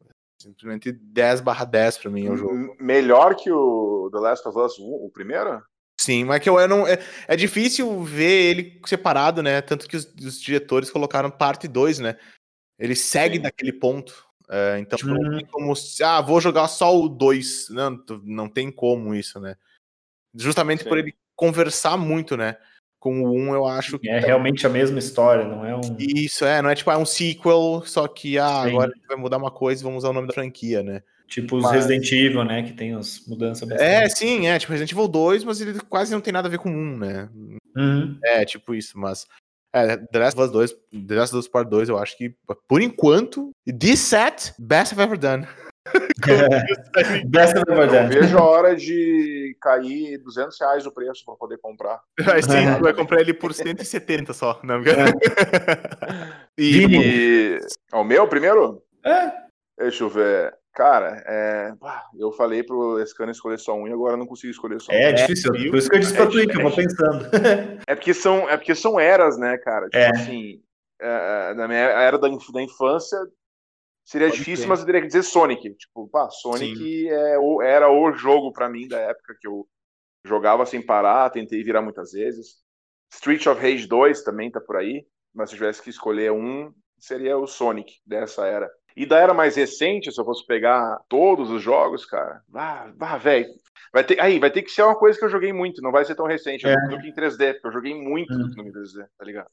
Simplesmente 0.40 0.92
10/10 0.92 1.98
pra 1.98 2.10
mim 2.10 2.26
é 2.26 2.30
o 2.30 2.36
jogo. 2.36 2.76
melhor 2.78 3.34
que 3.34 3.50
o 3.50 4.10
The 4.12 4.18
Last 4.18 4.46
of 4.48 4.58
Us 4.58 4.78
1, 4.78 4.84
o 4.84 5.10
primeiro? 5.10 5.62
Sim, 5.98 6.24
mas 6.24 6.40
que 6.40 6.48
eu, 6.48 6.60
eu 6.60 6.68
não. 6.68 6.86
É, 6.86 6.98
é 7.26 7.36
difícil 7.36 8.02
ver 8.04 8.50
ele 8.50 8.80
separado, 8.84 9.42
né? 9.42 9.62
Tanto 9.62 9.88
que 9.88 9.96
os, 9.96 10.04
os 10.14 10.40
diretores 10.40 10.90
colocaram 10.90 11.30
parte 11.30 11.66
2, 11.66 11.98
né? 11.98 12.18
Ele 12.78 12.94
segue 12.94 13.36
Sim. 13.36 13.42
daquele 13.42 13.72
ponto. 13.72 14.26
É, 14.48 14.78
então, 14.78 14.98
tipo, 14.98 15.10
não 15.10 15.20
Uhum. 15.22 15.38
tem 15.38 15.46
como. 15.46 15.72
Ah, 16.04 16.20
vou 16.20 16.40
jogar 16.40 16.68
só 16.68 16.94
o 16.96 17.08
2. 17.08 17.68
Não, 17.70 18.04
não 18.22 18.48
tem 18.48 18.70
como 18.70 19.14
isso, 19.14 19.40
né? 19.40 19.56
Justamente 20.34 20.84
por 20.84 20.98
Sim. 20.98 21.04
ele 21.04 21.14
conversar 21.34 21.96
muito, 21.96 22.36
né? 22.36 22.58
Com 23.06 23.22
o 23.22 23.32
1, 23.32 23.54
eu 23.54 23.64
acho 23.68 24.00
que. 24.00 24.08
É 24.08 24.18
realmente 24.18 24.66
a 24.66 24.68
mesma 24.68 24.98
história, 24.98 25.44
não 25.44 25.64
é 25.64 25.76
um. 25.76 25.80
Isso, 25.96 26.44
é, 26.44 26.60
não 26.60 26.68
é 26.68 26.74
tipo, 26.74 26.90
é 26.90 26.96
um 26.96 27.04
sequel, 27.06 27.84
só 27.86 28.08
que 28.08 28.36
ah, 28.36 28.62
Sim. 28.64 28.70
agora 28.70 28.92
vai 29.06 29.16
mudar 29.16 29.36
uma 29.36 29.48
coisa 29.52 29.80
e 29.80 29.84
vamos 29.84 29.98
usar 29.98 30.10
o 30.10 30.12
nome 30.12 30.26
da 30.26 30.34
franquia, 30.34 30.82
né? 30.82 31.02
Tipo 31.28 31.58
os 31.58 31.62
Mas- 31.62 31.72
Resident 31.72 32.10
Evil, 32.10 32.42
né? 32.42 32.64
Que 32.64 32.72
tem 32.72 32.96
as 32.96 33.24
mudanças 33.28 33.70
É, 33.70 34.00
bastante. 34.00 34.18
sim, 34.18 34.48
é, 34.48 34.58
tipo 34.58 34.72
Resident 34.72 34.90
Evil 34.90 35.06
2, 35.06 35.44
mas 35.44 35.60
ele 35.60 35.78
quase 35.88 36.10
não 36.12 36.20
tem 36.20 36.32
nada 36.32 36.48
a 36.48 36.50
ver 36.50 36.58
com 36.58 36.68
o 36.68 36.72
1, 36.72 36.98
né? 36.98 37.28
Uhum. 37.76 38.18
É, 38.24 38.44
tipo 38.44 38.74
isso, 38.74 38.98
mas. 38.98 39.24
É, 39.72 39.96
The 39.96 40.18
Last 40.18 40.40
of 40.40 40.46
Us 40.48 40.52
2, 40.52 40.72
The 41.06 41.14
Last 41.14 41.32
of 41.36 41.40
Us 41.40 41.48
Part 41.48 41.70
2, 41.70 41.88
eu 41.88 41.98
acho 41.98 42.16
que, 42.18 42.34
por 42.66 42.82
enquanto, 42.82 43.50
this 43.78 44.00
set, 44.00 44.52
best 44.58 44.92
I've 44.94 45.02
ever 45.02 45.16
done. 45.16 45.46
Of 45.86 47.64
Não 47.68 47.82
Ever 47.82 48.08
vejo 48.08 48.38
a 48.38 48.44
hora 48.44 48.74
de 48.76 49.56
cair 49.60 50.18
200 50.18 50.58
reais 50.60 50.86
o 50.86 50.92
preço 50.92 51.24
para 51.24 51.34
poder 51.36 51.58
comprar. 51.58 52.00
Aí 52.32 52.42
sim, 52.42 52.74
tu 52.76 52.82
vai 52.82 52.94
comprar 52.94 53.20
ele 53.20 53.34
por 53.34 53.52
170 53.54 54.32
só. 54.32 54.58
Não, 54.62 54.80
e, 56.58 56.72
Vini. 56.72 56.98
E. 57.04 57.58
É 57.92 57.96
o 57.96 58.04
meu 58.04 58.26
primeiro? 58.28 58.82
É. 59.04 59.32
Deixa 59.78 60.04
eu 60.04 60.08
ver. 60.08 60.54
Cara, 60.74 61.22
é, 61.26 61.72
eu 62.18 62.30
falei 62.32 62.62
pro 62.62 63.02
Scanner 63.06 63.32
escolher 63.32 63.58
só 63.58 63.74
um 63.74 63.88
e 63.88 63.92
agora 63.92 64.12
eu 64.12 64.18
não 64.18 64.26
consigo 64.26 64.50
escolher 64.50 64.78
só 64.78 64.92
um. 64.92 64.94
É 64.94 65.10
difícil, 65.12 65.50
viu? 65.52 65.70
por 65.70 65.78
isso 65.78 65.88
que 65.88 65.96
eu 65.96 66.00
disse 66.00 66.12
pra 66.14 66.24
É 66.24 66.26
tu 66.26 66.32
que 66.48 66.58
eu 66.58 66.62
vou 66.62 66.70
pensando. 66.74 67.24
É 67.86 67.94
porque 67.94 68.12
são, 68.12 68.48
é 68.50 68.56
porque 68.58 68.74
são 68.74 69.00
eras, 69.00 69.38
né, 69.38 69.56
cara? 69.56 69.86
Tipo 69.86 69.96
É. 69.96 70.10
assim, 70.10 70.60
é, 71.00 71.50
é, 71.50 71.54
na 71.54 71.66
minha 71.66 71.78
era 71.80 72.18
da, 72.18 72.28
inf- 72.28 72.50
da 72.52 72.60
infância 72.62 73.18
seria 74.06 74.28
Pode 74.28 74.38
difícil, 74.38 74.68
mas 74.68 74.80
eu 74.80 74.86
teria 74.86 75.00
que 75.00 75.08
dizer 75.08 75.24
Sonic. 75.24 75.74
Tipo, 75.74 76.08
pá, 76.08 76.30
Sonic 76.30 77.08
é, 77.08 77.36
era 77.64 77.90
o 77.90 78.12
jogo 78.12 78.52
pra 78.52 78.68
mim 78.68 78.86
da 78.86 78.98
época 78.98 79.36
que 79.38 79.48
eu 79.48 79.68
jogava 80.24 80.64
sem 80.64 80.80
parar, 80.80 81.28
tentei 81.30 81.62
virar 81.62 81.82
muitas 81.82 82.12
vezes. 82.12 82.64
Street 83.12 83.46
of 83.46 83.60
Rage 83.60 83.86
2 83.86 84.22
também 84.22 84.50
tá 84.50 84.60
por 84.60 84.76
aí, 84.76 85.04
mas 85.34 85.50
se 85.50 85.56
eu 85.56 85.58
tivesse 85.58 85.82
que 85.82 85.90
escolher 85.90 86.32
um, 86.32 86.72
seria 86.98 87.36
o 87.36 87.46
Sonic 87.46 87.94
dessa 88.06 88.46
era. 88.46 88.70
E 88.96 89.04
da 89.04 89.18
era 89.18 89.34
mais 89.34 89.56
recente, 89.56 90.10
se 90.10 90.20
eu 90.20 90.24
fosse 90.24 90.46
pegar 90.46 90.98
todos 91.08 91.50
os 91.50 91.62
jogos, 91.62 92.06
cara, 92.06 92.42
ah, 92.54 92.90
ah 92.98 93.18
velho, 93.18 93.46
vai 93.92 94.04
ter, 94.04 94.18
aí 94.20 94.38
vai 94.38 94.50
ter 94.50 94.62
que 94.62 94.70
ser 94.70 94.82
uma 94.82 94.96
coisa 94.96 95.18
que 95.18 95.24
eu 95.24 95.28
joguei 95.28 95.52
muito, 95.52 95.82
não 95.82 95.92
vai 95.92 96.04
ser 96.04 96.14
tão 96.14 96.26
recente, 96.26 96.66
é. 96.66 96.72
O 96.72 96.80
Duke 96.88 97.08
Nukem 97.08 97.12
3D, 97.12 97.54
porque 97.54 97.68
eu 97.68 97.72
joguei 97.72 97.94
muito 97.94 98.32
Hum. 98.32 98.48
Nukem 98.56 98.72
3D, 98.72 99.06
tá 99.18 99.24
ligado? 99.24 99.50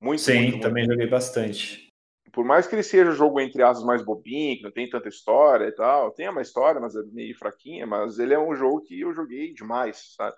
Muito, 0.00 0.22
Sim, 0.22 0.34
muito, 0.34 0.50
muito. 0.52 0.62
também 0.62 0.86
joguei 0.86 1.06
bastante. 1.06 1.89
Por 2.32 2.44
mais 2.44 2.66
que 2.66 2.74
ele 2.74 2.82
seja 2.82 3.10
um 3.10 3.14
jogo 3.14 3.40
entre 3.40 3.62
aspas 3.62 3.84
mais 3.84 4.02
bobinho, 4.02 4.56
que 4.56 4.62
não 4.62 4.70
tem 4.70 4.88
tanta 4.88 5.08
história 5.08 5.66
e 5.66 5.72
tal, 5.72 6.10
tem 6.12 6.28
uma 6.28 6.42
história, 6.42 6.80
mas 6.80 6.94
é 6.94 7.02
meio 7.12 7.36
fraquinha, 7.36 7.86
mas 7.86 8.18
ele 8.18 8.34
é 8.34 8.38
um 8.38 8.54
jogo 8.54 8.82
que 8.82 9.00
eu 9.00 9.12
joguei 9.12 9.52
demais, 9.52 10.14
sabe? 10.16 10.36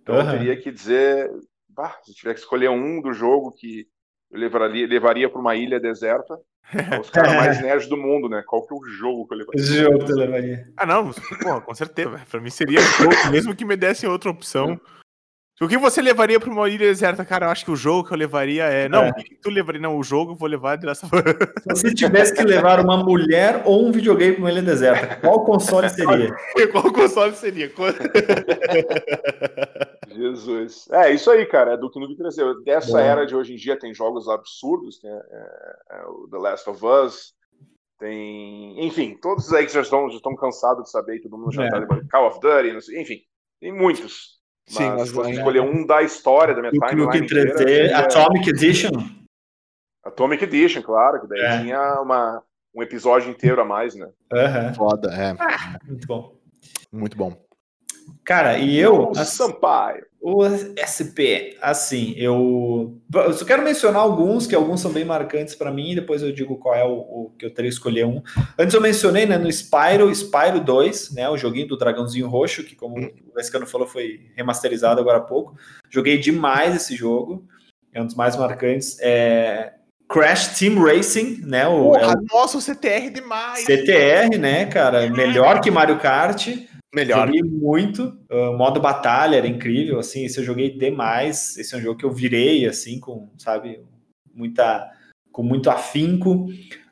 Então 0.00 0.16
Aham. 0.16 0.24
eu 0.24 0.30
teria 0.38 0.56
que 0.56 0.70
dizer, 0.70 1.30
bah, 1.68 1.98
se 2.02 2.10
eu 2.10 2.14
tiver 2.14 2.34
que 2.34 2.40
escolher 2.40 2.68
um 2.68 3.00
do 3.00 3.12
jogo 3.12 3.52
que 3.52 3.86
eu 4.30 4.38
levaria, 4.38 4.86
levaria 4.86 5.30
para 5.30 5.40
uma 5.40 5.54
ilha 5.54 5.80
deserta, 5.80 6.38
os 7.00 7.10
caras 7.10 7.34
mais 7.34 7.60
nerds 7.60 7.88
do 7.88 7.96
mundo, 7.96 8.28
né? 8.28 8.42
Qual 8.46 8.66
que 8.66 8.74
é 8.74 8.76
o 8.76 8.84
jogo 8.84 9.26
que 9.26 9.34
eu 9.34 9.38
levaria? 9.38 9.60
Esse 9.60 9.74
jogo 9.76 10.04
tu 10.04 10.14
levaria. 10.14 10.66
Ah, 10.76 10.86
não, 10.86 11.10
porra, 11.40 11.60
com 11.60 11.74
certeza. 11.74 12.20
Pra 12.30 12.40
mim 12.40 12.50
seria 12.50 12.80
jogo, 12.80 13.30
mesmo 13.30 13.54
que 13.54 13.64
me 13.64 13.76
dessem 13.76 14.08
outra 14.08 14.30
opção. 14.30 14.80
O 15.62 15.68
que 15.68 15.78
você 15.78 16.02
levaria 16.02 16.40
pra 16.40 16.50
uma 16.50 16.68
ilha 16.68 16.78
deserta, 16.88 17.24
cara? 17.24 17.46
Eu 17.46 17.50
acho 17.50 17.64
que 17.64 17.70
o 17.70 17.76
jogo 17.76 18.08
que 18.08 18.12
eu 18.12 18.18
levaria 18.18 18.64
é. 18.64 18.88
Não, 18.88 19.04
É. 19.04 19.10
o 19.10 19.14
que 19.14 19.36
tu 19.36 19.48
levaria? 19.50 19.80
Não, 19.80 19.96
o 19.96 20.02
jogo 20.02 20.32
eu 20.32 20.36
vou 20.36 20.48
levar 20.48 20.74
de 20.76 20.84
Last 20.84 21.06
of 21.06 21.14
Us. 21.14 21.22
Se 21.22 21.70
você 21.88 21.94
tivesse 21.94 22.34
que 22.34 22.42
levar 22.42 22.80
uma 22.80 22.96
mulher 22.96 23.62
ou 23.64 23.86
um 23.86 23.92
videogame 23.92 24.32
pra 24.34 24.42
uma 24.42 24.50
ilha 24.50 24.62
deserta, 24.62 25.14
qual 25.20 25.44
console 25.44 25.88
seria? 25.88 26.34
Qual 26.72 26.92
console 26.92 27.34
seria? 27.36 27.70
Jesus. 30.10 30.88
É, 30.90 31.12
isso 31.12 31.30
aí, 31.30 31.46
cara. 31.46 31.74
É 31.74 31.76
do 31.76 31.88
que 31.90 32.00
no 32.00 32.08
3D. 32.08 32.64
Dessa 32.64 32.90
Bom. 32.92 32.98
era 32.98 33.24
de 33.24 33.34
hoje 33.36 33.52
em 33.52 33.56
dia 33.56 33.78
tem 33.78 33.94
jogos 33.94 34.28
absurdos, 34.28 34.98
tem 34.98 35.10
é, 35.10 35.14
é, 35.92 36.02
o 36.06 36.28
The 36.30 36.38
Last 36.38 36.68
of 36.70 36.84
Us, 36.84 37.32
tem. 37.98 38.84
Enfim, 38.86 39.16
todos 39.20 39.52
aí 39.52 39.66
que 39.66 39.72
já 39.72 39.80
estão, 39.82 40.08
já 40.10 40.16
estão 40.16 40.34
cansados 40.36 40.84
de 40.84 40.90
saber, 40.90 41.20
todo 41.20 41.38
mundo 41.38 41.52
já 41.52 41.64
É. 41.64 41.70
tá 41.70 41.78
lembrando. 41.78 42.08
Call 42.08 42.26
of 42.28 42.40
Duty, 42.40 42.72
não 42.72 42.80
sei, 42.80 43.00
enfim, 43.00 43.18
tem 43.60 43.72
muitos. 43.72 44.33
Mas, 44.66 44.76
Sim, 44.76 44.88
mas 44.90 45.18
ainda- 45.18 45.30
escolher 45.40 45.60
um 45.60 45.86
da 45.86 46.02
história 46.02 46.54
da 46.54 46.60
minha 46.60 46.72
timeline 46.72 47.02
Nukem 47.04 47.22
inteira, 47.24 47.54
3D, 47.54 47.58
seria 47.58 47.98
Atomic 47.98 48.48
Edition. 48.48 48.90
Atomic 50.04 50.44
Edition, 50.44 50.82
claro, 50.82 51.20
que 51.20 51.26
daí 51.28 51.40
É. 51.40 51.60
tinha 51.62 52.00
uma, 52.00 52.42
um 52.74 52.82
episódio 52.82 53.30
inteiro 53.30 53.60
a 53.60 53.64
mais, 53.64 53.94
né? 53.94 54.08
Aham, 54.32 54.74
Foda, 54.74 55.10
é. 55.14 55.34
muito 55.86 56.06
bom. 56.06 56.34
Muito 56.90 57.16
bom. 57.16 57.36
Cara, 58.24 58.58
e 58.58 58.78
eu, 58.78 59.08
O 59.08 59.10
assim, 59.12 59.24
Sampaio. 59.36 60.06
O 60.26 60.40
SP, 60.80 61.54
assim, 61.60 62.14
eu, 62.16 62.98
eu 63.12 63.32
só 63.34 63.44
quero 63.44 63.62
mencionar 63.62 64.00
alguns, 64.00 64.46
que 64.46 64.54
alguns 64.54 64.80
são 64.80 64.90
bem 64.90 65.04
marcantes 65.04 65.54
pra 65.54 65.70
mim, 65.70 65.90
e 65.90 65.94
depois 65.96 66.22
eu 66.22 66.32
digo 66.32 66.56
qual 66.56 66.74
é 66.74 66.82
o, 66.82 66.94
o 66.94 67.32
que 67.38 67.44
eu 67.44 67.52
teria 67.52 67.70
que 67.70 67.74
escolher 67.74 68.06
um. 68.06 68.22
Antes 68.58 68.74
eu 68.74 68.80
mencionei, 68.80 69.26
né, 69.26 69.36
no 69.36 69.52
Spyro, 69.52 70.10
Spyro 70.10 70.60
2, 70.60 71.12
né, 71.12 71.28
o 71.28 71.36
joguinho 71.36 71.68
do 71.68 71.76
dragãozinho 71.76 72.26
roxo, 72.26 72.64
que 72.64 72.74
como 72.74 72.98
o 73.04 73.34
Vescano 73.36 73.66
falou, 73.66 73.86
foi 73.86 74.22
remasterizado 74.34 74.98
agora 74.98 75.18
há 75.18 75.20
pouco. 75.20 75.58
Joguei 75.90 76.16
demais 76.16 76.74
esse 76.74 76.96
jogo, 76.96 77.46
é 77.92 78.00
um 78.00 78.06
dos 78.06 78.14
mais 78.14 78.34
marcantes. 78.34 78.96
É 79.00 79.74
Crash 80.08 80.58
Team 80.58 80.82
Racing, 80.82 81.42
né, 81.44 81.68
o, 81.68 81.94
é 81.94 82.00
Porra, 82.00 82.14
o 82.14 82.34
nossa, 82.34 82.56
o 82.56 82.62
CTR 82.62 83.10
demais. 83.10 83.62
CTR, 83.66 84.38
né, 84.38 84.64
cara, 84.64 85.06
melhor 85.10 85.60
que 85.60 85.70
Mario 85.70 85.98
Kart. 85.98 86.48
Melhor. 86.94 87.26
Joguei 87.26 87.42
muito. 87.42 88.16
O 88.30 88.56
modo 88.56 88.80
batalha 88.80 89.36
era 89.36 89.46
incrível, 89.46 89.98
assim. 89.98 90.24
Esse 90.24 90.38
eu 90.38 90.44
joguei 90.44 90.70
demais. 90.70 91.56
Esse 91.56 91.74
é 91.74 91.78
um 91.78 91.80
jogo 91.80 91.98
que 91.98 92.04
eu 92.04 92.12
virei, 92.12 92.66
assim, 92.66 93.00
com, 93.00 93.28
sabe, 93.36 93.80
muita, 94.32 94.90
com 95.32 95.42
muito 95.42 95.68
afinco. 95.68 96.46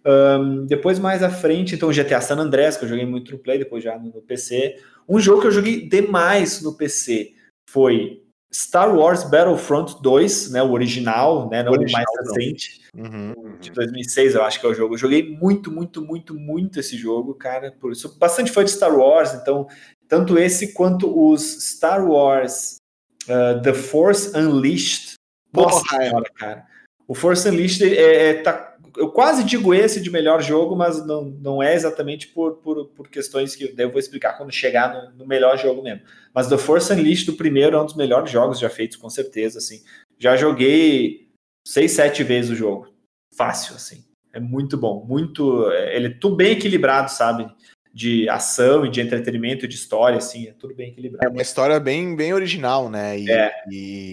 Ahn, 0.05 0.67
depois, 0.67 0.99
mais 0.99 1.23
à 1.23 1.31
frente, 1.31 1.77
então, 1.77 1.93
GTA 1.93 2.21
San 2.21 2.37
Andreas, 2.37 2.77
que 2.77 2.85
eu 2.85 2.89
joguei 2.89 3.07
muito 3.07 3.31
no 3.31 3.39
Play, 3.39 3.59
depois 3.59 3.85
já 3.85 3.97
no, 3.97 4.21
PC. 4.23 4.77
Um 5.09 5.21
jogo 5.21 5.43
que 5.43 5.47
eu 5.47 5.53
joguei 5.53 5.89
demais 5.89 6.61
no 6.61 6.77
PC 6.77 7.35
foi 7.71 8.23
Star 8.53 8.95
Wars 8.95 9.23
Battlefront 9.23 10.03
2, 10.03 10.51
né, 10.51 10.63
o 10.63 10.73
original, 10.73 11.49
né, 11.49 11.63
não 11.63 11.73
o, 11.73 11.91
mais 11.91 12.05
recente 12.19 12.82
Uhum. 12.95 13.57
de 13.59 13.71
2006, 13.71 14.35
eu 14.35 14.43
acho 14.43 14.61
que 14.61 14.67
é 14.67 14.69
o 14.69 14.75
jogo. 14.75 14.95
Eu 14.95 14.99
joguei 14.99 15.35
muito, 15.35 15.73
muito, 15.73 16.03
muito, 16.03 16.35
muito 16.35 16.79
esse 16.79 16.97
jogo, 16.97 17.35
cara. 17.35 17.73
Por 17.73 17.93
isso, 17.93 18.19
bastante 18.19 18.53
fã 18.53 18.63
de 18.63 18.71
Star 18.71 18.95
Wars, 18.95 19.33
então, 19.33 19.67
tanto 20.07 20.39
esse 20.39 20.75
quanto 20.75 21.31
os 21.31 21.43
Star 21.43 22.07
Wars 22.07 22.77
uh, 23.25 23.63
The 23.63 23.73
Force 23.73 24.37
Unleashed. 24.37 25.15
Nossa 25.53 25.83
senhora, 25.89 26.31
cara. 26.35 26.67
O 27.09 27.15
Force 27.15 27.49
Unleashed 27.49 27.83
é, 27.83 28.29
é- 28.29 28.35
tá, 28.43 28.77
eu 28.97 29.11
quase 29.11 29.43
digo 29.43 29.73
esse 29.73 30.01
de 30.01 30.11
melhor 30.11 30.43
jogo, 30.43 30.77
mas 30.77 31.05
não, 31.07 31.25
não 31.25 31.63
é 31.63 31.75
exatamente 31.75 32.29
por, 32.29 32.57
por, 32.57 32.87
por 32.89 33.09
questões 33.09 33.57
que 33.57 33.75
eu 33.77 33.91
vou 33.91 33.99
explicar 33.99 34.37
quando 34.37 34.53
chegar 34.53 34.93
no, 34.93 35.19
no 35.19 35.27
melhor 35.27 35.57
jogo 35.57 35.83
mesmo. 35.83 36.03
Mas 36.35 36.47
The 36.47 36.59
Force 36.59 36.93
Unleashed, 36.93 37.27
do 37.27 37.37
primeiro, 37.37 37.77
é 37.77 37.81
um 37.81 37.87
dos 37.87 37.97
melhores 37.97 38.31
jogos 38.31 38.59
já 38.59 38.69
feitos, 38.69 38.99
com 38.99 39.09
certeza, 39.09 39.59
assim. 39.59 39.83
Já 40.19 40.37
joguei 40.37 41.32
seis, 41.67 41.93
sete 41.93 42.23
vezes 42.25 42.51
o 42.51 42.55
jogo. 42.57 42.89
Fácil, 43.37 43.75
assim. 43.77 44.05
É 44.33 44.41
muito 44.41 44.77
bom. 44.77 45.05
Muito. 45.07 45.71
é- 45.73 45.97
Ele 45.97 46.07
é 46.09 46.11
tudo 46.19 46.37
bem 46.37 46.53
equilibrado, 46.53 47.11
sabe? 47.11 47.47
De 47.93 48.29
ação 48.29 48.87
e 48.87 48.91
de 48.91 49.01
entretenimento, 49.01 49.69
de 49.69 49.75
história, 49.75 50.17
assim. 50.19 50.49
É 50.49 50.53
tudo 50.53 50.75
bem 50.75 50.89
É 50.89 50.91
equilibrado. 50.91 51.31
uma 51.33 51.43
história 51.43 51.79
bem, 51.79 52.17
bem 52.17 52.33
original, 52.33 52.89
né? 52.89 53.19
E, 53.19 53.31
É. 53.31 53.53
e 53.71 54.11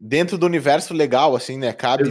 dentro 0.00 0.36
do 0.38 0.46
universo 0.46 0.92
legal, 0.94 1.34
assim, 1.34 1.58
né? 1.58 1.72
Cabe 1.72 2.04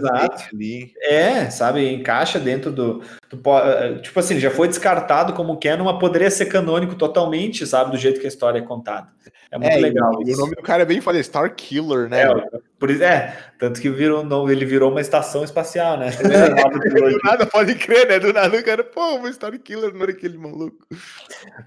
ali. 0.53 0.93
É, 1.01 1.49
sabe? 1.49 1.88
Encaixa 1.93 2.39
dentro 2.39 2.72
do. 2.72 3.01
do 3.30 3.38
po- 3.38 3.59
eh, 3.59 3.99
tipo 4.01 4.19
assim, 4.19 4.39
já 4.39 4.49
foi 4.51 4.67
descartado 4.67 5.34
como 5.34 5.59
canon, 5.59 5.86
mas 5.86 5.99
poderia 5.99 6.32
ser 6.32 6.45
canônico 6.45 6.95
totalmente, 6.95 7.65
sabe? 7.65 7.91
Do 7.91 7.97
jeito 7.97 8.19
que 8.19 8.26
a 8.26 8.30
história 8.30 8.59
é 8.59 8.61
contada. 8.61 9.07
É 9.51 9.57
muito 9.57 9.74
É, 9.74 9.80
e- 9.80 9.82
legal. 9.82 10.13
E, 10.22 10.26
o 10.26 10.30
isso. 10.30 10.39
nome 10.39 10.55
do 10.55 10.61
cara 10.61 10.84
é 10.84 10.86
bem 10.86 11.01
falei, 11.01 11.22
Star 11.22 11.53
Killer, 11.53 12.09
né? 12.09 12.22
É, 12.24 12.59
por 12.80 12.89
isso, 12.89 13.03
é, 13.03 13.36
tanto 13.59 13.82
que 13.82 13.89
virou, 13.89 14.24
não, 14.24 14.49
ele 14.49 14.63
virou 14.65 14.89
uma 14.89 15.01
estação 15.01 15.43
espacial, 15.43 15.97
né? 15.97 16.09
Nova 16.55 16.80
Do 17.11 17.17
nada, 17.24 17.45
pode 17.45 17.76
crer, 17.76 18.07
né? 18.07 18.17
Do 18.19 18.32
nada 18.32 18.57
o 18.57 18.63
cara, 18.63 18.82
pô, 18.84 19.19
o 19.19 19.34
Star 19.34 19.51
Killer 19.59 19.93
não 19.93 20.03
era 20.03 20.11
aquele 20.11 20.38
maluco. 20.38 20.78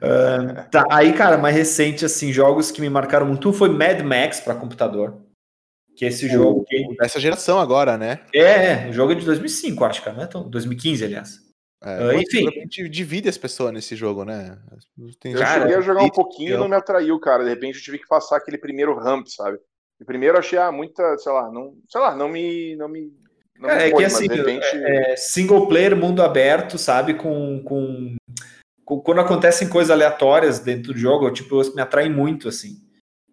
Ah, 0.00 0.66
tá, 0.70 0.86
aí, 0.90 1.12
cara, 1.12 1.36
mais 1.36 1.55
recente, 1.55 2.05
assim, 2.05 2.32
jogos 2.32 2.70
que 2.70 2.80
me 2.80 2.88
marcaram 2.88 3.26
muito 3.26 3.52
foi 3.52 3.68
Mad 3.68 4.00
Max 4.00 4.40
para 4.40 4.55
computador. 4.55 5.14
Que 5.97 6.07
esse 6.07 6.28
jogo. 6.28 6.64
que- 6.64 6.97
Dessa 6.97 7.20
geração 7.20 7.59
agora, 7.61 7.97
né? 7.97 8.20
É, 8.34 8.86
é, 8.86 8.88
o 8.90 8.92
jogo 8.92 9.12
é 9.12 9.14
de 9.14 9.24
2005, 9.24 9.84
acho, 9.84 10.03
cara, 10.03 10.16
não 10.16 10.24
é 10.24 10.26
tão. 10.26 10.49
2015, 10.49 11.05
aliás. 11.05 11.38
É, 11.82 12.11
Ah, 12.11 12.14
enfim. 12.14 12.49
A 12.49 12.51
gente 12.51 12.88
divide 12.88 13.28
as 13.28 13.38
pessoas 13.38 13.72
nesse 13.72 13.95
jogo, 13.95 14.24
né? 14.24 14.59
Tem 15.20 15.32
Eu 15.32 15.38
Cara, 15.38 15.61
cheguei 15.62 15.76
a 15.76 15.80
jogar 15.80 16.03
um 16.03 16.11
pouquinho 16.11 16.49
e 16.49 16.53
eu- 16.53 16.59
não 16.59 16.68
me 16.68 16.76
atraiu, 16.76 17.18
cara. 17.20 17.45
De 17.45 17.51
repente 17.51 17.76
eu 17.76 17.82
tive 17.82 17.99
que 17.99 18.07
passar 18.09 18.36
aquele 18.38 18.59
primeiro 18.59 18.99
ramp, 18.99 19.26
sabe? 19.28 19.59
O 20.01 20.05
primeiro 20.05 20.34
eu 20.36 20.40
achei 20.40 20.59
ah, 20.59 20.72
muita, 20.72 21.16
sei 21.18 21.30
lá, 21.32 21.51
não, 21.53 21.76
sei 21.88 22.01
lá, 22.01 22.16
não 22.16 22.28
me, 22.28 22.74
não 22.76 22.88
me, 22.88 23.12
não 23.57 23.68
Cara, 23.68 23.80
me 23.82 23.86
é 23.86 23.90
foi, 23.90 23.99
que 23.99 24.05
assim, 24.07 24.26
de 24.28 24.34
repente 24.34 24.66
é 24.72 25.16
single 25.16 25.68
player, 25.68 25.95
mundo 25.97 26.22
aberto, 26.22 26.76
sabe? 26.78 27.14
Com, 27.14 27.62
com, 27.62 28.16
com- 28.84 29.01
quando 29.01 29.20
acontecem 29.20 29.68
coisas 29.68 29.90
aleatórias 29.90 30.59
dentro 30.59 30.92
do 30.92 30.99
jogo, 30.99 31.30
tipo, 31.30 31.61
me 31.74 31.80
atrai 31.82 32.09
muito, 32.09 32.49
assim. 32.49 32.82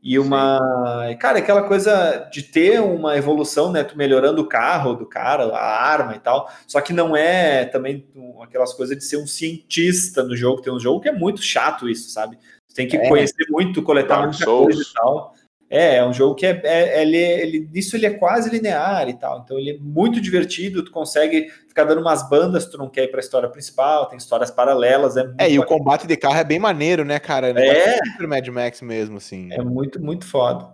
E 0.04 0.18
uma. 0.18 1.16
Cara, 1.20 1.38
aquela 1.38 1.62
coisa 1.64 2.28
de 2.32 2.41
ter 2.41 2.82
uma 2.82 3.16
evolução, 3.18 3.72
né? 3.72 3.84
Tu 3.84 3.95
melhorando 3.95 4.41
o 4.41 4.47
carro 4.47 4.95
do 4.95 5.06
cara, 5.06 5.43
a 5.56 5.84
arma 5.84 6.16
e 6.16 6.20
tal. 6.20 6.49
Só 6.66 6.82
que 6.82 6.91
não 6.91 7.16
é 7.16 7.66
também 7.66 8.08
aquelas 8.41 8.74
coisas 8.74 8.97
de 8.97 9.04
ser 9.04 9.18
um 9.18 9.28
cientista 9.28 10.24
no 10.24 10.36
jogo. 10.36 10.62
Tem 10.62 10.74
um 10.74 10.80
jogo 10.80 11.02
que 11.02 11.10
é 11.10 11.12
muito 11.12 11.41
chato 11.43 11.88
isso, 11.88 12.10
sabe? 12.10 12.38
Tu 12.68 12.74
tem 12.74 12.88
que 12.88 12.97
É. 12.97 13.08
conhecer 13.08 13.45
muito, 13.49 13.84
coletar 13.84 14.16
Dark 14.18 14.30
muita 14.30 14.43
Souls. 14.45 14.74
coisa 14.76 14.82
e 14.89 14.93
tal. 14.93 15.36
É, 15.72 15.95
é 15.95 16.05
um 16.05 16.11
jogo 16.11 16.36
que 16.36 16.45
é, 16.45 16.61
é- 16.65 17.01
ele, 17.01 17.17
ele, 17.17 17.69
nisso 17.72 17.95
ele 17.95 18.05
é 18.05 18.09
quase 18.09 18.49
linear 18.49 19.07
e 19.07 19.13
tal. 19.13 19.39
Então 19.43 19.57
ele 19.57 19.72
é 19.72 19.78
muito 19.80 20.19
divertido, 20.19 20.84
tu 20.84 20.91
consegue 20.91 21.47
ficar 21.67 21.86
dando 21.86 22.01
umas 22.01 22.28
bandas, 22.30 22.65
tu 22.65 22.78
não 22.78 22.89
quer 22.89 23.05
ir 23.05 23.07
pra 23.07 23.22
história 23.22 23.47
principal, 23.49 24.07
tem 24.07 24.17
histórias 24.17 24.51
paralelas, 24.51 25.15
é 25.15 25.24
muito, 25.24 25.39
É, 25.41 25.49
e 25.49 25.57
o 25.57 25.65
combate 25.65 26.05
de 26.05 26.17
carro 26.17 26.38
é 26.38 26.43
bem 26.43 26.59
maneiro, 26.59 27.05
né, 27.05 27.17
cara? 27.19 27.49
É. 27.57 27.97
Super 28.11 28.28
Mad 28.28 28.45
Max 28.49 28.82
mesmo, 28.82 29.15
assim. 29.17 29.47
é 29.53 29.61
muito, 29.63 30.01
muito 30.01 30.26
foda. 30.26 30.69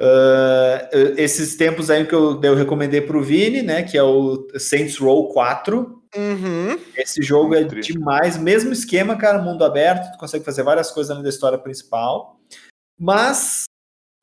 Ah, 0.00 0.88
esses 1.16 1.56
tempos 1.56 1.90
aí 1.90 2.06
que 2.06 2.14
eu, 2.14 2.40
eu 2.42 2.54
recomendei 2.54 3.00
pro 3.00 3.22
Vini, 3.22 3.62
né, 3.62 3.82
que 3.82 3.98
é 3.98 4.02
o 4.02 4.46
Saints 4.58 4.96
Row 4.96 5.28
4, 5.28 5.96
Uhum. 6.16 6.78
Esse 6.96 7.20
jogo 7.20 7.54
é 7.54 7.58
Muito 7.58 7.68
triste. 7.68 7.92
demais. 7.92 8.38
Mesmo 8.38 8.72
esquema, 8.72 9.14
cara, 9.16 9.42
mundo 9.42 9.62
aberto, 9.62 10.10
tu 10.12 10.16
consegue 10.18 10.42
fazer 10.42 10.62
várias 10.62 10.90
coisas 10.90 11.10
além 11.10 11.22
da 11.22 11.28
história 11.28 11.58
principal. 11.58 12.40
Mas 12.98 13.64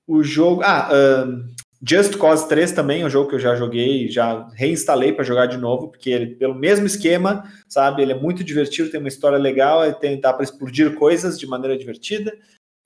o 0.07 0.23
jogo. 0.23 0.61
Ah, 0.63 0.89
ahn, 0.91 1.55
Just 1.87 2.17
Cause 2.17 2.47
3 2.47 2.71
também 2.71 3.01
é 3.01 3.05
um 3.05 3.09
jogo 3.09 3.29
que 3.29 3.35
eu 3.35 3.39
já 3.39 3.55
joguei, 3.55 4.09
já 4.09 4.47
reinstalei 4.55 5.13
para 5.13 5.23
jogar 5.23 5.45
de 5.45 5.57
novo, 5.57 5.89
porque 5.89 6.09
ele, 6.09 6.35
pelo 6.35 6.55
mesmo 6.55 6.87
esquema, 6.87 7.43
sabe? 7.67 8.01
Ele 8.01 8.13
é 8.13 8.19
muito 8.19 8.43
divertido, 8.43 8.89
tem 8.89 8.99
uma 8.99 9.09
história 9.09 9.37
legal, 9.37 9.85
ele 9.85 9.93
tem, 9.95 10.19
dá 10.19 10.33
para 10.33 10.43
explodir 10.43 10.95
coisas 10.95 11.39
de 11.39 11.45
maneira 11.45 11.77
divertida. 11.77 12.35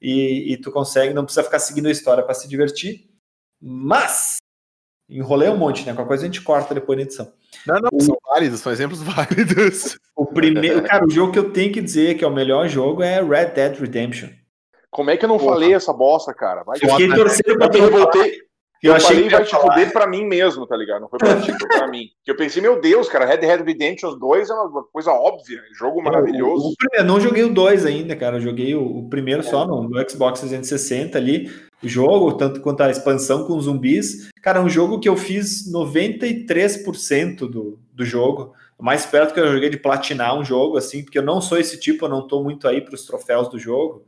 E, 0.02 0.54
e 0.54 0.58
tu 0.58 0.72
consegue, 0.72 1.14
não 1.14 1.24
precisa 1.24 1.44
ficar 1.44 1.60
seguindo 1.60 1.88
a 1.88 1.92
história 1.92 2.24
para 2.24 2.34
se 2.34 2.48
divertir. 2.48 3.10
Mas 3.62 4.38
enrolei 5.10 5.50
um 5.50 5.58
monte, 5.58 5.86
né? 5.86 5.94
Qualquer 5.94 6.08
coisa 6.08 6.24
a 6.24 6.26
gente 6.28 6.42
corta 6.42 6.74
depois 6.74 6.98
na 6.98 7.04
edição. 7.04 7.34
Não, 7.66 7.80
não, 7.80 8.00
são 8.00 8.18
válidos, 8.26 8.60
são 8.60 8.72
exemplos 8.72 9.02
válidos. 9.04 9.98
O 10.16 10.26
primeiro, 10.26 10.84
cara, 10.84 11.06
o 11.06 11.10
jogo 11.10 11.32
que 11.32 11.40
eu 11.40 11.52
tenho 11.52 11.72
que 11.72 11.82
dizer 11.82 12.18
que 12.18 12.24
é 12.24 12.28
o 12.28 12.34
melhor 12.34 12.68
jogo 12.68 13.02
é 13.02 13.22
Red 13.22 13.54
Dead 13.54 13.80
Redemption. 13.80 14.30
Como 14.92 15.10
é 15.12 15.18
que 15.18 15.26
eu 15.26 15.30
não 15.30 15.38
Porra. 15.38 15.54
falei 15.54 15.74
essa 15.74 15.94
bosta, 15.94 16.34
cara? 16.34 16.64
Vai 16.64 16.78
Eu 16.82 16.90
fiquei 16.90 17.08
torcendo 17.14 17.58
pra 17.58 17.68
Eu 17.68 17.74
falar. 17.74 17.86
revoltei. 17.86 18.50
Eu 18.82 18.92
Eu, 18.92 18.96
achei 18.96 19.08
falei 19.10 19.24
que 19.26 19.36
vai 19.36 19.44
te 19.44 19.52
falar. 19.52 19.74
fuder 19.74 19.92
pra 19.92 20.08
mim 20.08 20.26
mesmo, 20.26 20.66
tá 20.66 20.76
ligado? 20.78 21.02
Não 21.02 21.10
foi 21.10 21.20
pra 21.20 21.36
ti, 21.42 21.52
foi 21.52 21.68
pra 21.68 21.88
mim. 21.90 22.06
Que 22.24 22.32
eu 22.32 22.38
pensei, 22.38 22.62
meu 22.62 22.80
Deus, 22.80 23.10
cara, 23.10 23.26
Red 23.26 23.38
Dead 23.38 23.62
Redemption 23.66 24.18
2 24.18 24.50
é 24.50 24.54
uma 24.54 24.84
coisa 24.94 25.12
óbvia. 25.12 25.62
Jogo 25.78 26.00
O, 26.00 26.04
maravilhoso. 26.04 26.74
primeiro, 26.80 27.06
não 27.06 27.20
joguei 27.20 27.44
o 27.44 27.54
2 27.54 27.86
ainda, 27.86 28.16
cara. 28.16 28.38
Eu 28.38 28.42
joguei 28.42 28.74
o, 28.76 28.82
o 29.00 29.10
primeiro 29.10 29.44
só 29.44 29.68
no, 29.68 29.84
no 29.90 30.10
Xbox 30.10 30.40
360 30.40 31.18
ali. 31.18 31.50
O 31.84 31.88
jogo, 31.90 32.34
tanto 32.38 32.62
quanto 32.62 32.82
a 32.82 32.90
expansão 32.90 33.46
com 33.46 33.60
zumbis. 33.60 34.30
Cara, 34.42 34.60
é 34.60 34.62
um 34.62 34.70
jogo 34.70 34.98
que 35.00 35.10
eu 35.10 35.18
fiz 35.18 35.70
93% 35.74 37.40
do, 37.50 37.80
do 37.94 38.06
jogo. 38.06 38.54
Mais 38.80 39.06
perto 39.06 39.34
que 39.34 39.40
eu 39.42 39.52
joguei 39.52 39.70
de 39.70 39.78
platinar 39.78 40.38
um 40.40 40.44
jogo, 40.44 40.78
assim, 40.78 41.04
porque 41.04 41.18
eu 41.20 41.24
não 41.24 41.42
sou 41.42 41.58
esse 41.58 41.78
tipo, 41.78 42.06
eu 42.06 42.10
não 42.10 42.26
tô 42.26 42.42
muito 42.42 42.66
aí 42.66 42.80
pros 42.80 43.06
troféus 43.06 43.50
do 43.50 43.60
jogo. 43.60 44.06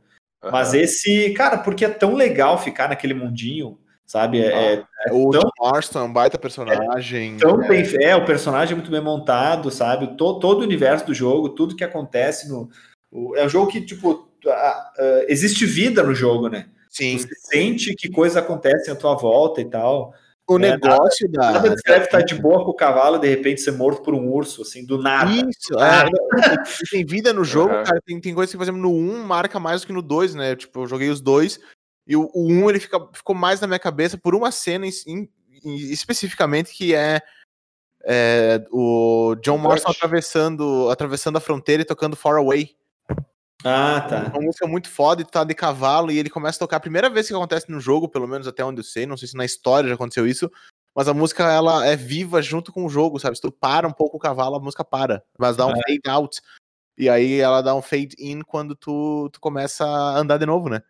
Mas 0.50 0.74
esse, 0.74 1.30
cara, 1.34 1.58
porque 1.58 1.84
é 1.84 1.88
tão 1.88 2.14
legal 2.14 2.58
ficar 2.58 2.88
naquele 2.88 3.14
mundinho, 3.14 3.78
sabe? 4.04 4.40
É, 4.42 4.74
é 5.06 5.12
O 5.12 5.30
tão- 5.30 5.48
Marston 5.60 6.00
é 6.00 6.02
um 6.02 6.12
baita 6.12 6.38
personagem. 6.38 7.36
tão 7.36 7.58
bem 7.58 7.84
é 8.02 8.16
o 8.16 8.24
personagem 8.24 8.72
é 8.72 8.76
muito 8.76 8.90
bem 8.90 9.00
montado 9.00 9.70
sabe 9.70 10.16
todo, 10.16 10.40
todo 10.40 10.60
o 10.60 10.64
universo 10.64 11.06
do 11.06 11.14
jogo 11.14 11.48
tudo 11.50 11.76
que 11.76 11.84
acontece 11.84 12.48
no 12.48 12.68
o- 13.10 13.36
é 13.36 13.44
um 13.44 13.48
jogo 13.48 13.70
que 13.70 13.80
tipo 13.80 14.28
a- 14.46 14.50
a- 14.50 15.24
existe 15.28 15.64
vida 15.64 16.02
no 16.02 16.14
jogo 16.14 16.48
né 16.48 16.66
Sim. 16.90 17.16
você 17.18 17.28
sente 17.36 17.94
que 17.94 18.08
coisas 18.10 18.36
acontecem 18.36 18.92
à 18.92 18.96
tua 18.96 19.14
volta 19.14 19.60
e 19.60 19.64
tal 19.64 20.12
O 20.48 20.56
É, 20.56 20.58
negócio 20.76 21.30
da. 21.30 21.52
nada 21.52 21.70
descreve 21.70 22.04
estar 22.06 22.20
de 22.22 22.34
boa 22.34 22.64
com 22.64 22.72
o 22.72 22.74
cavalo 22.74 23.16
e 23.16 23.20
de 23.20 23.28
repente 23.28 23.60
ser 23.60 23.70
morto 23.72 24.02
por 24.02 24.12
um 24.12 24.28
urso 24.28 24.62
assim 24.62 24.84
do 24.84 24.98
nada 25.00 25.30
Isso, 25.30 25.78
é. 25.78 26.04
E 26.82 26.90
tem 26.90 27.04
vida 27.06 27.32
no 27.32 27.44
jogo, 27.44 27.72
Aham. 27.72 27.84
cara. 27.84 28.00
Tem, 28.04 28.20
tem 28.20 28.34
coisa 28.34 28.50
que, 28.50 28.56
por 28.58 28.64
exemplo, 28.64 28.80
no 28.80 28.90
1 28.92 29.22
marca 29.24 29.60
mais 29.60 29.80
do 29.82 29.86
que 29.86 29.92
no 29.92 30.02
2, 30.02 30.34
né? 30.34 30.56
Tipo, 30.56 30.80
eu 30.82 30.86
joguei 30.86 31.08
os 31.10 31.20
dois. 31.20 31.60
E 32.06 32.16
o, 32.16 32.28
o 32.34 32.48
1 32.50 32.68
ele 32.70 32.80
fica, 32.80 32.98
ficou 33.14 33.34
mais 33.36 33.60
na 33.60 33.68
minha 33.68 33.78
cabeça 33.78 34.18
por 34.18 34.34
uma 34.34 34.50
cena 34.50 34.84
em- 34.86 34.90
em- 35.06 35.28
em- 35.64 35.76
especificamente 35.92 36.72
que 36.74 36.92
é, 36.92 37.20
é, 38.04 38.64
o 38.72 39.36
John 39.40 39.62
Dutch. 39.62 39.84
atravessando, 39.86 40.90
atravessando 40.90 41.36
a 41.36 41.40
fronteira 41.40 41.82
e 41.82 41.86
tocando 41.86 42.16
Far 42.16 42.34
Away. 42.36 42.74
Ah 43.64 44.00
tá 44.00 44.30
Uma 44.32 44.40
música 44.42 44.66
muito 44.66 44.88
foda 44.88 45.22
e 45.22 45.24
tu 45.24 45.30
tá 45.30 45.44
de 45.44 45.54
cavalo 45.54 46.10
e 46.10 46.18
ele 46.18 46.30
começa 46.30 46.56
a 46.56 46.60
tocar. 46.60 46.76
A 46.76 46.80
primeira 46.80 47.08
vez 47.10 47.28
que 47.28 47.34
acontece 47.34 47.70
no 47.70 47.80
jogo, 47.80 48.08
pelo 48.08 48.26
menos 48.28 48.46
até 48.46 48.64
onde 48.64 48.80
eu 48.80 48.84
sei, 48.84 49.06
não 49.06 49.16
sei 49.16 49.28
se 49.28 49.36
na 49.36 49.44
história 49.44 49.88
já 49.88 49.94
aconteceu 49.94 50.26
isso, 50.26 50.50
mas 50.94 51.08
a 51.08 51.14
música 51.14 51.50
ela 51.50 51.86
é 51.86 51.96
viva 51.96 52.42
junto 52.42 52.72
com 52.72 52.84
o 52.84 52.88
jogo, 52.88 53.18
sabe? 53.18 53.36
Se 53.36 53.42
tu 53.42 53.50
para 53.50 53.88
um 53.88 53.92
pouco 53.92 54.16
o 54.16 54.20
cavalo, 54.20 54.56
a 54.56 54.60
música 54.60 54.84
para, 54.84 55.22
mas 55.38 55.56
dá 55.56 55.66
um 55.66 55.70
fade 55.70 56.00
out. 56.08 56.40
E 56.96 57.08
aí 57.08 57.40
ela 57.40 57.62
dá 57.62 57.74
um 57.74 57.82
fade 57.82 58.14
in 58.18 58.42
quando 58.42 58.76
tu, 58.76 59.30
tu 59.32 59.40
começa 59.40 59.84
a 59.84 60.18
andar 60.18 60.36
de 60.36 60.46
novo, 60.46 60.68
né? 60.68 60.82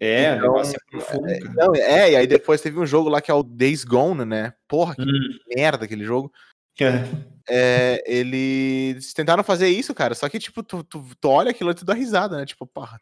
é 0.00 0.36
Então, 0.36 0.58
é 0.58 0.72
profundo 0.90 1.26
cara. 1.26 1.54
Não, 1.54 1.74
é, 1.74 2.12
e 2.12 2.16
aí 2.16 2.26
depois 2.26 2.60
teve 2.60 2.78
um 2.78 2.86
jogo 2.86 3.08
lá 3.08 3.20
que 3.20 3.30
é 3.30 3.34
o 3.34 3.42
Days 3.42 3.84
Gone, 3.84 4.24
né? 4.24 4.54
Porra, 4.68 4.94
que 4.94 5.02
Hum. 5.02 5.38
merda 5.54 5.84
aquele 5.84 6.04
jogo. 6.04 6.32
É. 6.80 7.32
É, 7.48 8.02
eles 8.06 9.12
tentaram 9.12 9.42
fazer 9.42 9.68
isso, 9.68 9.92
cara, 9.94 10.14
só 10.14 10.28
que, 10.28 10.38
tipo, 10.38 10.62
tu, 10.62 10.84
tu, 10.84 11.04
tu 11.20 11.28
olha 11.28 11.50
aquilo 11.50 11.70
e 11.70 11.74
tu 11.74 11.84
dá 11.84 11.92
risada, 11.92 12.36
né? 12.36 12.46
Tipo, 12.46 12.64
porra, 12.66 13.00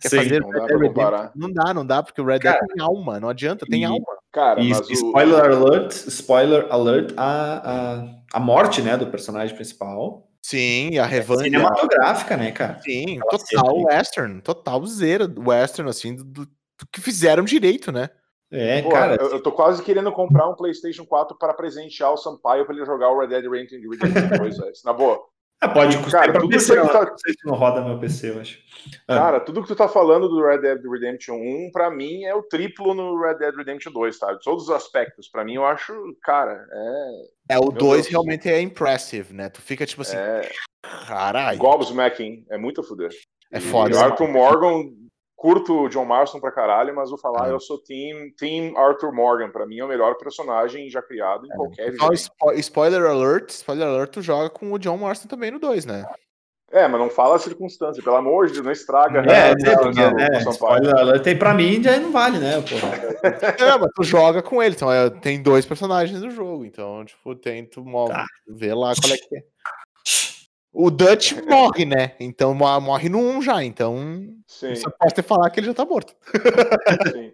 quer 0.00 0.10
Sim. 0.10 0.16
fazer 0.16 0.40
Não 0.42 0.50
Red 0.50 0.92
dá 0.92 1.10
Dead. 1.10 1.30
Não 1.34 1.52
dá, 1.52 1.74
não 1.74 1.86
dá, 1.86 2.02
porque 2.02 2.20
o 2.20 2.24
Red 2.24 2.40
Dead 2.40 2.54
tem 2.54 2.82
alma, 2.84 3.18
não 3.18 3.28
adianta, 3.30 3.64
tem 3.66 3.82
e- 3.82 3.84
alma. 3.84 4.04
Cara, 4.30 4.60
E 4.62 4.72
o. 4.72 4.80
spoiler 4.92 5.44
alert, 5.44 5.92
spoiler 6.08 6.66
alert, 6.70 7.12
a, 7.16 7.70
a, 7.70 8.08
a 8.34 8.40
morte, 8.40 8.80
né, 8.82 8.96
do 8.96 9.06
personagem 9.08 9.54
principal. 9.54 10.28
Sim, 10.44 10.98
a 10.98 11.06
revanche. 11.06 11.44
Cinematográfica, 11.44 12.36
né, 12.36 12.50
cara? 12.50 12.80
Sim, 12.82 13.18
Aquela 13.20 13.38
total 13.38 13.82
western, 13.84 14.40
total 14.40 14.86
zero 14.86 15.34
western, 15.38 15.88
assim, 15.90 16.14
do, 16.16 16.24
do- 16.24 16.46
do 16.46 16.86
que 16.90 17.00
fizeram 17.00 17.44
direito, 17.44 17.92
né? 17.92 18.10
É, 18.52 18.82
Pô, 18.82 18.90
cara. 18.90 19.16
eu, 19.20 19.30
eu 19.30 19.42
tô 19.42 19.50
quase 19.50 19.82
querendo 19.82 20.12
comprar 20.12 20.46
um 20.48 20.54
PlayStation 20.54 21.06
4 21.06 21.36
para 21.38 21.54
presentear 21.54 22.12
o 22.12 22.16
Sampaio 22.18 22.66
pra 22.66 22.74
ele 22.74 22.84
jogar 22.84 23.08
o 23.10 23.18
Red 23.18 23.28
Dead 23.28 23.44
Redemption 23.50 23.80
2, 24.38 24.58
velho. 24.58 24.72
Na 24.84 24.92
boa. 24.92 25.20
Ah, 25.64 25.68
pode 25.68 25.92
Cara, 25.94 26.02
custar 26.04 26.32
pra 26.32 26.40
tudo 26.40 26.50
PC, 26.50 26.56
isso 26.64 26.72
aí 26.72 26.78
não, 26.80 26.86
que 26.88 26.92
tá- 26.92 27.04
não 27.12 27.18
sei 27.18 27.32
se 27.34 27.46
não 27.46 27.54
roda 27.54 27.80
meu 27.84 27.96
PC, 28.00 28.30
eu 28.30 28.40
acho. 28.40 28.58
Ah. 29.06 29.14
Cara, 29.16 29.38
tudo 29.38 29.62
que 29.62 29.68
tu 29.68 29.76
tá 29.76 29.86
falando 29.86 30.28
do 30.28 30.44
Red 30.44 30.58
Dead 30.58 30.80
Redemption 30.84 31.36
1, 31.36 31.70
pra 31.72 31.88
mim, 31.88 32.24
é 32.24 32.34
o 32.34 32.42
triplo 32.42 32.92
no 32.94 33.16
Red 33.22 33.36
Dead 33.36 33.54
Redemption 33.54 33.92
2, 33.92 34.16
sabe? 34.18 34.40
Todos 34.42 34.64
os 34.64 34.70
aspectos. 34.70 35.28
Pra 35.28 35.44
mim, 35.44 35.54
eu 35.54 35.64
acho, 35.64 35.94
cara, 36.20 36.66
É, 37.48 37.58
o 37.60 37.66
Meu 37.66 37.72
2 37.74 37.92
Deus. 38.02 38.08
realmente 38.08 38.48
é 38.48 38.60
impressive, 38.60 39.32
né? 39.32 39.48
Tu 39.50 39.62
fica 39.62 39.86
tipo 39.86 40.02
assim, 40.02 40.16
é, 40.16 40.50
é 40.84 41.06
caralho, 41.06 41.58
gobsmacking. 41.60 42.44
É 42.50 42.58
muito 42.58 42.80
a 42.80 42.84
fuder. 42.84 43.12
é 43.52 43.58
E 43.58 43.60
foda. 43.60 43.94
o 43.96 44.00
Arthur 44.00 44.26
Morgan, 44.26 44.90
curto 45.42 45.74
o 45.82 45.88
John 45.88 46.04
Marston 46.04 46.38
pra 46.38 46.52
caralho, 46.52 46.94
mas 46.94 47.10
vou 47.10 47.18
falar, 47.18 47.46
Ah. 47.46 47.48
eu 47.50 47.58
sou 47.58 47.76
team, 47.76 48.30
team 48.38 48.78
Arthur 48.78 49.12
Morgan. 49.12 49.50
Pra 49.50 49.66
mim, 49.66 49.80
é 49.80 49.84
o 49.84 49.88
melhor 49.88 50.14
personagem 50.16 50.88
já 50.88 51.02
criado 51.02 51.44
em 51.44 51.48
qualquer 51.48 51.86
Só 51.86 51.90
videogame. 51.90 52.16
spo- 52.18 52.52
spoiler 52.52 53.04
alert, 53.04 53.50
spoiler 53.50 53.88
alert, 53.88 54.10
tu 54.12 54.22
joga 54.22 54.48
com 54.48 54.70
o 54.72 54.78
John 54.78 54.96
Marston 54.98 55.26
também 55.26 55.50
no 55.50 55.58
2, 55.58 55.84
né? 55.84 56.06
É, 56.70 56.86
mas 56.88 56.98
não 57.00 57.10
fala 57.10 57.34
a 57.36 57.38
circunstância, 57.38 58.02
pelo 58.02 58.16
amor 58.16 58.46
de 58.46 58.54
Deus, 58.54 58.64
não 58.64 58.72
estraga. 58.72 59.18
É, 59.18 59.22
né, 59.26 59.52
reação 59.66 59.82
porque, 59.82 60.08
do- 60.08 60.14
né, 60.14 60.28
spoiler 60.52 60.96
alert, 60.96 61.22
tem 61.24 61.36
pra 61.36 61.52
mim 61.52 61.82
já 61.82 61.98
não 61.98 62.12
vale, 62.12 62.38
né, 62.38 62.54
porra. 62.62 63.52
É, 63.58 63.78
mas 63.78 63.90
tu 63.94 64.02
joga 64.04 64.40
com 64.42 64.62
ele, 64.62 64.74
então 64.76 64.90
é, 64.90 65.10
tem 65.10 65.42
dois 65.42 65.66
personagens 65.66 66.22
no 66.22 66.30
jogo, 66.30 66.64
então, 66.64 67.04
tipo, 67.04 67.34
tem, 67.34 67.66
tu 67.66 67.84
Tá. 68.08 68.24
vê 68.48 68.72
lá 68.72 68.92
qual 68.94 69.12
é 69.12 69.16
que 69.18 69.36
é. 69.36 69.42
O 70.84 70.90
Dutch 70.90 71.32
morre, 71.48 71.84
né? 71.86 72.16
Então 72.18 72.52
mo- 72.52 72.80
morre 72.80 73.08
no 73.08 73.18
1 73.20 73.40
já, 73.42 73.62
então 73.62 73.96
Sim, 74.48 74.74
você 74.74 74.90
pode 74.90 75.14
ter 75.14 75.22
falar 75.22 75.48
que 75.48 75.60
ele 75.60 75.68
já 75.68 75.74
tá 75.74 75.84
morto. 75.84 76.12
sim. 77.12 77.32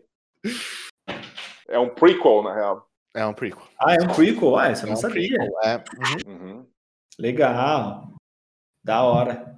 É 1.66 1.78
um 1.78 1.88
prequel, 1.88 2.42
na 2.42 2.54
real. 2.54 2.86
É 3.14 3.24
um 3.24 3.32
prequel. 3.32 3.62
Ah, 3.80 3.94
é 3.94 4.02
um 4.02 4.08
prequel? 4.14 4.56
Ah, 4.58 4.70
isso 4.70 4.82
eu 4.84 4.88
É 4.88 4.90
não 4.90 4.98
um 4.98 5.00
sabia. 5.00 5.28
prequel, 5.28 5.60
é. 5.64 5.76
Uhum. 6.26 6.34
Uhum. 6.56 6.66
Legal. 7.18 8.12
Da 8.84 9.02
hora. 9.02 9.56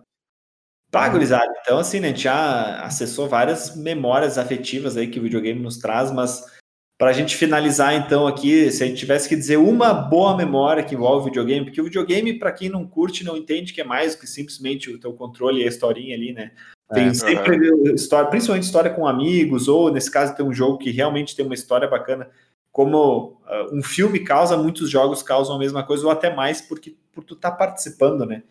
Tá, 0.88 1.08
gurizada. 1.08 1.52
Então, 1.60 1.78
assim, 1.78 1.98
né, 1.98 2.08
a 2.08 2.10
gente 2.10 2.22
já 2.22 2.82
acessou 2.84 3.28
várias 3.28 3.74
memórias 3.76 4.38
afetivas 4.38 4.96
aí 4.96 5.08
que 5.10 5.18
o 5.18 5.22
videogame 5.24 5.60
nos 5.60 5.78
traz, 5.78 6.12
mas 6.12 6.59
para 7.00 7.08
a 7.08 7.14
gente 7.14 7.34
finalizar, 7.34 7.94
então, 7.94 8.26
aqui, 8.26 8.70
se 8.70 8.84
a 8.84 8.86
gente 8.86 8.98
tivesse 8.98 9.26
que 9.26 9.34
dizer 9.34 9.56
uma 9.56 9.94
boa 9.94 10.36
memória 10.36 10.82
que 10.82 10.94
envolve 10.94 11.22
o 11.22 11.24
videogame, 11.24 11.64
porque 11.64 11.80
o 11.80 11.84
videogame, 11.84 12.38
para 12.38 12.52
quem 12.52 12.68
não 12.68 12.86
curte, 12.86 13.24
não 13.24 13.38
entende 13.38 13.72
que 13.72 13.80
é 13.80 13.84
mais 13.84 14.14
do 14.14 14.20
que 14.20 14.26
simplesmente 14.26 14.90
o 14.90 15.00
teu 15.00 15.14
controle 15.14 15.62
e 15.62 15.64
a 15.64 15.66
historinha 15.66 16.14
ali, 16.14 16.34
né? 16.34 16.50
Tem 16.92 17.06
É, 17.06 17.14
sempre 17.14 17.94
história, 17.94 18.28
principalmente 18.28 18.64
história 18.64 18.90
com 18.90 19.06
amigos, 19.06 19.66
ou 19.66 19.90
nesse 19.90 20.10
caso 20.10 20.36
tem 20.36 20.44
um 20.44 20.52
jogo 20.52 20.76
que 20.76 20.90
realmente 20.90 21.34
tem 21.34 21.42
uma 21.42 21.54
história 21.54 21.88
bacana. 21.88 22.28
Como 22.70 23.40
ah, 23.46 23.68
um 23.72 23.82
filme 23.82 24.20
causa, 24.20 24.54
muitos 24.58 24.90
jogos 24.90 25.22
causam 25.22 25.56
a 25.56 25.58
mesma 25.58 25.82
coisa, 25.82 26.04
ou 26.04 26.12
até 26.12 26.34
mais, 26.34 26.60
porque 26.60 26.94
por 27.14 27.24
tu 27.24 27.34
tá 27.34 27.50
participando, 27.50 28.26
né? 28.26 28.42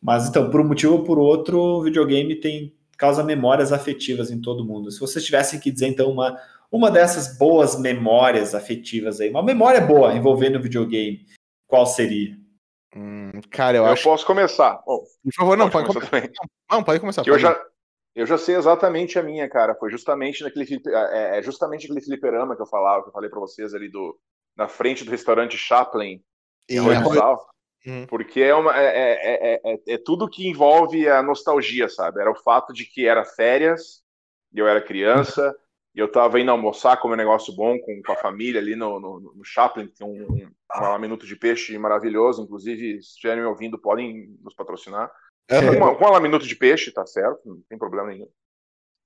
Mas 0.00 0.28
então, 0.28 0.48
por 0.48 0.60
um 0.60 0.68
motivo 0.68 0.92
ou 0.92 1.02
por 1.02 1.18
outro, 1.18 1.58
o 1.58 1.82
videogame 1.82 2.36
tem 2.36 2.72
causa 2.96 3.24
memórias 3.24 3.72
afetivas 3.72 4.30
em 4.30 4.40
todo 4.40 4.64
mundo. 4.64 4.92
Se 4.92 5.00
vocês 5.00 5.24
tivessem 5.24 5.58
que 5.58 5.72
dizer, 5.72 5.88
então, 5.88 6.08
uma, 6.08 6.38
uma 6.70 6.90
dessas 6.90 7.36
boas 7.38 7.78
memórias 7.78 8.54
afetivas 8.54 9.20
aí, 9.20 9.30
uma 9.30 9.42
memória 9.42 9.80
boa 9.80 10.12
envolvendo 10.14 10.56
o 10.58 10.62
videogame, 10.62 11.26
qual 11.66 11.86
seria? 11.86 12.36
Hum, 12.94 13.30
cara, 13.50 13.76
eu, 13.78 13.84
Eu, 13.84 13.92
acho. 13.92 14.02
posso 14.04 14.26
começar. 14.26 14.82
Bom, 14.86 15.04
Por 15.22 15.32
favor, 15.36 15.56
não, 15.56 15.70
pode, 15.70 15.86
começar 15.86 16.08
começar. 16.10 16.26
também. 16.28 16.50
Não, 16.70 16.82
pode 16.82 17.00
começar. 17.00 17.22
Que 17.22 17.30
eu 17.30 17.34
pode. 17.34 17.42
já, 17.42 17.64
eu 18.16 18.26
já 18.26 18.36
sei 18.38 18.56
exatamente 18.56 19.18
a 19.18 19.22
minha, 19.22 19.48
cara. 19.48 19.74
Foi 19.76 19.90
justamente 19.90 20.42
naquele 20.42 20.66
flipe- 20.66 20.90
é, 20.92 21.38
é 21.38 21.42
justamente 21.42 21.84
aquele 21.86 22.00
fliperama 22.00 22.56
que 22.56 22.62
eu 22.62 22.66
falava, 22.66 23.02
que 23.02 23.08
eu 23.08 23.12
falei 23.12 23.30
pra 23.30 23.38
vocês 23.40 23.74
ali 23.74 23.88
do 23.88 24.18
na 24.56 24.66
frente 24.68 25.04
do 25.04 25.10
restaurante 25.12 25.56
Chaplin, 25.56 26.20
E 26.68 26.74
em 26.76 26.78
é. 26.78 26.98
Uhum. 27.86 28.06
Porque 28.08 28.42
é, 28.42 28.54
uma, 28.54 28.76
é, 28.78 28.84
é, 28.84 29.54
é, 29.54 29.60
é- 29.72 29.94
é 29.94 29.98
tudo 29.98 30.28
que 30.28 30.46
envolve 30.46 31.08
a 31.08 31.22
nostalgia, 31.22 31.88
sabe? 31.88 32.20
Era 32.20 32.30
o 32.30 32.34
fato 32.36 32.74
de 32.74 32.84
que 32.84 33.06
era 33.06 33.24
férias, 33.24 34.02
eu 34.54 34.66
era 34.68 34.82
criança, 34.82 35.56
e 35.94 35.98
eu 35.98 36.10
tava 36.10 36.38
indo 36.38 36.50
almoçar, 36.50 37.00
comer 37.00 37.14
um 37.14 37.18
negócio 37.18 37.54
bom 37.54 37.78
com, 37.80 38.00
com 38.02 38.12
a 38.12 38.16
família 38.16 38.60
ali 38.60 38.76
no, 38.76 39.00
no, 39.00 39.20
no 39.34 39.44
Chaplin, 39.44 39.88
que 39.88 39.94
tem 39.94 40.06
um, 40.06 40.34
um, 40.34 40.94
um 40.94 40.98
minuto 40.98 41.26
de 41.26 41.34
peixe 41.34 41.76
maravilhoso, 41.78 42.42
inclusive, 42.42 43.02
se 43.02 43.10
estiverem 43.10 43.42
me 43.42 43.48
ouvindo, 43.48 43.78
podem 43.78 44.36
nos 44.42 44.54
patrocinar. 44.54 45.10
Uma, 45.76 45.96
com 45.96 46.04
uma 46.04 46.20
minuto 46.20 46.46
de 46.46 46.54
peixe, 46.54 46.92
tá 46.92 47.04
certo, 47.04 47.40
não 47.44 47.60
tem 47.68 47.76
problema 47.76 48.08
nenhum. 48.08 48.28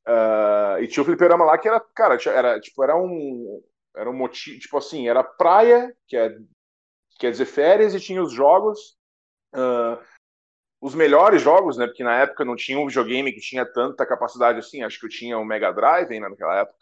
Uh, 0.06 0.82
e 0.82 0.86
tinha 0.86 1.02
o 1.02 1.06
fliperama 1.06 1.44
lá 1.44 1.56
que 1.56 1.66
era, 1.66 1.80
cara, 1.80 2.18
era 2.26 2.60
tipo, 2.60 2.82
era 2.84 2.94
um. 2.96 3.62
Era 3.96 4.10
um 4.10 4.14
motivo, 4.14 4.58
tipo 4.58 4.76
assim, 4.76 5.08
era 5.08 5.22
praia, 5.22 5.96
que 6.08 6.16
é, 6.16 6.36
quer 7.18 7.30
dizer 7.30 7.46
férias, 7.46 7.94
e 7.94 8.00
tinha 8.00 8.22
os 8.22 8.32
jogos. 8.32 8.98
Uh, 9.54 9.96
os 10.84 10.94
melhores 10.94 11.40
jogos, 11.40 11.78
né? 11.78 11.86
Porque 11.86 12.04
na 12.04 12.20
época 12.20 12.44
não 12.44 12.54
tinha 12.54 12.78
um 12.78 12.86
videogame 12.86 13.32
que 13.32 13.40
tinha 13.40 13.64
tanta 13.64 14.04
capacidade 14.04 14.58
assim. 14.58 14.82
Acho 14.82 15.00
que 15.00 15.06
eu 15.06 15.10
tinha 15.10 15.38
o 15.38 15.44
Mega 15.44 15.72
Drive 15.72 16.12
ainda 16.12 16.28
naquela 16.28 16.60
época. 16.60 16.76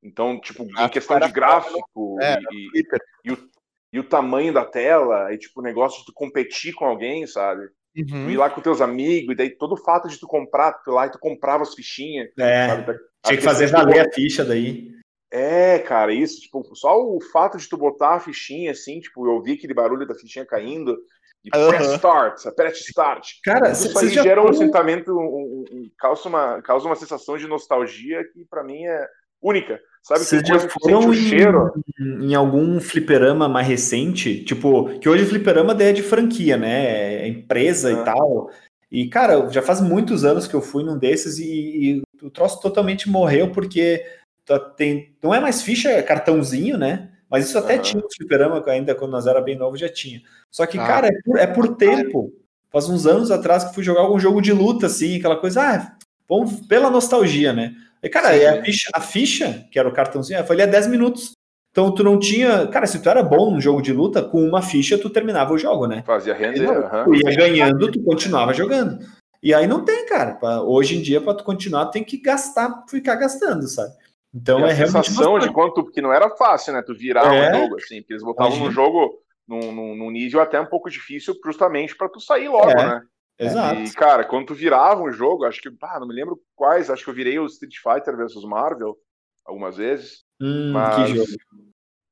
Então, 0.00 0.40
tipo, 0.40 0.62
em 0.62 0.88
questão 0.88 1.18
de 1.18 1.32
gráfico 1.32 2.16
É, 2.22 2.38
e, 2.52 2.70
e, 2.80 2.84
e, 3.24 3.32
o, 3.32 3.50
e 3.92 3.98
o 3.98 4.04
tamanho 4.04 4.52
da 4.52 4.64
tela, 4.64 5.34
e 5.34 5.36
tipo, 5.36 5.58
o 5.58 5.64
negócio 5.64 5.98
de 5.98 6.06
tu 6.06 6.12
competir 6.12 6.72
com 6.74 6.84
alguém, 6.84 7.26
sabe? 7.26 7.66
Tu 7.66 8.12
Uhum. 8.12 8.30
ir 8.30 8.36
lá 8.36 8.48
com 8.48 8.60
teus 8.60 8.80
amigos, 8.80 9.32
e 9.32 9.36
daí 9.36 9.50
todo 9.50 9.72
o 9.72 9.82
fato 9.82 10.06
de 10.06 10.16
tu 10.16 10.28
comprar, 10.28 10.74
tu 10.74 10.92
ir 10.92 10.94
lá 10.94 11.06
e 11.06 11.10
tu 11.10 11.18
comprava 11.18 11.64
as 11.64 11.74
fichinhas. 11.74 12.30
É, 12.38 12.68
sabe? 12.68 12.98
Tinha 13.26 13.36
que 13.36 13.42
fazer 13.42 13.66
de 13.66 13.72
tu 13.72 13.78
valer 13.78 14.06
a 14.06 14.12
ficha 14.12 14.44
daí. 14.44 14.94
é, 15.28 15.80
cara, 15.80 16.14
isso, 16.14 16.40
tipo, 16.40 16.64
só 16.76 16.96
o 16.96 17.20
fato 17.20 17.58
de 17.58 17.68
tu 17.68 17.76
botar 17.76 18.14
a 18.14 18.20
fichinha 18.20 18.70
assim, 18.70 19.00
tipo, 19.00 19.26
eu 19.26 19.32
ouvi 19.32 19.54
aquele 19.54 19.74
barulho 19.74 20.06
da 20.06 20.14
fichinha 20.14 20.46
caindo, 20.46 20.96
e 21.44 21.50
Aham. 21.54 21.68
press 21.70 21.92
start, 21.94 22.42
press 22.54 22.80
start. 22.88 23.26
Cara, 23.44 23.70
Isso 23.72 23.98
aí 23.98 24.08
já 24.10 24.22
gera 24.22 24.42
um 24.42 24.52
sentimento, 24.52 25.12
um, 25.12 25.22
um- 25.22 25.64
um- 25.72 25.90
causa, 25.98 26.28
uma, 26.28 26.60
causa 26.62 26.86
uma 26.86 26.96
sensação 26.96 27.36
de 27.38 27.46
nostalgia 27.46 28.22
que 28.32 28.44
pra 28.50 28.62
mim 28.62 28.84
é 28.84 29.06
única. 29.42 29.80
Sabe 30.02 30.20
Vocês 30.20 30.42
que 30.42 30.48
já 30.48 30.58
foram 30.80 31.08
o 31.08 31.14
em- 31.14 31.16
cheiro. 31.16 31.72
em 31.98 32.34
algum 32.34 32.80
fliperama 32.80 33.48
mais 33.48 33.66
recente, 33.66 34.42
tipo, 34.44 34.98
que 34.98 35.08
hoje 35.08 35.26
fliperama 35.26 35.74
daí 35.74 35.88
é 35.88 35.92
de 35.92 36.02
franquia, 36.02 36.56
né? 36.56 37.22
É 37.24 37.28
empresa 37.28 37.90
É. 37.90 37.92
e 37.94 38.04
tal. 38.04 38.50
E, 38.90 39.08
cara, 39.08 39.48
já 39.50 39.62
faz 39.62 39.80
muitos 39.80 40.24
anos 40.24 40.46
que 40.46 40.54
eu 40.54 40.60
fui 40.62 40.82
num 40.82 40.98
desses 40.98 41.38
e, 41.38 41.44
e 41.44 42.02
o 42.22 42.30
troço 42.30 42.60
totalmente 42.60 43.08
morreu 43.08 43.50
porque 43.52 44.04
tá- 44.44 44.58
tem, 44.58 45.14
não 45.22 45.32
é 45.34 45.38
mais 45.40 45.62
ficha, 45.62 45.90
é 45.90 46.02
cartãozinho, 46.02 46.76
né? 46.76 47.09
Mas 47.30 47.46
isso 47.48 47.56
até 47.58 47.74
Aham. 47.74 47.82
tinha 47.82 48.02
no 48.02 48.08
fliperama, 48.12 48.62
ainda 48.66 48.94
quando 48.94 49.12
nós 49.12 49.26
era 49.26 49.40
bem 49.40 49.56
novo 49.56 49.76
já 49.76 49.88
tinha. 49.88 50.20
Só 50.50 50.66
que, 50.66 50.78
Ah. 50.78 50.86
cara, 50.86 51.06
é 51.08 51.12
por, 51.24 51.38
é 51.38 51.46
por 51.46 51.76
tempo. 51.76 52.32
Faz 52.72 52.88
uns 52.88 53.06
anos 53.06 53.30
atrás 53.30 53.64
que 53.64 53.74
fui 53.74 53.82
jogar 53.84 54.00
algum 54.02 54.18
jogo 54.18 54.40
de 54.40 54.52
luta, 54.52 54.86
assim, 54.86 55.16
aquela 55.18 55.36
coisa, 55.36 55.60
ah, 55.62 55.92
vamos 56.28 56.60
pela 56.66 56.90
nostalgia, 56.90 57.52
né? 57.52 57.72
E, 58.02 58.08
cara, 58.08 58.32
Sim. 58.32 58.38
e 58.40 58.46
a, 58.46 58.64
ficha, 58.64 58.90
a 58.94 59.00
ficha, 59.00 59.66
que 59.70 59.78
era 59.78 59.88
o 59.88 59.92
cartãozinho, 59.92 60.44
foi 60.44 60.56
ali 60.56 60.62
a 60.62 60.66
10 60.66 60.86
minutos. 60.86 61.32
Então 61.72 61.94
tu 61.94 62.02
não 62.02 62.18
tinha. 62.18 62.66
Cara, 62.66 62.84
se 62.86 63.00
tu 63.00 63.08
era 63.08 63.22
bom 63.22 63.52
num 63.52 63.60
jogo 63.60 63.80
de 63.80 63.92
luta, 63.92 64.22
com 64.22 64.42
uma 64.42 64.60
ficha 64.60 64.98
tu 64.98 65.08
terminava 65.08 65.52
o 65.52 65.58
jogo, 65.58 65.86
né? 65.86 66.02
Fazia 66.04 66.34
render. 66.34 66.62
Não, 66.64 66.74
aham. 66.84 67.04
Tu 67.04 67.14
ia 67.14 67.36
ganhando, 67.36 67.92
tu 67.92 68.02
continuava 68.02 68.52
jogando. 68.52 68.98
E 69.42 69.54
aí 69.54 69.66
não 69.68 69.84
tem, 69.84 70.04
cara. 70.06 70.34
Pra- 70.34 70.62
hoje 70.62 70.96
em 70.96 71.00
dia, 71.02 71.20
pra 71.20 71.32
tu 71.34 71.44
continuar, 71.44 71.86
tem 71.86 72.02
que 72.02 72.16
gastar, 72.20 72.84
ficar 72.88 73.14
gastando, 73.14 73.68
sabe? 73.68 73.92
Então 74.32 74.60
E 74.60 74.62
a 74.64 74.68
é 74.68 74.72
realmente. 74.72 75.08
sensação 75.08 75.38
de 75.38 75.50
quanto. 75.52 75.82
Porque 75.84 76.00
não 76.00 76.12
era 76.12 76.30
fácil, 76.36 76.72
né? 76.72 76.82
Tu 76.82 76.94
virar 76.94 77.32
É. 77.32 77.48
um 77.48 77.60
jogo, 77.60 77.76
assim, 77.76 78.00
porque 78.00 78.12
eles 78.14 78.22
botavam 78.22 78.52
Imagina. 78.52 78.68
um 78.68 78.72
jogo 78.72 79.18
num, 79.46 79.72
num, 79.72 79.96
num 79.96 80.10
nível 80.10 80.40
até 80.40 80.60
um 80.60 80.66
pouco 80.66 80.90
difícil, 80.90 81.34
justamente 81.44 81.96
pra 81.96 82.08
tu 82.08 82.20
sair 82.20 82.48
logo, 82.48 82.68
É. 82.70 82.74
né? 82.84 83.00
Exato. 83.38 83.80
E, 83.80 83.90
cara, 83.92 84.24
quando 84.24 84.46
tu 84.48 84.54
virava 84.54 85.02
um 85.02 85.12
jogo, 85.12 85.44
acho 85.44 85.60
que, 85.60 85.68
ah, 85.82 85.98
não 86.00 86.06
me 86.06 86.14
lembro 86.14 86.38
quais, 86.54 86.90
acho 86.90 87.02
que 87.04 87.10
eu 87.10 87.14
virei 87.14 87.38
o 87.38 87.46
Street 87.46 87.74
Fighter 87.82 88.16
versus 88.16 88.44
Marvel 88.44 88.96
algumas 89.44 89.76
vezes. 89.76 90.24
Hum, 90.40 90.72
Mas, 90.72 91.10
que 91.10 91.16
jogo. 91.16 91.26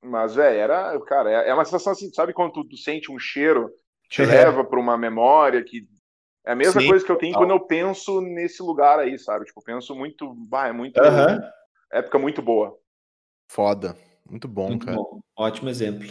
mas 0.02 0.34
velho, 0.34 0.58
era, 0.58 1.00
cara, 1.06 1.30
é 1.30 1.50
é 1.50 1.54
uma 1.54 1.64
sensação 1.64 1.92
assim, 1.92 2.10
sabe 2.12 2.32
quando 2.32 2.52
tu, 2.52 2.64
tu 2.64 2.76
sente 2.76 3.12
um 3.12 3.18
cheiro, 3.18 3.70
te 4.08 4.22
É. 4.22 4.26
leva 4.26 4.64
pra 4.64 4.80
uma 4.80 4.96
memória 4.96 5.62
que 5.64 5.82
é 6.46 6.52
a 6.52 6.56
mesma 6.56 6.80
Sim, 6.80 6.88
coisa 6.88 7.04
que 7.04 7.12
eu 7.12 7.16
tenho 7.16 7.34
total. 7.34 7.46
quando 7.48 7.60
eu 7.62 7.66
penso 7.66 8.20
nesse 8.22 8.62
lugar 8.62 8.98
aí, 8.98 9.18
sabe? 9.18 9.44
Tipo, 9.44 9.62
penso 9.62 9.94
muito, 9.94 10.34
bah, 10.48 10.68
é 10.68 10.72
muito 10.72 10.98
Aham. 11.00 11.40
Época 11.92 12.18
muito 12.18 12.40
boa. 12.42 12.78
Foda. 13.50 13.96
Muito 14.28 14.46
bom, 14.46 14.68
Muito 14.68 14.86
cara. 14.86 14.96
bom. 14.98 15.20
Ótimo 15.36 15.68
exemplo. 15.70 16.06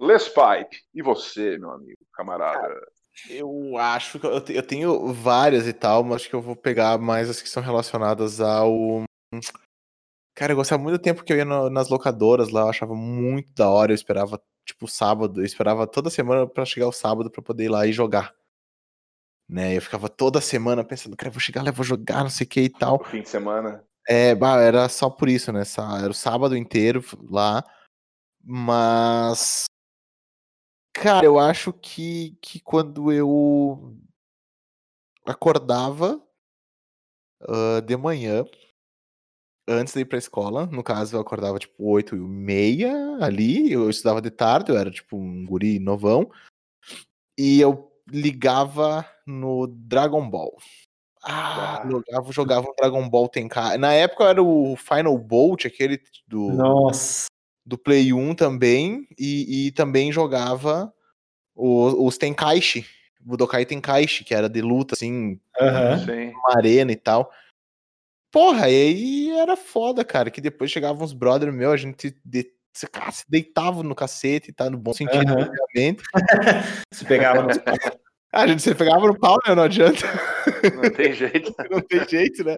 Les 0.00 0.28
Pipe, 0.28 0.82
e 0.94 1.02
você, 1.02 1.58
meu 1.58 1.70
amigo, 1.70 1.98
camarada? 2.12 2.74
Eu 3.28 3.76
acho 3.76 4.18
que 4.18 4.26
eu, 4.26 4.30
eu 4.48 4.66
tenho 4.66 5.12
várias 5.12 5.66
e 5.68 5.72
tal, 5.72 6.02
mas 6.02 6.16
acho 6.22 6.28
que 6.30 6.34
eu 6.34 6.40
vou 6.40 6.56
pegar 6.56 6.98
mais 6.98 7.28
as 7.28 7.40
que 7.42 7.48
são 7.48 7.62
relacionadas 7.62 8.40
ao. 8.40 9.04
Cara, 10.34 10.52
eu 10.52 10.56
gostava 10.56 10.82
muito 10.82 10.96
do 10.98 11.02
tempo 11.02 11.22
que 11.22 11.32
eu 11.32 11.36
ia 11.36 11.44
no- 11.44 11.68
nas 11.68 11.90
locadoras 11.90 12.48
lá, 12.48 12.62
eu 12.62 12.68
achava 12.68 12.94
muito 12.94 13.52
da 13.52 13.68
hora, 13.68 13.92
eu 13.92 13.94
esperava, 13.94 14.40
tipo, 14.66 14.88
sábado, 14.88 15.40
eu 15.40 15.44
esperava 15.44 15.86
toda 15.86 16.08
semana 16.08 16.46
pra 16.46 16.64
chegar 16.64 16.88
o 16.88 16.92
sábado 16.92 17.30
pra 17.30 17.42
poder 17.42 17.64
ir 17.64 17.68
lá 17.68 17.86
e 17.86 17.92
jogar. 17.92 18.34
Né? 19.48 19.76
Eu 19.76 19.82
ficava 19.82 20.08
toda 20.08 20.40
semana 20.40 20.82
pensando, 20.84 21.16
cara, 21.16 21.28
eu 21.28 21.32
vou 21.32 21.40
chegar 21.40 21.62
lá, 21.62 21.68
eu 21.70 21.74
vou 21.74 21.84
jogar, 21.84 22.22
não 22.22 22.30
sei 22.30 22.46
o 22.46 22.50
que 22.50 22.60
e 22.62 22.70
tal. 22.70 23.04
Fim 23.04 23.20
de 23.22 23.28
semana. 23.28 23.84
É, 24.12 24.34
bah, 24.34 24.60
era 24.60 24.88
só 24.88 25.08
por 25.08 25.28
isso, 25.28 25.52
né? 25.52 25.62
Era 26.02 26.10
o 26.10 26.14
sábado 26.14 26.56
inteiro 26.56 27.00
lá. 27.30 27.62
Mas. 28.42 29.66
Cara, 30.92 31.24
eu 31.24 31.38
acho 31.38 31.72
que, 31.72 32.36
que 32.42 32.58
quando 32.58 33.12
eu 33.12 33.96
acordava 35.24 36.20
ah, 37.42 37.80
de 37.80 37.96
manhã, 37.96 38.44
antes 39.68 39.94
de 39.94 40.00
ir 40.00 40.04
pra 40.06 40.18
escola, 40.18 40.66
no 40.66 40.82
caso 40.82 41.16
eu 41.16 41.20
acordava 41.20 41.60
tipo 41.60 41.84
8 41.84 42.16
e 42.16 42.18
meia 42.18 42.92
ali, 43.20 43.70
eu 43.72 43.88
estudava 43.88 44.20
de 44.20 44.30
tarde, 44.30 44.72
eu 44.72 44.76
era 44.76 44.90
tipo 44.90 45.16
um 45.16 45.44
guri 45.46 45.78
novão, 45.78 46.28
e 47.38 47.60
eu 47.60 47.92
ligava 48.08 49.08
no 49.24 49.68
Dragon 49.68 50.28
Ball. 50.28 50.56
Ah, 51.22 51.82
jogava, 51.86 52.32
jogava 52.32 52.66
um 52.68 52.74
Dragon 52.74 53.08
Ball 53.08 53.28
Tenkai. 53.28 53.76
Na 53.78 53.92
época 53.92 54.24
era 54.24 54.42
o 54.42 54.74
Final 54.76 55.16
Bolt, 55.18 55.66
aquele 55.66 56.00
do, 56.26 56.52
Nossa. 56.52 57.26
do 57.64 57.76
Play 57.76 58.12
1 58.12 58.34
também, 58.34 59.06
e, 59.18 59.66
e 59.66 59.72
também 59.72 60.10
jogava 60.10 60.92
o- 61.54 62.06
os 62.06 62.16
Tenkaichi, 62.16 62.86
Budokai 63.20 63.66
Tenkaichi, 63.66 64.24
que 64.24 64.34
era 64.34 64.48
de 64.48 64.62
luta, 64.62 64.94
assim. 64.94 65.38
Sim. 66.06 66.30
uma 66.30 66.56
arena 66.56 66.90
e 66.92 66.96
tal. 66.96 67.30
Porra, 68.32 68.70
e 68.70 68.74
aí 68.74 69.30
era 69.38 69.56
foda, 69.56 70.04
cara, 70.04 70.30
que 70.30 70.40
depois 70.40 70.70
chegavam 70.70 71.04
uns 71.04 71.12
brother 71.12 71.52
meu, 71.52 71.72
a 71.72 71.76
gente 71.76 72.16
de, 72.24 72.50
se, 72.72 72.86
cara, 72.86 73.10
se 73.10 73.24
deitava 73.28 73.82
no 73.82 73.94
cacete, 73.94 74.52
tá? 74.52 74.70
No 74.70 74.78
bom 74.78 74.92
sentido, 74.92 75.32
Aham. 75.32 75.50
obviamente. 75.50 76.02
Se 76.94 77.04
pegava 77.04 77.42
no 77.42 77.48
Ah, 78.32 78.42
a 78.42 78.46
gente 78.46 78.62
se 78.62 78.74
pegava 78.74 79.06
no 79.06 79.18
pau, 79.18 79.38
né? 79.46 79.54
Não 79.54 79.64
adianta. 79.64 80.06
Não 80.74 80.90
tem 80.90 81.12
jeito. 81.12 81.52
não 81.70 81.80
tem 81.80 82.08
jeito, 82.08 82.44
né? 82.44 82.56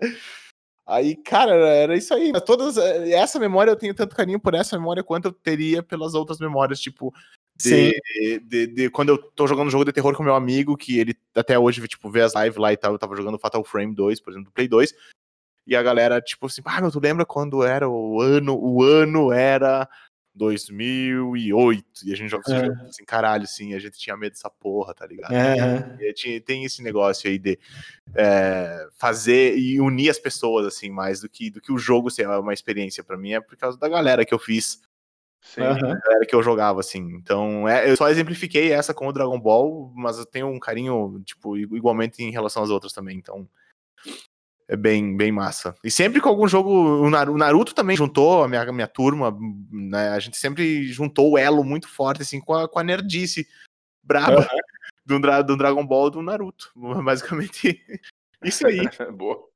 Aí, 0.87 1.17
cara, 1.17 1.55
era 1.55 1.97
isso 1.97 2.13
aí. 2.13 2.33
Todas, 2.45 2.77
eh, 2.77 3.13
essa 3.13 3.39
memória 3.39 3.71
eu 3.71 3.77
tenho 3.77 3.95
tanto 3.95 4.15
carinho 4.15 4.39
por 4.39 4.53
essa 4.53 4.77
memória 4.77 5.03
quanto 5.03 5.29
eu 5.29 5.33
teria 5.33 5.83
pelas 5.83 6.13
outras 6.15 6.39
memórias, 6.39 6.81
tipo, 6.81 7.15
Sim. 7.57 7.91
de, 7.91 8.39
de, 8.41 8.67
de 8.67 8.91
quando 8.91 9.11
eu 9.11 9.19
tô 9.19 9.47
jogando 9.47 9.69
um 9.69 9.71
jogo 9.71 9.85
de 9.85 9.93
terror 9.93 10.15
com 10.15 10.23
meu 10.23 10.35
amigo, 10.35 10.77
que 10.77 10.99
ele 10.99 11.15
até 11.35 11.59
hoje, 11.59 11.87
tipo, 11.87 12.11
vê 12.11 12.21
as 12.21 12.35
lives 12.35 12.57
lá 12.57 12.73
e 12.73 12.77
tal, 12.77 12.93
eu 12.93 12.99
tava 12.99 13.17
jogando 13.17 13.39
Fatal 13.39 13.65
Frame 13.65 13.95
2, 13.95 14.21
por 14.21 14.31
exemplo, 14.31 14.51
do 14.51 14.53
Play 14.53 14.69
2, 14.69 14.93
e 15.67 15.77
a 15.77 15.83
galera, 15.83 16.21
tipo 16.21 16.47
assim, 16.47 16.61
ah, 16.65 16.81
meu, 16.81 16.91
tu 16.91 17.01
lembra 17.01 17.25
quando 17.25 17.63
era 17.63 17.89
o 17.89 18.21
ano, 18.21 18.59
o 18.61 18.83
ano 18.83 19.33
era 19.33 19.89
2008, 20.35 22.07
e 22.07 22.13
a 22.13 22.17
gente 22.17 22.31
joga 22.31 22.43
esse 22.47 22.55
É. 22.57 22.65
jogo 22.67 22.83
assim, 22.89 23.05
caralho, 23.05 23.47
sim, 23.47 23.75
a 23.75 23.79
gente 23.79 23.99
tinha 23.99 24.17
medo 24.17 24.33
dessa 24.33 24.49
porra, 24.51 24.95
tá 24.95 25.07
ligado? 25.07 25.33
Aham. 25.33 25.97
E 26.01 26.13
tinha- 26.13 26.41
tem 26.41 26.65
esse 26.65 26.83
negócio 26.83 27.29
aí 27.29 27.39
de 27.39 27.59
é, 28.15 28.89
fazer 28.99 29.57
e 29.57 29.81
unir 29.81 30.11
as 30.11 30.19
pessoas, 30.19 30.67
assim, 30.67 30.91
mais 30.91 31.21
do 31.21 31.29
que, 31.29 31.51
do 31.51 31.61
que 31.61 31.73
o 31.73 31.79
jogo 31.79 32.11
ser 32.11 32.29
uma 32.29 32.53
experiência 32.53 33.03
pra 33.05 33.17
mim, 33.17 33.33
é 33.33 33.41
por 33.41 33.57
causa 33.57 33.79
da 33.79 33.89
galera 33.89 34.25
que 34.25 34.35
eu 34.35 34.39
fiz, 34.39 34.81
Sim. 35.45 35.61
Galera 35.61 36.25
que 36.27 36.35
eu 36.35 36.43
jogava, 36.43 36.79
assim. 36.79 37.01
Então, 37.17 37.69
é, 37.69 37.91
eu 37.91 37.97
só 37.97 38.09
exemplifiquei 38.09 38.71
essa 38.73 38.95
com 38.95 39.09
o 39.09 39.13
Dragon 39.13 39.39
Ball, 39.41 39.93
mas 39.95 40.17
eu 40.17 40.25
tenho 40.25 40.47
um 40.47 40.59
carinho, 40.61 41.21
tipo, 41.25 41.57
igualmente 41.57 42.23
em 42.23 42.31
relação 42.31 42.63
às 42.63 42.71
outras 42.71 42.93
também, 42.93 43.19
então 43.19 43.49
é 44.73 44.77
bem, 44.77 45.15
bem 45.15 45.31
massa. 45.31 45.75
E 45.85 45.91
sempre 45.91 46.19
com 46.19 46.31
algum 46.31 46.49
jogo, 46.49 46.71
o 46.71 47.11
Naru- 47.11 47.35
o 47.35 47.37
Naruto 47.39 47.75
também 47.75 47.95
juntou 47.95 48.43
a 48.43 48.49
minha, 48.49 48.73
minha 48.73 48.89
turma, 48.89 49.37
né, 49.71 50.09
a 50.09 50.19
gente 50.19 50.39
sempre 50.39 50.85
juntou 50.85 51.33
o 51.33 51.39
elo 51.39 51.63
muito 51.63 51.87
forte, 51.89 52.23
assim, 52.23 52.41
com 52.41 52.55
a, 52.55 52.67
com 52.67 52.79
a 52.79 52.83
nerdice 52.83 53.47
braba 54.03 54.49
do, 55.05 55.21
Dra- 55.21 55.43
do 55.43 55.57
Dragon 55.59 55.87
Ball 55.87 56.09
e 56.09 56.11
do 56.13 56.23
Naruto. 56.23 56.73
Basicamente, 57.05 57.81
isso 58.43 58.67
aí. 58.67 58.81
Boa. 59.13 59.47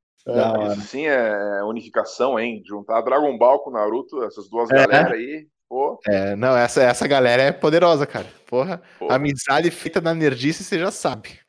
Isso 0.72 0.80
sim 0.88 1.06
é 1.06 1.62
unificação, 1.64 2.38
hein? 2.38 2.62
Juntar 2.66 3.00
Dragon 3.00 3.38
Ball 3.38 3.60
com 3.60 3.70
Naruto, 3.70 4.22
essas 4.24 4.50
duas 4.50 4.70
É. 4.70 4.74
galera 4.74 5.14
aí. 5.14 5.46
Pô, 5.68 5.98
É, 6.06 6.36
não, 6.36 6.56
essa, 6.56 6.82
essa 6.82 7.08
galera 7.08 7.42
é 7.42 7.52
poderosa, 7.52 8.06
cara. 8.06 8.26
Porra, 8.46 8.82
pô. 8.98 9.10
amizade 9.10 9.70
feita 9.70 10.00
na 10.00 10.14
nerdice, 10.14 10.62
você 10.62 10.78
já 10.78 10.90
sabe. 10.90 11.40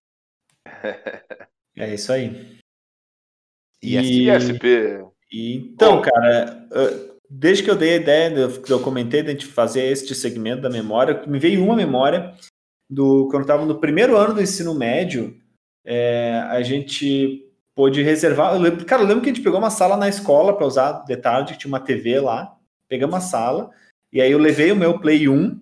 É 1.80 1.94
isso 1.94 2.12
aí. 2.12 2.58
E 3.82 3.98
E- 4.24 4.30
E 5.32 5.56
então, 5.58 6.02
cara, 6.02 6.66
desde 7.30 7.64
que 7.64 7.70
eu 7.70 7.76
dei 7.76 7.94
a 7.94 7.98
ideia, 7.98 8.34
eu, 8.34 8.64
eu 8.70 8.80
comentei 8.80 9.22
de 9.22 9.46
a 9.46 9.48
fazer 9.50 9.84
este 9.84 10.16
segmento 10.16 10.62
da 10.62 10.70
memória, 10.70 11.22
me 11.28 11.38
veio 11.38 11.64
uma 11.64 11.76
memória 11.76 12.34
do 12.90 13.28
quando 13.30 13.42
estava 13.44 13.66
no 13.66 13.80
primeiro 13.80 14.16
ano 14.16 14.34
do 14.34 14.42
ensino 14.42 14.74
médio, 14.74 15.36
é, 15.86 16.40
a 16.50 16.62
gente 16.62 17.44
pôde 17.76 18.02
reservar. 18.02 18.54
Eu 18.56 18.62
lembro, 18.62 18.86
cara, 18.86 19.04
eu 19.04 19.08
lembro 19.08 19.22
que 19.22 19.30
a 19.30 19.34
gente 19.34 19.44
pegou 19.44 19.60
uma 19.60 19.70
sala 19.70 19.98
na 19.98 20.08
escola 20.10 20.56
para 20.56 20.66
usar 20.66 21.04
de 21.06 21.18
tarde, 21.18 21.54
que 21.54 21.60
tinha 21.60 21.70
uma 21.72 21.80
TV 21.80 22.20
lá, 22.20 22.56
pegamos 22.90 23.14
uma 23.14 23.22
sala, 23.22 23.70
e 24.12 24.22
aí 24.22 24.32
eu 24.32 24.40
levei 24.40 24.72
o 24.72 24.76
meu 24.76 24.98
Play 25.00 25.28
1, 25.28 25.60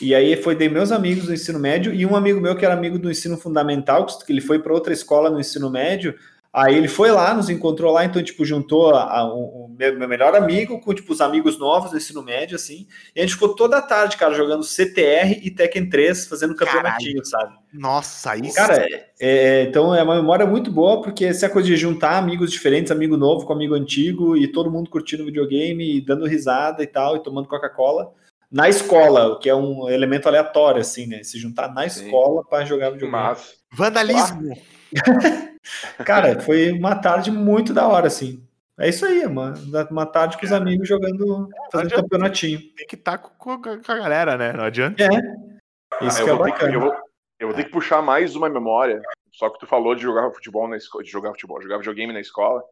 e 0.00 0.14
aí 0.14 0.36
foi 0.36 0.54
de 0.54 0.68
meus 0.68 0.92
amigos 0.92 1.26
do 1.26 1.34
ensino 1.34 1.58
médio, 1.58 1.92
e 1.94 2.04
um 2.06 2.14
amigo 2.14 2.40
meu 2.40 2.54
que 2.54 2.64
era 2.64 2.74
amigo 2.74 2.98
do 2.98 3.10
ensino 3.10 3.36
fundamental, 3.38 4.04
que 4.06 4.30
ele 4.32 4.40
foi 4.42 4.58
para 4.58 4.72
outra 4.74 4.92
escola 4.92 5.30
no 5.30 5.40
ensino 5.40 5.70
médio, 5.70 6.14
Aí 6.58 6.74
ele 6.74 6.88
foi 6.88 7.12
lá, 7.12 7.32
nos 7.32 7.48
encontrou 7.48 7.92
lá, 7.92 8.04
então, 8.04 8.22
tipo, 8.22 8.44
juntou 8.44 8.92
o 8.92 9.68
meu, 9.68 9.96
meu, 9.96 10.08
melhor 10.08 10.34
amigo 10.34 10.80
com, 10.80 10.92
tipo, 10.92 11.12
os 11.12 11.20
amigos 11.20 11.56
novos 11.56 11.92
do 11.92 11.96
ensino 11.96 12.20
médio, 12.20 12.56
assim. 12.56 12.88
E 13.14 13.20
a 13.20 13.22
gente 13.22 13.34
ficou 13.34 13.54
toda 13.54 13.78
a 13.78 13.82
tarde, 13.82 14.16
cara, 14.16 14.34
jogando 14.34 14.64
CTR 14.64 15.40
e 15.40 15.52
Tekken 15.52 15.88
3, 15.88 16.26
fazendo 16.26 16.56
campeonatinho, 16.56 17.24
sabe? 17.24 17.54
Nossa, 17.72 18.36
isso. 18.36 18.56
Cara, 18.56 18.84
é, 18.84 19.06
é, 19.20 19.62
então 19.62 19.94
é 19.94 20.02
uma 20.02 20.16
memória 20.16 20.44
muito 20.46 20.68
boa, 20.72 21.00
porque 21.00 21.24
essa 21.24 21.48
coisa 21.48 21.68
de 21.68 21.76
juntar 21.76 22.18
amigos 22.18 22.50
diferentes, 22.50 22.90
amigo 22.90 23.16
novo 23.16 23.46
com 23.46 23.52
amigo 23.52 23.74
antigo, 23.74 24.36
e 24.36 24.48
todo 24.48 24.70
mundo 24.70 24.90
curtindo 24.90 25.24
videogame, 25.24 25.98
e 25.98 26.00
dando 26.00 26.26
risada 26.26 26.82
e 26.82 26.88
tal, 26.88 27.16
e 27.16 27.22
tomando 27.22 27.46
Coca-Cola. 27.46 28.12
Na 28.50 28.68
escola, 28.68 29.28
o 29.28 29.38
que 29.38 29.48
é 29.48 29.54
um 29.54 29.88
elemento 29.88 30.26
aleatório, 30.26 30.80
assim, 30.80 31.06
né? 31.06 31.22
Se 31.22 31.38
juntar 31.38 31.72
na 31.72 31.88
Sim. 31.88 32.06
escola 32.06 32.42
para 32.42 32.64
jogar 32.64 32.90
videogame. 32.90 33.22
Mas... 33.22 33.58
Vandalismo! 33.70 34.56
Cara, 36.04 36.40
foi 36.40 36.72
uma 36.72 36.94
tarde 36.96 37.30
muito 37.30 37.74
da 37.74 37.86
hora, 37.86 38.06
assim. 38.06 38.42
É 38.78 38.88
isso 38.88 39.04
aí, 39.04 39.26
uma, 39.26 39.54
uma 39.90 40.06
tarde 40.06 40.38
com 40.38 40.46
os 40.46 40.52
amigos 40.52 40.88
jogando, 40.88 41.48
é, 41.52 41.70
fazendo 41.70 41.86
adianta, 41.86 42.02
campeonatinho. 42.02 42.60
Tem 42.76 42.86
que 42.86 42.94
estar 42.94 43.18
tá 43.18 43.18
com, 43.18 43.60
com, 43.60 43.92
a 43.92 43.96
galera, 43.96 44.36
né? 44.36 44.52
Não 44.52 44.64
adianta. 44.64 45.02
É. 45.02 46.06
Isso 46.06 46.22
ah, 46.22 46.24
que 46.24 46.30
é 46.30 46.36
bacana. 46.36 46.70
Que, 46.70 46.76
eu, 46.76 46.80
vou, 46.80 46.94
eu 47.40 47.48
vou 47.48 47.56
ter 47.56 47.64
que 47.64 47.70
puxar 47.70 48.00
mais 48.00 48.36
uma 48.36 48.48
memória, 48.48 49.02
só 49.32 49.50
que 49.50 49.58
tu 49.58 49.66
falou 49.66 49.96
de 49.96 50.02
jogar 50.02 50.30
futebol 50.30 50.68
na 50.68 50.76
escola, 50.76 51.02
de 51.02 51.10
jogar 51.10 51.30
futebol, 51.30 51.60
jogar 51.60 51.78
videogame 51.78 52.12
na 52.12 52.20
escola, 52.20 52.62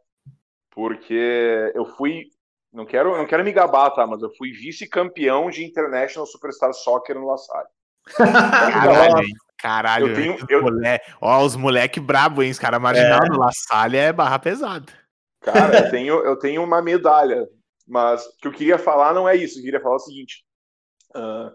porque 0.71 1.73
eu 1.75 1.85
fui, 1.85 2.27
não 2.73 2.87
quero, 2.87 3.17
não 3.17 3.27
quero 3.27 3.43
me 3.43 3.51
gabar, 3.51 3.91
tá? 3.91 4.07
Mas 4.07 4.23
eu 4.23 4.31
fui 4.37 4.53
vice-campeão 4.53 5.51
de 5.51 5.65
International 5.65 6.27
Superstar 6.27 6.73
Soccer 6.73 7.17
no 7.17 7.27
La 7.27 7.37
Salle. 7.37 7.69
Caralho, 8.15 9.27
Caralho, 9.59 10.09
eu 10.09 10.15
tenho, 10.15 10.37
eu... 10.49 10.63
Moleque, 10.63 11.13
ó, 11.21 11.45
os 11.45 11.57
moleque 11.57 11.99
brabo, 11.99 12.43
hein? 12.43 12.51
Os 12.51 12.59
caras 12.59 12.81
marginal 12.81 13.21
é. 13.25 13.29
no 13.29 13.39
La 13.39 13.51
Salle 13.53 13.97
é 13.97 14.13
barra 14.13 14.39
pesada. 14.39 14.93
Cara, 15.41 15.87
eu 15.87 15.91
tenho, 15.91 16.15
eu 16.25 16.37
tenho 16.37 16.63
uma 16.63 16.83
medalha, 16.83 17.49
mas 17.87 18.25
o 18.27 18.37
que 18.39 18.49
eu 18.49 18.53
queria 18.53 18.79
falar 18.79 19.15
não 19.15 19.29
é 19.29 19.35
isso. 19.35 19.59
Eu 19.59 19.65
queria 19.65 19.81
falar 19.81 19.97
o 19.97 20.01
seguinte: 20.01 20.45
uh, 21.15 21.51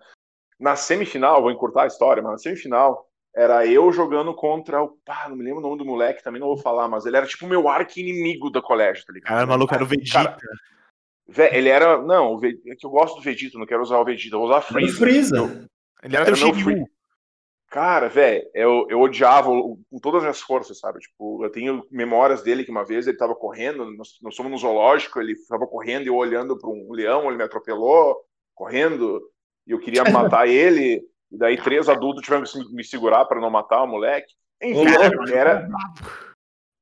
na 0.60 0.76
semifinal, 0.76 1.42
vou 1.42 1.52
encurtar 1.52 1.84
a 1.84 1.88
história, 1.88 2.22
mas 2.22 2.32
na 2.34 2.38
semifinal 2.38 3.08
era 3.36 3.66
eu 3.66 3.92
jogando 3.94 4.34
contra 4.34 4.82
o. 4.84 4.98
Pá, 5.06 5.28
não 5.30 5.38
me 5.38 5.44
lembro 5.44 5.60
o 5.60 5.64
nome 5.64 5.78
do 5.78 5.86
moleque, 5.86 6.24
também 6.24 6.42
não 6.42 6.48
vou 6.48 6.58
falar, 6.58 6.88
mas 6.88 7.06
ele 7.06 7.18
era 7.18 7.26
tipo 7.26 7.46
o 7.46 7.50
meu 7.50 7.70
arco 7.70 8.00
inimigo 8.00 8.50
do 8.50 8.62
colégio, 8.62 9.06
tá 9.06 9.14
ligado? 9.14 9.30
Cara, 9.30 9.46
maluco 9.46 9.74
era 9.74 9.84
o 9.84 9.88
Vegeta. 9.88 10.38
Cara, 11.34 11.56
ele 11.56 11.70
era. 11.70 12.02
Não, 12.02 12.40
é 12.44 12.76
que 12.76 12.86
eu 12.86 12.90
gosto 12.90 13.16
do 13.16 13.22
Vegeta, 13.22 13.58
não 13.58 13.66
quero 13.66 13.84
usar 13.84 14.00
o 14.00 14.06
Vegeta, 14.06 14.36
eu 14.36 14.40
vou 14.40 14.50
usar 14.50 14.58
a 14.58 14.62
Freeza. 14.62 14.98
Freeza. 14.98 15.70
Ele 16.04 16.16
era, 16.16 16.26
era 16.26 16.34
o 16.34 16.36
Shiryu. 16.36 16.86
Cara, 17.72 18.10
velho, 18.10 18.44
eu, 18.54 18.86
eu 18.90 19.00
odiava 19.00 19.48
com 19.48 20.00
todas 20.02 20.26
as 20.26 20.42
forças, 20.42 20.78
sabe? 20.78 21.00
Tipo, 21.00 21.46
eu 21.46 21.50
tenho 21.50 21.88
memórias 21.90 22.44
dele 22.44 22.66
que 22.66 22.72
uma 22.72 22.84
vez 22.84 23.08
ele 23.08 23.16
tava 23.16 23.34
correndo, 23.34 23.90
nós, 23.96 24.18
nós 24.22 24.36
fomos 24.36 24.52
no 24.52 24.58
zoológico, 24.58 25.22
ele 25.22 25.34
tava 25.48 25.66
correndo 25.66 26.04
e 26.04 26.08
eu 26.08 26.16
olhando 26.16 26.60
para 26.60 26.70
um 26.70 26.92
leão, 26.92 27.28
ele 27.28 27.38
me 27.38 27.44
atropelou, 27.44 28.18
correndo, 28.54 29.22
e 29.66 29.72
eu 29.72 29.80
queria 29.80 30.04
matar 30.12 30.50
ele, 30.50 31.02
e 31.32 31.38
daí 31.38 31.56
três 31.56 31.88
adultos 31.88 32.24
tiveram 32.24 32.44
que 32.44 32.76
me 32.76 32.84
segurar 32.84 33.24
para 33.24 33.40
não 33.40 33.50
matar 33.50 33.84
o 33.84 33.88
moleque. 33.88 34.34
Enfim, 34.62 34.86
era, 35.34 35.66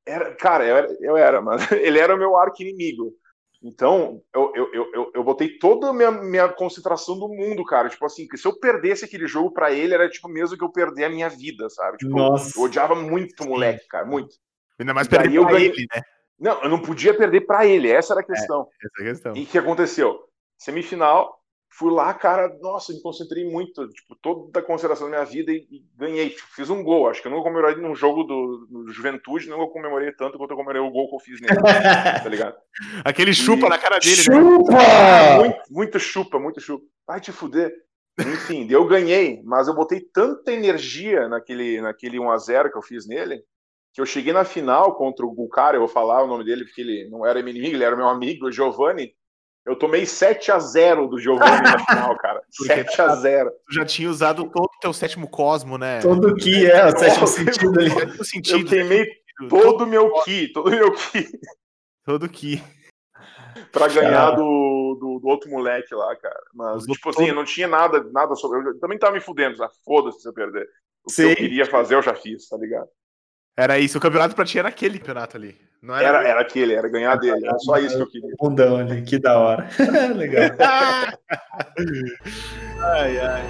era, 0.07 0.35
cara, 0.35 0.65
eu 0.65 0.75
era, 0.75 0.97
eu 1.01 1.17
era, 1.17 1.39
mas 1.39 1.69
ele 1.71 1.99
era 1.99 2.15
o 2.15 2.17
meu 2.17 2.35
arco 2.35 2.63
inimigo. 2.63 3.13
Então, 3.61 4.21
eu, 4.33 4.53
eu, 4.55 4.91
eu, 4.93 5.11
eu 5.15 5.23
botei 5.23 5.57
toda 5.57 5.89
a 5.89 5.93
minha, 5.93 6.11
minha 6.11 6.47
concentração 6.47 7.19
do 7.19 7.27
mundo, 7.27 7.65
cara. 7.65 7.89
Tipo 7.89 8.05
assim, 8.05 8.25
que 8.25 8.37
se 8.37 8.47
eu 8.47 8.57
perdesse 8.57 9.03
aquele 9.03 9.27
jogo 9.27 9.51
para 9.51 9.71
ele, 9.71 9.93
era 9.93 10.09
tipo 10.09 10.29
mesmo 10.29 10.57
que 10.57 10.63
eu 10.63 10.71
perder 10.71 11.05
a 11.05 11.09
minha 11.09 11.27
vida, 11.27 11.69
sabe? 11.69 11.97
Tipo, 11.97 12.15
Nossa. 12.15 12.57
eu 12.57 12.63
odiava 12.63 12.95
muito 12.95 13.43
o 13.43 13.47
moleque, 13.47 13.85
cara, 13.87 14.05
muito. 14.05 14.35
Ainda 14.79 14.93
mais 14.93 15.07
perder 15.09 15.41
pra 15.41 15.51
ganhei... 15.51 15.69
ele, 15.69 15.87
né? 15.93 16.01
Não, 16.39 16.63
eu 16.63 16.69
não 16.69 16.81
podia 16.81 17.13
perder 17.13 17.41
para 17.41 17.65
ele, 17.65 17.91
essa 17.91 18.13
era 18.13 18.21
a 18.21 18.25
questão. 18.25 18.61
É, 18.61 18.85
essa 18.85 18.97
é 18.97 19.01
a 19.01 19.11
questão. 19.11 19.35
E 19.35 19.43
o 19.43 19.45
que 19.45 19.57
aconteceu? 19.57 20.23
Semifinal, 20.57 21.38
fui 21.71 21.91
lá, 21.91 22.13
cara, 22.13 22.57
nossa, 22.61 22.91
me 22.91 23.01
concentrei 23.01 23.49
muito, 23.49 23.87
tipo, 23.89 24.15
toda 24.21 24.59
a 24.59 24.63
consideração 24.63 25.09
da 25.09 25.17
minha 25.17 25.25
vida 25.25 25.51
e, 25.51 25.67
e 25.69 25.85
ganhei. 25.95 26.29
Tipo, 26.31 26.47
fiz 26.55 26.69
um 26.69 26.83
gol. 26.83 27.09
Acho 27.09 27.21
que 27.21 27.27
eu 27.27 27.31
nunca 27.31 27.43
comemorei 27.43 27.75
num 27.75 27.95
jogo 27.95 28.23
do, 28.23 28.67
do 28.69 28.91
Juventude, 28.91 29.49
nunca 29.49 29.71
comemorei 29.71 30.11
tanto 30.13 30.37
quanto 30.37 30.51
eu 30.51 30.57
comemorei 30.57 30.81
o 30.81 30.91
gol 30.91 31.09
que 31.09 31.15
eu 31.15 31.19
fiz 31.19 31.41
nele, 31.41 31.55
tá 32.23 32.27
ligado? 32.27 32.55
Aquele 33.05 33.33
chupa 33.33 33.67
e... 33.67 33.69
na 33.69 33.77
cara 33.77 33.99
dele, 33.99 34.15
chupa! 34.15 34.73
né? 34.73 35.37
Muito, 35.37 35.59
muito 35.69 35.99
chupa, 35.99 36.39
muito 36.39 36.59
chupa. 36.59 36.85
Vai 37.07 37.21
te 37.21 37.31
fuder. 37.31 37.71
Enfim, 38.19 38.67
eu 38.69 38.85
ganhei, 38.85 39.41
mas 39.45 39.67
eu 39.67 39.75
botei 39.75 40.01
tanta 40.01 40.51
energia 40.51 41.29
naquele, 41.29 41.79
naquele 41.79 42.17
1x0 42.17 42.69
que 42.69 42.77
eu 42.77 42.81
fiz 42.81 43.07
nele, 43.07 43.41
que 43.93 44.01
eu 44.01 44.05
cheguei 44.05 44.33
na 44.33 44.43
final 44.43 44.95
contra 44.95 45.25
o 45.25 45.49
cara, 45.49 45.77
eu 45.77 45.81
vou 45.81 45.87
falar 45.87 46.23
o 46.23 46.27
nome 46.27 46.43
dele 46.43 46.65
porque 46.65 46.81
ele 46.81 47.09
não 47.09 47.25
era 47.25 47.41
meu 47.41 47.49
inimigo, 47.49 47.75
ele 47.75 47.83
era 47.83 47.95
meu 47.95 48.09
amigo, 48.09 48.47
o 48.47 48.51
Giovanni. 48.51 49.13
Eu 49.69 49.75
tomei 49.75 50.03
7 50.03 50.51
a 50.51 50.57
0 50.57 51.07
do 51.07 51.19
Giovanni 51.19 51.61
na 51.61 51.77
final, 51.85 52.17
cara. 52.17 52.41
7 52.49 53.01
a 53.01 53.15
0 53.15 53.51
Tu 53.67 53.75
já 53.75 53.85
tinha 53.85 54.09
usado 54.09 54.49
todo 54.49 54.65
o 54.65 54.79
teu 54.81 54.91
sétimo 54.91 55.29
cosmo, 55.29 55.77
né? 55.77 55.99
Todo 56.01 56.29
o 56.29 56.35
ki, 56.35 56.65
é, 56.65 56.87
o 56.87 56.97
sétimo 56.97 57.27
sentido 57.27 57.79
ali. 57.79 57.91
Eu 58.51 58.65
queimei 58.65 59.07
todo 59.47 59.83
o 59.83 59.87
meu 59.87 60.11
ki, 60.23 60.51
todo 60.51 60.67
o 60.67 60.71
meu 60.71 60.91
ki. 60.91 61.27
Todo 62.03 62.25
o 62.25 62.29
ki. 62.29 62.63
pra 63.71 63.87
ganhar 63.87 64.31
do, 64.31 64.97
do, 64.99 65.19
do, 65.19 65.27
outro 65.27 65.51
moleque 65.51 65.93
lá, 65.93 66.15
cara. 66.15 66.41
Mas, 66.55 66.85
tipo 66.85 67.09
assim, 67.09 67.27
eu 67.27 67.35
não 67.35 67.45
tinha 67.45 67.67
nada, 67.67 68.03
nada 68.11 68.35
sobre. 68.35 68.67
Eu 68.67 68.79
também 68.79 68.97
tava 68.97 69.13
me 69.13 69.21
fudendo, 69.21 69.55
já. 69.55 69.69
Foda-se 69.85 70.21
se 70.21 70.27
eu 70.27 70.33
perder. 70.33 70.67
O 71.05 71.11
Sim. 71.11 71.25
que 71.25 71.31
eu 71.31 71.35
queria 71.35 71.65
fazer, 71.67 71.93
eu 71.93 72.01
já 72.01 72.15
fiz, 72.15 72.49
tá 72.49 72.57
ligado? 72.57 72.89
Era 73.59 73.77
isso, 73.77 73.97
o 73.97 74.01
campeonato 74.01 74.33
pra 74.33 74.45
ti 74.45 74.57
era 74.57 74.69
aquele 74.69 74.99
campeonato 74.99 75.35
ali. 75.35 75.53
Não 75.81 75.93
era, 75.93 76.07
era, 76.07 76.29
era 76.29 76.39
aquele, 76.39 76.73
era 76.73 76.87
ganhar 76.87 77.17
dele. 77.17 77.45
Era 77.45 77.59
só 77.59 77.77
isso 77.77 77.97
que 77.97 78.03
eu 78.03 78.09
queria. 78.09 78.33
Bundão 78.39 78.77
ali, 78.77 79.01
que 79.01 79.19
da 79.19 79.37
hora. 79.37 79.67
Legal. 80.15 80.51
ai, 82.81 83.19
ai. 83.19 83.43